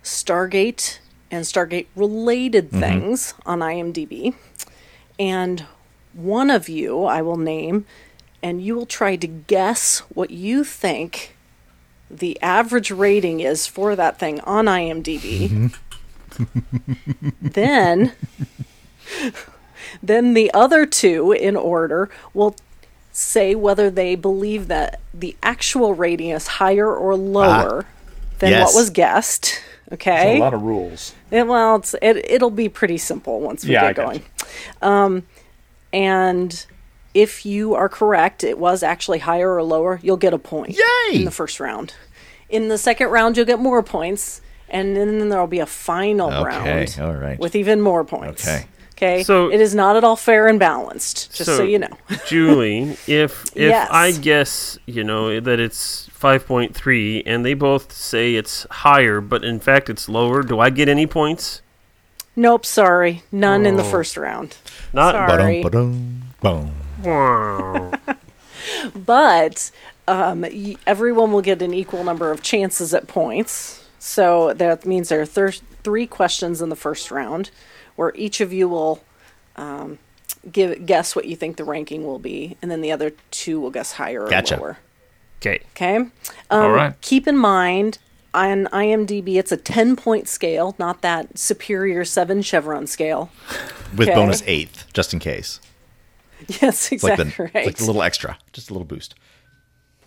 Stargate 0.04 1.00
and 1.30 1.46
Stargate 1.46 1.88
related 1.96 2.72
things 2.72 3.34
on 3.46 3.60
IMDb, 3.60 4.34
and 5.20 5.66
one 6.14 6.50
of 6.50 6.68
you 6.70 7.06
I 7.06 7.22
will 7.22 7.38
name, 7.38 7.86
and 8.42 8.62
you 8.62 8.76
will 8.76 8.86
try 8.86 9.16
to 9.16 9.28
guess 9.28 10.00
what 10.14 10.32
you 10.32 10.64
think 10.64 11.36
the 12.10 12.40
average 12.42 12.92
rating 12.92 13.40
is 13.40 13.66
for 13.66 13.96
that 13.96 14.20
thing 14.20 14.40
on 14.42 14.66
IMDb. 14.66 15.74
then 17.42 18.14
then 20.02 20.34
the 20.34 20.52
other 20.54 20.86
two 20.86 21.32
in 21.32 21.56
order 21.56 22.10
will 22.34 22.56
say 23.12 23.54
whether 23.56 23.90
they 23.90 24.16
believe 24.16 24.68
that 24.68 25.00
the 25.14 25.36
actual 25.44 25.94
rating 25.94 26.30
is 26.30 26.48
higher 26.48 26.94
or 26.94 27.16
lower 27.16 27.86
than 28.40 28.52
yes. 28.52 28.66
what 28.74 28.80
was 28.80 28.90
guessed. 28.90 29.62
Okay, 29.92 30.38
a 30.38 30.40
lot 30.40 30.54
of 30.56 30.64
rules. 30.64 31.14
It- 31.30 31.46
well, 31.46 31.76
it's, 31.76 31.94
it, 32.02 32.18
it'll 32.30 32.50
be 32.50 32.68
pretty 32.70 32.98
simple 32.98 33.40
once 33.42 33.64
we 33.64 33.74
Yeah, 33.74 33.94
get 33.94 33.98
got 33.98 34.06
going. 34.06 34.24
Um, 34.82 35.24
and 35.92 36.66
if 37.14 37.46
you 37.46 37.76
are 37.76 37.88
correct, 37.90 38.44
it 38.44 38.58
was 38.58 38.82
actually 38.82 39.20
higher 39.20 39.54
or 39.54 39.62
lower, 39.62 40.00
you'll 40.02 40.18
get 40.18 40.34
a 40.34 40.40
point 40.40 40.76
Yay! 40.78 41.18
in 41.20 41.26
the 41.26 41.32
first 41.32 41.60
round. 41.60 41.94
In 42.50 42.70
the 42.70 42.78
second 42.80 43.10
round, 43.10 43.38
you'll 43.38 43.46
get 43.46 43.60
more 43.60 43.84
points, 43.84 44.42
and 44.74 44.96
then 44.98 45.30
there'll 45.30 45.48
be 45.48 45.60
a 45.60 45.66
final 45.66 46.30
Okay, 46.32 46.44
round 46.44 46.98
all 47.02 47.14
right. 47.14 47.40
with 47.40 47.56
even 47.56 47.80
more 47.82 48.04
points. 48.04 48.46
Okay. 48.48 48.66
Okay. 48.96 49.24
So- 49.24 49.50
it 49.52 49.60
is 49.62 49.74
not 49.74 49.96
at 49.96 50.04
all 50.04 50.16
fair 50.16 50.48
and 50.48 50.60
balanced, 50.60 51.34
just 51.36 51.46
so, 51.50 51.58
So- 51.58 51.64
you 51.64 51.80
know. 51.80 51.90
Julie, 52.28 52.92
if 53.08 53.46
if 53.56 53.56
Yes. 53.56 53.88
I 53.92 54.12
guess 54.12 54.78
you 54.86 55.04
know 55.04 55.40
that 55.40 55.60
it's 55.60 56.10
five 56.12 56.46
point 56.46 56.76
three, 56.76 57.24
and 57.26 57.44
they 57.46 57.54
both 57.54 57.92
say 57.92 58.36
it's 58.36 58.66
higher, 58.70 59.20
but 59.22 59.44
in 59.44 59.60
fact 59.60 59.90
it's 59.90 60.08
lower, 60.10 60.44
do 60.44 60.60
I 60.60 60.70
get 60.70 60.88
any 60.90 61.08
points? 61.08 61.62
Nope, 62.36 62.66
sorry, 62.66 63.22
none 63.32 63.66
in 63.66 63.78
the 63.78 63.84
Oh. 63.84 63.90
first 63.92 64.18
round. 64.18 64.58
Not. 64.94 65.14
Sorry. 65.14 65.62
Ba-dum, 65.62 66.24
ba-dum. 66.42 66.72
Wow. 67.04 67.92
but 68.96 69.72
um, 70.08 70.46
everyone 70.88 71.32
will 71.32 71.42
get 71.42 71.62
an 71.62 71.74
equal 71.74 72.04
number 72.04 72.32
of 72.32 72.42
chances 72.42 72.94
at 72.94 73.08
points. 73.08 73.83
So 74.06 74.54
that 74.56 74.86
means 74.86 75.08
there 75.08 75.22
are 75.22 75.26
thir- 75.26 75.52
three 75.84 76.06
questions 76.06 76.62
in 76.62 76.68
the 76.68 76.76
first 76.76 77.10
round, 77.10 77.52
where 77.96 78.12
each 78.16 78.42
of 78.42 78.52
you 78.52 78.68
will 78.68 79.02
um, 79.56 79.98
give 80.52 80.86
guess 80.86 81.16
what 81.16 81.24
you 81.24 81.38
think 81.38 81.56
the 81.56 81.64
ranking 81.64 82.04
will 82.06 82.20
be, 82.20 82.58
and 82.62 82.70
then 82.70 82.82
the 82.82 82.92
other 82.92 83.14
two 83.32 83.62
will 83.62 83.72
guess 83.72 83.94
higher 83.94 84.24
or 84.26 84.30
Gotcha. 84.30 84.58
lower. 84.58 84.78
Okay. 85.40 85.62
Okay. 85.72 85.96
Um, 85.96 86.12
All 86.52 86.72
right. 86.72 87.00
Keep 87.00 87.30
in 87.30 87.38
mind 87.38 87.98
on 88.34 88.66
IMDb, 88.74 89.36
it's 89.38 89.54
a 89.54 89.58
ten 89.58 89.96
point 89.96 90.28
scale, 90.28 90.76
not 90.78 91.02
that 91.02 91.38
superior 91.38 92.04
seven 92.04 92.42
chevron 92.42 92.88
scale. 92.88 93.32
With 93.96 94.10
Okay. 94.10 94.16
bonus 94.16 94.44
eighth, 94.46 94.86
just 94.92 95.14
in 95.14 95.20
case. 95.20 95.62
Yes, 96.62 96.92
It's 96.92 97.04
like 97.04 97.14
exactly 97.20 97.46
the, 97.48 97.52
right. 97.56 97.66
like 97.68 97.78
the 97.78 97.86
little 97.86 98.02
extra, 98.04 98.38
just 98.52 98.70
a 98.70 98.74
little 98.74 98.86
boost. 98.86 99.16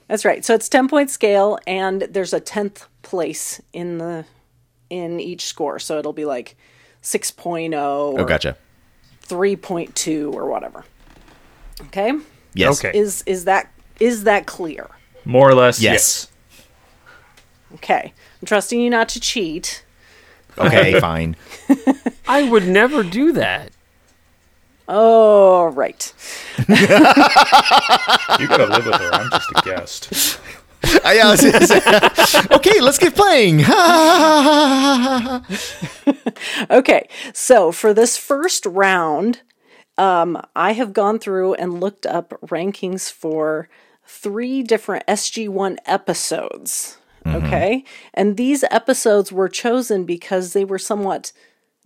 That's 0.08 0.24
right. 0.26 0.44
So 0.44 0.54
it's 0.54 0.68
10 0.68 0.86
point 0.88 1.08
scale 1.10 1.58
and 1.66 2.02
there's 2.02 2.32
a 2.34 2.40
10th 2.40 2.84
place 3.06 3.60
in 3.72 3.98
the 3.98 4.24
in 4.90 5.20
each 5.20 5.46
score. 5.46 5.78
So 5.78 5.98
it'll 5.98 6.12
be 6.12 6.24
like 6.24 6.56
6.0 7.02 7.72
or 7.72 8.20
Oh, 8.20 8.24
gotcha. 8.24 8.56
3.2 9.28 10.32
or 10.34 10.46
whatever. 10.50 10.84
Okay? 11.86 12.12
Yes. 12.54 12.84
Okay. 12.84 12.98
Is 12.98 13.22
is 13.26 13.44
that 13.44 13.72
is 14.00 14.24
that 14.24 14.46
clear? 14.46 14.88
More 15.24 15.48
or 15.48 15.54
less, 15.54 15.80
Yes. 15.80 16.28
Okay. 17.74 18.12
I'm 18.40 18.46
trusting 18.46 18.80
you 18.80 18.90
not 18.90 19.08
to 19.10 19.20
cheat. 19.20 19.84
Okay, 20.58 20.98
fine. 21.08 21.36
I 22.26 22.48
would 22.48 22.66
never 22.66 23.02
do 23.02 23.32
that. 23.32 23.72
Oh, 24.88 25.66
right. 25.66 26.12
You 28.38 28.46
gotta 28.48 28.66
live 28.66 28.86
with 28.86 28.94
her. 28.94 29.10
I'm 29.12 29.30
just 29.30 29.50
a 29.50 29.62
guest. 29.64 30.40
I, 31.04 31.14
yeah, 31.14 31.28
I 31.28 31.30
was 31.30 31.42
gonna 31.42 32.56
okay, 32.56 32.80
let's 32.80 32.98
get 32.98 33.14
playing. 33.14 33.64
Okay. 36.70 37.08
So 37.32 37.72
for 37.72 37.94
this 37.94 38.16
first 38.16 38.66
round, 38.66 39.42
um, 39.98 40.40
I 40.54 40.72
have 40.72 40.92
gone 40.92 41.18
through 41.18 41.54
and 41.54 41.80
looked 41.80 42.06
up 42.06 42.30
rankings 42.46 43.10
for 43.10 43.68
three 44.06 44.62
different 44.62 45.06
SG1 45.06 45.78
episodes. 45.86 46.98
Mm-hmm. 47.24 47.46
Okay. 47.46 47.84
And 48.14 48.36
these 48.36 48.64
episodes 48.70 49.32
were 49.32 49.48
chosen 49.48 50.04
because 50.04 50.52
they 50.52 50.64
were 50.64 50.78
somewhat 50.78 51.32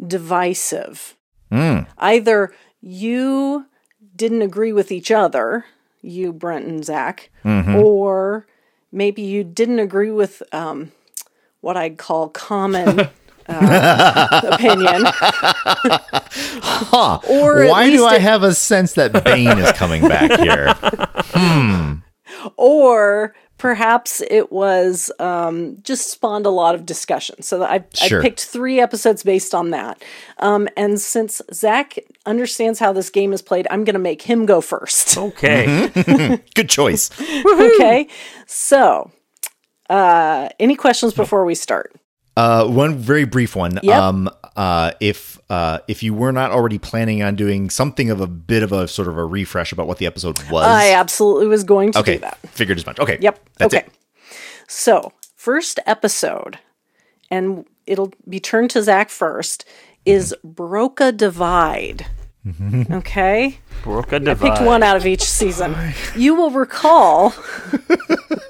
divisive. 0.04 1.16
Hmm. 1.50 1.80
Either 1.98 2.52
you 2.80 3.66
didn't 4.14 4.42
agree 4.42 4.72
with 4.72 4.92
each 4.92 5.10
other, 5.10 5.64
you, 6.02 6.32
Brent, 6.32 6.66
and 6.66 6.84
Zach, 6.84 7.30
mm-hmm. 7.44 7.76
or 7.76 8.46
maybe 8.92 9.22
you 9.22 9.44
didn't 9.44 9.78
agree 9.78 10.10
with 10.10 10.42
um, 10.52 10.92
what 11.60 11.76
I'd 11.76 11.98
call 11.98 12.28
common 12.28 13.00
uh, 13.48 14.40
opinion. 14.52 15.04
Or 16.92 17.66
Why 17.66 17.90
do 17.90 18.04
I 18.04 18.16
it- 18.16 18.22
have 18.22 18.42
a 18.42 18.54
sense 18.54 18.94
that 18.94 19.24
Bane 19.24 19.58
is 19.58 19.72
coming 19.72 20.06
back 20.06 20.38
here? 20.40 20.74
or 22.56 23.34
perhaps 23.60 24.22
it 24.30 24.50
was 24.50 25.12
um, 25.18 25.76
just 25.82 26.10
spawned 26.10 26.46
a 26.46 26.50
lot 26.50 26.74
of 26.74 26.86
discussion. 26.86 27.42
So 27.42 27.62
I, 27.62 27.84
Sure. 27.92 28.20
I 28.20 28.22
picked 28.22 28.46
three 28.46 28.80
episodes 28.80 29.22
based 29.22 29.54
on 29.54 29.68
that. 29.70 30.02
Um, 30.38 30.66
and 30.78 30.98
since 30.98 31.42
Zach 31.52 31.98
understands 32.24 32.78
how 32.78 32.94
this 32.94 33.10
game 33.10 33.34
is 33.34 33.42
played, 33.42 33.66
I'm 33.70 33.84
going 33.84 33.94
to 33.94 34.00
make 34.00 34.22
him 34.22 34.46
go 34.46 34.62
first. 34.62 35.18
Okay. 35.18 35.88
Good 36.54 36.70
choice. 36.70 37.10
okay. 37.20 38.08
So, 38.46 39.10
uh, 39.90 40.48
any 40.58 40.74
questions 40.74 41.12
before 41.12 41.44
we 41.44 41.54
start? 41.54 41.94
Uh, 42.36 42.66
one 42.66 42.96
very 42.96 43.24
brief 43.24 43.56
one. 43.56 43.78
Yep. 43.82 44.00
Um, 44.00 44.30
uh, 44.56 44.92
if 45.00 45.38
uh, 45.50 45.78
if 45.88 46.02
you 46.02 46.14
were 46.14 46.32
not 46.32 46.50
already 46.50 46.78
planning 46.78 47.22
on 47.22 47.34
doing 47.34 47.70
something 47.70 48.10
of 48.10 48.20
a 48.20 48.26
bit 48.26 48.62
of 48.62 48.72
a 48.72 48.88
sort 48.88 49.08
of 49.08 49.16
a 49.16 49.24
refresh 49.24 49.72
about 49.72 49.86
what 49.86 49.98
the 49.98 50.06
episode 50.06 50.38
was, 50.50 50.66
I 50.66 50.92
absolutely 50.92 51.46
was 51.46 51.64
going 51.64 51.92
to 51.92 51.98
okay, 52.00 52.14
do 52.14 52.20
that. 52.20 52.38
figured 52.48 52.78
as 52.78 52.86
much. 52.86 52.98
Okay. 52.98 53.18
Yep. 53.20 53.48
That's 53.58 53.74
okay. 53.74 53.86
it. 53.86 53.92
So, 54.68 55.12
first 55.34 55.80
episode, 55.86 56.58
and 57.30 57.66
it'll 57.86 58.12
be 58.28 58.38
turned 58.38 58.70
to 58.70 58.82
Zach 58.82 59.10
first, 59.10 59.64
is 60.04 60.34
Broca 60.44 61.12
Divide. 61.12 62.06
Okay. 62.90 63.58
Broca 63.82 64.18
Divide. 64.18 64.56
Picked 64.56 64.66
one 64.66 64.82
out 64.82 64.96
of 64.96 65.06
each 65.06 65.22
season. 65.22 65.74
You 66.16 66.34
will 66.34 66.50
recall 66.50 67.34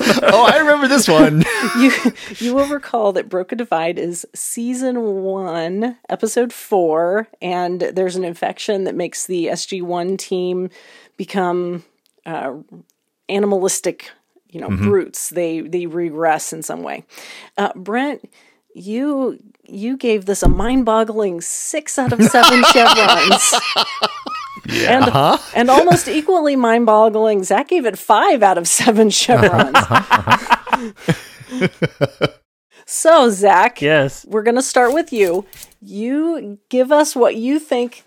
Oh, 0.22 0.44
I 0.44 0.58
remember 0.58 0.86
this 0.88 1.08
one. 1.08 1.44
you 1.78 1.92
you 2.38 2.54
will 2.54 2.66
recall 2.66 3.12
that 3.12 3.28
Broca 3.28 3.56
Divide 3.56 3.98
is 3.98 4.26
season 4.34 5.22
one, 5.22 5.96
episode 6.08 6.52
four, 6.52 7.28
and 7.42 7.80
there's 7.80 8.16
an 8.16 8.24
infection 8.24 8.84
that 8.84 8.94
makes 8.94 9.26
the 9.26 9.46
SG 9.46 9.82
one 9.82 10.16
team 10.16 10.70
become 11.16 11.84
uh, 12.26 12.54
animalistic, 13.28 14.10
you 14.48 14.60
know, 14.60 14.68
brutes. 14.68 15.30
They 15.30 15.60
they 15.60 15.86
regress 15.86 16.52
in 16.52 16.62
some 16.62 16.82
way. 16.82 17.04
Uh, 17.56 17.72
Brent, 17.74 18.28
you 18.74 19.38
you 19.64 19.96
gave 19.96 20.26
this 20.26 20.42
a 20.42 20.48
mind-boggling 20.48 21.40
six 21.40 21.98
out 21.98 22.12
of 22.12 22.22
seven 22.22 22.62
chevrons. 22.72 23.54
And, 24.68 25.04
uh-huh. 25.04 25.38
and 25.54 25.70
almost 25.70 26.08
equally 26.08 26.56
mind-boggling, 26.56 27.44
Zach 27.44 27.68
gave 27.68 27.86
it 27.86 27.98
five 27.98 28.42
out 28.42 28.58
of 28.58 28.68
seven 28.68 29.08
uh-huh, 29.08 29.10
chevrons. 29.10 29.74
Uh-huh, 29.74 30.90
so, 32.86 33.30
Zach, 33.30 33.80
Yes. 33.80 34.26
we're 34.28 34.42
going 34.42 34.56
to 34.56 34.62
start 34.62 34.92
with 34.92 35.12
you. 35.12 35.46
You 35.80 36.58
give 36.68 36.92
us 36.92 37.16
what 37.16 37.36
you 37.36 37.58
think 37.58 38.04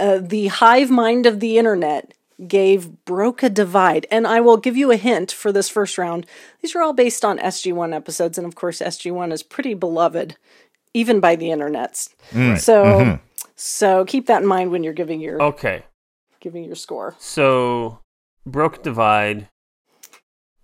uh, 0.00 0.18
the 0.18 0.48
hive 0.48 0.90
mind 0.90 1.26
of 1.26 1.40
the 1.40 1.58
internet 1.58 2.14
gave 2.46 3.04
Broca 3.04 3.48
Divide. 3.48 4.06
And 4.10 4.26
I 4.26 4.40
will 4.40 4.56
give 4.56 4.76
you 4.76 4.90
a 4.90 4.96
hint 4.96 5.30
for 5.32 5.52
this 5.52 5.68
first 5.68 5.98
round. 5.98 6.26
These 6.60 6.74
are 6.74 6.82
all 6.82 6.92
based 6.92 7.24
on 7.24 7.38
SG1 7.38 7.94
episodes. 7.94 8.38
And 8.38 8.46
of 8.46 8.54
course, 8.54 8.80
SG1 8.80 9.32
is 9.32 9.42
pretty 9.42 9.74
beloved, 9.74 10.36
even 10.94 11.20
by 11.20 11.36
the 11.36 11.46
internets. 11.46 12.10
Mm. 12.30 12.58
So, 12.58 12.84
mm-hmm. 12.84 13.24
So 13.64 14.04
keep 14.04 14.26
that 14.26 14.42
in 14.42 14.48
mind 14.48 14.72
when 14.72 14.82
you're 14.82 14.92
giving 14.92 15.20
your 15.20 15.40
Okay. 15.40 15.84
giving 16.40 16.64
your 16.64 16.74
score. 16.74 17.14
So, 17.18 18.00
broke 18.44 18.82
divide. 18.82 19.48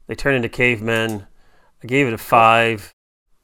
They 0.09 0.17
turn 0.17 0.35
into 0.35 0.49
cavemen. 0.49 1.29
I 1.83 1.87
gave 1.87 2.09
it 2.09 2.13
a 2.13 2.19
five. 2.19 2.93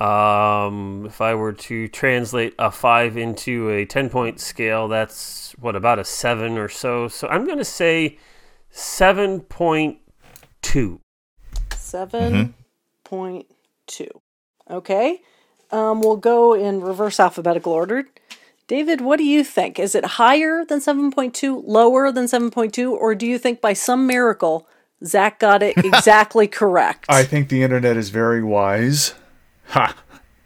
Um, 0.01 1.05
if 1.07 1.21
I 1.21 1.35
were 1.35 1.53
to 1.53 1.87
translate 1.87 2.55
a 2.59 2.73
five 2.73 3.17
into 3.17 3.71
a 3.71 3.87
ten 3.87 4.11
point 4.11 4.41
scale, 4.41 4.89
that's 4.89 5.53
what 5.53 5.77
about 5.77 6.01
a 6.01 6.05
seven 6.05 6.59
or 6.59 6.69
so. 6.69 7.07
So 7.07 7.29
I'm 7.29 7.47
going 7.47 7.59
to 7.59 7.65
say 7.65 8.19
seven 8.71 9.41
point 9.41 9.99
two. 10.63 11.01
7.2. 11.71 14.09
Okay. 14.69 15.23
Um, 15.71 16.01
we'll 16.01 16.17
go 16.17 16.55
in 16.55 16.81
reverse 16.81 17.21
alphabetical 17.21 17.73
order. 17.73 18.09
David, 18.67 19.01
what 19.01 19.19
do 19.19 19.25
you 19.25 19.45
think? 19.45 19.79
Is 19.79 19.95
it 19.95 20.05
higher 20.05 20.65
than 20.65 20.81
7.2, 20.81 21.63
lower 21.67 22.11
than 22.11 22.25
7.2, 22.25 22.91
or 22.91 23.15
do 23.15 23.27
you 23.27 23.39
think 23.39 23.61
by 23.61 23.75
some 23.75 24.07
miracle 24.07 24.67
Zach 25.05 25.39
got 25.39 25.63
it 25.63 25.77
exactly 25.85 26.49
correct? 26.49 27.05
I 27.09 27.25
think 27.25 27.49
the 27.49 27.63
internet 27.63 27.97
is 27.97 28.09
very 28.09 28.43
wise. 28.43 29.15
Ha. 29.69 29.97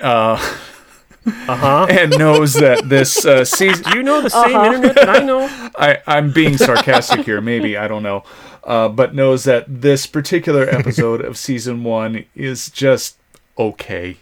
Uh 0.00 1.56
huh. 1.56 1.86
And 1.90 2.16
knows 2.18 2.54
that 2.54 2.88
this 2.88 3.24
uh, 3.24 3.44
season. 3.44 3.90
Do 3.90 3.98
you 3.98 4.02
know 4.02 4.20
the 4.20 4.30
same 4.30 4.56
internet 4.56 4.94
that 4.96 5.08
I 5.08 5.18
know? 5.24 5.46
I, 5.78 5.98
I'm 6.06 6.32
being 6.32 6.56
sarcastic 6.56 7.24
here, 7.24 7.40
maybe, 7.40 7.76
I 7.76 7.88
don't 7.88 8.02
know. 8.02 8.24
Uh, 8.64 8.88
but 8.88 9.14
knows 9.14 9.44
that 9.44 9.64
this 9.68 10.06
particular 10.06 10.68
episode 10.68 11.20
of 11.20 11.38
season 11.38 11.84
one 11.84 12.24
is 12.34 12.70
just 12.70 13.18
okay. 13.58 14.18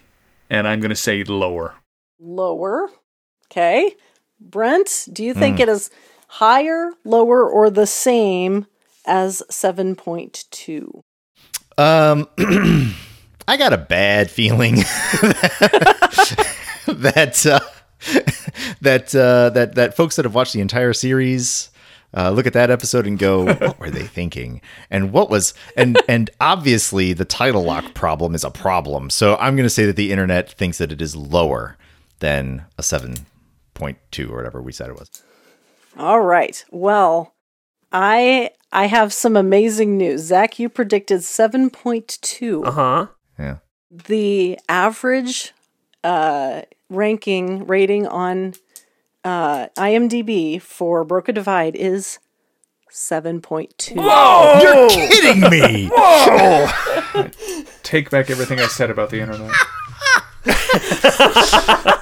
And 0.49 0.67
I'm 0.67 0.79
going 0.79 0.89
to 0.89 0.95
say 0.95 1.23
lower. 1.23 1.75
lower. 2.19 2.89
Okay. 3.51 3.95
Brent, 4.39 5.07
do 5.11 5.23
you 5.23 5.33
think 5.33 5.59
it 5.59 5.67
is 5.69 5.89
higher, 6.27 6.91
lower, 7.03 7.47
or 7.49 7.69
the 7.69 7.87
same 7.87 8.67
as 9.05 9.41
7.2? 9.49 11.01
Um, 11.77 12.27
I 13.47 13.57
got 13.57 13.73
a 13.73 13.77
bad 13.77 14.29
feeling 14.29 14.75
that 16.87 17.45
uh, 17.45 17.59
that 18.81 19.15
uh, 19.15 19.49
that 19.51 19.75
that 19.75 19.95
folks 19.95 20.15
that 20.17 20.25
have 20.25 20.35
watched 20.35 20.53
the 20.53 20.61
entire 20.61 20.93
series 20.93 21.69
uh, 22.15 22.31
look 22.31 22.47
at 22.47 22.53
that 22.53 22.71
episode 22.71 23.05
and 23.05 23.17
go, 23.19 23.45
"What 23.45 23.79
were 23.79 23.89
they 23.89 24.03
thinking?" 24.03 24.61
And 24.89 25.11
what 25.13 25.29
was 25.29 25.53
and 25.75 25.97
and 26.07 26.29
obviously 26.41 27.13
the 27.13 27.25
title 27.25 27.63
lock 27.63 27.93
problem 27.93 28.35
is 28.35 28.43
a 28.43 28.49
problem. 28.51 29.09
So 29.09 29.35
I'm 29.37 29.55
going 29.55 29.65
to 29.65 29.69
say 29.69 29.85
that 29.85 29.95
the 29.95 30.11
internet 30.11 30.51
thinks 30.51 30.79
that 30.79 30.91
it 30.91 31.01
is 31.01 31.15
lower 31.15 31.77
than 32.19 32.65
a 32.77 32.83
seven 32.83 33.27
point 33.77 33.99
two 34.09 34.33
or 34.33 34.37
whatever 34.37 34.61
we 34.61 34.71
said 34.71 34.89
it 34.89 34.97
was. 34.97 35.09
All 35.97 36.21
right. 36.21 36.65
Well, 36.71 37.35
I 37.91 38.49
I 38.71 38.87
have 38.87 39.13
some 39.13 39.37
amazing 39.37 39.97
news. 39.97 40.21
Zach, 40.21 40.59
you 40.59 40.67
predicted 40.67 41.21
7.2. 41.21 42.65
Uh 42.65 42.71
huh. 42.71 43.07
Yeah. 43.39 43.57
The 43.89 44.59
average 44.67 45.53
uh, 46.03 46.63
ranking 46.89 47.65
rating 47.67 48.07
on 48.07 48.55
uh, 49.23 49.67
IMDb 49.77 50.61
for 50.61 51.03
Broca 51.03 51.31
Divide 51.31 51.75
is 51.75 52.19
7.2. 52.91 53.95
Whoa! 53.95 54.59
You're 54.61 54.89
kidding 54.89 55.41
me. 55.49 55.87
Whoa! 55.93 57.29
Take 57.83 58.09
back 58.09 58.29
everything 58.29 58.59
I 58.59 58.67
said 58.67 58.89
about 58.89 59.11
the 59.11 59.21
internet. 59.21 59.51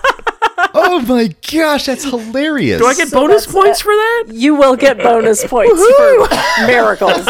Oh 0.98 1.02
my 1.02 1.30
gosh, 1.52 1.88
that's 1.88 2.06
hilarious. 2.06 2.80
Do 2.80 2.88
I 2.88 2.94
get 2.96 3.10
So 3.10 3.20
bonus 3.20 3.46
points 3.46 3.82
it. 3.82 3.84
for 3.84 3.90
that? 3.94 4.24
You 4.32 4.56
will 4.56 4.78
get 4.78 4.98
bonus 4.98 5.44
points 5.48 5.74
for 5.74 6.28
miracles. 6.68 7.26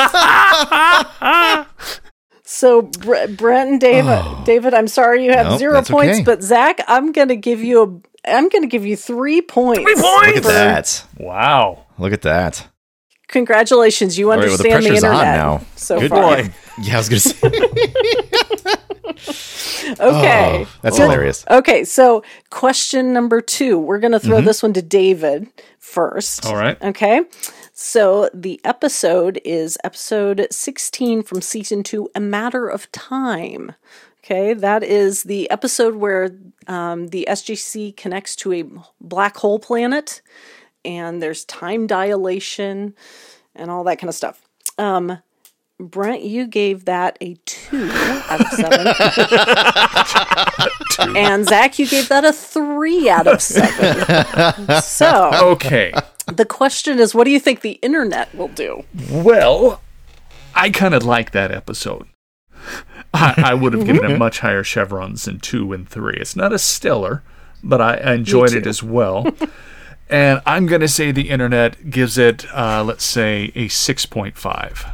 So 2.44 2.84
Bre- 2.84 3.28
Brent 3.36 3.70
and 3.72 3.82
David, 3.82 4.12
oh. 4.24 4.44
David, 4.46 4.74
I'm 4.76 4.88
sorry 4.88 5.26
you 5.26 5.32
have 5.32 5.48
Nope, 5.48 5.60
zero 5.60 5.82
points, 5.82 6.18
okay. 6.18 6.24
but 6.24 6.44
Zach, 6.44 6.80
I'm 6.88 7.12
gonna 7.12 7.36
give 7.36 7.62
you 7.64 7.82
a, 7.84 8.30
I'm 8.32 8.50
gonna 8.50 8.68
give 8.68 8.86
you 8.86 8.96
three 8.96 9.42
points. 9.42 9.82
Three 9.82 9.96
Look 9.96 10.38
at 10.38 10.44
that. 10.44 11.04
Wow. 11.18 11.86
Look 11.98 12.14
at 12.14 12.22
that. 12.22 12.68
Congratulations, 13.30 14.20
you 14.20 14.32
All 14.32 14.38
right, 14.38 14.48
well, 14.48 14.58
the 14.58 14.64
understand 14.72 14.84
the, 14.86 14.90
pressure's 14.90 15.04
on 15.04 15.12
internet. 15.16 15.36
now. 15.38 15.62
So 15.76 16.00
Good 16.00 16.10
far. 16.12 16.36
boy. 16.44 16.50
Yeah, 16.84 16.94
I 16.94 16.98
was 16.98 17.10
gonna 17.10 17.20
say 17.20 17.50
Okay. 20.00 20.66
that's 20.82 20.98
Good. 20.98 21.04
hilarious. 21.04 21.46
Okay, 21.50 21.84
so 21.84 22.24
question 22.50 23.14
number 23.14 23.42
two. 23.42 23.78
We're 23.78 24.00
going 24.00 24.12
to 24.14 24.20
throw 24.20 24.38
Mm-hmm. 24.38 24.46
this 24.46 24.64
one 24.64 24.74
to 24.74 24.82
David 24.82 25.48
first. 25.80 26.46
All 26.46 26.56
right. 26.56 26.82
Okay. 26.82 27.22
So 27.74 28.30
the 28.34 28.60
episode 28.64 29.40
is 29.44 29.78
episode 29.84 30.48
16 30.50 31.24
from 31.24 31.42
season 31.42 31.84
two, 31.84 32.10
A 32.16 32.20
Matter 32.20 32.68
of 32.68 32.92
Time. 32.92 33.74
Okay, 34.24 34.54
that 34.56 34.82
is 34.82 35.24
the 35.24 35.50
episode 35.52 35.96
where 35.96 36.32
um, 36.68 37.10
the 37.10 37.28
SGC 37.30 37.96
connects 37.96 38.36
to 38.38 38.54
a 38.54 38.64
black 39.00 39.38
hole 39.38 39.60
planet 39.60 40.22
and 40.84 41.22
there's 41.22 41.46
time 41.46 41.86
dilation 41.86 42.96
and 43.56 43.70
all 43.70 43.84
that 43.84 44.00
kind 44.00 44.10
of 44.10 44.16
stuff. 44.16 44.42
Um, 44.80 45.20
Brent, 45.80 46.24
you 46.24 46.48
gave 46.48 46.86
that 46.86 47.18
a 47.20 47.36
two 47.46 47.90
out 47.92 48.40
of 48.42 48.48
seven. 48.48 48.88
and 51.18 51.46
Zach, 51.46 51.78
you 51.78 51.86
gave 51.88 52.08
that 52.10 52.24
a 52.24 52.32
three 52.32 53.10
out 53.10 53.28
of 53.28 53.42
seven. 53.42 54.82
so 54.82 55.32
Okay. 55.34 55.92
the 56.28 56.46
question 56.46 57.00
is, 57.00 57.14
what 57.14 57.26
do 57.26 57.32
you 57.32 57.40
think 57.40 57.60
the 57.62 57.78
internet 57.82 58.34
will 58.34 58.48
do? 58.48 58.84
Well, 59.12 59.82
I 60.56 60.70
kind 60.70 60.94
of 60.94 61.04
like 61.04 61.32
that 61.32 61.52
episode. 61.52 62.08
I, 63.14 63.34
I 63.38 63.54
would 63.54 63.74
have 63.74 63.86
given 63.86 64.10
it 64.12 64.18
much 64.18 64.40
higher 64.40 64.64
chevrons 64.64 65.26
than 65.26 65.40
two 65.40 65.74
and 65.74 65.88
three. 65.88 66.16
It's 66.18 66.36
not 66.38 66.54
a 66.54 66.60
stellar, 66.60 67.22
but 67.64 67.82
I, 67.82 67.96
I 67.98 68.14
enjoyed 68.14 68.54
it 68.54 68.66
as 68.66 68.82
well. 68.82 69.28
and 70.10 70.42
I'm 70.46 70.66
going 70.68 70.82
to 70.82 70.88
say 70.88 71.12
the 71.12 71.30
internet 71.30 71.90
gives 71.90 72.18
it, 72.18 72.46
uh, 72.54 72.82
let's 72.84 73.04
say, 73.06 73.52
a 73.56 73.68
6.5. 73.68 74.92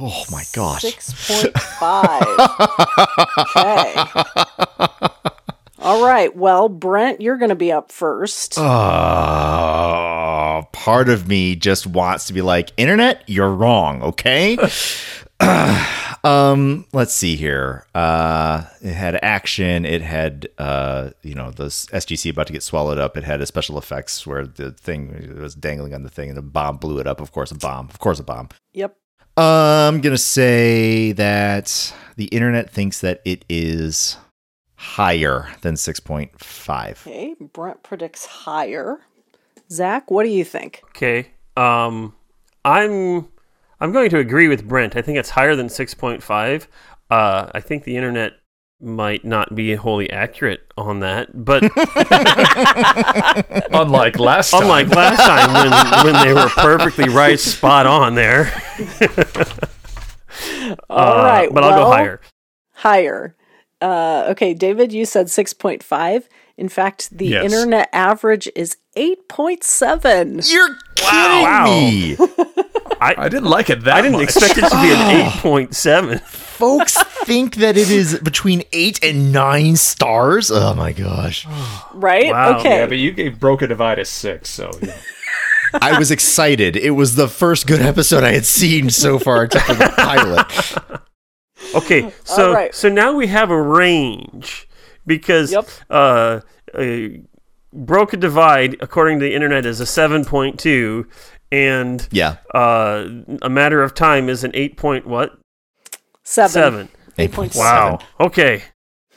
Oh 0.00 0.24
my 0.30 0.44
gosh. 0.52 0.82
Six 0.82 1.28
point 1.28 1.58
five. 1.58 2.22
okay. 3.56 3.94
All 5.78 6.04
right. 6.04 6.34
Well, 6.36 6.68
Brent, 6.68 7.20
you're 7.20 7.38
going 7.38 7.48
to 7.48 7.56
be 7.56 7.72
up 7.72 7.90
first. 7.90 8.56
Uh, 8.56 8.62
part 10.72 11.08
of 11.08 11.26
me 11.26 11.56
just 11.56 11.86
wants 11.86 12.28
to 12.28 12.32
be 12.32 12.40
like, 12.40 12.70
internet, 12.76 13.24
you're 13.26 13.52
wrong, 13.52 14.02
okay? 14.02 14.56
um, 16.24 16.86
let's 16.92 17.12
see 17.12 17.36
here. 17.36 17.86
Uh, 17.94 18.64
it 18.80 18.92
had 18.92 19.18
action. 19.22 19.84
It 19.84 20.02
had, 20.02 20.48
uh, 20.58 21.10
you 21.22 21.34
know, 21.34 21.50
the 21.50 21.64
SGC 21.64 22.30
about 22.30 22.46
to 22.46 22.52
get 22.52 22.62
swallowed 22.62 22.98
up. 22.98 23.16
It 23.16 23.24
had 23.24 23.40
a 23.40 23.46
special 23.46 23.78
effects 23.78 24.26
where 24.26 24.46
the 24.46 24.70
thing 24.70 25.36
was 25.40 25.54
dangling 25.54 25.94
on 25.94 26.04
the 26.04 26.10
thing 26.10 26.28
and 26.28 26.38
the 26.38 26.42
bomb 26.42 26.76
blew 26.76 26.98
it 26.98 27.06
up. 27.06 27.20
Of 27.20 27.32
course, 27.32 27.50
a 27.50 27.56
bomb. 27.56 27.88
Of 27.88 27.98
course, 27.98 28.20
a 28.20 28.24
bomb. 28.24 28.50
Yep. 28.72 28.96
I'm 29.36 30.00
gonna 30.00 30.18
say 30.18 31.12
that 31.12 31.94
the 32.16 32.26
internet 32.26 32.70
thinks 32.70 33.00
that 33.00 33.20
it 33.24 33.44
is 33.48 34.16
higher 34.76 35.48
than 35.62 35.74
6.5. 35.74 36.90
Okay. 37.06 37.34
Brent 37.40 37.82
predicts 37.82 38.26
higher. 38.26 38.98
Zach, 39.70 40.10
what 40.10 40.24
do 40.24 40.28
you 40.28 40.44
think? 40.44 40.82
Okay. 40.88 41.28
Um, 41.56 42.14
I'm 42.64 43.28
I'm 43.80 43.92
going 43.92 44.10
to 44.10 44.18
agree 44.18 44.48
with 44.48 44.66
Brent. 44.68 44.96
I 44.96 45.02
think 45.02 45.18
it's 45.18 45.30
higher 45.30 45.56
than 45.56 45.68
6.5. 45.68 46.66
Uh, 47.10 47.50
I 47.54 47.60
think 47.60 47.84
the 47.84 47.96
internet 47.96 48.34
might 48.82 49.24
not 49.24 49.54
be 49.54 49.74
wholly 49.74 50.10
accurate 50.10 50.60
on 50.76 51.00
that, 51.00 51.44
but 51.44 51.62
Unlike 53.72 54.18
last 54.18 54.50
time. 54.50 54.62
unlike 54.62 54.88
last 54.88 55.20
time 55.20 55.52
when 55.54 56.14
when 56.14 56.24
they 56.26 56.34
were 56.34 56.48
perfectly 56.48 57.08
right, 57.08 57.38
spot 57.38 57.86
on 57.86 58.14
there. 58.14 58.52
All 60.90 61.16
right. 61.24 61.46
Uh, 61.48 61.52
but 61.52 61.64
I'll 61.64 61.84
go 61.84 61.90
higher. 61.90 62.20
Higher. 62.74 63.36
Uh, 63.80 64.26
okay, 64.30 64.54
David, 64.54 64.92
you 64.92 65.04
said 65.04 65.26
6.5. 65.26 66.24
In 66.62 66.68
fact, 66.68 67.08
the 67.18 67.26
Yes. 67.26 67.44
internet 67.44 67.88
average 67.92 68.48
is 68.54 68.76
8.7. 68.96 70.48
You're 70.48 70.76
kidding 70.94 71.42
Wow. 71.42 71.64
me. 71.66 72.16
I 73.00 73.28
didn't 73.28 73.50
like 73.50 73.68
it 73.68 73.82
that 73.82 73.86
much. 73.86 73.98
I 73.98 74.02
didn't 74.02 74.12
much. 74.20 74.22
expect 74.22 74.58
it 74.58 74.60
to 74.60 74.80
be 74.80 74.92
an 74.92 75.30
8.7. 75.42 76.20
Folks 76.20 77.02
think 77.24 77.56
that 77.56 77.76
it 77.76 77.90
is 77.90 78.20
between 78.20 78.62
eight 78.72 79.02
and 79.02 79.32
nine 79.32 79.74
stars. 79.74 80.52
Oh 80.52 80.72
my 80.74 80.92
gosh. 80.92 81.46
Right? 81.94 82.30
Wow. 82.30 82.60
Okay. 82.60 82.78
Yeah, 82.78 82.86
but 82.86 82.98
you 82.98 83.10
gave 83.10 83.40
Broken 83.40 83.68
Divide 83.70 83.98
a 83.98 84.04
6, 84.04 84.48
so. 84.48 84.70
Yeah. 84.80 84.96
I 85.82 85.98
was 85.98 86.10
excited. 86.12 86.76
It 86.76 86.92
was 86.92 87.16
the 87.16 87.26
first 87.28 87.66
good 87.66 87.80
episode 87.82 88.22
I 88.22 88.32
had 88.32 88.44
seen 88.46 88.88
so 88.90 89.18
far, 89.18 89.42
except 89.44 89.66
for 89.66 89.74
the 89.74 89.88
pilot. 89.96 91.02
Okay, 91.74 92.12
so 92.24 92.48
All 92.48 92.54
right. 92.54 92.74
so 92.74 92.88
now 92.88 93.12
we 93.14 93.26
have 93.28 93.50
a 93.50 93.60
range 93.60 94.68
because 95.06 95.52
Yep. 95.52 95.68
uh, 95.90 96.40
uh, 96.74 96.84
Broca 97.72 98.16
Divide 98.16 98.76
according 98.80 99.18
to 99.20 99.24
the 99.24 99.34
internet 99.34 99.64
is 99.66 99.80
a 99.80 99.86
seven 99.86 100.24
point 100.24 100.58
two, 100.60 101.06
and 101.50 102.06
Yeah. 102.10 102.36
uh, 102.54 103.06
a 103.42 103.48
matter 103.48 103.82
of 103.82 103.94
time 103.94 104.28
is 104.28 104.44
an 104.44 104.50
eight 104.54 104.76
point 104.76 105.06
what 105.06 105.38
Seven. 106.24 106.50
seven. 106.50 106.88
8.7. 107.18 107.56
Wow. 107.58 107.98
Okay. 108.20 108.62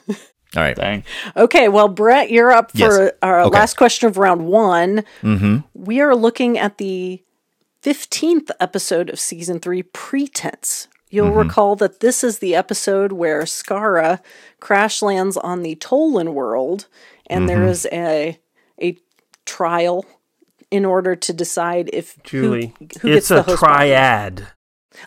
All 0.10 0.16
right. 0.64 0.76
Dang. 0.76 1.04
Okay, 1.36 1.68
well, 1.70 1.88
Brett, 1.90 2.30
you're 2.32 2.52
up 2.52 2.72
for 2.72 2.78
Yes. 2.78 3.12
our 3.22 3.42
Okay. 3.42 3.58
last 3.58 3.76
question 3.78 4.08
of 4.08 4.18
round 4.18 4.46
one. 4.48 5.04
Mm-hmm. 5.22 5.58
We 5.74 6.00
are 6.02 6.16
looking 6.16 6.58
at 6.58 6.78
the 6.78 7.22
15th 7.82 8.52
episode 8.60 9.10
of 9.10 9.20
season 9.20 9.60
three, 9.60 9.84
Pretense. 9.84 10.88
You'll 11.16 11.30
Mm-hmm. 11.30 11.38
recall 11.48 11.76
that 11.78 12.02
this 12.02 12.24
is 12.24 12.40
the 12.40 12.56
episode 12.56 13.14
where 13.14 13.44
Skaara 13.44 14.20
crash 14.60 15.02
lands 15.02 15.38
on 15.38 15.62
the 15.64 15.76
Tollan 15.78 16.34
world, 16.34 16.88
and 17.28 17.48
there 17.48 17.60
Mm-hmm. 17.60 17.70
is 17.70 17.88
a 17.92 18.38
a 18.82 18.98
trial 19.46 20.06
in 20.70 20.84
order 20.84 21.16
to 21.16 21.32
decide 21.34 21.90
if 21.94 22.22
Julie, 22.24 22.74
who, 23.02 23.08
it's 23.08 23.16
gets 23.16 23.28
the 23.30 23.40
a 23.40 23.44
host 23.44 23.62
body. 23.62 23.74
triad. 23.76 24.48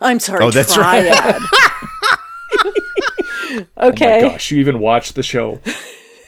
I'm 0.01 0.21
sorry, 0.21 0.45
Oh, 0.45 0.51
that's 0.51 0.77
right. 0.79 1.13
triad. 1.13 1.43
Oh 3.77 3.89
okay. 3.89 4.23
my 4.23 4.29
gosh, 4.31 4.51
you 4.51 4.59
even 4.61 4.79
watched 4.79 5.15
the 5.15 5.23
show. 5.23 5.61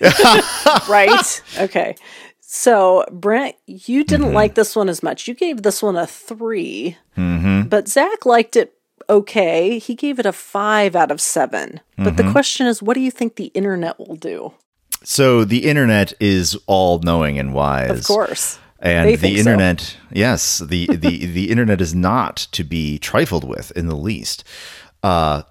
right? 0.89 1.43
Okay. 1.59 1.95
So, 2.41 3.05
Brent, 3.13 3.57
you 3.67 4.05
didn't 4.05 4.27
Mm-hmm. 4.27 4.35
like 4.35 4.55
this 4.55 4.75
one 4.75 4.89
as 4.89 5.03
much. 5.03 5.29
You 5.29 5.35
gave 5.35 5.63
this 5.63 5.83
one 5.83 5.97
a 5.97 6.07
3 6.07 6.97
Mm-hmm. 7.17 7.69
but 7.69 7.89
Zach 7.89 8.25
liked 8.27 8.57
it 8.57 8.73
okay. 9.11 9.79
He 9.79 9.95
gave 9.95 10.19
it 10.19 10.27
a 10.27 10.33
five 10.33 10.97
out 10.97 11.11
of 11.11 11.21
seven. 11.21 11.81
But 11.99 12.15
Mm-hmm. 12.15 12.17
the 12.27 12.33
question 12.33 12.67
is, 12.67 12.83
what 12.83 12.95
do 12.95 13.01
you 13.01 13.11
think 13.11 13.37
the 13.37 13.47
internet 13.55 13.99
will 13.99 14.17
do? 14.17 14.55
So 15.03 15.45
the 15.45 15.67
internet 15.69 16.13
is 16.21 16.57
all 16.67 16.99
knowing 17.01 17.39
and 17.39 17.53
wise. 17.53 17.91
Of 17.91 18.05
course. 18.07 18.59
And 18.79 19.11
the 19.11 19.17
think 19.17 19.37
so. 19.37 19.41
internet, 19.41 19.97
yes, 20.13 20.59
the, 20.59 20.87
the, 20.87 21.27
the 21.39 21.51
internet 21.51 21.81
is 21.83 21.95
not 21.95 22.37
to 22.53 22.65
be 22.65 22.99
trifled 22.99 23.45
with 23.45 23.71
in 23.73 23.87
the 23.89 23.97
least. 23.97 24.45
Uh, 25.03 25.43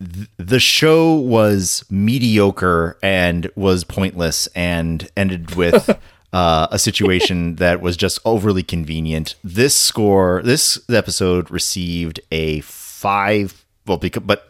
th- 0.00 0.28
the 0.38 0.60
show 0.60 1.14
was 1.14 1.84
mediocre 1.90 2.96
and 3.02 3.50
was 3.54 3.84
pointless 3.84 4.46
and 4.54 5.08
ended 5.16 5.54
with 5.56 5.90
uh, 6.32 6.66
a 6.70 6.78
situation 6.78 7.56
that 7.56 7.80
was 7.82 7.96
just 7.98 8.18
overly 8.24 8.62
convenient. 8.62 9.34
This 9.44 9.76
score, 9.76 10.40
this 10.42 10.80
episode 10.90 11.50
received 11.50 12.18
a 12.32 12.60
five. 13.04 13.66
Well, 13.86 13.98
because, 13.98 14.22
but 14.24 14.48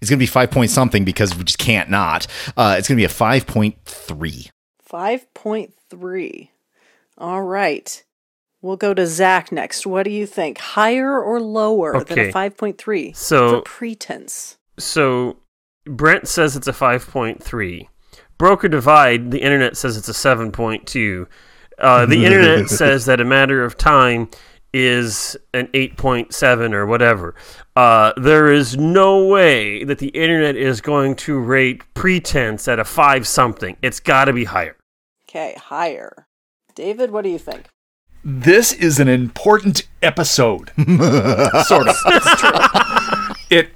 it's 0.00 0.08
going 0.08 0.18
to 0.18 0.22
be 0.22 0.26
five 0.26 0.52
point 0.52 0.70
something 0.70 1.04
because 1.04 1.36
we 1.36 1.42
just 1.42 1.58
can't 1.58 1.90
not. 1.90 2.28
Uh, 2.56 2.76
it's 2.78 2.86
going 2.86 2.96
to 2.96 3.00
be 3.00 3.04
a 3.04 3.08
five 3.08 3.46
point 3.46 3.76
three. 3.84 4.50
5.3. 4.90 6.48
All 7.18 7.42
right. 7.42 8.04
We'll 8.62 8.76
go 8.78 8.94
to 8.94 9.06
Zach 9.06 9.52
next. 9.52 9.86
What 9.86 10.04
do 10.04 10.10
you 10.10 10.26
think? 10.26 10.56
Higher 10.58 11.20
or 11.20 11.40
lower 11.40 12.02
than 12.04 12.18
a 12.18 12.32
5.3 12.32 13.14
So- 13.14 13.50
for 13.50 13.60
pretense? 13.62 14.56
So 14.78 15.36
Brent 15.84 16.26
says 16.26 16.56
it's 16.56 16.68
a 16.68 16.72
5.3. 16.72 17.88
Broca 18.38 18.68
Divide, 18.68 19.30
the 19.30 19.42
internet 19.42 19.76
says 19.76 19.96
it's 19.96 20.08
a 20.08 20.12
7.2. 20.12 21.26
Uh, 21.78 22.06
the 22.06 22.24
internet 22.24 22.70
says 22.70 23.04
that 23.06 23.20
a 23.20 23.24
matter 23.24 23.62
of 23.64 23.76
time 23.76 24.30
is 24.72 25.36
an 25.54 25.68
8.7 25.68 26.72
or 26.72 26.86
whatever. 26.86 27.34
Uh, 27.74 28.12
there 28.16 28.52
is 28.52 28.76
no 28.76 29.26
way 29.26 29.84
that 29.84 29.98
the 29.98 30.08
internet 30.08 30.56
is 30.56 30.80
going 30.80 31.16
to 31.16 31.38
rate 31.38 31.82
pretense 31.94 32.68
at 32.68 32.78
a 32.78 32.84
5 32.84 33.26
something. 33.26 33.76
It's 33.82 34.00
got 34.00 34.26
to 34.26 34.32
be 34.32 34.44
higher. 34.44 34.76
Okay, 35.28 35.54
higher. 35.58 36.26
David, 36.74 37.10
what 37.10 37.22
do 37.22 37.30
you 37.30 37.38
think? 37.38 37.68
This 38.24 38.72
is 38.72 38.98
an 38.98 39.08
important 39.08 39.86
episode. 40.02 40.70
sort 41.66 41.88
of. 41.88 41.96
it 43.50 43.70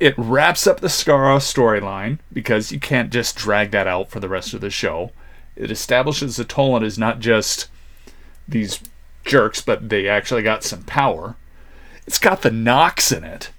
it 0.00 0.14
wraps 0.18 0.66
up 0.66 0.80
the 0.80 0.88
Skaara 0.88 1.38
storyline 1.38 2.18
because 2.32 2.72
you 2.72 2.80
can't 2.80 3.10
just 3.10 3.36
drag 3.36 3.70
that 3.70 3.86
out 3.86 4.10
for 4.10 4.20
the 4.20 4.28
rest 4.28 4.52
of 4.52 4.60
the 4.60 4.70
show. 4.70 5.12
It 5.54 5.70
establishes 5.70 6.36
the 6.36 6.44
Tollan 6.44 6.84
is 6.84 6.98
not 6.98 7.18
just 7.18 7.68
these 8.48 8.80
jerks, 9.26 9.60
but 9.60 9.88
they 9.88 10.08
actually 10.08 10.42
got 10.42 10.64
some 10.64 10.82
power. 10.82 11.36
It's 12.06 12.18
got 12.18 12.42
the 12.42 12.50
Nox 12.50 13.12
in 13.12 13.24
it. 13.24 13.50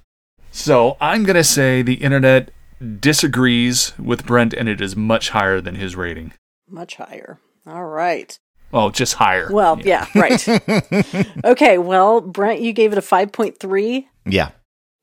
So 0.52 0.98
I'm 0.99 1.23
gonna 1.23 1.44
say 1.44 1.81
the 1.81 1.95
internet 1.95 2.52
disagrees 2.99 3.94
with 3.99 4.26
Brent 4.26 4.53
and 4.53 4.69
it 4.69 4.81
is 4.81 4.95
much 4.95 5.30
higher 5.30 5.61
than 5.61 5.76
his 5.76 5.95
rating. 5.95 6.34
Much 6.69 6.95
higher. 6.95 7.39
All 7.65 7.85
right. 7.85 8.38
Oh, 8.73 8.89
just 8.89 9.15
higher. 9.15 9.48
Well, 9.52 9.80
yeah, 9.81 10.07
right. 10.14 10.45
okay, 11.45 11.77
well, 11.77 12.19
Brent, 12.22 12.61
you 12.61 12.73
gave 12.73 12.91
it 12.91 12.98
a 12.98 13.02
5.3. 13.02 14.06
Yeah. 14.26 14.52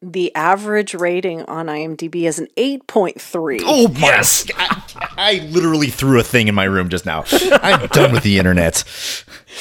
The 0.07 0.35
average 0.35 0.93
rating 0.93 1.45
on 1.45 1.67
IMDb 1.67 2.25
is 2.25 2.39
an 2.39 2.49
8.3. 2.59 3.61
Oh 3.63 3.89
yes! 3.97 4.47
I, 4.55 4.83
I 5.17 5.33
literally 5.51 5.87
threw 5.89 6.21
a 6.21 6.23
thing 6.23 6.47
in 6.47 6.55
my 6.55 6.65
room 6.65 6.91
just 6.91 7.07
now. 7.07 7.25
I'm 7.63 7.87
done 7.93 8.13
with 8.13 8.23
the 8.23 8.39
internet. 8.39 8.85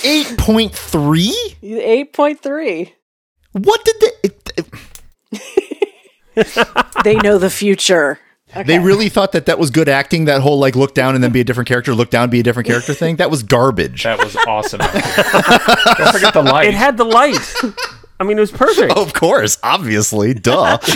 Eight 0.04 0.38
point 0.38 0.76
three. 0.76 1.34
8.3. 1.64 2.92
What 3.54 3.86
did 3.86 3.96
they? 4.02 4.30
it- 4.30 4.70
They 7.04 7.16
know 7.16 7.38
the 7.38 7.50
future. 7.50 8.20
They 8.66 8.80
really 8.80 9.08
thought 9.10 9.32
that 9.32 9.46
that 9.48 9.58
was 9.58 9.72
good 9.72 9.88
acting. 9.88 10.26
That 10.26 10.42
whole 10.42 10.60
like 10.60 10.76
look 10.76 10.94
down 10.94 11.16
and 11.16 11.24
then 11.24 11.32
be 11.32 11.40
a 11.42 11.44
different 11.44 11.68
character, 11.68 11.94
look 11.96 12.10
down, 12.10 12.30
be 12.30 12.40
a 12.40 12.44
different 12.44 12.68
character 12.68 12.94
thing. 12.96 13.16
That 13.16 13.32
was 13.32 13.44
garbage. 13.44 14.04
That 14.04 14.20
was 14.20 14.36
awesome. 14.48 14.80
Don't 14.80 16.12
forget 16.12 16.34
the 16.34 16.44
light. 16.44 16.68
It 16.68 16.74
had 16.74 16.98
the 16.98 17.04
light. 17.06 17.40
I 18.20 18.24
mean, 18.24 18.38
it 18.38 18.42
was 18.42 18.52
perfect. 18.52 18.96
of 18.96 19.14
course, 19.14 19.58
obviously, 19.64 20.34
duh. 20.34 20.78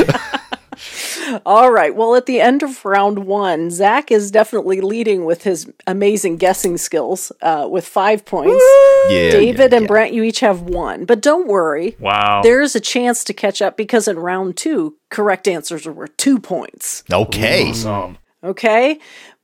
All 1.45 1.71
right. 1.71 1.93
Well, 1.95 2.15
at 2.15 2.25
the 2.27 2.39
end 2.39 2.63
of 2.63 2.85
round 2.85 3.25
one, 3.25 3.71
Zach 3.71 4.11
is 4.11 4.31
definitely 4.31 4.79
leading 4.79 5.25
with 5.25 5.43
his 5.43 5.71
amazing 5.87 6.37
guessing 6.37 6.77
skills 6.77 7.31
uh, 7.41 7.67
with 7.69 7.85
five 7.85 8.23
points. 8.25 8.63
yeah, 9.09 9.31
David 9.31 9.71
yeah, 9.71 9.77
and 9.77 9.83
yeah. 9.83 9.87
Brent, 9.87 10.13
you 10.13 10.23
each 10.23 10.39
have 10.41 10.61
one. 10.61 11.05
But 11.05 11.21
don't 11.21 11.47
worry. 11.47 11.95
wow. 11.99 12.41
There's 12.43 12.75
a 12.75 12.79
chance 12.79 13.23
to 13.25 13.33
catch 13.33 13.61
up 13.61 13.75
because 13.75 14.07
in 14.07 14.19
round 14.19 14.55
two, 14.55 14.95
correct 15.09 15.47
answers 15.47 15.85
were 15.85 16.07
two 16.07 16.39
points. 16.39 17.03
Okay. 17.11 17.71
Um, 17.85 18.17
Okay. 18.43 18.99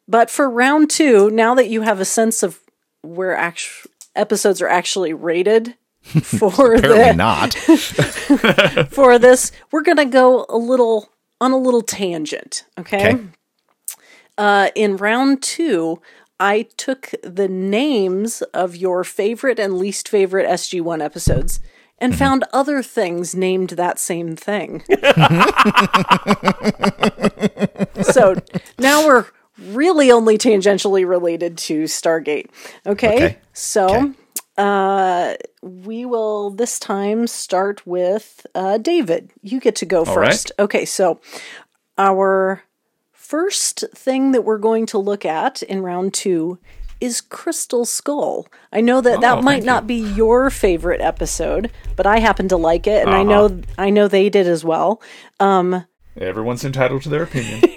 But 0.08 0.30
for 0.30 0.50
round 0.50 0.90
two, 0.92 1.30
now 1.32 1.56
that 1.56 1.68
you 1.68 1.82
have 1.82 2.00
a 2.00 2.06
sense 2.06 2.44
of 2.44 2.60
where 3.02 3.36
actu- 3.36 3.90
episodes 4.16 4.62
are 4.62 4.68
actually 4.70 5.14
rated 5.14 5.76
for 6.22 6.76
Apparently 6.76 7.12
the, 7.12 7.14
not. 7.16 7.54
for 8.92 9.18
this, 9.18 9.52
we're 9.72 9.82
gonna 9.82 10.06
go 10.06 10.46
a 10.50 10.58
little 10.58 11.10
on 11.40 11.52
a 11.52 11.58
little 11.58 11.82
tangent. 11.82 12.66
Okay. 12.78 13.14
Okay. 13.14 13.24
Uh, 14.38 14.70
in 14.76 14.98
round 14.98 15.42
two, 15.42 16.02
I 16.40 16.64
took 16.76 17.12
the 17.24 17.48
names 17.48 18.42
of 18.54 18.76
your 18.76 19.04
favorite 19.04 19.60
and 19.60 19.78
least 19.78 20.10
favorite 20.10 20.48
SG1 20.48 21.02
episodes 21.02 21.60
and 22.00 22.18
found 22.18 22.44
other 22.52 22.84
things 22.84 23.34
named 23.36 23.72
that 23.72 24.00
same 24.00 24.36
thing. 24.36 24.84
so 28.04 28.36
now 28.78 29.06
we're 29.08 29.28
really 29.60 30.12
only 30.12 30.38
tangentially 30.38 31.08
related 31.08 31.58
to 31.60 31.84
Stargate. 31.84 32.50
Okay. 32.86 33.16
Okay. 33.16 33.38
So. 33.54 33.88
Okay. 33.88 34.14
Uh, 34.58 35.34
we 35.62 36.06
will 36.06 36.52
this 36.52 36.78
time 36.80 37.26
start 37.28 37.86
with 37.88 38.46
uh, 38.54 38.78
David. 38.78 39.32
You 39.42 39.60
get 39.60 39.76
to 39.78 39.86
go 39.86 40.00
All 40.06 40.16
right. 40.18 40.30
first. 40.32 40.52
Okay, 40.60 40.86
so 40.86 41.20
our 41.98 42.64
first 43.12 43.84
thing 43.96 44.32
that 44.32 44.44
we're 44.44 44.58
going 44.60 44.86
to 44.88 44.98
look 44.98 45.26
at 45.26 45.64
in 45.64 45.82
round 45.82 46.14
two 46.14 46.60
is 47.02 47.20
Crystal 47.20 47.84
Skull. 47.86 48.48
I 48.72 48.80
know 48.82 49.02
that 49.02 49.18
Oh, 49.18 49.22
that 49.22 49.44
might 49.44 49.64
not 49.64 49.88
be 49.88 49.96
your 50.16 50.50
favorite 50.50 51.02
episode, 51.02 51.70
but 51.96 52.06
I 52.06 52.20
happen 52.20 52.48
to 52.50 52.58
like 52.58 52.88
it, 52.88 53.04
and 53.06 53.14
I 53.14 53.22
Uh-huh. 53.22 53.48
know 53.48 53.62
I 53.78 53.90
know 53.90 54.08
they 54.08 54.30
did 54.30 54.48
as 54.48 54.64
well. 54.64 55.02
Um, 55.40 55.86
Everyone's 56.16 56.64
entitled 56.64 57.02
to 57.04 57.10
their 57.10 57.24
opinion. 57.24 57.62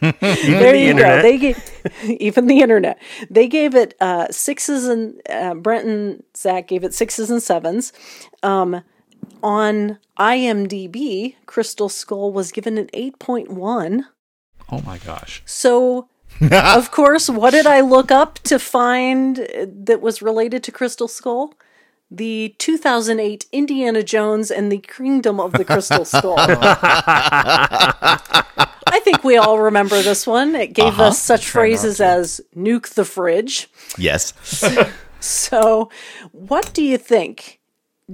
there 0.00 0.72
the 0.72 0.78
you 0.78 0.90
internet. 0.90 1.22
go. 1.22 1.22
They 1.22 1.38
gave 1.38 1.82
even 2.20 2.46
the 2.46 2.60
internet. 2.60 3.00
They 3.30 3.48
gave 3.48 3.74
it 3.74 3.94
uh, 4.00 4.28
sixes 4.30 4.86
and 4.86 5.20
uh, 5.28 5.54
Brent 5.54 5.86
and 5.86 6.22
Zach 6.36 6.68
gave 6.68 6.84
it 6.84 6.94
sixes 6.94 7.30
and 7.30 7.42
sevens. 7.42 7.92
Um, 8.42 8.82
on 9.42 9.98
IMDb, 10.18 11.34
Crystal 11.46 11.88
Skull 11.88 12.32
was 12.32 12.52
given 12.52 12.78
an 12.78 12.88
eight 12.92 13.18
point 13.18 13.50
one. 13.50 14.06
oh 14.70 14.80
my 14.82 14.98
gosh. 14.98 15.42
So, 15.46 16.08
of 16.52 16.90
course, 16.90 17.28
what 17.28 17.50
did 17.50 17.66
I 17.66 17.80
look 17.80 18.10
up 18.10 18.38
to 18.40 18.58
find 18.58 19.36
that 19.64 20.00
was 20.00 20.22
related 20.22 20.62
to 20.64 20.72
Crystal 20.72 21.08
Skull? 21.08 21.54
The 22.10 22.54
2008 22.58 23.44
Indiana 23.52 24.02
Jones 24.02 24.50
and 24.50 24.72
the 24.72 24.78
Kingdom 24.78 25.38
of 25.38 25.52
the 25.52 25.64
Crystal 25.64 26.04
Skull. 26.06 26.36
I 28.98 29.00
think 29.00 29.22
we 29.22 29.36
all 29.36 29.60
remember 29.60 30.02
this 30.02 30.26
one. 30.26 30.56
It 30.56 30.72
gave 30.72 30.98
us 30.98 31.22
such 31.22 31.48
phrases 31.48 32.00
as 32.00 32.40
nuke 32.56 32.88
the 32.88 33.04
fridge. 33.04 33.70
yes. 33.96 34.32
So, 35.20 35.90
what 36.30 36.72
do 36.74 36.82
you 36.82 36.96
think? 36.96 37.58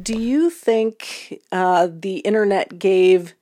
Do 0.00 0.18
you 0.18 0.48
think 0.48 1.42
uh, 1.52 1.88
the 1.90 2.18
internet 2.20 2.78
gave 2.78 3.34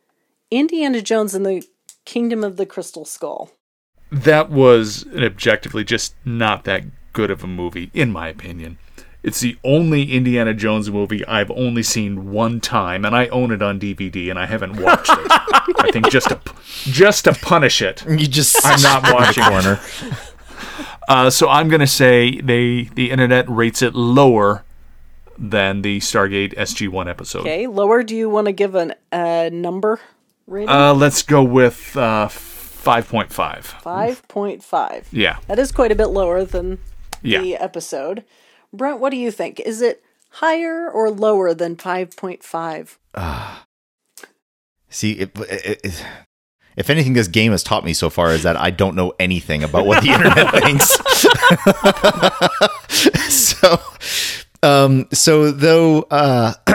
Indiana 0.50 1.00
Jones 1.00 1.32
and 1.32 1.46
the 1.46 1.64
Kingdom 2.04 2.42
of 2.42 2.56
the 2.56 2.66
Crystal 2.66 3.04
Skull? 3.04 3.52
That 4.10 4.50
was 4.50 5.04
an 5.12 5.22
objectively 5.22 5.84
just 5.84 6.16
not 6.24 6.64
that 6.64 6.82
good 7.12 7.30
of 7.30 7.44
a 7.44 7.46
movie, 7.46 7.92
in 7.94 8.10
my 8.10 8.28
opinion. 8.28 8.78
It's 9.22 9.38
the 9.40 9.56
only 9.62 10.12
Indiana 10.12 10.52
Jones 10.52 10.90
movie 10.90 11.24
I've 11.26 11.50
only 11.52 11.82
seen 11.84 12.32
one 12.32 12.60
time, 12.60 13.04
and 13.04 13.14
I 13.14 13.28
own 13.28 13.52
it 13.52 13.62
on 13.62 13.78
DVD, 13.78 14.30
and 14.30 14.38
I 14.38 14.46
haven't 14.46 14.80
watched 14.82 15.10
it. 15.12 15.26
I 15.30 15.90
think 15.92 16.10
just 16.10 16.28
to 16.30 16.40
just 16.84 17.24
to 17.24 17.32
punish 17.34 17.80
it. 17.82 18.04
You 18.08 18.26
just 18.26 18.58
I'm 18.66 18.80
not 18.82 19.02
watching. 19.12 19.44
corner. 19.44 19.80
Uh, 21.08 21.30
so 21.30 21.48
I'm 21.48 21.68
gonna 21.68 21.86
say 21.86 22.40
they 22.40 22.84
the 22.94 23.10
internet 23.10 23.48
rates 23.48 23.80
it 23.82 23.94
lower 23.94 24.64
than 25.38 25.82
the 25.82 25.98
Stargate 25.98 26.54
SG-1 26.56 27.08
episode. 27.08 27.40
Okay, 27.40 27.66
lower. 27.66 28.02
Do 28.02 28.14
you 28.16 28.28
want 28.28 28.46
to 28.46 28.52
give 28.52 28.74
an 28.74 28.94
a 29.12 29.50
number 29.50 30.00
rating? 30.46 30.68
Uh, 30.68 30.94
let's 30.94 31.22
go 31.22 31.42
with 31.42 31.96
uh, 31.96 32.28
5.5. 32.28 33.62
Five 33.64 34.26
point 34.28 34.62
five. 34.64 35.08
Yeah. 35.12 35.38
That 35.46 35.58
is 35.58 35.70
quite 35.72 35.92
a 35.92 35.94
bit 35.96 36.06
lower 36.08 36.44
than 36.44 36.78
Yeah. 37.22 37.40
the 37.40 37.56
episode. 37.56 38.24
Brent, 38.72 39.00
what 39.00 39.10
do 39.10 39.16
you 39.16 39.30
think? 39.30 39.60
Is 39.60 39.80
it 39.82 40.02
higher 40.30 40.90
or 40.90 41.10
lower 41.10 41.52
than 41.54 41.76
five 41.76 42.16
point 42.16 42.42
five? 42.42 42.98
See, 44.88 45.12
it, 45.12 45.30
it, 45.38 45.80
it- 45.84 46.06
if 46.74 46.88
anything, 46.88 47.12
this 47.12 47.28
game 47.28 47.52
has 47.52 47.62
taught 47.62 47.84
me 47.84 47.92
so 47.92 48.08
far 48.08 48.30
is 48.32 48.44
that 48.44 48.56
I 48.56 48.70
don't 48.70 48.96
know 48.96 49.12
anything 49.20 49.62
about 49.62 49.84
what 49.84 50.02
the 50.02 50.08
internet 50.12 50.50
thinks. 50.62 50.88
so, 53.34 53.78
um, 54.62 55.06
so 55.12 55.50
though, 55.50 56.00
uh, 56.10 56.54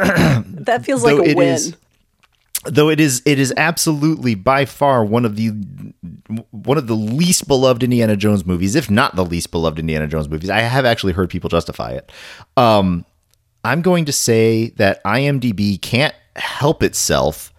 That 0.46 0.86
feels 0.86 1.04
like 1.04 1.16
a 1.18 1.34
win. 1.34 1.48
is- 1.56 1.76
though 2.70 2.90
it 2.90 3.00
is, 3.00 3.22
it 3.26 3.40
is 3.40 3.54
absolutely 3.58 4.36
by 4.36 4.66
far 4.66 5.04
one 5.04 5.26
of 5.26 5.36
the 5.36 5.50
one 6.52 6.78
of 6.78 6.88
the 6.88 6.96
least 6.96 7.48
beloved 7.48 7.84
Indiana 7.84 8.16
Jones 8.16 8.46
movies, 8.46 8.76
if 8.76 8.90
not 8.90 9.16
the 9.16 9.26
least 9.26 9.52
beloved 9.52 9.80
Indiana 9.80 10.08
Jones 10.08 10.30
movies. 10.30 10.50
I 10.50 10.60
have 10.60 10.86
actually 10.86 11.14
heard 11.14 11.30
people 11.30 11.50
justify 11.50 11.92
it. 11.92 12.12
Um, 12.56 13.06
I'm 13.64 13.82
going 13.82 14.06
to 14.06 14.14
say 14.14 14.70
that 14.78 15.04
IMDb 15.04 15.82
can't 15.82 16.16
help 16.36 16.84
itself 16.84 17.54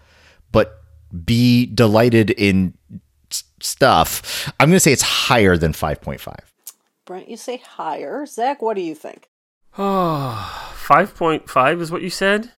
but 0.52 0.80
be 1.24 1.66
delighted 1.66 2.30
in 2.30 2.74
stuff. 3.60 4.52
I'm 4.60 4.68
going 4.68 4.76
to 4.76 4.80
say 4.80 4.92
it's 4.92 5.02
higher 5.02 5.56
than 5.56 5.72
5.5. 5.72 6.34
Brent, 7.04 7.28
you 7.28 7.36
say 7.36 7.56
higher. 7.58 8.24
Zach, 8.26 8.62
what 8.62 8.74
do 8.74 8.82
you 8.82 8.94
think? 8.94 9.28
Oh, 9.80 10.74
5.5 10.74 11.80
is 11.80 11.92
what 11.92 12.02
you 12.02 12.10
said? 12.10 12.52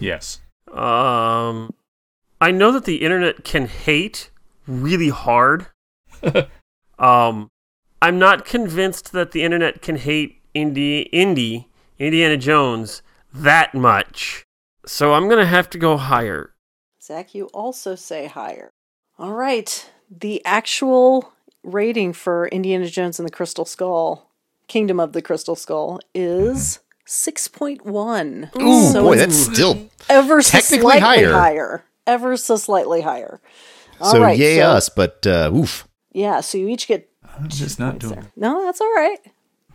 Yes. 0.00 0.40
Um, 0.72 1.74
I 2.40 2.50
know 2.50 2.72
that 2.72 2.84
the 2.84 2.96
internet 2.96 3.44
can 3.44 3.66
hate 3.66 4.30
really 4.66 5.08
hard. 5.08 5.66
um, 6.98 7.48
I'm 8.02 8.18
not 8.18 8.44
convinced 8.44 9.12
that 9.12 9.32
the 9.32 9.42
internet 9.42 9.80
can 9.82 9.96
hate 9.96 10.42
Indy, 10.54 11.02
Indy, 11.02 11.68
Indiana 11.98 12.36
Jones 12.36 13.02
that 13.32 13.74
much. 13.74 14.44
So 14.84 15.14
I'm 15.14 15.28
gonna 15.28 15.46
have 15.46 15.68
to 15.70 15.78
go 15.78 15.96
higher. 15.96 16.54
Zach, 17.02 17.34
you 17.34 17.46
also 17.46 17.94
say 17.94 18.26
higher. 18.26 18.70
All 19.18 19.32
right. 19.32 19.90
The 20.10 20.44
actual 20.44 21.32
rating 21.62 22.12
for 22.12 22.48
Indiana 22.48 22.86
Jones 22.86 23.18
and 23.18 23.26
the 23.26 23.32
Crystal 23.32 23.64
Skull, 23.64 24.30
Kingdom 24.68 25.00
of 25.00 25.12
the 25.12 25.22
Crystal 25.22 25.56
Skull, 25.56 26.00
is 26.14 26.80
6.1. 27.06 28.56
Ooh, 28.60 28.92
so 28.92 29.02
boy, 29.02 29.12
it's 29.14 29.20
that's 29.20 29.36
still 29.56 29.88
ever 30.08 30.42
so 30.42 30.58
technically 30.58 30.98
slightly 30.98 31.00
higher. 31.24 31.32
higher. 31.32 31.84
Ever 32.06 32.36
so 32.36 32.56
slightly 32.56 33.00
higher. 33.00 33.40
All 34.00 34.12
so 34.12 34.20
right, 34.20 34.38
yay 34.38 34.58
so- 34.58 34.70
us, 34.70 34.88
but 34.88 35.26
uh, 35.26 35.50
oof. 35.54 35.86
Yeah, 36.12 36.40
so 36.40 36.56
you 36.58 36.68
each 36.68 36.86
get 36.88 37.08
I'm 37.38 37.48
just 37.48 37.78
not 37.78 37.98
doing. 37.98 38.14
there. 38.14 38.32
No, 38.36 38.64
that's 38.64 38.80
all 38.80 38.92
right. 38.94 39.18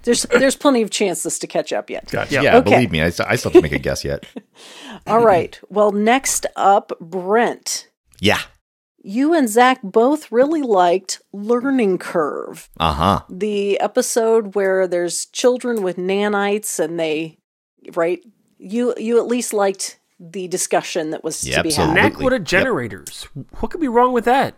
There's 0.04 0.24
there's 0.24 0.56
plenty 0.56 0.82
of 0.82 0.90
chances 0.90 1.38
to 1.40 1.46
catch 1.48 1.72
up 1.72 1.90
yet. 1.90 2.10
Gotcha. 2.10 2.34
Yeah. 2.34 2.42
Yeah, 2.42 2.58
Okay. 2.58 2.72
believe 2.72 2.92
me, 2.92 3.02
I, 3.04 3.10
still- 3.12 3.28
I 3.30 3.36
still 3.36 3.52
have 3.52 3.60
to 3.60 3.62
make 3.62 3.72
a 3.72 3.78
guess 3.80 4.04
yet. 4.04 4.26
All 5.08 5.24
right. 5.24 5.60
Well, 5.70 5.92
next 5.92 6.46
up, 6.56 6.92
Brent. 7.00 7.88
Yeah. 8.20 8.40
You 9.04 9.34
and 9.34 9.50
Zach 9.50 9.80
both 9.84 10.32
really 10.32 10.62
liked 10.62 11.22
Learning 11.34 11.98
Curve, 11.98 12.70
Uh 12.80 12.94
huh. 12.94 13.22
the 13.30 13.80
episode 13.80 14.54
where 14.56 14.88
there's 14.88 15.26
children 15.28 15.82
with 15.82 15.98
nanites 15.98 16.80
and 16.80 17.00
they, 17.00 17.38
right? 17.96 18.22
You 18.60 18.94
you 18.98 19.18
at 19.18 19.26
least 19.28 19.54
liked 19.54 20.00
the 20.20 20.48
discussion 20.48 21.10
that 21.12 21.24
was 21.24 21.44
Yeah, 21.48 21.58
to 21.58 21.64
be 21.64 21.70
absolutely. 21.70 21.96
had. 22.00 22.06
Absolutely. 22.12 22.38
naquadah 22.40 22.44
generators. 22.44 23.24
What 23.60 23.72
could 23.72 23.82
be 23.82 23.88
wrong 23.88 24.14
with 24.14 24.26
that? 24.26 24.56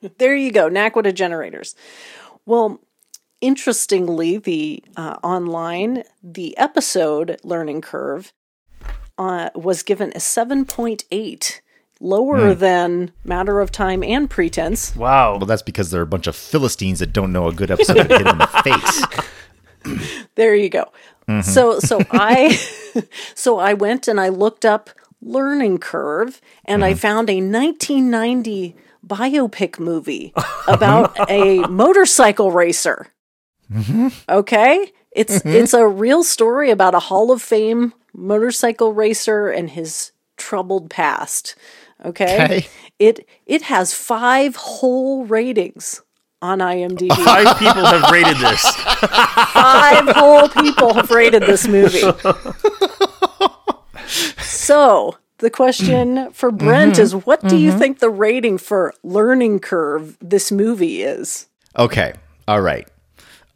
There 0.18 0.36
you 0.36 0.52
go, 0.52 0.68
naquadah 0.68 1.14
generators. 1.14 1.74
Well, 2.46 2.80
interestingly, 3.40 4.38
the 4.38 4.84
uh, 4.96 5.16
online 5.24 6.04
the 6.22 6.56
episode 6.58 7.38
Learning 7.42 7.80
Curve 7.80 8.32
uh, 9.16 9.48
was 9.54 9.82
given 9.82 10.12
a 10.14 10.20
seven 10.20 10.64
point 10.66 11.04
eight, 11.10 11.62
lower 12.00 12.54
hmm. 12.54 12.60
than 12.60 13.12
Matter 13.24 13.60
of 13.60 13.72
Time 13.72 14.02
and 14.02 14.28
Pretense. 14.28 14.94
Wow. 14.94 15.36
Well, 15.36 15.46
that's 15.46 15.62
because 15.62 15.90
they're 15.90 16.02
a 16.02 16.06
bunch 16.06 16.26
of 16.26 16.36
Philistines 16.36 17.00
that 17.00 17.12
don't 17.12 17.32
know 17.32 17.48
a 17.48 17.52
good 17.52 17.70
episode 17.70 17.94
to 17.94 18.18
hit 18.18 18.26
in 18.26 18.38
the 18.38 18.46
face. 19.84 20.18
There 20.34 20.54
you 20.54 20.68
go. 20.68 20.90
Mm-hmm. 21.28 21.42
So 21.42 21.78
so 21.80 22.00
I 22.10 22.58
so 23.34 23.58
I 23.58 23.74
went 23.74 24.08
and 24.08 24.20
I 24.20 24.28
looked 24.28 24.64
up 24.64 24.90
Learning 25.20 25.78
Curve 25.78 26.40
and 26.64 26.84
I 26.84 26.92
mm-hmm. 26.92 26.98
found 26.98 27.30
a 27.30 27.36
1990 27.36 28.76
biopic 29.06 29.78
movie 29.78 30.32
uh-huh. 30.36 30.72
about 30.72 31.30
a 31.30 31.66
motorcycle 31.68 32.50
racer. 32.50 33.08
Mm-hmm. 33.72 34.08
Okay? 34.28 34.92
It's 35.12 35.44
it's 35.44 35.74
a 35.74 35.86
real 35.86 36.22
story 36.22 36.70
about 36.70 36.94
a 36.94 37.00
Hall 37.00 37.30
of 37.30 37.42
Fame 37.42 37.92
motorcycle 38.14 38.92
racer 38.92 39.48
and 39.48 39.70
his 39.70 40.12
troubled 40.36 40.90
past. 40.90 41.56
Okay? 42.04 42.44
Okay. 42.44 42.66
It 42.98 43.28
it 43.46 43.62
has 43.62 43.94
5 43.94 44.56
whole 44.56 45.24
ratings 45.26 46.02
on 46.40 46.58
IMDb. 46.60 47.12
Five 47.24 47.58
people 47.58 47.84
have 47.84 48.10
rated 48.10 48.36
this. 48.38 48.62
five 49.52 50.08
whole 50.16 50.48
people 50.48 50.94
have 50.94 51.10
rated 51.10 51.42
this 51.42 51.66
movie. 51.66 52.02
So 54.40 55.16
the 55.38 55.50
question 55.50 56.32
for 56.32 56.50
Brent 56.50 56.98
is 56.98 57.14
what 57.14 57.46
do 57.46 57.56
you 57.56 57.72
think 57.76 57.98
the 57.98 58.10
rating 58.10 58.58
for 58.58 58.94
learning 59.02 59.60
curve 59.60 60.16
this 60.20 60.50
movie 60.50 61.02
is? 61.02 61.46
Okay. 61.76 62.14
All 62.46 62.60
right. 62.60 62.88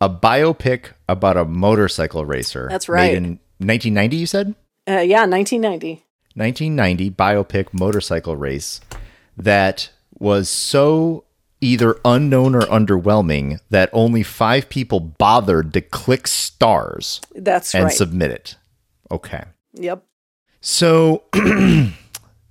A 0.01 0.11
biopic 0.11 0.93
about 1.09 1.37
a 1.37 1.45
motorcycle 1.45 2.25
racer. 2.25 2.69
That's 2.71 2.89
right. 2.89 3.13
Made 3.13 3.17
in 3.17 3.25
1990, 3.59 4.17
you 4.17 4.27
said? 4.27 4.55
Uh, 4.89 4.99
yeah, 4.99 5.25
1990. 5.27 6.05
1990 6.35 7.11
biopic 7.11 7.73
motorcycle 7.73 8.37
race 8.37 8.81
that 9.37 9.91
was 10.19 10.49
so 10.49 11.25
either 11.61 11.99
unknown 12.05 12.55
or 12.55 12.63
underwhelming 12.63 13.59
that 13.71 13.89
only 13.93 14.23
five 14.23 14.69
people 14.69 15.01
bothered 15.01 15.73
to 15.73 15.81
click 15.81 16.27
stars 16.27 17.21
That's 17.35 17.75
and 17.75 17.85
right. 17.85 17.93
submit 17.93 18.31
it. 18.33 18.57
Okay. 19.11 19.45
yep. 19.75 20.05
So, 20.61 21.25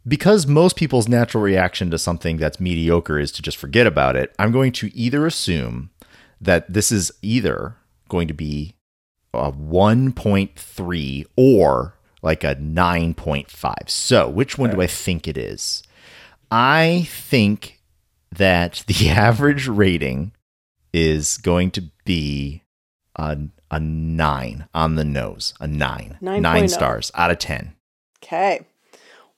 because 0.07 0.47
most 0.47 0.75
people's 0.75 1.07
natural 1.07 1.43
reaction 1.43 1.91
to 1.91 1.97
something 1.97 2.37
that's 2.37 2.59
mediocre 2.59 3.19
is 3.19 3.31
to 3.33 3.41
just 3.41 3.57
forget 3.57 3.87
about 3.87 4.15
it, 4.15 4.33
I'm 4.37 4.51
going 4.51 4.71
to 4.73 4.95
either 4.95 5.25
assume 5.25 5.91
that 6.39 6.71
this 6.71 6.91
is 6.91 7.11
either 7.21 7.75
going 8.09 8.27
to 8.27 8.33
be 8.33 8.75
a 9.33 9.51
1.3 9.51 11.25
or 11.37 11.95
like 12.21 12.43
a 12.43 12.55
9.5. 12.55 13.89
So, 13.89 14.29
which 14.29 14.57
one 14.57 14.69
do 14.71 14.81
I 14.81 14.87
think 14.87 15.27
it 15.27 15.37
is? 15.37 15.83
I 16.51 17.07
think 17.09 17.79
that 18.31 18.83
the 18.87 19.09
average 19.09 19.67
rating 19.67 20.33
is 20.93 21.37
going 21.37 21.71
to 21.71 21.83
be 22.05 22.63
a, 23.15 23.37
a 23.69 23.79
9 23.79 24.67
on 24.73 24.95
the 24.95 25.05
nose. 25.05 25.53
A 25.59 25.67
9. 25.67 26.17
9 26.21 26.43
9.0. 26.43 26.69
stars 26.69 27.11
out 27.15 27.31
of 27.31 27.39
10. 27.39 27.73
Okay. 28.23 28.61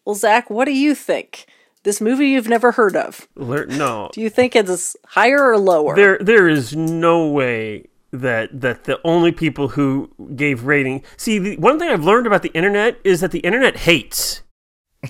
Well, 0.05 0.15
Zach, 0.15 0.49
what 0.49 0.65
do 0.65 0.73
you 0.73 0.95
think? 0.95 1.45
This 1.84 1.99
movie 1.99 2.30
you've 2.30 2.47
never 2.47 2.72
heard 2.72 2.95
of. 2.95 3.27
No, 3.35 4.10
Do 4.14 4.22
you 4.22 4.30
think 4.30 4.55
it's 4.55 4.95
higher 5.05 5.49
or 5.51 5.57
lower? 5.57 5.95
there 5.95 6.18
there 6.19 6.47
is 6.47 6.73
no 6.76 7.27
way 7.27 7.88
that 8.14 8.61
that 8.61 8.85
the 8.85 8.99
only 9.03 9.31
people 9.34 9.69
who 9.69 10.10
gave 10.35 10.64
rating. 10.64 11.03
See, 11.18 11.40
the, 11.40 11.57
one 11.57 11.80
thing 11.80 11.90
I've 11.90 12.06
learned 12.06 12.27
about 12.27 12.44
the 12.44 12.53
internet 12.53 12.98
is 13.03 13.19
that 13.22 13.31
the 13.31 13.40
internet 13.40 13.77
hates. 13.77 14.41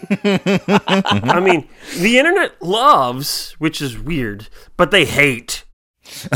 I 0.10 1.40
mean, 1.44 1.68
the 2.00 2.18
internet 2.18 2.60
loves, 2.62 3.52
which 3.60 3.80
is 3.82 4.00
weird, 4.00 4.48
but 4.78 4.90
they 4.90 5.06
hate. 5.06 5.66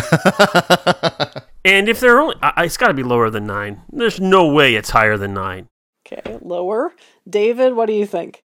and 1.65 1.89
if 1.89 1.99
they're 1.99 2.19
only, 2.19 2.35
I- 2.41 2.65
it's 2.65 2.77
got 2.77 2.88
to 2.88 2.94
be 2.94 3.03
lower 3.03 3.30
than 3.30 3.48
nine. 3.48 3.81
There's 3.91 4.19
no 4.19 4.52
way 4.52 4.76
it's 4.76 4.91
higher 4.91 5.18
than 5.18 5.34
nine. 5.34 5.68
okay, 6.06 6.38
lower. 6.41 6.94
David, 7.27 7.73
what 7.73 7.88
do 7.88 7.94
you 7.94 8.06
think? 8.06 8.44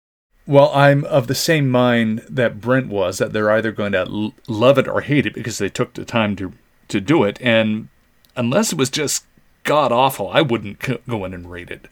Well, 0.48 0.72
I'm 0.73 1.03
of 1.06 1.27
the 1.27 1.35
same 1.35 1.69
mind 1.69 2.23
that 2.30 2.60
Brent 2.61 2.88
was 2.88 3.19
that 3.19 3.31
they're 3.34 3.52
either 3.52 3.72
going 3.72 3.91
to 3.91 3.99
l- 3.99 4.34
love 4.48 4.77
it 4.77 4.88
or 4.88 5.02
hate 5.02 5.26
it 5.26 5.34
because 5.34 5.57
they 5.60 5.69
took 5.69 5.93
the 5.93 6.06
time 6.06 6.35
to 6.38 6.53
to 6.88 6.99
do 6.99 7.23
it, 7.23 7.38
and 7.41 7.88
unless 8.36 8.72
it 8.72 8.78
was 8.78 8.90
just 8.90 9.26
god 9.64 9.91
awful, 9.91 10.30
I 10.30 10.41
wouldn't 10.41 10.84
c- 10.84 10.98
go 11.08 11.26
in 11.26 11.34
and 11.34 11.49
rate 11.49 11.70
it. 11.72 11.88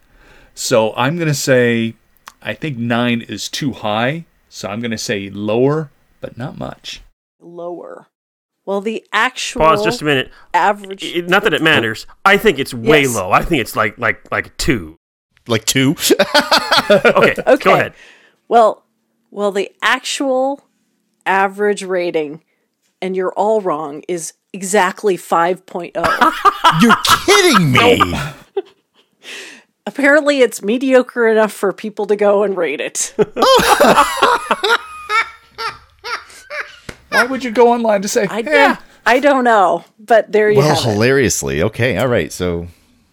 So 0.53 0.93
I'm 0.95 1.15
going 1.15 1.27
to 1.27 1.33
say 1.33 1.95
I 2.41 2.53
think 2.53 2.77
nine 2.77 3.21
is 3.21 3.49
too 3.49 3.73
high, 3.73 4.25
so 4.49 4.69
I'm 4.69 4.79
going 4.79 4.91
to 4.91 4.97
say 4.97 5.29
lower, 5.29 5.91
but 6.21 6.37
not 6.37 6.57
much. 6.57 7.01
Lower. 7.39 8.07
Well, 8.65 8.81
the 8.81 9.03
actual 9.11 9.61
Pause 9.61 9.83
just 9.83 10.01
a 10.01 10.05
minute. 10.05 10.31
average. 10.53 11.03
It- 11.03 11.27
not 11.29 11.43
that 11.43 11.53
it 11.53 11.61
matters. 11.61 12.05
I 12.25 12.37
think 12.37 12.59
it's 12.59 12.73
way 12.73 13.01
Yes. 13.03 13.15
low. 13.15 13.31
I 13.31 13.43
think 13.43 13.61
it's 13.61 13.75
like 13.75 13.97
like 13.97 14.31
like 14.31 14.55
two. 14.57 14.95
Like 15.47 15.65
two? 15.65 15.95
Okay, 16.91 17.35
Okay. 17.47 17.63
go 17.63 17.73
ahead. 17.73 17.93
Well, 18.47 18.85
well, 19.31 19.51
the 19.51 19.71
actual 19.81 20.67
average 21.25 21.83
rating, 21.83 22.43
and 23.01 23.15
you're 23.15 23.33
all 23.33 23.61
wrong, 23.61 24.03
is 24.07 24.33
exactly 24.53 25.17
5.0. 25.17 25.93
You're 26.81 26.95
kidding 27.25 27.71
me. 27.71 28.13
Apparently, 29.85 30.41
it's 30.41 30.61
mediocre 30.61 31.27
enough 31.27 31.51
for 31.53 31.71
people 31.73 32.05
to 32.07 32.15
go 32.15 32.43
and 32.43 32.55
rate 32.57 32.81
it. 32.81 33.13
Why 37.09 37.25
would 37.25 37.43
you 37.43 37.51
go 37.51 37.71
online 37.73 38.01
to 38.03 38.07
say, 38.07 38.27
I, 38.29 38.41
"Eh, 38.41 38.75
I 39.05 39.19
don't 39.19 39.43
know, 39.43 39.83
but 39.99 40.31
there 40.31 40.49
you 40.51 40.57
well, 40.59 40.75
have 40.75 40.77
it. 40.85 40.93
hilariously. 40.93 41.63
Okay. 41.63 41.97
All 41.97 42.07
right. 42.07 42.31
So 42.31 42.67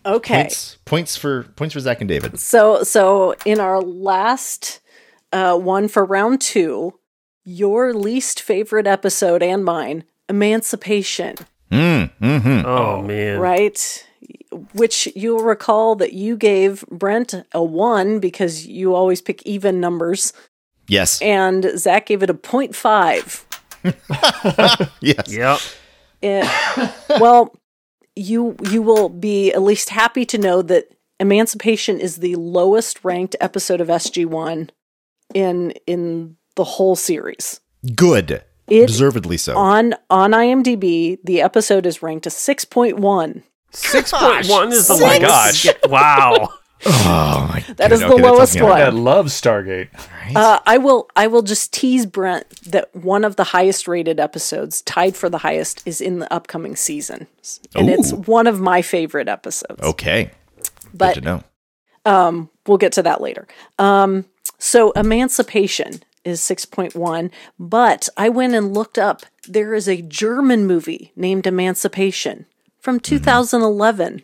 Okay. 0.05 0.43
points, 0.43 0.77
points 0.85 1.17
for 1.17 1.45
points 1.57 1.73
for 1.73 1.81
Zach 1.81 2.01
and 2.01 2.09
David. 2.09 2.39
So, 2.39 2.83
so 2.83 3.35
in 3.45 3.59
our 3.59 3.81
last 3.81 4.81
uh, 5.33 5.57
one 5.59 5.89
for 5.89 6.05
round 6.05 6.41
two, 6.43 6.93
your 7.47 7.95
least 7.95 8.43
favorite 8.43 8.87
episode 8.87 9.43
and 9.43 9.65
mine, 9.65 10.05
Emancipation, 10.29 11.37
Hmm. 11.71 12.05
Oh 12.21 13.01
man. 13.03 13.39
right? 13.41 14.07
Which 14.75 15.09
you'll 15.17 15.43
recall 15.45 15.95
that 15.97 16.13
you 16.13 16.37
gave 16.37 16.85
Brent 16.91 17.35
a 17.53 17.63
one 17.65 18.19
because 18.19 18.67
you 18.67 18.95
always 18.95 19.21
pick 19.23 19.43
even 19.47 19.81
numbers, 19.81 20.33
Yes. 20.89 21.21
and 21.23 21.73
Zach 21.79 22.07
gave 22.07 22.23
it 22.23 22.31
a 22.31 22.35
0.5. 22.35 23.45
yes. 25.01 25.29
Yep. 25.33 25.59
Eh, 26.23 26.91
well, 27.21 27.55
you 28.17 28.57
you 28.71 28.83
will 28.83 29.09
be 29.09 29.53
at 29.53 29.63
least 29.63 29.91
happy 29.91 30.25
to 30.27 30.39
know 30.39 30.63
that 30.63 30.89
Emancipation 31.21 31.99
is 32.01 32.17
the 32.17 32.35
lowest 32.37 33.05
ranked 33.05 33.37
episode 33.41 33.81
of 33.81 33.89
SG1 33.89 34.71
in 35.35 35.71
in 35.87 36.37
the 36.57 36.65
whole 36.65 36.97
series. 36.97 37.61
Good. 37.95 38.43
It 38.69 38.87
Deservedly 38.89 39.37
so. 39.37 39.57
on 39.57 39.95
on 40.11 40.33
IMDb, 40.33 41.19
the 41.23 41.41
episode 41.41 41.87
is 41.87 42.03
ranked 42.03 42.27
a 42.27 42.31
6.1. 42.31 43.43
Six 43.71 44.11
point 44.11 44.49
one 44.49 44.73
is 44.73 44.89
the 44.89 44.95
Oh 44.95 45.01
my 45.01 45.19
lowest. 45.19 45.65
gosh. 45.65 45.75
Wow. 45.89 46.49
Oh 46.85 47.47
my 47.53 47.65
That 47.77 47.91
is 47.93 48.01
the 48.01 48.09
lowest 48.17 48.61
one. 48.61 48.73
I 48.73 48.89
love 48.89 49.27
Stargate. 49.27 49.89
Uh, 50.35 50.59
I 50.67 50.79
will 50.79 51.09
I 51.17 51.27
will 51.27 51.43
just 51.43 51.73
tease 51.73 52.07
Brent 52.07 52.49
that 52.71 52.95
one 52.95 53.25
of 53.25 53.37
the 53.37 53.45
highest 53.45 53.87
rated 53.89 54.19
episodes, 54.21 54.83
tied 54.83 55.17
for 55.17 55.29
the 55.29 55.39
highest, 55.39 55.83
is 55.87 56.01
in 56.01 56.19
the 56.19 56.33
upcoming 56.33 56.77
season, 56.77 57.27
and 57.75 57.89
it's 57.89 58.13
one 58.13 58.47
of 58.47 58.61
my 58.61 58.83
favorite 58.83 59.29
episodes. 59.29 59.81
Okay, 59.83 60.31
but 60.93 61.15
good 61.15 61.25
to 61.25 61.43
know. 62.05 62.45
we'll 62.67 62.79
get 62.79 62.93
to 62.93 63.03
that 63.03 63.21
later. 63.21 63.47
Um, 63.79 64.27
so 64.59 64.91
Emancipation 64.93 66.03
is 66.27 66.41
6.1, 66.41 67.31
but 67.59 68.09
I 68.17 68.29
went 68.29 68.55
and 68.55 68.75
looked 68.75 68.99
up. 68.99 69.25
There 69.49 69.73
is 69.75 69.89
a 69.89 70.03
German 70.03 70.67
movie 70.67 71.13
named 71.17 71.47
Emancipation 71.47 72.47
from 72.81 72.99
2011. 73.01 74.23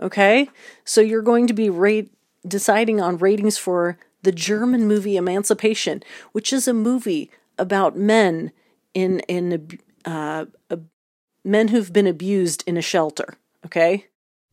Okay, 0.00 0.48
so 0.84 1.00
you're 1.00 1.22
going 1.22 1.46
to 1.48 1.52
be 1.54 1.68
rate 1.68 2.12
deciding 2.46 3.00
on 3.00 3.18
ratings 3.18 3.58
for 3.58 3.98
the 4.22 4.32
German 4.32 4.86
movie 4.86 5.16
Emancipation, 5.16 6.02
which 6.32 6.52
is 6.52 6.66
a 6.68 6.72
movie 6.72 7.30
about 7.58 7.96
men 7.96 8.52
in 8.94 9.20
in 9.20 9.78
uh, 10.04 10.46
men 11.44 11.68
who've 11.68 11.92
been 11.92 12.06
abused 12.06 12.62
in 12.66 12.76
a 12.76 12.82
shelter. 12.82 13.34
Okay, 13.66 14.06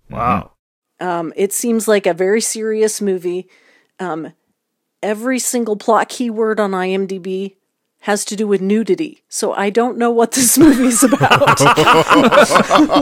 Wow. 0.09 0.51
um, 0.99 1.31
it 1.35 1.53
seems 1.53 1.87
like 1.87 2.05
a 2.07 2.13
very 2.13 2.41
serious 2.41 2.99
movie. 3.01 3.47
Um, 3.99 4.33
every 5.05 5.39
single 5.39 5.75
plot 5.75 6.09
keyword 6.09 6.59
on 6.59 6.71
IMDb 6.71 7.55
has 7.99 8.23
to 8.25 8.35
do 8.35 8.45
with 8.47 8.61
nudity, 8.61 9.23
so 9.29 9.53
I 9.53 9.69
don't 9.71 9.97
know 9.97 10.11
what 10.11 10.31
this 10.33 10.57
movie's 10.65 11.03
about. 11.03 11.59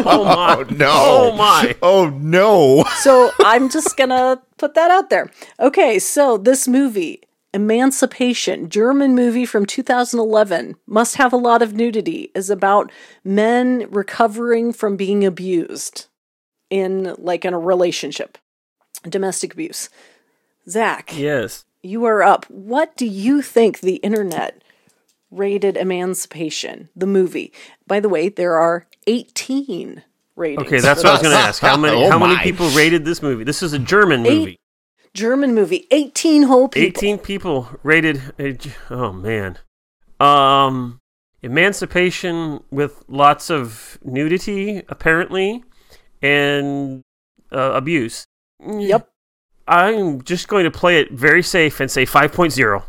Oh 0.05 0.23
my. 0.25 0.55
Oh, 0.57 0.65
no. 0.69 0.91
Oh 0.93 1.31
my. 1.35 1.75
Oh 1.81 2.09
no. 2.09 2.83
so 3.01 3.31
I'm 3.39 3.69
just 3.69 3.97
gonna 3.97 4.41
put 4.57 4.73
that 4.75 4.91
out 4.91 5.09
there. 5.09 5.29
Okay, 5.59 5.99
so 5.99 6.37
this 6.37 6.67
movie, 6.67 7.21
Emancipation, 7.53 8.69
German 8.69 9.13
movie 9.15 9.45
from 9.45 9.65
2011, 9.65 10.75
must 10.87 11.15
have 11.15 11.33
a 11.33 11.37
lot 11.37 11.61
of 11.61 11.73
nudity, 11.73 12.31
is 12.35 12.49
about 12.49 12.91
men 13.23 13.87
recovering 13.89 14.71
from 14.73 14.95
being 14.95 15.25
abused 15.25 16.07
in 16.69 17.13
like 17.17 17.43
in 17.45 17.53
a 17.53 17.59
relationship, 17.59 18.37
domestic 19.07 19.53
abuse. 19.53 19.89
Zach, 20.69 21.11
Yes. 21.17 21.65
You 21.83 22.05
are 22.05 22.23
up. 22.23 22.45
What 22.49 22.95
do 22.97 23.05
you 23.05 23.41
think 23.41 23.79
the 23.79 23.97
internet 23.97 24.63
rated 25.29 25.77
Emancipation, 25.77 26.89
the 26.95 27.05
movie? 27.05 27.53
By 27.85 27.99
the 27.99 28.09
way, 28.09 28.29
there 28.29 28.55
are 28.55 28.87
18 29.05 30.03
ratings. 30.35 30.65
Okay, 30.65 30.79
that's 30.79 31.01
for 31.01 31.07
what 31.07 31.11
I 31.11 31.13
was 31.13 31.21
going 31.21 31.35
to 31.35 31.41
ask. 31.41 31.61
How 31.61 31.77
many? 31.77 31.97
Oh 32.05 32.09
how 32.09 32.17
many 32.17 32.35
my. 32.35 32.43
people 32.43 32.69
rated 32.69 33.05
this 33.05 33.21
movie? 33.21 33.43
This 33.43 33.61
is 33.61 33.73
a 33.73 33.79
German 33.79 34.23
movie. 34.23 34.57
German 35.13 35.53
movie, 35.53 35.85
18 35.91 36.43
whole 36.43 36.69
people. 36.69 36.87
18 36.87 37.19
people 37.19 37.69
rated. 37.83 38.33
A, 38.39 38.57
oh 38.89 39.13
man. 39.13 39.59
Um, 40.19 40.99
Emancipation 41.43 42.63
with 42.71 43.03
lots 43.09 43.49
of 43.49 43.99
nudity, 44.01 44.81
apparently, 44.87 45.63
and 46.21 47.03
uh, 47.51 47.73
abuse. 47.73 48.25
Yep. 48.65 49.09
I'm 49.67 50.21
just 50.23 50.47
going 50.47 50.63
to 50.65 50.71
play 50.71 50.99
it 50.99 51.11
very 51.11 51.41
safe 51.43 51.79
and 51.79 51.89
say 51.89 52.05
5.0. 52.05 52.83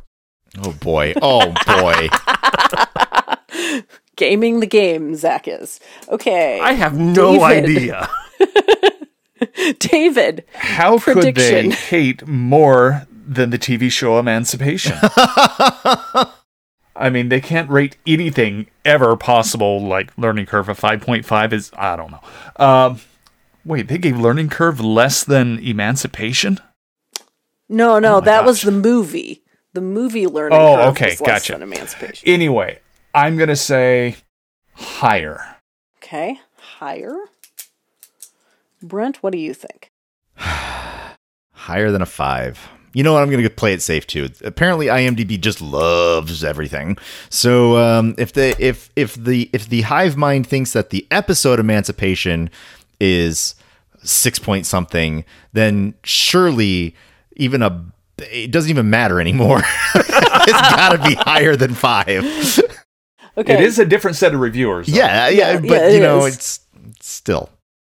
Oh 0.64 0.72
boy. 0.80 1.14
Oh 1.22 1.52
boy. 1.66 2.08
Gaming 4.16 4.60
the 4.60 4.66
game, 4.66 5.14
Zach 5.16 5.48
is. 5.48 5.80
Okay. 6.08 6.60
I 6.60 6.72
have 6.72 6.96
no 6.98 7.38
David. 7.48 7.64
idea. 7.64 8.08
David, 9.78 10.44
How 10.54 10.98
could 10.98 11.14
Prediction. 11.14 11.68
they 11.70 11.74
hate 11.74 12.26
more 12.26 13.06
than 13.10 13.50
the 13.50 13.58
TV 13.58 13.90
show 13.90 14.18
Emancipation? 14.18 14.96
I 16.96 17.10
mean, 17.10 17.28
they 17.28 17.40
can't 17.40 17.68
rate 17.68 17.96
anything 18.06 18.68
ever 18.84 19.16
possible 19.16 19.80
like 19.84 20.16
Learning 20.16 20.46
Curve 20.46 20.68
of 20.68 20.78
5.5 20.78 21.52
is, 21.52 21.72
I 21.76 21.96
don't 21.96 22.12
know. 22.12 22.20
Um, 22.64 23.00
wait, 23.64 23.88
they 23.88 23.98
gave 23.98 24.18
Learning 24.18 24.48
Curve 24.48 24.80
less 24.80 25.24
than 25.24 25.58
Emancipation? 25.58 26.58
no, 27.68 27.98
no, 27.98 28.16
Oh 28.16 28.20
my 28.20 28.24
that 28.26 28.44
was 28.44 28.62
the 28.62 28.70
movie. 28.70 29.42
The 29.72 29.80
movie 29.80 30.26
learning 30.28 30.56
Oh, 30.58 30.76
curve 30.76 30.88
okay, 30.90 31.10
was 31.10 31.20
less 31.22 31.28
gotcha. 31.48 31.52
than 31.54 31.62
Emancipation. 31.62 32.28
Anyway, 32.28 32.78
I'm 33.14 33.36
going 33.36 33.48
to 33.48 33.56
say 33.56 34.16
higher. 34.74 35.56
Okay, 35.98 36.38
higher. 36.56 37.16
Brent, 38.82 39.22
what 39.22 39.32
do 39.32 39.38
you 39.38 39.52
think? 39.54 39.90
Higher 41.52 41.90
than 41.90 42.02
a 42.02 42.06
five. 42.06 42.68
You 42.92 43.02
know 43.02 43.14
what? 43.14 43.22
I'm 43.22 43.30
going 43.30 43.42
to 43.42 43.50
play 43.50 43.72
it 43.72 43.80
safe 43.82 44.06
too. 44.06 44.28
Apparently, 44.44 44.86
IMDb 44.86 45.40
just 45.40 45.60
loves 45.62 46.44
everything. 46.44 46.96
So 47.30 47.76
um, 47.78 48.14
if 48.18 48.32
the 48.34 48.54
if 48.64 48.90
if 48.94 49.14
the 49.14 49.48
if 49.52 49.68
the 49.68 49.80
hive 49.82 50.16
mind 50.16 50.46
thinks 50.46 50.72
that 50.74 50.90
the 50.90 51.06
episode 51.10 51.58
Emancipation 51.58 52.50
is 53.04 53.54
six 54.02 54.38
point 54.38 54.66
something, 54.66 55.24
then 55.52 55.94
surely 56.02 56.94
even 57.36 57.62
a 57.62 57.84
it 58.18 58.50
doesn't 58.50 58.70
even 58.70 58.90
matter 58.90 59.20
anymore. 59.20 59.62
it's 59.94 60.52
got 60.52 60.92
to 60.92 61.08
be 61.08 61.14
higher 61.14 61.56
than 61.56 61.74
five. 61.74 62.24
Okay, 63.36 63.54
It 63.54 63.60
is 63.60 63.78
a 63.80 63.84
different 63.84 64.16
set 64.16 64.32
of 64.34 64.40
reviewers. 64.40 64.86
though. 64.86 64.96
Yeah, 64.96 65.28
yeah, 65.28 65.52
Yeah, 65.54 65.60
but 65.60 65.68
yeah, 65.70 65.88
you 65.88 66.00
know, 66.00 66.24
is. 66.26 66.36
it's, 66.36 66.60
it's 66.90 67.10
still 67.10 67.50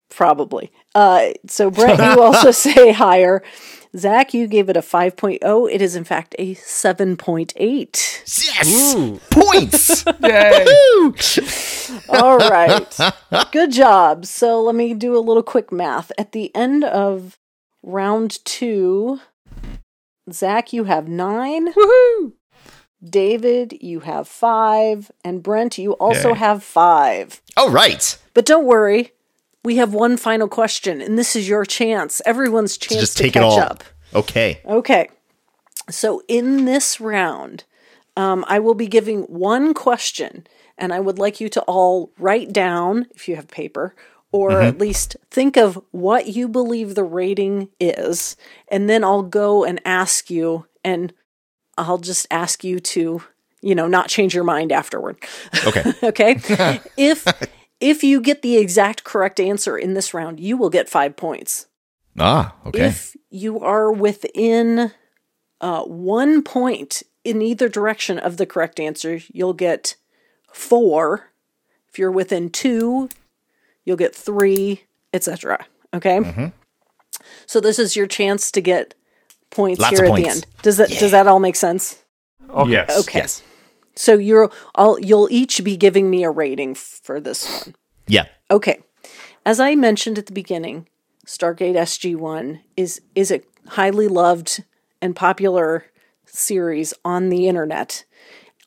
probably. 0.10 0.72
Uh, 0.94 1.30
so 1.48 1.72
Brent, 1.72 2.00
you 2.00 2.22
also 2.22 2.52
say 2.52 2.92
higher. 2.92 3.42
Zach, 3.98 4.34
you 4.34 4.48
gave 4.48 4.70
it 4.70 4.78
a 4.78 4.82
5.0. 4.82 5.72
It 5.74 5.82
is 5.82 5.96
in 5.96 6.04
fact 6.04 6.36
a 6.38 6.54
7.8. 6.56 7.54
yes 8.56 8.96
Ooh. 8.96 9.20
points. 9.32 10.06
Yay. 10.24 10.66
All 12.10 12.38
right. 12.50 12.98
Good 13.52 13.72
job. 13.72 14.26
So 14.26 14.62
let 14.62 14.76
me 14.76 14.94
do 14.94 15.18
a 15.18 15.20
little 15.20 15.44
quick 15.44 15.72
math. 15.72 16.12
At 16.18 16.34
the 16.34 16.56
end 16.56 16.84
of 16.84 17.38
round 17.82 18.44
two, 18.46 19.20
Zach, 20.32 20.72
you 20.72 20.84
have 20.84 21.08
nine. 21.08 21.74
Woohoo! 21.74 22.34
David, 23.04 23.78
you 23.82 24.02
have 24.02 24.28
five. 24.28 25.10
And 25.24 25.42
Brent, 25.42 25.78
you 25.78 25.94
also 25.94 26.30
Yay. 26.30 26.36
have 26.40 26.64
five. 26.64 27.42
All 27.58 27.72
right. 27.72 28.18
But 28.34 28.46
don't 28.46 28.66
worry, 28.66 29.14
we 29.64 29.76
have 29.78 29.94
one 29.94 30.18
final 30.18 30.48
question, 30.48 31.02
and 31.02 31.18
this 31.18 31.36
is 31.36 31.48
your 31.50 31.66
chance. 31.66 32.22
Everyone's 32.26 32.78
To 32.78 32.90
chance 32.90 33.02
just 33.02 33.18
to 33.18 33.24
take 33.24 33.34
catch 33.34 33.42
it 33.42 33.46
all. 33.46 33.60
up. 33.60 33.84
Okay. 34.14 34.62
Okay. 34.66 35.10
So 35.90 36.22
in 36.28 36.66
this 36.66 37.00
round, 37.02 37.64
um, 38.16 38.46
I 38.48 38.60
will 38.60 38.76
be 38.76 38.88
giving 38.88 39.24
one 39.24 39.74
question, 39.74 40.46
and 40.78 40.94
I 40.94 41.00
would 41.00 41.20
like 41.20 41.40
you 41.42 41.50
to 41.50 41.62
all 41.62 42.12
write 42.18 42.54
down, 42.54 43.08
if 43.16 43.28
you 43.28 43.36
have 43.36 43.48
paper, 43.48 43.96
or 44.32 44.62
at 44.62 44.78
least 44.78 45.18
think 45.32 45.58
of 45.58 45.82
what 45.90 46.28
you 46.28 46.48
believe 46.48 46.94
the 46.94 47.04
rating 47.04 47.70
is, 47.80 48.38
and 48.68 48.88
then 48.88 49.04
I'll 49.04 49.24
go 49.24 49.64
and 49.66 49.82
ask 49.86 50.30
you, 50.30 50.68
and 50.84 51.12
I'll 51.80 51.98
just 51.98 52.28
ask 52.30 52.64
you 52.64 52.80
to, 52.80 53.24
you 53.62 53.74
know, 53.76 53.88
not 53.88 54.08
change 54.08 54.36
your 54.36 54.44
mind 54.44 54.72
afterward. 54.72 55.18
Okay. 55.66 55.94
okay? 56.04 56.80
if 56.98 57.26
if 57.80 58.04
you 58.04 58.22
get 58.22 58.42
the 58.42 58.58
exact 58.58 59.04
correct 59.04 59.40
answer 59.40 59.78
in 59.78 59.94
this 59.94 60.14
round, 60.14 60.40
you 60.40 60.58
will 60.58 60.70
get 60.70 60.90
five 60.90 61.16
points. 61.16 61.68
Ah, 62.18 62.56
okay. 62.66 62.88
If 62.88 63.16
you 63.30 63.60
are 63.60 63.92
within 63.92 64.92
uh, 65.62 65.84
one 65.84 66.44
point 66.44 67.04
in 67.24 67.42
either 67.42 67.70
direction 67.70 68.20
of 68.20 68.38
the 68.38 68.46
correct 68.46 68.80
answer, 68.80 69.20
you'll 69.32 69.54
get 69.54 69.96
four. 70.52 71.32
If 71.88 71.98
you're 71.98 72.12
within 72.12 72.50
two, 72.50 73.10
you'll 73.86 73.98
get 73.98 74.16
three, 74.16 74.84
etc. 75.14 75.66
Okay. 75.94 76.20
Mm-hmm. 76.20 76.48
So 77.46 77.60
this 77.60 77.80
is 77.80 77.96
your 77.96 78.08
chance 78.08 78.52
to 78.52 78.62
get 78.62 78.94
points 79.50 79.82
Lots 79.82 79.98
here 79.98 80.06
of 80.06 80.12
at 80.12 80.16
the 80.18 80.28
end. 80.28 80.46
Does 80.62 80.78
that 80.78 80.90
does 80.90 81.12
that 81.12 81.28
all 81.28 81.40
make 81.40 81.56
sense? 81.56 82.04
Yes. 82.68 83.00
Okay. 83.08 83.20
yes. 83.20 83.44
So 84.00 84.14
you're 84.14 84.50
all 84.76 84.98
you'll 84.98 85.28
each 85.30 85.62
be 85.62 85.76
giving 85.76 86.10
me 86.10 86.24
a 86.24 86.32
rating 86.32 86.74
for 86.74 87.20
this 87.20 87.66
one. 87.66 87.76
Yeah. 88.08 88.28
Okay. 88.50 88.80
As 89.46 89.60
I 89.60 89.76
mentioned 89.76 90.18
at 90.18 90.26
the 90.26 90.32
beginning, 90.32 90.88
Stargate 91.26 91.76
SG1 91.76 92.62
is 92.78 93.02
is 93.14 93.30
a 93.30 93.42
highly 93.68 94.08
loved 94.08 94.64
and 95.02 95.18
popular 95.18 95.88
series 96.26 96.94
on 97.04 97.28
the 97.28 97.50
internet. 97.50 98.06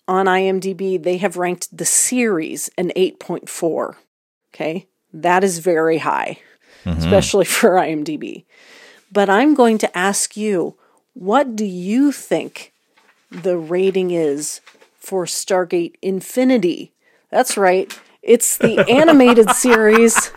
On 0.06 0.26
IMDb, 0.26 1.02
they 1.02 1.16
have 1.16 1.38
ranked 1.38 1.74
the 1.74 1.86
series 1.86 2.68
an 2.76 2.92
8.4. 2.94 3.94
Okay? 4.52 4.86
That 5.14 5.42
is 5.42 5.60
very 5.60 5.98
high, 5.98 6.40
mm-hmm. 6.84 6.98
especially 6.98 7.44
for 7.56 7.70
IMDb. 7.70 8.44
But 9.10 9.30
I'm 9.30 9.54
going 9.54 9.78
to 9.78 9.96
ask 9.96 10.36
you, 10.36 10.76
what 11.14 11.56
do 11.56 11.64
you 11.64 12.12
think 12.12 12.74
the 13.30 13.56
rating 13.56 14.10
is 14.10 14.60
for 15.03 15.24
Stargate 15.27 15.97
Infinity? 16.01 16.93
That's 17.29 17.57
right. 17.57 17.93
It's 18.23 18.57
the 18.57 18.89
animated 18.89 19.51
series. 19.55 20.31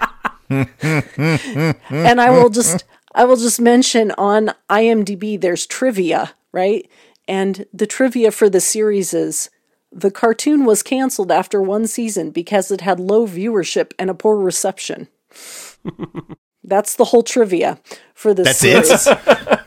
and 0.50 2.22
I 2.22 2.30
will 2.32 2.50
just 2.50 2.84
I 3.14 3.26
will 3.26 3.36
just 3.36 3.62
mention 3.62 4.12
on 4.18 4.54
IMDb 4.70 5.40
there's 5.40 5.68
trivia, 5.68 6.34
right? 6.52 6.90
And 7.28 7.66
the 7.74 7.88
trivia 7.88 8.32
for 8.32 8.50
the 8.50 8.62
series 8.62 9.14
is 9.14 9.50
the 9.92 10.12
cartoon 10.12 10.66
was 10.66 10.84
canceled 10.84 11.32
after 11.32 11.62
one 11.62 11.88
season 11.88 12.32
because 12.32 12.72
it 12.72 12.82
had 12.82 13.00
low 13.00 13.28
viewership 13.28 13.94
and 14.00 14.10
a 14.10 14.14
poor 14.14 14.36
reception. 14.36 15.08
That's 16.64 16.96
the 16.96 17.06
whole 17.06 17.24
trivia 17.24 17.80
for 18.16 18.34
this 18.34 18.60
That's 18.60 18.60
series. 18.60 19.08
it. 19.08 19.60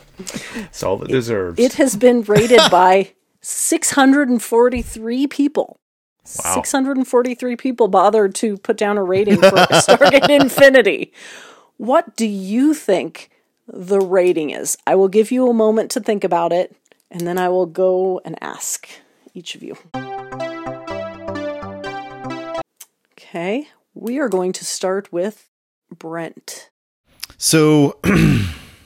That's 0.57 0.83
all 0.83 1.03
it 1.03 1.09
deserves. 1.09 1.61
It 1.61 1.75
has 1.75 1.97
been 1.97 2.23
rated 2.23 2.61
by 2.71 3.13
643 3.49 5.27
people. 5.27 5.81
643 6.25 7.57
people 7.57 7.89
bothered 7.89 8.35
to 8.35 8.59
put 8.59 8.77
down 8.77 8.99
a 8.99 9.03
rating 9.03 9.37
for 9.37 9.51
Stargate 9.51 10.29
Infinity. 10.29 11.15
What 11.79 12.15
do 12.15 12.27
you 12.27 12.75
think 12.75 13.31
the 13.67 14.01
rating 14.01 14.51
is? 14.51 14.77
I 14.87 14.97
will 14.97 15.09
give 15.09 15.31
you 15.31 15.49
a 15.49 15.55
moment 15.55 15.91
to 15.93 16.01
think 16.01 16.25
about 16.25 16.53
it, 16.53 16.77
and 17.11 17.27
then 17.27 17.39
I 17.39 17.49
will 17.49 17.65
go 17.65 18.21
and 18.23 18.37
ask 18.43 18.87
each 19.33 19.55
of 19.55 19.63
you. 19.63 19.79
Okay, 23.13 23.69
we 23.95 24.19
are 24.19 24.29
going 24.29 24.53
to 24.53 24.65
start 24.67 25.11
with 25.11 25.49
Brent. 25.91 26.69
So, 27.39 27.99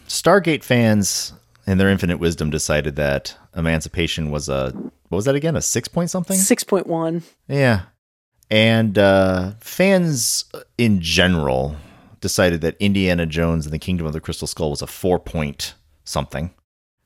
Stargate 0.07 0.63
fans, 0.63 1.33
in 1.67 1.79
their 1.79 1.89
infinite 1.89 2.19
wisdom, 2.19 2.51
decided 2.51 2.97
that 2.97 3.37
Emancipation 3.55 4.31
was 4.31 4.49
a 4.49 4.71
what 5.09 5.17
was 5.17 5.25
that 5.27 5.35
again? 5.35 5.57
A 5.57 5.63
six 5.63 5.89
point 5.89 6.11
something? 6.11 6.39
6.1. 6.39 7.23
Yeah. 7.47 7.83
And 8.51 8.99
uh, 8.99 9.53
fans 9.61 10.47
in 10.79 11.01
general 11.01 11.77
decided 12.21 12.63
that 12.63 12.77
Indiana 12.81 13.27
Jones 13.27 13.67
and 13.67 13.75
the 13.75 13.79
Kingdom 13.79 14.07
of 14.07 14.15
the 14.15 14.21
Crystal 14.21 14.49
Skull 14.49 14.71
was 14.71 14.81
a 14.83 14.87
four 14.87 15.19
point 15.19 15.75
something. 16.05 16.55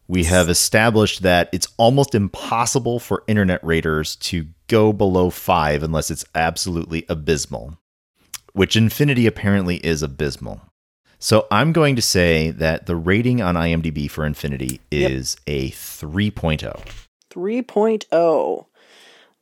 We 0.08 0.24
have 0.24 0.48
established 0.48 1.22
that 1.22 1.48
it's 1.52 1.66
almost 1.78 2.14
impossible 2.14 3.00
for 3.00 3.24
internet 3.26 3.62
raters 3.64 4.14
to 4.16 4.46
go 4.68 4.92
below 4.92 5.30
five 5.30 5.82
unless 5.82 6.10
it's 6.12 6.24
absolutely 6.34 7.04
abysmal, 7.08 7.76
which 8.52 8.76
Infinity 8.76 9.26
apparently 9.26 9.76
is 9.78 10.02
abysmal. 10.02 10.60
So 11.18 11.46
I'm 11.50 11.72
going 11.72 11.96
to 11.96 12.02
say 12.02 12.50
that 12.50 12.86
the 12.86 12.96
rating 12.96 13.40
on 13.40 13.54
IMDb 13.54 14.10
for 14.10 14.24
Infinity 14.26 14.80
Yep. 14.90 15.10
is 15.10 15.36
a 15.46 15.70
3.0. 15.70 16.82
3.0. 17.30 18.66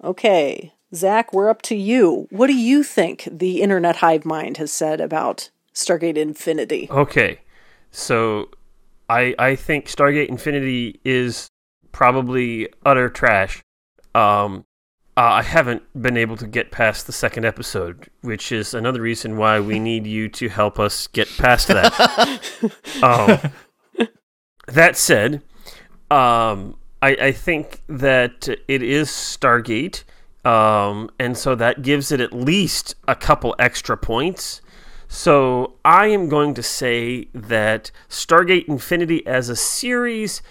Okay, 0.02 0.72
Zach, 0.94 1.32
we're 1.32 1.48
up 1.48 1.62
to 1.62 1.74
you. 1.74 2.26
What 2.30 2.46
do 2.48 2.54
you 2.54 2.82
think 2.82 3.28
the 3.30 3.62
Internet 3.62 3.96
Hive 3.96 4.24
Mind 4.24 4.58
has 4.58 4.72
said 4.72 5.00
about 5.00 5.50
Stargate 5.74 6.16
Infinity? 6.16 6.88
Okay, 6.90 7.40
so 7.90 8.48
I 9.08 9.34
I 9.38 9.56
think 9.56 9.86
Stargate 9.86 10.28
Infinity 10.28 11.00
is 11.04 11.48
probably 11.92 12.68
utter 12.84 13.08
trash. 13.08 13.62
Um, 14.14 14.64
uh, 15.16 15.20
I 15.20 15.42
haven't 15.42 15.82
been 16.00 16.16
able 16.16 16.36
to 16.38 16.46
get 16.46 16.72
past 16.72 17.06
the 17.06 17.12
second 17.12 17.44
episode, 17.44 18.08
which 18.22 18.50
is 18.50 18.74
another 18.74 19.00
reason 19.00 19.36
why 19.36 19.60
we 19.60 19.78
need 19.90 20.06
you 20.06 20.28
to 20.30 20.48
help 20.48 20.80
us 20.80 21.06
get 21.06 21.28
past 21.38 21.68
that. 21.68 21.92
um, 23.02 24.08
that 24.66 24.96
said, 24.96 25.42
um, 26.10 26.76
I, 27.00 27.16
I 27.20 27.32
think 27.32 27.82
that 27.88 28.48
it 28.66 28.82
is 28.82 29.08
Stargate, 29.08 30.02
um, 30.44 31.10
and 31.18 31.38
so 31.38 31.54
that 31.54 31.82
gives 31.82 32.10
it 32.10 32.20
at 32.20 32.32
least 32.32 32.96
a 33.06 33.14
couple 33.14 33.54
extra 33.58 33.96
points. 33.96 34.62
So 35.06 35.74
I 35.84 36.08
am 36.08 36.28
going 36.28 36.54
to 36.54 36.62
say 36.62 37.28
that 37.34 37.92
Stargate 38.08 38.66
Infinity 38.66 39.24
as 39.26 39.48
a 39.48 39.54
series 39.54 40.42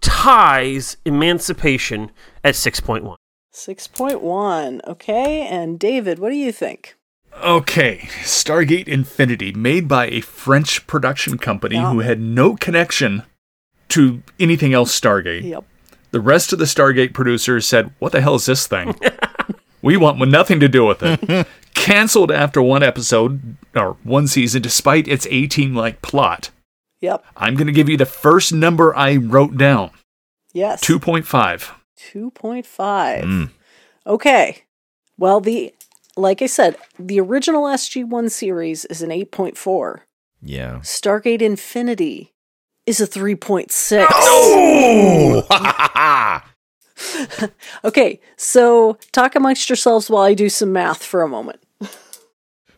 ties 0.00 0.98
Emancipation 1.04 2.12
at 2.44 2.54
6.1. 2.54 3.16
6.1. 3.54 4.80
Okay, 4.86 5.42
and 5.46 5.78
David, 5.78 6.18
what 6.18 6.30
do 6.30 6.36
you 6.36 6.52
think? 6.52 6.96
Okay, 7.42 7.98
Stargate 8.22 8.86
Infinity, 8.88 9.52
made 9.52 9.88
by 9.88 10.06
a 10.06 10.20
French 10.20 10.86
production 10.86 11.38
company 11.38 11.76
Yeah. 11.76 11.92
who 11.92 12.00
had 12.00 12.20
no 12.20 12.54
connection 12.56 13.22
to 13.88 14.22
anything 14.38 14.72
else 14.74 14.98
Stargate. 14.98 15.42
Yep. 15.44 15.64
The 16.10 16.20
rest 16.20 16.52
of 16.52 16.58
the 16.58 16.64
Stargate 16.64 17.12
producers 17.12 17.66
said, 17.66 17.92
What 17.98 18.12
the 18.12 18.20
hell 18.20 18.36
is 18.36 18.46
this 18.46 18.66
thing? 18.66 18.94
we 19.82 19.96
want 19.96 20.18
nothing 20.28 20.60
to 20.60 20.68
do 20.68 20.84
with 20.84 21.02
it. 21.02 21.46
Cancelled 21.74 22.30
after 22.30 22.62
one 22.62 22.82
episode, 22.84 23.56
or 23.74 23.96
one 24.04 24.28
season, 24.28 24.62
despite 24.62 25.08
its 25.08 25.26
A 25.30 25.46
team 25.48 25.74
like 25.74 26.02
plot. 26.02 26.50
Yep. 27.00 27.24
I'm 27.36 27.54
going 27.56 27.66
to 27.66 27.72
give 27.72 27.88
you 27.88 27.96
the 27.96 28.06
first 28.06 28.52
number 28.52 28.96
I 28.96 29.16
wrote 29.16 29.56
down 29.58 29.90
Yes. 30.52 30.82
2.5. 30.84 31.70
2.5. 31.98 32.64
Mm. 33.22 33.50
Okay. 34.06 34.64
Well, 35.18 35.40
the 35.40 35.74
like 36.16 36.42
I 36.42 36.46
said, 36.46 36.76
the 36.98 37.18
original 37.20 37.64
SG1 37.64 38.30
series 38.30 38.84
is 38.84 39.02
an 39.02 39.10
8.4. 39.10 40.00
Yeah. 40.40 40.76
Stargate 40.82 41.42
Infinity 41.42 42.32
is 42.86 43.00
a 43.00 43.06
3.6. 43.06 44.06
Oh! 44.10 45.42
Okay, 47.84 48.20
so 48.36 48.96
talk 49.12 49.34
amongst 49.34 49.68
yourselves 49.68 50.08
while 50.08 50.22
I 50.22 50.32
do 50.34 50.48
some 50.48 50.72
math 50.72 51.02
for 51.02 51.22
a 51.22 51.28
moment. 51.28 51.60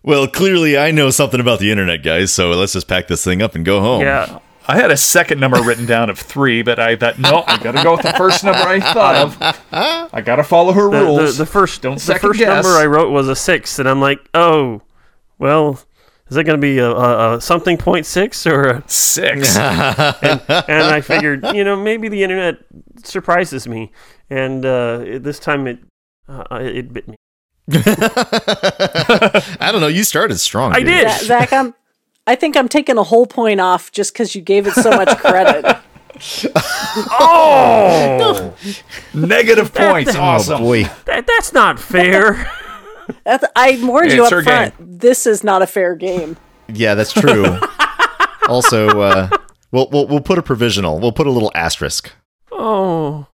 well, 0.02 0.26
clearly 0.26 0.76
I 0.78 0.90
know 0.90 1.10
something 1.10 1.38
about 1.38 1.60
the 1.60 1.70
internet, 1.70 2.02
guys, 2.02 2.32
so 2.32 2.50
let's 2.50 2.72
just 2.72 2.88
pack 2.88 3.08
this 3.08 3.22
thing 3.22 3.42
up 3.42 3.54
and 3.54 3.64
go 3.64 3.80
home. 3.80 4.00
Yeah. 4.00 4.38
I 4.68 4.76
had 4.76 4.90
a 4.90 4.96
second 4.96 5.38
number 5.40 5.62
written 5.62 5.86
down 5.86 6.10
of 6.10 6.18
three, 6.18 6.62
but 6.62 6.78
I 6.78 6.96
thought, 6.96 7.18
no, 7.18 7.44
I 7.46 7.56
got 7.62 7.72
to 7.72 7.82
go 7.82 7.92
with 7.92 8.02
the 8.02 8.12
first 8.14 8.42
number 8.44 8.60
I 8.60 8.80
thought 8.80 9.16
of. 9.16 10.08
I 10.12 10.20
got 10.20 10.36
to 10.36 10.44
follow 10.44 10.72
her 10.72 10.90
The, 10.90 11.00
rules. 11.00 11.36
the, 11.36 11.44
the 11.44 11.50
first 11.50 11.82
Don't 11.82 11.98
the 12.00 12.18
first 12.18 12.38
guess. 12.38 12.48
number 12.64 12.76
I 12.78 12.86
wrote 12.86 13.10
was 13.10 13.28
a 13.28 13.36
6 13.36 13.78
and 13.78 13.88
I'm 13.88 14.00
like, 14.00 14.18
"Oh, 14.34 14.82
well, 15.38 15.78
is 16.28 16.34
that 16.34 16.44
going 16.44 16.58
to 16.58 16.60
be 16.60 16.78
a, 16.78 16.90
a, 16.90 17.36
a 17.36 17.40
something 17.40 17.76
point 17.78 18.06
6 18.06 18.46
or 18.46 18.64
a 18.66 18.82
Six. 18.88 19.56
and 19.58 20.40
I 20.50 21.00
figured, 21.00 21.44
you 21.54 21.62
know, 21.62 21.76
maybe 21.76 22.08
the 22.08 22.22
internet 22.24 22.56
surprises 23.04 23.68
me, 23.68 23.92
and 24.30 24.64
uh, 24.66 24.98
this 25.20 25.38
time 25.38 25.66
it 25.68 25.78
uh, 26.28 26.42
it 26.60 26.92
bit 26.92 27.06
me. 27.06 27.16
I 27.72 29.68
don't 29.72 29.80
know. 29.80 29.86
You 29.88 30.04
started 30.04 30.38
strong. 30.38 30.72
I 30.72 30.78
dude. 30.80 30.86
did. 30.88 31.20
Zach, 31.22 31.52
I'm, 31.52 31.74
I 32.26 32.34
think 32.34 32.56
I'm 32.56 32.68
taking 32.68 32.98
a 32.98 33.02
whole 33.04 33.26
point 33.26 33.60
off 33.60 33.92
just 33.92 34.12
because 34.12 34.34
you 34.34 34.42
gave 34.42 34.66
it 34.66 34.74
so 34.74 34.90
much 34.90 35.16
credit. 35.18 35.64
Oh, 37.18 38.54
Negative 39.14 39.72
points. 39.72 40.14
Oh 40.16 40.20
Awesome. 40.20 40.62
boy. 40.62 40.84
that, 41.04 41.26
that's 41.26 41.52
not 41.52 41.78
fair. 41.78 42.50
That's, 43.24 43.44
I 43.54 43.78
warned 43.84 44.10
you 44.12 44.24
It's 44.24 44.32
up 44.32 44.38
her 44.38 44.42
front. 44.42 44.74
This 44.80 45.26
is 45.26 45.44
not 45.44 45.62
a 45.62 45.66
fair 45.66 45.94
game. 45.94 46.36
Yeah, 46.68 46.94
that's 46.96 47.12
true. 47.12 47.46
also, 48.48 49.00
uh, 49.00 49.28
we'll, 49.70 49.88
we'll 49.92 50.08
we'll 50.08 50.20
put 50.20 50.38
a 50.38 50.42
provisional. 50.42 50.98
We'll 50.98 51.12
put 51.12 51.28
a 51.28 51.30
little 51.30 51.52
asterisk. 51.54 52.10
oh, 52.50 53.28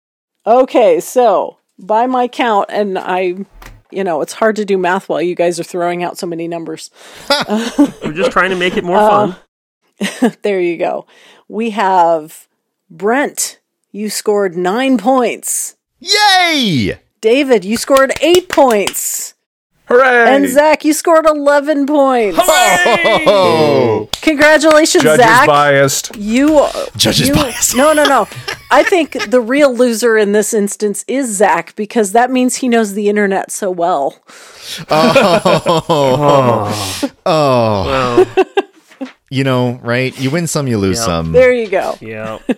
Okay, 0.47 1.01
so 1.01 1.59
by 1.79 2.07
my 2.07 2.29
count, 2.29 2.71
and 2.71 2.99
I, 2.99 3.45
you 3.91 4.05
know, 4.05 4.21
it's 4.21 4.33
hard 4.35 4.57
to 4.57 4.65
do 4.65 4.77
math 4.79 5.09
while 5.09 5.23
you 5.23 5.35
guys 5.35 5.59
are 5.59 5.65
throwing 5.65 6.03
out 6.03 6.19
so 6.19 6.27
many 6.27 6.47
numbers. 6.49 6.91
we're 7.49 8.13
just 8.13 8.31
trying 8.33 8.51
to 8.51 8.57
make 8.57 8.77
it 8.77 8.85
more 8.85 8.97
Uh, 8.99 9.33
fun. 10.01 10.33
There 10.43 10.61
you 10.61 10.77
go. 10.77 11.07
We 11.49 11.71
have 11.71 12.47
Brent. 12.91 13.61
You 13.91 14.11
scored 14.11 14.57
nine 14.57 14.99
points. 14.99 15.77
Yay! 15.99 17.01
David, 17.21 17.65
you 17.65 17.77
scored 17.77 18.13
eight 18.21 18.49
points. 18.49 19.35
Hooray! 19.89 20.35
And 20.35 20.49
Zach, 20.49 20.85
you 20.85 20.93
scored 20.93 21.25
11 21.27 21.87
points. 21.87 22.39
Oh, 22.41 24.09
Congratulations, 24.21 25.03
Judges 25.03 25.25
Zach. 25.25 25.47
biased. 25.47 26.15
You 26.17 26.67
Judges 26.97 27.29
you, 27.29 27.35
biased. 27.35 27.75
No, 27.75 27.93
no, 27.95 28.05
no. 28.05 28.29
I 28.71 28.83
think 28.83 29.31
the 29.31 29.41
real 29.41 29.75
loser 29.75 30.19
in 30.19 30.33
this 30.33 30.53
instance 30.53 31.05
is 31.09 31.35
Zach 31.35 31.75
because 31.75 32.13
that 32.13 32.31
means 32.31 32.57
he 32.57 32.69
knows 32.69 32.93
the 32.93 33.09
internet 33.09 33.51
so 33.51 33.71
well. 33.71 34.21
Oh. 34.91 37.05
Oh. 37.25 37.25
oh, 37.27 38.27
Well, 38.37 38.47
you 39.31 39.45
know, 39.45 39.79
right? 39.83 40.19
You 40.19 40.31
win 40.31 40.47
some, 40.47 40.67
you 40.69 40.79
lose 40.79 40.99
Yeah. 40.99 41.05
some. 41.07 41.33
There 41.33 41.53
you 41.53 41.69
go. 41.69 41.97
yeah. 42.01 42.39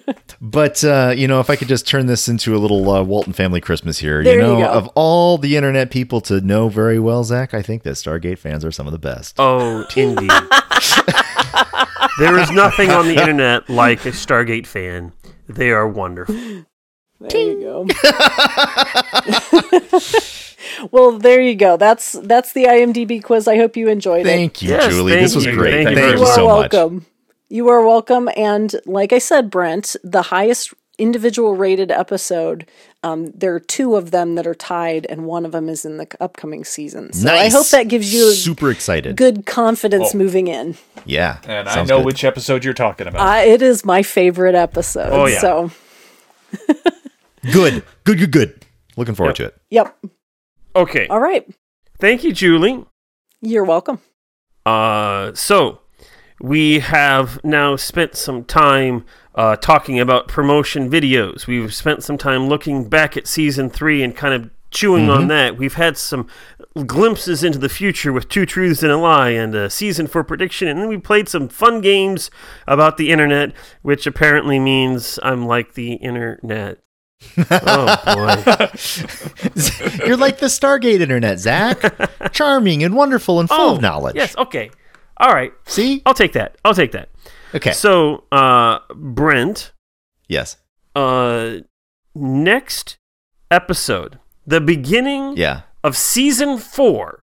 But 0.43 0.83
uh, 0.85 1.13
you 1.15 1.29
know, 1.29 1.41
if 1.41 1.51
I 1.51 1.57
could 1.57 1.69
just 1.69 1.87
turn 1.87 2.07
this 2.07 2.27
into 2.27 2.57
a 2.57 2.59
little 2.59 2.89
uh, 2.91 3.03
Walton 3.03 3.35
family 3.35 3.61
Christmas 3.61 3.99
here, 3.99 4.25
There 4.25 4.41
you 4.41 4.41
you 4.41 4.47
know, 4.47 4.59
go. 4.61 4.71
of 4.73 4.89
all 4.95 5.37
the 5.37 5.55
internet 5.57 5.91
people 5.91 6.23
to 6.23 6.41
know 6.41 6.71
very 6.71 6.99
well, 6.99 7.25
Zach, 7.25 7.53
I 7.53 7.61
think 7.61 7.83
that 7.83 7.91
Stargate 7.97 8.39
fans 8.39 8.65
are 8.65 8.73
some 8.73 8.87
of 8.87 8.93
the 8.93 8.99
best. 8.99 9.35
Oh, 9.39 9.85
indeed. 9.95 10.31
there 12.19 12.39
is 12.39 12.51
nothing 12.53 12.89
on 12.91 13.07
the 13.07 13.17
internet 13.21 13.69
like 13.69 14.07
a 14.07 14.13
Stargate 14.13 14.67
fan. 14.67 15.13
They 15.47 15.73
are 15.73 15.87
wonderful. 15.87 16.35
There 17.21 17.39
you 17.39 17.61
go. 17.61 17.87
well, 20.91 21.19
there 21.19 21.41
you 21.41 21.55
go. 21.55 21.77
That's 21.77 22.13
that's 22.13 22.53
the 22.53 22.65
IMDb 22.65 23.23
quiz. 23.23 23.47
I 23.49 23.57
hope 23.57 23.77
you 23.77 23.89
enjoyed 23.89 24.23
it. 24.23 24.31
Thank 24.31 24.63
you, 24.63 24.79
Julie. 24.89 25.13
This 25.13 25.35
was 25.35 25.47
great. 25.47 25.85
Thank 25.85 25.87
Thank, 25.89 25.99
you 25.99 26.03
you, 26.05 26.09
very 26.09 26.19
You 26.19 26.25
are 26.27 26.35
so 26.35 26.47
much. 26.49 26.73
welcome. 26.73 27.07
You 27.49 27.69
are 27.69 27.85
welcome. 27.87 28.29
And 28.37 28.75
like 28.87 29.13
I 29.13 29.19
said, 29.19 29.51
Brent, 29.51 29.97
the 30.05 30.23
highest 30.23 30.73
individual 30.99 31.57
rated 31.57 31.91
episode, 31.91 32.69
um, 33.03 33.33
there 33.33 33.55
are 33.55 33.61
two 33.61 33.97
of 33.97 34.11
them 34.11 34.35
that 34.35 34.47
are 34.47 34.55
tied, 34.55 35.07
and 35.09 35.25
one 35.25 35.47
of 35.47 35.53
them 35.53 35.69
is 35.69 35.85
in 35.87 35.97
the 35.97 36.07
upcoming 36.21 36.63
season. 36.65 37.13
So 37.15 37.29
I 37.33 37.49
hope 37.49 37.67
that 37.69 37.89
gives 37.89 38.13
you 38.13 38.33
super 38.33 38.71
excited. 38.71 39.17
good 39.17 39.47
confidence 39.47 40.11
Oh. 40.15 40.19
moving 40.19 40.47
in. 40.49 40.77
Yeah, 41.07 41.39
And 41.45 41.67
I 41.69 41.83
know 41.85 41.97
good. 41.99 42.07
which 42.07 42.23
episode 42.25 42.65
you're 42.65 42.75
talking 42.75 43.07
about. 43.07 43.27
Uh, 43.27 43.41
it 43.47 43.63
is 43.63 43.85
my 43.85 44.03
favorite 44.03 44.55
episode. 44.55 45.09
Oh, 45.11 45.25
yeah. 45.27 45.41
So, 45.41 45.71
Good, 47.53 47.83
good, 48.05 48.19
good, 48.19 48.31
good. 48.33 48.67
Looking 48.99 49.15
forward 49.15 49.37
to 49.37 49.47
it. 49.47 49.57
yep. 49.71 49.97
Okay. 50.75 51.07
All 51.09 51.21
right. 51.21 51.49
Thank 51.99 52.25
you, 52.25 52.33
Julie. 52.33 52.85
You're 53.41 53.65
welcome. 53.65 54.01
Uh, 54.65 55.33
so 55.35 55.81
we 56.41 56.81
have 56.81 57.43
now 57.45 57.77
spent 57.77 58.17
some 58.17 58.45
time 58.45 59.05
uh, 59.35 59.57
talking 59.57 60.01
about 60.01 60.29
promotion 60.29 60.91
videos. 60.91 61.47
We've 61.47 61.75
spent 61.75 62.03
some 62.03 62.19
time 62.19 62.49
looking 62.49 62.89
back 62.89 63.17
at 63.17 63.27
season 63.27 63.71
three 63.71 64.03
and 64.03 64.17
kind 64.17 64.35
of 64.35 64.51
chewing 64.71 65.11
on 65.11 65.27
that. 65.29 65.57
We've 65.57 65.75
had 65.75 65.97
some 65.97 66.29
glimpses 66.87 67.43
into 67.43 67.59
the 67.59 67.69
future 67.69 68.13
with 68.13 68.29
two 68.29 68.47
truths 68.47 68.83
and 68.83 68.93
a 68.93 68.97
lie 68.97 69.31
and 69.31 69.55
a 69.55 69.69
season 69.69 70.07
for 70.07 70.23
prediction, 70.23 70.69
and 70.69 70.81
then 70.81 70.89
we 70.89 70.99
played 70.99 71.29
some 71.29 71.49
fun 71.49 71.81
games 71.81 72.31
about 72.67 72.97
the 72.97 73.11
internet, 73.11 73.53
which 73.83 74.07
apparently 74.07 74.59
means 74.59 75.19
I'm 75.23 75.47
like 75.47 75.75
the 75.75 75.95
internet. 75.95 76.79
Oh 77.51 77.97
boy. 78.05 78.69
You're 80.07 80.17
like 80.17 80.39
the 80.39 80.47
Stargate 80.47 81.01
internet, 81.01 81.39
Zach. 81.39 82.33
Charming 82.33 82.83
and 82.83 82.95
wonderful 82.95 83.41
and 83.41 83.49
full 83.49 83.59
oh, 83.61 83.75
of 83.77 83.81
knowledge. 83.81 84.17
Yes. 84.17 84.37
Okay. 84.37 84.71
All 85.19 85.33
right. 85.33 85.53
See? 85.67 86.03
I'll 86.07 86.15
take 86.15 86.33
that. 86.33 86.57
I'll 86.65 86.75
take 86.75 86.93
that. 86.93 87.09
Okay. 87.55 87.73
So, 87.73 88.25
uh, 88.33 88.79
Brent, 88.95 89.73
yes. 90.29 90.57
uh, 90.95 91.57
next 92.15 92.97
episode, 93.51 94.19
the 94.47 94.61
beginning 94.61 95.37
Yeah. 95.37 95.63
of 95.85 95.97
season 95.97 96.59
four, 96.59 97.21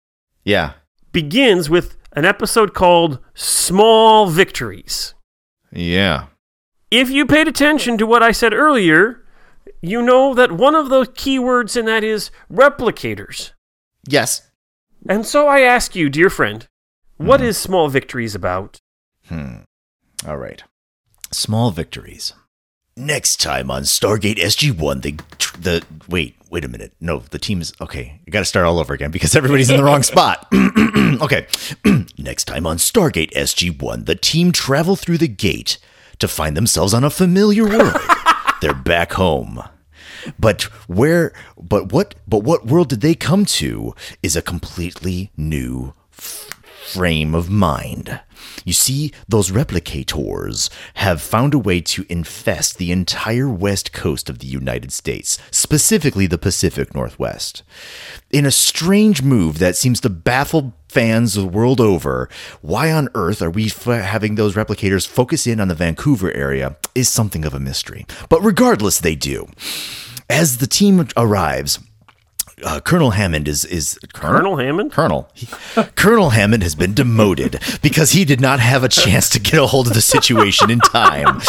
Yeah. 0.44 0.74
begins 1.12 1.70
with 1.70 1.98
an 2.14 2.26
episode 2.26 2.74
called 2.74 3.20
Small 3.34 4.28
Victories. 4.28 5.14
Yeah. 5.72 6.28
If 6.90 7.10
you 7.10 7.26
paid 7.26 7.48
attention 7.48 7.98
to 7.98 8.06
what 8.08 8.24
I 8.24 8.32
said 8.32 8.54
earlier, 8.54 9.23
you 9.84 10.02
know 10.02 10.34
that 10.34 10.54
one 10.54 10.76
of 10.76 10.88
the 10.88 11.02
keywords 11.02 11.76
in 11.76 11.86
that 11.86 12.04
is 12.06 12.32
replicators. 12.52 13.52
Yes. 14.08 14.50
And 15.08 15.26
so 15.26 15.48
I 15.48 15.60
ask 15.60 15.94
you, 15.94 16.10
dear 16.10 16.30
friend, 16.30 16.66
what 17.18 17.42
is 17.42 17.58
Small 17.58 17.90
Victories 17.90 18.34
about? 18.34 18.80
Hmm. 19.28 19.58
All 20.26 20.38
right. 20.38 20.64
Small 21.32 21.72
victories. 21.72 22.34
Next 22.96 23.42
time 23.42 23.70
on 23.70 23.84
Stargate 23.84 24.38
SG1, 24.38 25.02
the 25.02 25.20
the 25.60 25.84
wait, 26.08 26.36
wait 26.50 26.64
a 26.64 26.68
minute. 26.68 26.94
No, 27.02 27.20
the 27.20 27.40
team 27.40 27.60
is 27.60 27.74
okay. 27.82 28.22
I 28.26 28.30
got 28.30 28.40
to 28.40 28.46
start 28.46 28.66
all 28.66 28.80
over 28.80 28.94
again 28.94 29.12
because 29.12 29.36
everybody's 29.36 29.70
in 29.70 29.78
the 29.78 29.84
wrong 29.84 30.04
spot. 30.04 30.48
okay. 30.54 31.48
Next 32.18 32.46
time 32.46 32.66
on 32.68 32.78
Stargate 32.78 33.32
SG1, 33.32 34.06
the 34.06 34.16
team 34.16 34.52
travel 34.52 34.96
through 34.96 35.18
the 35.18 35.28
gate 35.28 35.78
to 36.20 36.28
find 36.28 36.56
themselves 36.56 36.94
on 36.94 37.04
a 37.04 37.10
familiar 37.10 37.66
world. 37.66 37.98
They're 38.64 38.74
back 38.74 39.12
home. 39.12 39.62
But 40.40 40.62
where 40.88 41.34
but 41.62 41.92
what 41.92 42.16
but 42.26 42.46
what 42.46 42.66
world 42.66 42.88
did 42.88 43.02
they 43.02 43.14
come 43.14 43.44
to 43.60 43.94
is 44.22 44.38
a 44.38 44.42
completely 44.42 45.32
new 45.36 45.94
frame 46.86 47.34
of 47.34 47.50
mind. 47.50 48.20
You 48.66 48.74
see, 48.74 49.12
those 49.28 49.52
replicators 49.52 50.70
have 50.96 51.22
found 51.22 51.54
a 51.54 51.60
way 51.60 51.82
to 51.82 52.06
infest 52.10 52.78
the 52.78 52.92
entire 52.92 53.50
west 53.50 53.94
coast 53.94 54.30
of 54.30 54.40
the 54.40 54.48
United 54.48 54.92
States, 54.92 55.38
specifically 55.52 56.28
the 56.28 56.38
Pacific 56.38 56.94
Northwest. 56.94 57.64
In 58.32 58.46
a 58.46 58.52
strange 58.52 59.22
move 59.22 59.60
that 59.60 59.76
seems 59.76 60.00
to 60.02 60.10
baffle 60.10 60.74
fans 60.88 61.34
the 61.34 61.46
world 61.46 61.82
over, 61.82 62.30
why 62.62 62.92
on 62.92 63.10
earth 63.16 63.42
are 63.42 63.50
we 63.50 63.66
f- 63.66 63.86
having 63.86 64.36
those 64.36 64.56
replicators 64.56 65.08
focus 65.08 65.48
in 65.48 65.60
on 65.60 65.68
the 65.68 65.76
Vancouver 65.76 66.32
area 66.34 66.78
is 66.94 67.10
something 67.10 67.46
of 67.46 67.54
a 67.54 67.60
mystery. 67.60 68.06
But 68.30 68.44
regardless, 68.44 69.00
they 69.00 69.16
do. 69.16 69.48
As 70.30 70.58
the 70.58 70.68
team 70.68 71.08
arrives, 71.18 71.80
uh, 72.64 72.80
Colonel 72.82 73.12
Hammond 73.12 73.48
is 73.48 73.66
is 73.66 74.00
Colonel 74.14 74.58
Hammond? 74.58 74.92
Colonel 74.92 75.30
He- 75.34 75.48
Colonel 75.96 76.32
Hammond 76.32 76.64
has 76.64 76.76
been 76.76 76.94
demoted 76.94 77.60
because 77.82 78.12
he 78.12 78.26
did 78.26 78.40
not 78.42 78.60
have 78.60 78.84
a 78.84 78.90
chance 78.90 79.30
to 79.30 79.40
get 79.40 79.56
a 79.60 79.68
hold 79.68 79.88
of 79.88 79.94
the 79.94 80.02
situation 80.02 80.70
in 80.72 80.80
time. 80.80 81.40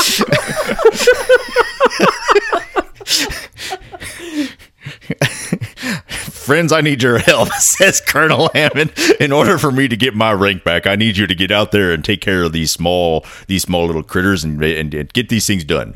Friends, 6.44 6.72
I 6.72 6.80
need 6.82 7.02
your 7.02 7.18
help, 7.18 7.48
says 7.58 8.00
Colonel 8.00 8.50
Hammond. 8.54 8.92
In 9.20 9.32
order 9.32 9.56
for 9.58 9.72
me 9.72 9.88
to 9.88 9.96
get 9.96 10.14
my 10.14 10.32
rank 10.32 10.62
back, 10.64 10.86
I 10.86 10.94
need 10.96 11.16
you 11.16 11.26
to 11.26 11.34
get 11.34 11.50
out 11.50 11.72
there 11.72 11.92
and 11.92 12.04
take 12.04 12.20
care 12.20 12.42
of 12.42 12.52
these 12.52 12.70
small, 12.70 13.24
these 13.46 13.62
small 13.62 13.86
little 13.86 14.02
critters 14.02 14.44
and, 14.44 14.62
and, 14.62 14.92
and 14.92 15.12
get 15.12 15.28
these 15.30 15.46
things 15.46 15.64
done. 15.64 15.94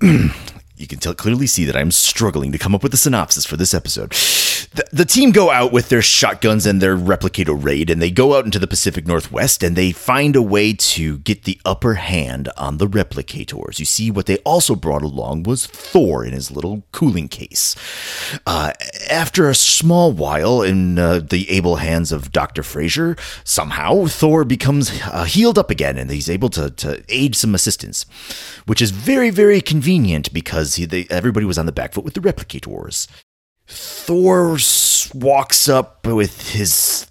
you 0.78 0.86
can 0.86 0.98
tell, 0.98 1.14
clearly 1.14 1.46
see 1.46 1.64
that 1.64 1.76
I'm 1.76 1.90
struggling 1.90 2.52
to 2.52 2.58
come 2.58 2.74
up 2.74 2.82
with 2.82 2.94
a 2.94 2.96
synopsis 2.96 3.44
for 3.44 3.56
this 3.56 3.74
episode. 3.74 4.14
The, 4.92 5.04
team 5.04 5.32
go 5.32 5.50
out 5.50 5.72
with 5.72 5.88
their 5.88 6.02
shotguns 6.02 6.66
and 6.66 6.80
their 6.80 6.96
replicator 6.96 7.60
raid, 7.60 7.90
and 7.90 8.00
they 8.00 8.10
go 8.10 8.36
out 8.36 8.44
into 8.44 8.58
the 8.58 8.66
Pacific 8.66 9.06
Northwest 9.06 9.62
and 9.62 9.74
they 9.74 9.90
find 9.90 10.36
a 10.36 10.42
way 10.42 10.72
to 10.72 11.18
get 11.18 11.44
the 11.44 11.60
upper 11.64 11.94
hand 11.94 12.48
on 12.56 12.78
the 12.78 12.86
replicators. 12.86 13.78
You 13.78 13.84
see, 13.84 14.10
what 14.10 14.26
they 14.26 14.38
also 14.38 14.74
brought 14.74 15.02
along 15.02 15.44
was 15.44 15.66
Thor 15.66 16.24
in 16.24 16.32
his 16.32 16.50
little 16.50 16.84
cooling 16.92 17.28
case. 17.28 17.74
Uh, 18.46 18.72
after 19.10 19.48
a 19.48 19.54
small 19.54 20.12
while 20.12 20.62
in 20.62 20.98
uh, 20.98 21.20
the 21.20 21.48
able 21.50 21.76
hands 21.76 22.12
of 22.12 22.32
Dr. 22.32 22.62
Fraiser, 22.62 23.16
somehow 23.44 24.06
Thor 24.06 24.44
becomes 24.44 25.00
uh, 25.04 25.24
healed 25.24 25.58
up 25.58 25.70
again 25.70 25.96
and 25.96 26.10
he's 26.10 26.30
able 26.30 26.50
to, 26.50 26.70
to 26.70 27.02
aid 27.08 27.34
some 27.34 27.54
assistance, 27.54 28.06
which 28.66 28.82
is 28.82 28.90
very, 28.90 29.30
very 29.30 29.60
convenient 29.60 30.32
because 30.32 30.76
he, 30.76 30.84
they, 30.84 31.06
everybody 31.10 31.46
was 31.46 31.58
on 31.58 31.66
the 31.66 31.72
back 31.72 31.92
foot 31.92 32.04
with 32.04 32.14
the 32.14 32.20
replicators. 32.20 33.08
Thor 33.68 34.58
walks 35.14 35.68
up 35.68 36.06
with 36.06 36.52
his 36.52 37.06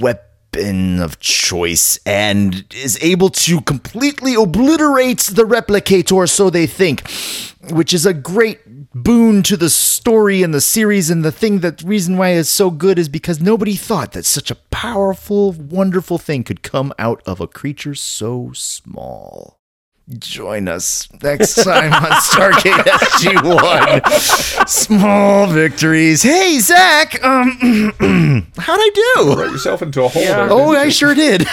weapon 0.00 1.00
of 1.00 1.18
choice 1.18 1.98
and 2.06 2.64
is 2.74 2.98
able 3.02 3.30
to 3.30 3.60
completely 3.62 4.34
obliterate 4.34 5.20
the 5.20 5.44
replicator, 5.44 6.28
so 6.28 6.50
they 6.50 6.66
think, 6.66 7.02
which 7.70 7.92
is 7.92 8.06
a 8.06 8.14
great 8.14 8.60
boon 8.94 9.42
to 9.42 9.56
the 9.56 9.70
story 9.70 10.42
and 10.42 10.54
the 10.54 10.60
series. 10.60 11.10
And 11.10 11.24
the 11.24 11.32
thing 11.32 11.60
that 11.60 11.82
reason 11.82 12.16
why 12.16 12.30
it's 12.30 12.48
so 12.48 12.70
good 12.70 12.98
is 12.98 13.08
because 13.08 13.40
nobody 13.40 13.74
thought 13.74 14.12
that 14.12 14.24
such 14.24 14.50
a 14.50 14.56
powerful, 14.70 15.52
wonderful 15.52 16.18
thing 16.18 16.44
could 16.44 16.62
come 16.62 16.92
out 16.98 17.22
of 17.26 17.40
a 17.40 17.48
creature 17.48 17.94
so 17.94 18.52
small. 18.54 19.61
Join 20.18 20.66
us 20.68 21.08
next 21.22 21.54
time 21.62 21.92
on 21.92 22.10
Stargate 22.12 22.82
SG1. 22.84 24.68
Small 24.68 25.46
victories. 25.46 26.22
Hey, 26.22 26.58
Zach. 26.58 27.22
Um, 27.24 27.52
how'd 28.58 28.80
I 28.80 28.90
do? 28.94 29.36
Got 29.36 29.52
yourself 29.52 29.80
into 29.80 30.02
a 30.02 30.08
hole 30.08 30.20
Yeah. 30.22 30.36
there. 30.46 30.48
Oh, 30.50 30.72
I 30.72 30.88
sure 30.88 31.14
did. 31.14 31.46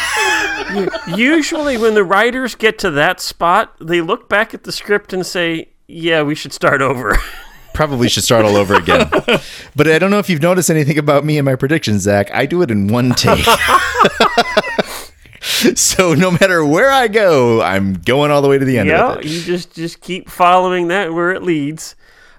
Usually, 1.16 1.78
when 1.78 1.94
the 1.94 2.04
writers 2.04 2.56
get 2.56 2.80
to 2.80 2.90
that 2.92 3.22
spot, 3.22 3.76
they 3.80 4.02
look 4.02 4.28
back 4.28 4.54
at 4.56 4.64
the 4.64 4.72
script 4.72 5.14
and 5.14 5.24
say, 5.26 5.70
"Yeah, 5.88 6.24
we 6.24 6.34
should 6.36 6.52
start 6.52 6.82
over." 6.82 7.18
Probably 7.76 8.10
should 8.10 8.24
start 8.24 8.46
all 8.46 8.58
over 8.58 8.74
again. 8.76 9.10
But 9.76 9.88
I 9.88 10.00
don't 10.00 10.10
know 10.12 10.20
if 10.20 10.28
you've 10.30 10.42
noticed 10.42 10.70
anything 10.72 10.98
about 10.98 11.24
me 11.24 11.38
and 11.38 11.46
my 11.46 11.56
predictions, 11.56 12.02
Zach. 12.02 12.30
I 12.34 12.46
do 12.48 12.62
it 12.64 12.72
in 12.72 12.88
one 12.88 13.12
take. 13.12 13.46
so 15.76 16.14
no 16.14 16.32
matter 16.32 16.66
where 16.66 16.90
I 16.92 17.08
go, 17.08 17.62
I'm 17.62 17.94
going 17.94 18.32
all 18.32 18.42
the 18.42 18.48
way 18.50 18.58
to 18.58 18.66
the 18.66 18.78
end 18.78 18.90
yeah, 18.90 19.14
of 19.14 19.20
it. 19.20 19.26
you 19.26 19.42
just 19.42 19.74
just 19.74 20.02
keep 20.02 20.30
following 20.30 20.88
that 20.90 21.14
where 21.14 21.32
it 21.32 21.44
leads. 21.44 21.96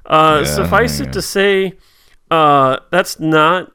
Uh, 0.07 0.43
Yeah, 0.45 0.55
suffice 0.55 1.01
yeah. 1.01 1.07
it 1.07 1.13
to 1.13 1.23
say, 1.23 1.79
uh, 2.31 2.79
that's 2.91 3.21
not 3.21 3.73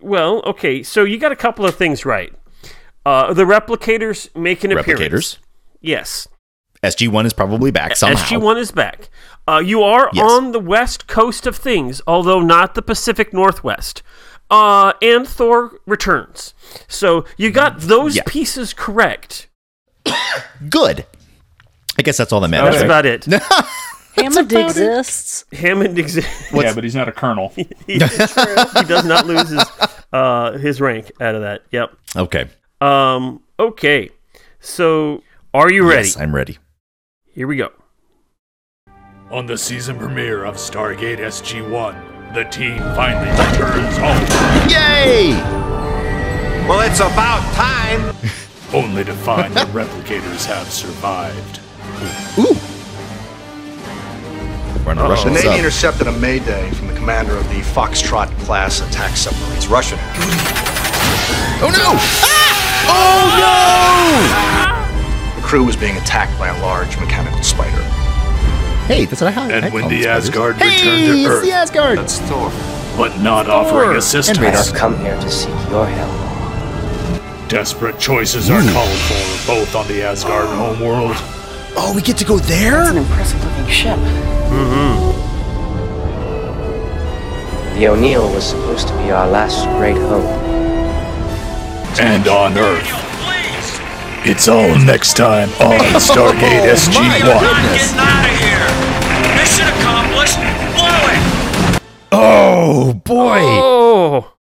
well. 0.00 0.42
Okay, 0.44 0.82
so 0.82 1.04
you 1.04 1.18
got 1.18 1.32
a 1.32 1.36
couple 1.36 1.64
of 1.64 1.74
things 1.76 2.04
right. 2.04 2.32
Uh, 3.06 3.32
the 3.32 3.44
replicators 3.44 4.34
make 4.36 4.64
an 4.64 4.72
appearance. 4.72 5.00
Replicators. 5.00 5.38
Yes, 5.80 6.28
SG1 6.82 7.24
is 7.26 7.32
probably 7.32 7.70
back 7.70 7.96
somehow. 7.96 8.16
SG1 8.22 8.58
is 8.58 8.70
back. 8.70 9.08
Uh, 9.48 9.58
you 9.64 9.82
are 9.82 10.10
Yes. 10.12 10.30
on 10.30 10.52
the 10.52 10.60
west 10.60 11.06
coast 11.06 11.46
of 11.46 11.56
things, 11.56 12.02
although 12.06 12.40
not 12.40 12.74
the 12.74 12.82
Pacific 12.82 13.32
Northwest. 13.32 14.02
Uh, 14.50 14.92
and 15.02 15.26
Thor 15.28 15.78
returns. 15.86 16.54
So 16.88 17.24
you 17.36 17.50
got 17.50 17.80
those 17.80 18.16
Yeah. 18.16 18.22
pieces 18.26 18.72
correct. 18.72 19.48
Good. 20.70 21.04
I 21.98 22.02
guess 22.02 22.16
that's 22.16 22.32
all 22.32 22.40
that 22.40 22.48
matters. 22.48 22.80
That's 22.80 22.82
right? 22.82 22.86
about 22.86 23.06
it. 23.06 23.24
Hammond 24.16 24.50
about 24.52 24.60
it. 24.60 24.66
exists. 24.70 25.44
Hammond 25.52 25.98
exists. 25.98 26.50
yeah, 26.52 26.72
but 26.74 26.82
he's 26.82 26.94
not 26.94 27.08
a 27.08 27.12
colonel. 27.12 27.48
he 27.86 27.98
does 27.98 29.04
not 29.04 29.26
lose 29.26 29.48
his 29.50 29.64
uh, 30.12 30.52
his 30.58 30.80
rank 30.80 31.10
out 31.20 31.34
of 31.34 31.42
that. 31.42 31.62
Yep. 31.70 31.90
Okay. 32.16 32.48
Um. 32.80 33.42
Okay. 33.60 34.10
So 34.60 35.22
Are 35.54 35.70
you 35.70 35.88
ready? 35.88 36.08
Yes, 36.08 36.16
I'm 36.16 36.34
ready. 36.34 36.58
Here 37.32 37.46
we 37.46 37.56
go. 37.56 37.70
On 39.30 39.46
the 39.46 39.58
season 39.58 39.98
premiere 39.98 40.44
of 40.44 40.56
Stargate 40.56 41.18
SG 41.18 41.68
1, 41.70 42.17
the 42.34 42.44
team 42.44 42.78
finally 42.94 43.30
returns 43.30 43.96
home, 43.96 44.68
Yay! 44.68 45.32
Well, 46.68 46.80
it's 46.88 47.00
about 47.00 47.42
time. 47.54 48.14
only 48.74 49.02
to 49.04 49.14
find 49.14 49.54
the 49.54 49.60
replicators 49.66 50.44
have 50.44 50.68
survived. 50.70 51.60
Ooh. 52.38 52.54
We're 54.84 54.90
on 54.92 54.98
a 54.98 55.02
The 55.02 55.08
Russian 55.08 55.32
Navy 55.32 55.46
sub. 55.48 55.58
intercepted 55.58 56.06
a 56.06 56.12
Mayday 56.12 56.70
from 56.72 56.88
the 56.88 56.94
commander 56.94 57.36
of 57.36 57.48
the 57.48 57.60
Foxtrot 57.60 58.28
class 58.40 58.80
attack 58.86 59.16
submarines. 59.16 59.66
Russian. 59.68 59.98
Oh 61.60 61.70
no! 61.72 61.96
Ah! 62.24 62.54
Oh 62.90 63.24
no! 65.34 65.40
The 65.40 65.46
crew 65.46 65.64
was 65.64 65.76
being 65.76 65.96
attacked 65.96 66.38
by 66.38 66.48
a 66.48 66.60
large 66.62 66.98
mechanical 67.00 67.42
spider. 67.42 67.82
No! 68.88 68.94
Hey, 68.94 69.04
that's 69.04 69.20
what 69.20 69.28
I 69.28 69.30
had. 69.32 69.64
And 69.64 69.72
when 69.74 69.88
the. 69.88 70.06
Asgard 70.08 70.56
hey, 70.56 70.64
returned 70.70 71.06
to 71.06 71.18
it's 71.18 71.28
Earth, 71.28 71.42
the 71.44 71.52
Asgard. 71.52 71.98
That's 71.98 72.18
Thor. 72.20 72.50
but 72.96 73.18
not 73.20 73.48
offering 73.50 73.96
assistance. 73.96 74.38
I've 74.38 74.74
come 74.74 74.98
here 75.00 75.16
to 75.20 75.30
seek 75.30 75.50
your 75.70 75.86
help. 75.86 77.48
Desperate 77.48 77.98
choices 77.98 78.50
are 78.50 78.60
called 78.72 78.98
for, 78.98 79.46
both 79.46 79.74
on 79.74 79.86
the 79.88 80.02
Asgard 80.02 80.48
homeworld 80.56 81.12
Oh, 81.80 81.92
we 81.94 82.02
get 82.02 82.16
to 82.18 82.24
go 82.24 82.38
there? 82.38 82.82
an 82.90 82.96
impressive 82.96 83.42
looking 83.44 83.66
ship. 83.68 83.96
Mhm. 83.98 85.14
The 87.78 87.86
O'Neill 87.88 88.28
was 88.34 88.44
supposed 88.44 88.88
to 88.88 88.94
be 88.98 89.10
our 89.12 89.28
last 89.28 89.64
great 89.78 89.96
hope. 89.96 90.24
and 92.00 92.26
on 92.28 92.56
Earth. 92.58 93.07
It's 94.24 94.48
all 94.48 94.76
next 94.78 95.16
time 95.16 95.48
on 95.60 95.78
Stargate 96.00 96.40
my 96.40 96.74
SG-1. 96.74 97.40
goodness. 97.40 97.94
out 97.96 98.24
of 98.24 98.36
here! 98.38 98.66
Mission 99.36 99.66
accomplished! 99.68 100.36
Blow 100.76 101.76
it! 101.76 101.82
Oh 102.12 102.94
boy! 103.04 103.38
Oh, 103.40 104.34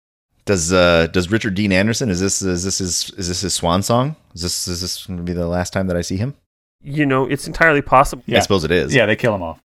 Does 0.44 0.72
uh 0.72 1.06
does 1.08 1.30
Richard 1.30 1.54
Dean 1.54 1.72
Anderson 1.72 2.10
is 2.10 2.20
this 2.20 2.42
is 2.42 2.64
this 2.64 2.78
his 2.78 3.10
is 3.16 3.28
this 3.28 3.40
his 3.42 3.54
swan 3.54 3.82
song? 3.82 4.16
Is 4.34 4.42
this 4.42 4.66
is 4.66 4.80
this 4.80 5.06
going 5.06 5.18
to 5.18 5.22
be 5.22 5.32
the 5.32 5.46
last 5.46 5.72
time 5.72 5.86
that 5.88 5.96
I 5.96 6.00
see 6.02 6.16
him? 6.16 6.34
you 6.82 7.04
know, 7.06 7.24
it's 7.26 7.46
entirely 7.48 7.82
possible. 7.82 8.22
Yeah. 8.26 8.38
I 8.38 8.40
suppose 8.42 8.62
it 8.62 8.70
is. 8.70 8.94
Yeah, 8.94 9.06
they 9.06 9.16
kill 9.16 9.34
him 9.34 9.42
off. 9.42 9.60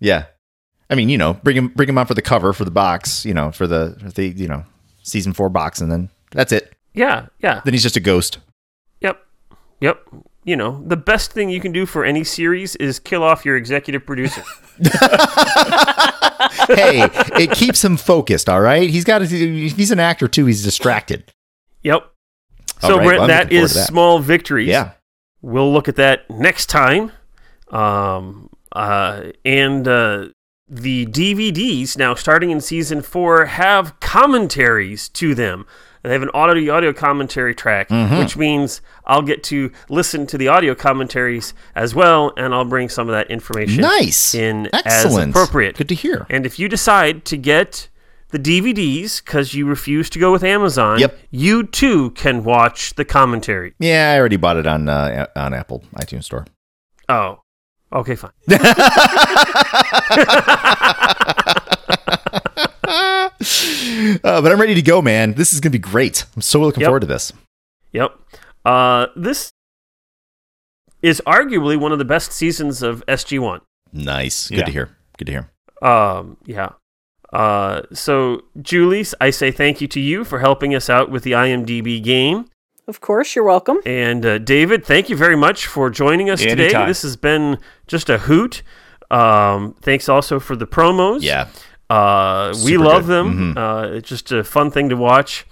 Yeah. 0.00 0.24
I 0.90 0.96
mean, 0.96 1.08
you 1.08 1.16
know, 1.18 1.34
bring 1.34 1.56
him 1.56 1.68
bring 1.68 1.88
him 1.88 1.98
on 1.98 2.06
for 2.06 2.14
the 2.14 2.22
cover 2.22 2.52
for 2.52 2.64
the 2.64 2.70
box, 2.70 3.24
you 3.24 3.32
know, 3.34 3.50
for 3.52 3.66
the 3.66 4.12
the 4.14 4.28
you 4.28 4.48
know 4.48 4.64
season 5.02 5.32
four 5.32 5.48
box, 5.48 5.80
and 5.80 5.90
then 5.90 6.10
that's 6.30 6.52
it. 6.52 6.72
Yeah, 6.92 7.26
yeah. 7.40 7.60
Then 7.64 7.74
he's 7.74 7.82
just 7.82 7.96
a 7.96 8.00
ghost. 8.00 8.38
Yep. 9.84 10.06
Yep. 10.12 10.24
You 10.46 10.56
know, 10.56 10.82
the 10.86 10.96
best 10.96 11.32
thing 11.32 11.48
you 11.48 11.58
can 11.60 11.72
do 11.72 11.86
for 11.86 12.04
any 12.04 12.22
series 12.22 12.76
is 12.76 12.98
kill 12.98 13.22
off 13.22 13.46
your 13.46 13.56
executive 13.56 14.04
producer. 14.04 14.42
hey, 16.68 17.08
it 17.40 17.50
keeps 17.52 17.82
him 17.84 17.96
focused. 17.96 18.48
All 18.48 18.60
right, 18.60 18.88
he's 18.90 19.04
got. 19.04 19.20
to 19.20 19.26
he's 19.26 19.90
an 19.90 20.00
actor 20.00 20.28
too, 20.28 20.46
he's 20.46 20.62
distracted. 20.62 21.32
yep. 21.82 22.10
All 22.82 22.90
So, 22.90 22.96
right, 22.98 23.04
Brent, 23.04 23.20
well, 23.20 23.22
I'm 23.22 23.28
that 23.28 23.44
looking 23.44 23.56
forward 23.56 23.64
is 23.64 23.72
to 23.72 23.78
that. 23.78 23.86
small 23.88 24.18
victories. 24.18 24.68
Yeah. 24.68 24.90
We'll 25.42 25.72
look 25.72 25.88
at 25.88 25.96
that 25.96 26.28
next 26.30 26.66
time. 26.66 27.12
Um, 27.70 28.50
uh, 28.72 29.30
and 29.44 29.86
uh, 29.88 30.28
the 30.68 31.06
DVDs, 31.06 31.96
now 31.96 32.14
starting 32.14 32.50
in 32.50 32.60
season 32.60 33.00
four, 33.02 33.46
have 33.46 33.98
commentaries 34.00 35.08
to 35.10 35.34
them. 35.34 35.66
They 36.04 36.12
have 36.12 36.22
an 36.22 36.30
audio 36.34 36.74
audio 36.74 36.92
commentary 36.92 37.54
track, 37.54 37.88
Mm-hmm. 37.88 38.18
which 38.18 38.36
means 38.36 38.82
I'll 39.06 39.22
get 39.22 39.42
to 39.44 39.72
listen 39.88 40.26
to 40.28 40.38
the 40.38 40.48
audio 40.48 40.74
commentaries 40.74 41.54
as 41.74 41.94
well, 41.94 42.32
and 42.36 42.54
I'll 42.54 42.66
bring 42.66 42.88
some 42.90 43.08
of 43.08 43.14
that 43.14 43.30
information 43.30 43.80
Nice. 43.80 44.34
in 44.34 44.68
Excellent. 44.72 45.30
as 45.30 45.42
appropriate. 45.42 45.76
Good 45.76 45.88
to 45.88 45.94
hear. 45.94 46.26
And 46.28 46.44
if 46.44 46.58
you 46.58 46.68
decide 46.68 47.24
to 47.24 47.38
get 47.38 47.88
the 48.30 48.38
DVDs 48.38 49.24
because 49.24 49.54
you 49.54 49.64
refuse 49.66 50.10
to 50.10 50.18
go 50.18 50.30
with 50.30 50.44
Amazon, 50.44 50.98
Yep. 50.98 51.18
you 51.30 51.62
too 51.64 52.10
can 52.10 52.44
watch 52.44 52.94
the 52.94 53.04
commentary. 53.04 53.74
Yeah, 53.78 54.12
I 54.14 54.18
already 54.18 54.36
bought 54.36 54.56
it 54.58 54.66
on 54.66 54.88
uh, 54.88 55.26
on 55.36 55.54
Apple 55.54 55.84
iTunes 55.96 56.24
Store. 56.24 56.46
Oh, 57.08 57.40
okay, 57.92 58.14
fine. 58.16 58.32
Uh, 64.24 64.40
but 64.42 64.50
I'm 64.52 64.60
ready 64.60 64.74
to 64.74 64.82
go, 64.82 65.00
man. 65.02 65.34
This 65.34 65.52
is 65.52 65.60
gonna 65.60 65.70
be 65.72 65.78
great. 65.78 66.24
I'm 66.36 66.42
so 66.42 66.60
looking 66.60 66.80
Yep. 66.80 66.88
forward 66.88 67.00
to 67.00 67.06
this. 67.06 67.32
Yep. 67.92 68.12
Uh, 68.64 69.06
this 69.16 69.50
is 71.02 71.20
arguably 71.26 71.76
one 71.78 71.92
of 71.92 71.98
the 71.98 72.04
best 72.04 72.32
seasons 72.32 72.82
of 72.82 73.02
SG1. 73.06 73.60
Nice. 73.92 74.48
Good 74.48 74.58
Yeah. 74.58 74.64
to 74.64 74.70
hear. 74.72 74.96
Good 75.18 75.24
to 75.26 75.32
hear. 75.32 75.50
Um, 75.82 76.36
yeah. 76.46 76.70
Uh, 77.32 77.82
so, 77.92 78.42
Julie, 78.62 79.04
I 79.20 79.30
say 79.30 79.50
thank 79.50 79.80
you 79.80 79.88
to 79.88 80.00
you 80.00 80.24
for 80.24 80.38
helping 80.38 80.74
us 80.74 80.88
out 80.88 81.10
with 81.10 81.22
the 81.24 81.32
IMDb 81.32 82.00
game. 82.02 82.46
Of 82.86 83.00
course, 83.00 83.34
you're 83.34 83.44
welcome. 83.44 83.78
And 83.86 84.24
uh, 84.24 84.38
David, 84.38 84.84
thank 84.84 85.08
you 85.08 85.16
very 85.16 85.36
much 85.36 85.66
for 85.66 85.90
joining 85.90 86.30
us 86.30 86.40
today. 86.40 86.68
This 86.86 87.02
has 87.02 87.16
been 87.16 87.58
just 87.86 88.08
a 88.08 88.18
hoot. 88.18 88.62
Um, 89.10 89.74
thanks 89.82 90.08
also 90.08 90.38
for 90.40 90.54
the 90.56 90.66
promos. 90.66 91.22
Yeah. 91.22 91.48
Uh, 91.90 92.54
we 92.64 92.76
love 92.76 93.06
good. 93.06 93.12
them. 93.12 93.58
Uh, 93.58 93.82
it's 93.88 94.08
just 94.08 94.32
a 94.32 94.42
fun 94.44 94.70
thing 94.70 94.88
to 94.88 94.96
watch. 94.96 95.46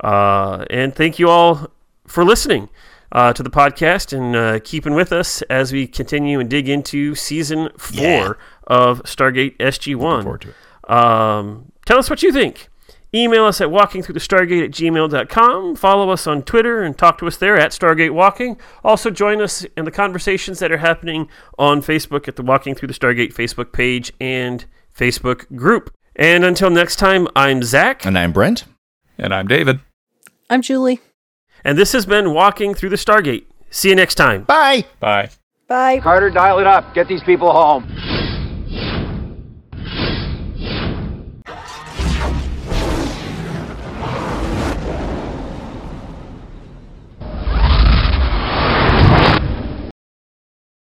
Uh, 0.00 0.64
and 0.70 0.94
thank 0.94 1.18
you 1.18 1.28
all 1.28 1.68
for 2.06 2.24
listening 2.24 2.68
uh, 3.12 3.32
to 3.32 3.42
the 3.42 3.50
podcast 3.50 4.16
and 4.16 4.36
uh, 4.36 4.60
keeping 4.62 4.94
with 4.94 5.12
us 5.12 5.42
as 5.42 5.72
we 5.72 5.86
continue 5.86 6.40
and 6.40 6.48
dig 6.50 6.68
into 6.68 7.14
season 7.14 7.68
four 7.78 8.00
Yeah. 8.02 8.32
of 8.66 9.02
Stargate 9.04 9.56
SG1. 9.58 10.22
forward 10.22 10.40
to 10.42 10.48
it. 10.50 10.90
Um, 10.90 11.72
tell 11.86 11.98
us 11.98 12.08
what 12.10 12.22
you 12.22 12.32
think. 12.32 12.68
Email 13.14 13.44
us 13.46 13.60
at 13.62 13.68
walkingthroughthestargate 13.68 14.64
at 14.64 14.70
gmail.com. 14.70 15.76
Follow 15.76 16.10
us 16.10 16.26
on 16.26 16.42
Twitter 16.42 16.82
and 16.82 16.96
talk 16.98 17.16
to 17.18 17.26
us 17.26 17.38
there 17.38 17.56
at 17.58 17.70
Stargate 17.70 18.12
Walking. 18.12 18.58
Also, 18.84 19.10
join 19.10 19.40
us 19.40 19.64
in 19.78 19.86
the 19.86 19.90
conversations 19.90 20.58
that 20.58 20.70
are 20.70 20.76
happening 20.78 21.26
on 21.58 21.80
Facebook 21.80 22.28
at 22.28 22.36
the 22.36 22.42
Walking 22.42 22.74
Through 22.74 22.88
the 22.88 22.94
Stargate 22.94 23.32
Facebook 23.32 23.72
page 23.72 24.12
and 24.20 24.66
Facebook 24.98 25.54
group. 25.56 25.90
And 26.16 26.44
until 26.44 26.68
next 26.70 26.96
time, 26.96 27.28
I'm 27.36 27.62
Zach, 27.62 28.04
And 28.04 28.18
I'm 28.18 28.32
Brent. 28.32 28.64
And 29.16 29.32
I'm 29.32 29.46
David. 29.46 29.80
I'm 30.50 30.62
Julie. 30.62 31.00
and 31.64 31.78
this 31.78 31.92
has 31.92 32.06
been 32.06 32.34
Walking 32.34 32.74
Through 32.74 32.88
the 32.90 32.96
Stargate. 32.96 33.44
See 33.70 33.88
you 33.90 33.94
next 33.94 34.14
time. 34.16 34.42
Bye. 34.44 34.84
Bye. 34.98 35.30
Bye. 35.68 36.00
Carter, 36.00 36.30
dial 36.30 36.58
it 36.58 36.66
up. 36.66 36.94
Get 36.94 37.06
these 37.08 37.22
people 37.22 37.52
home. 37.52 37.84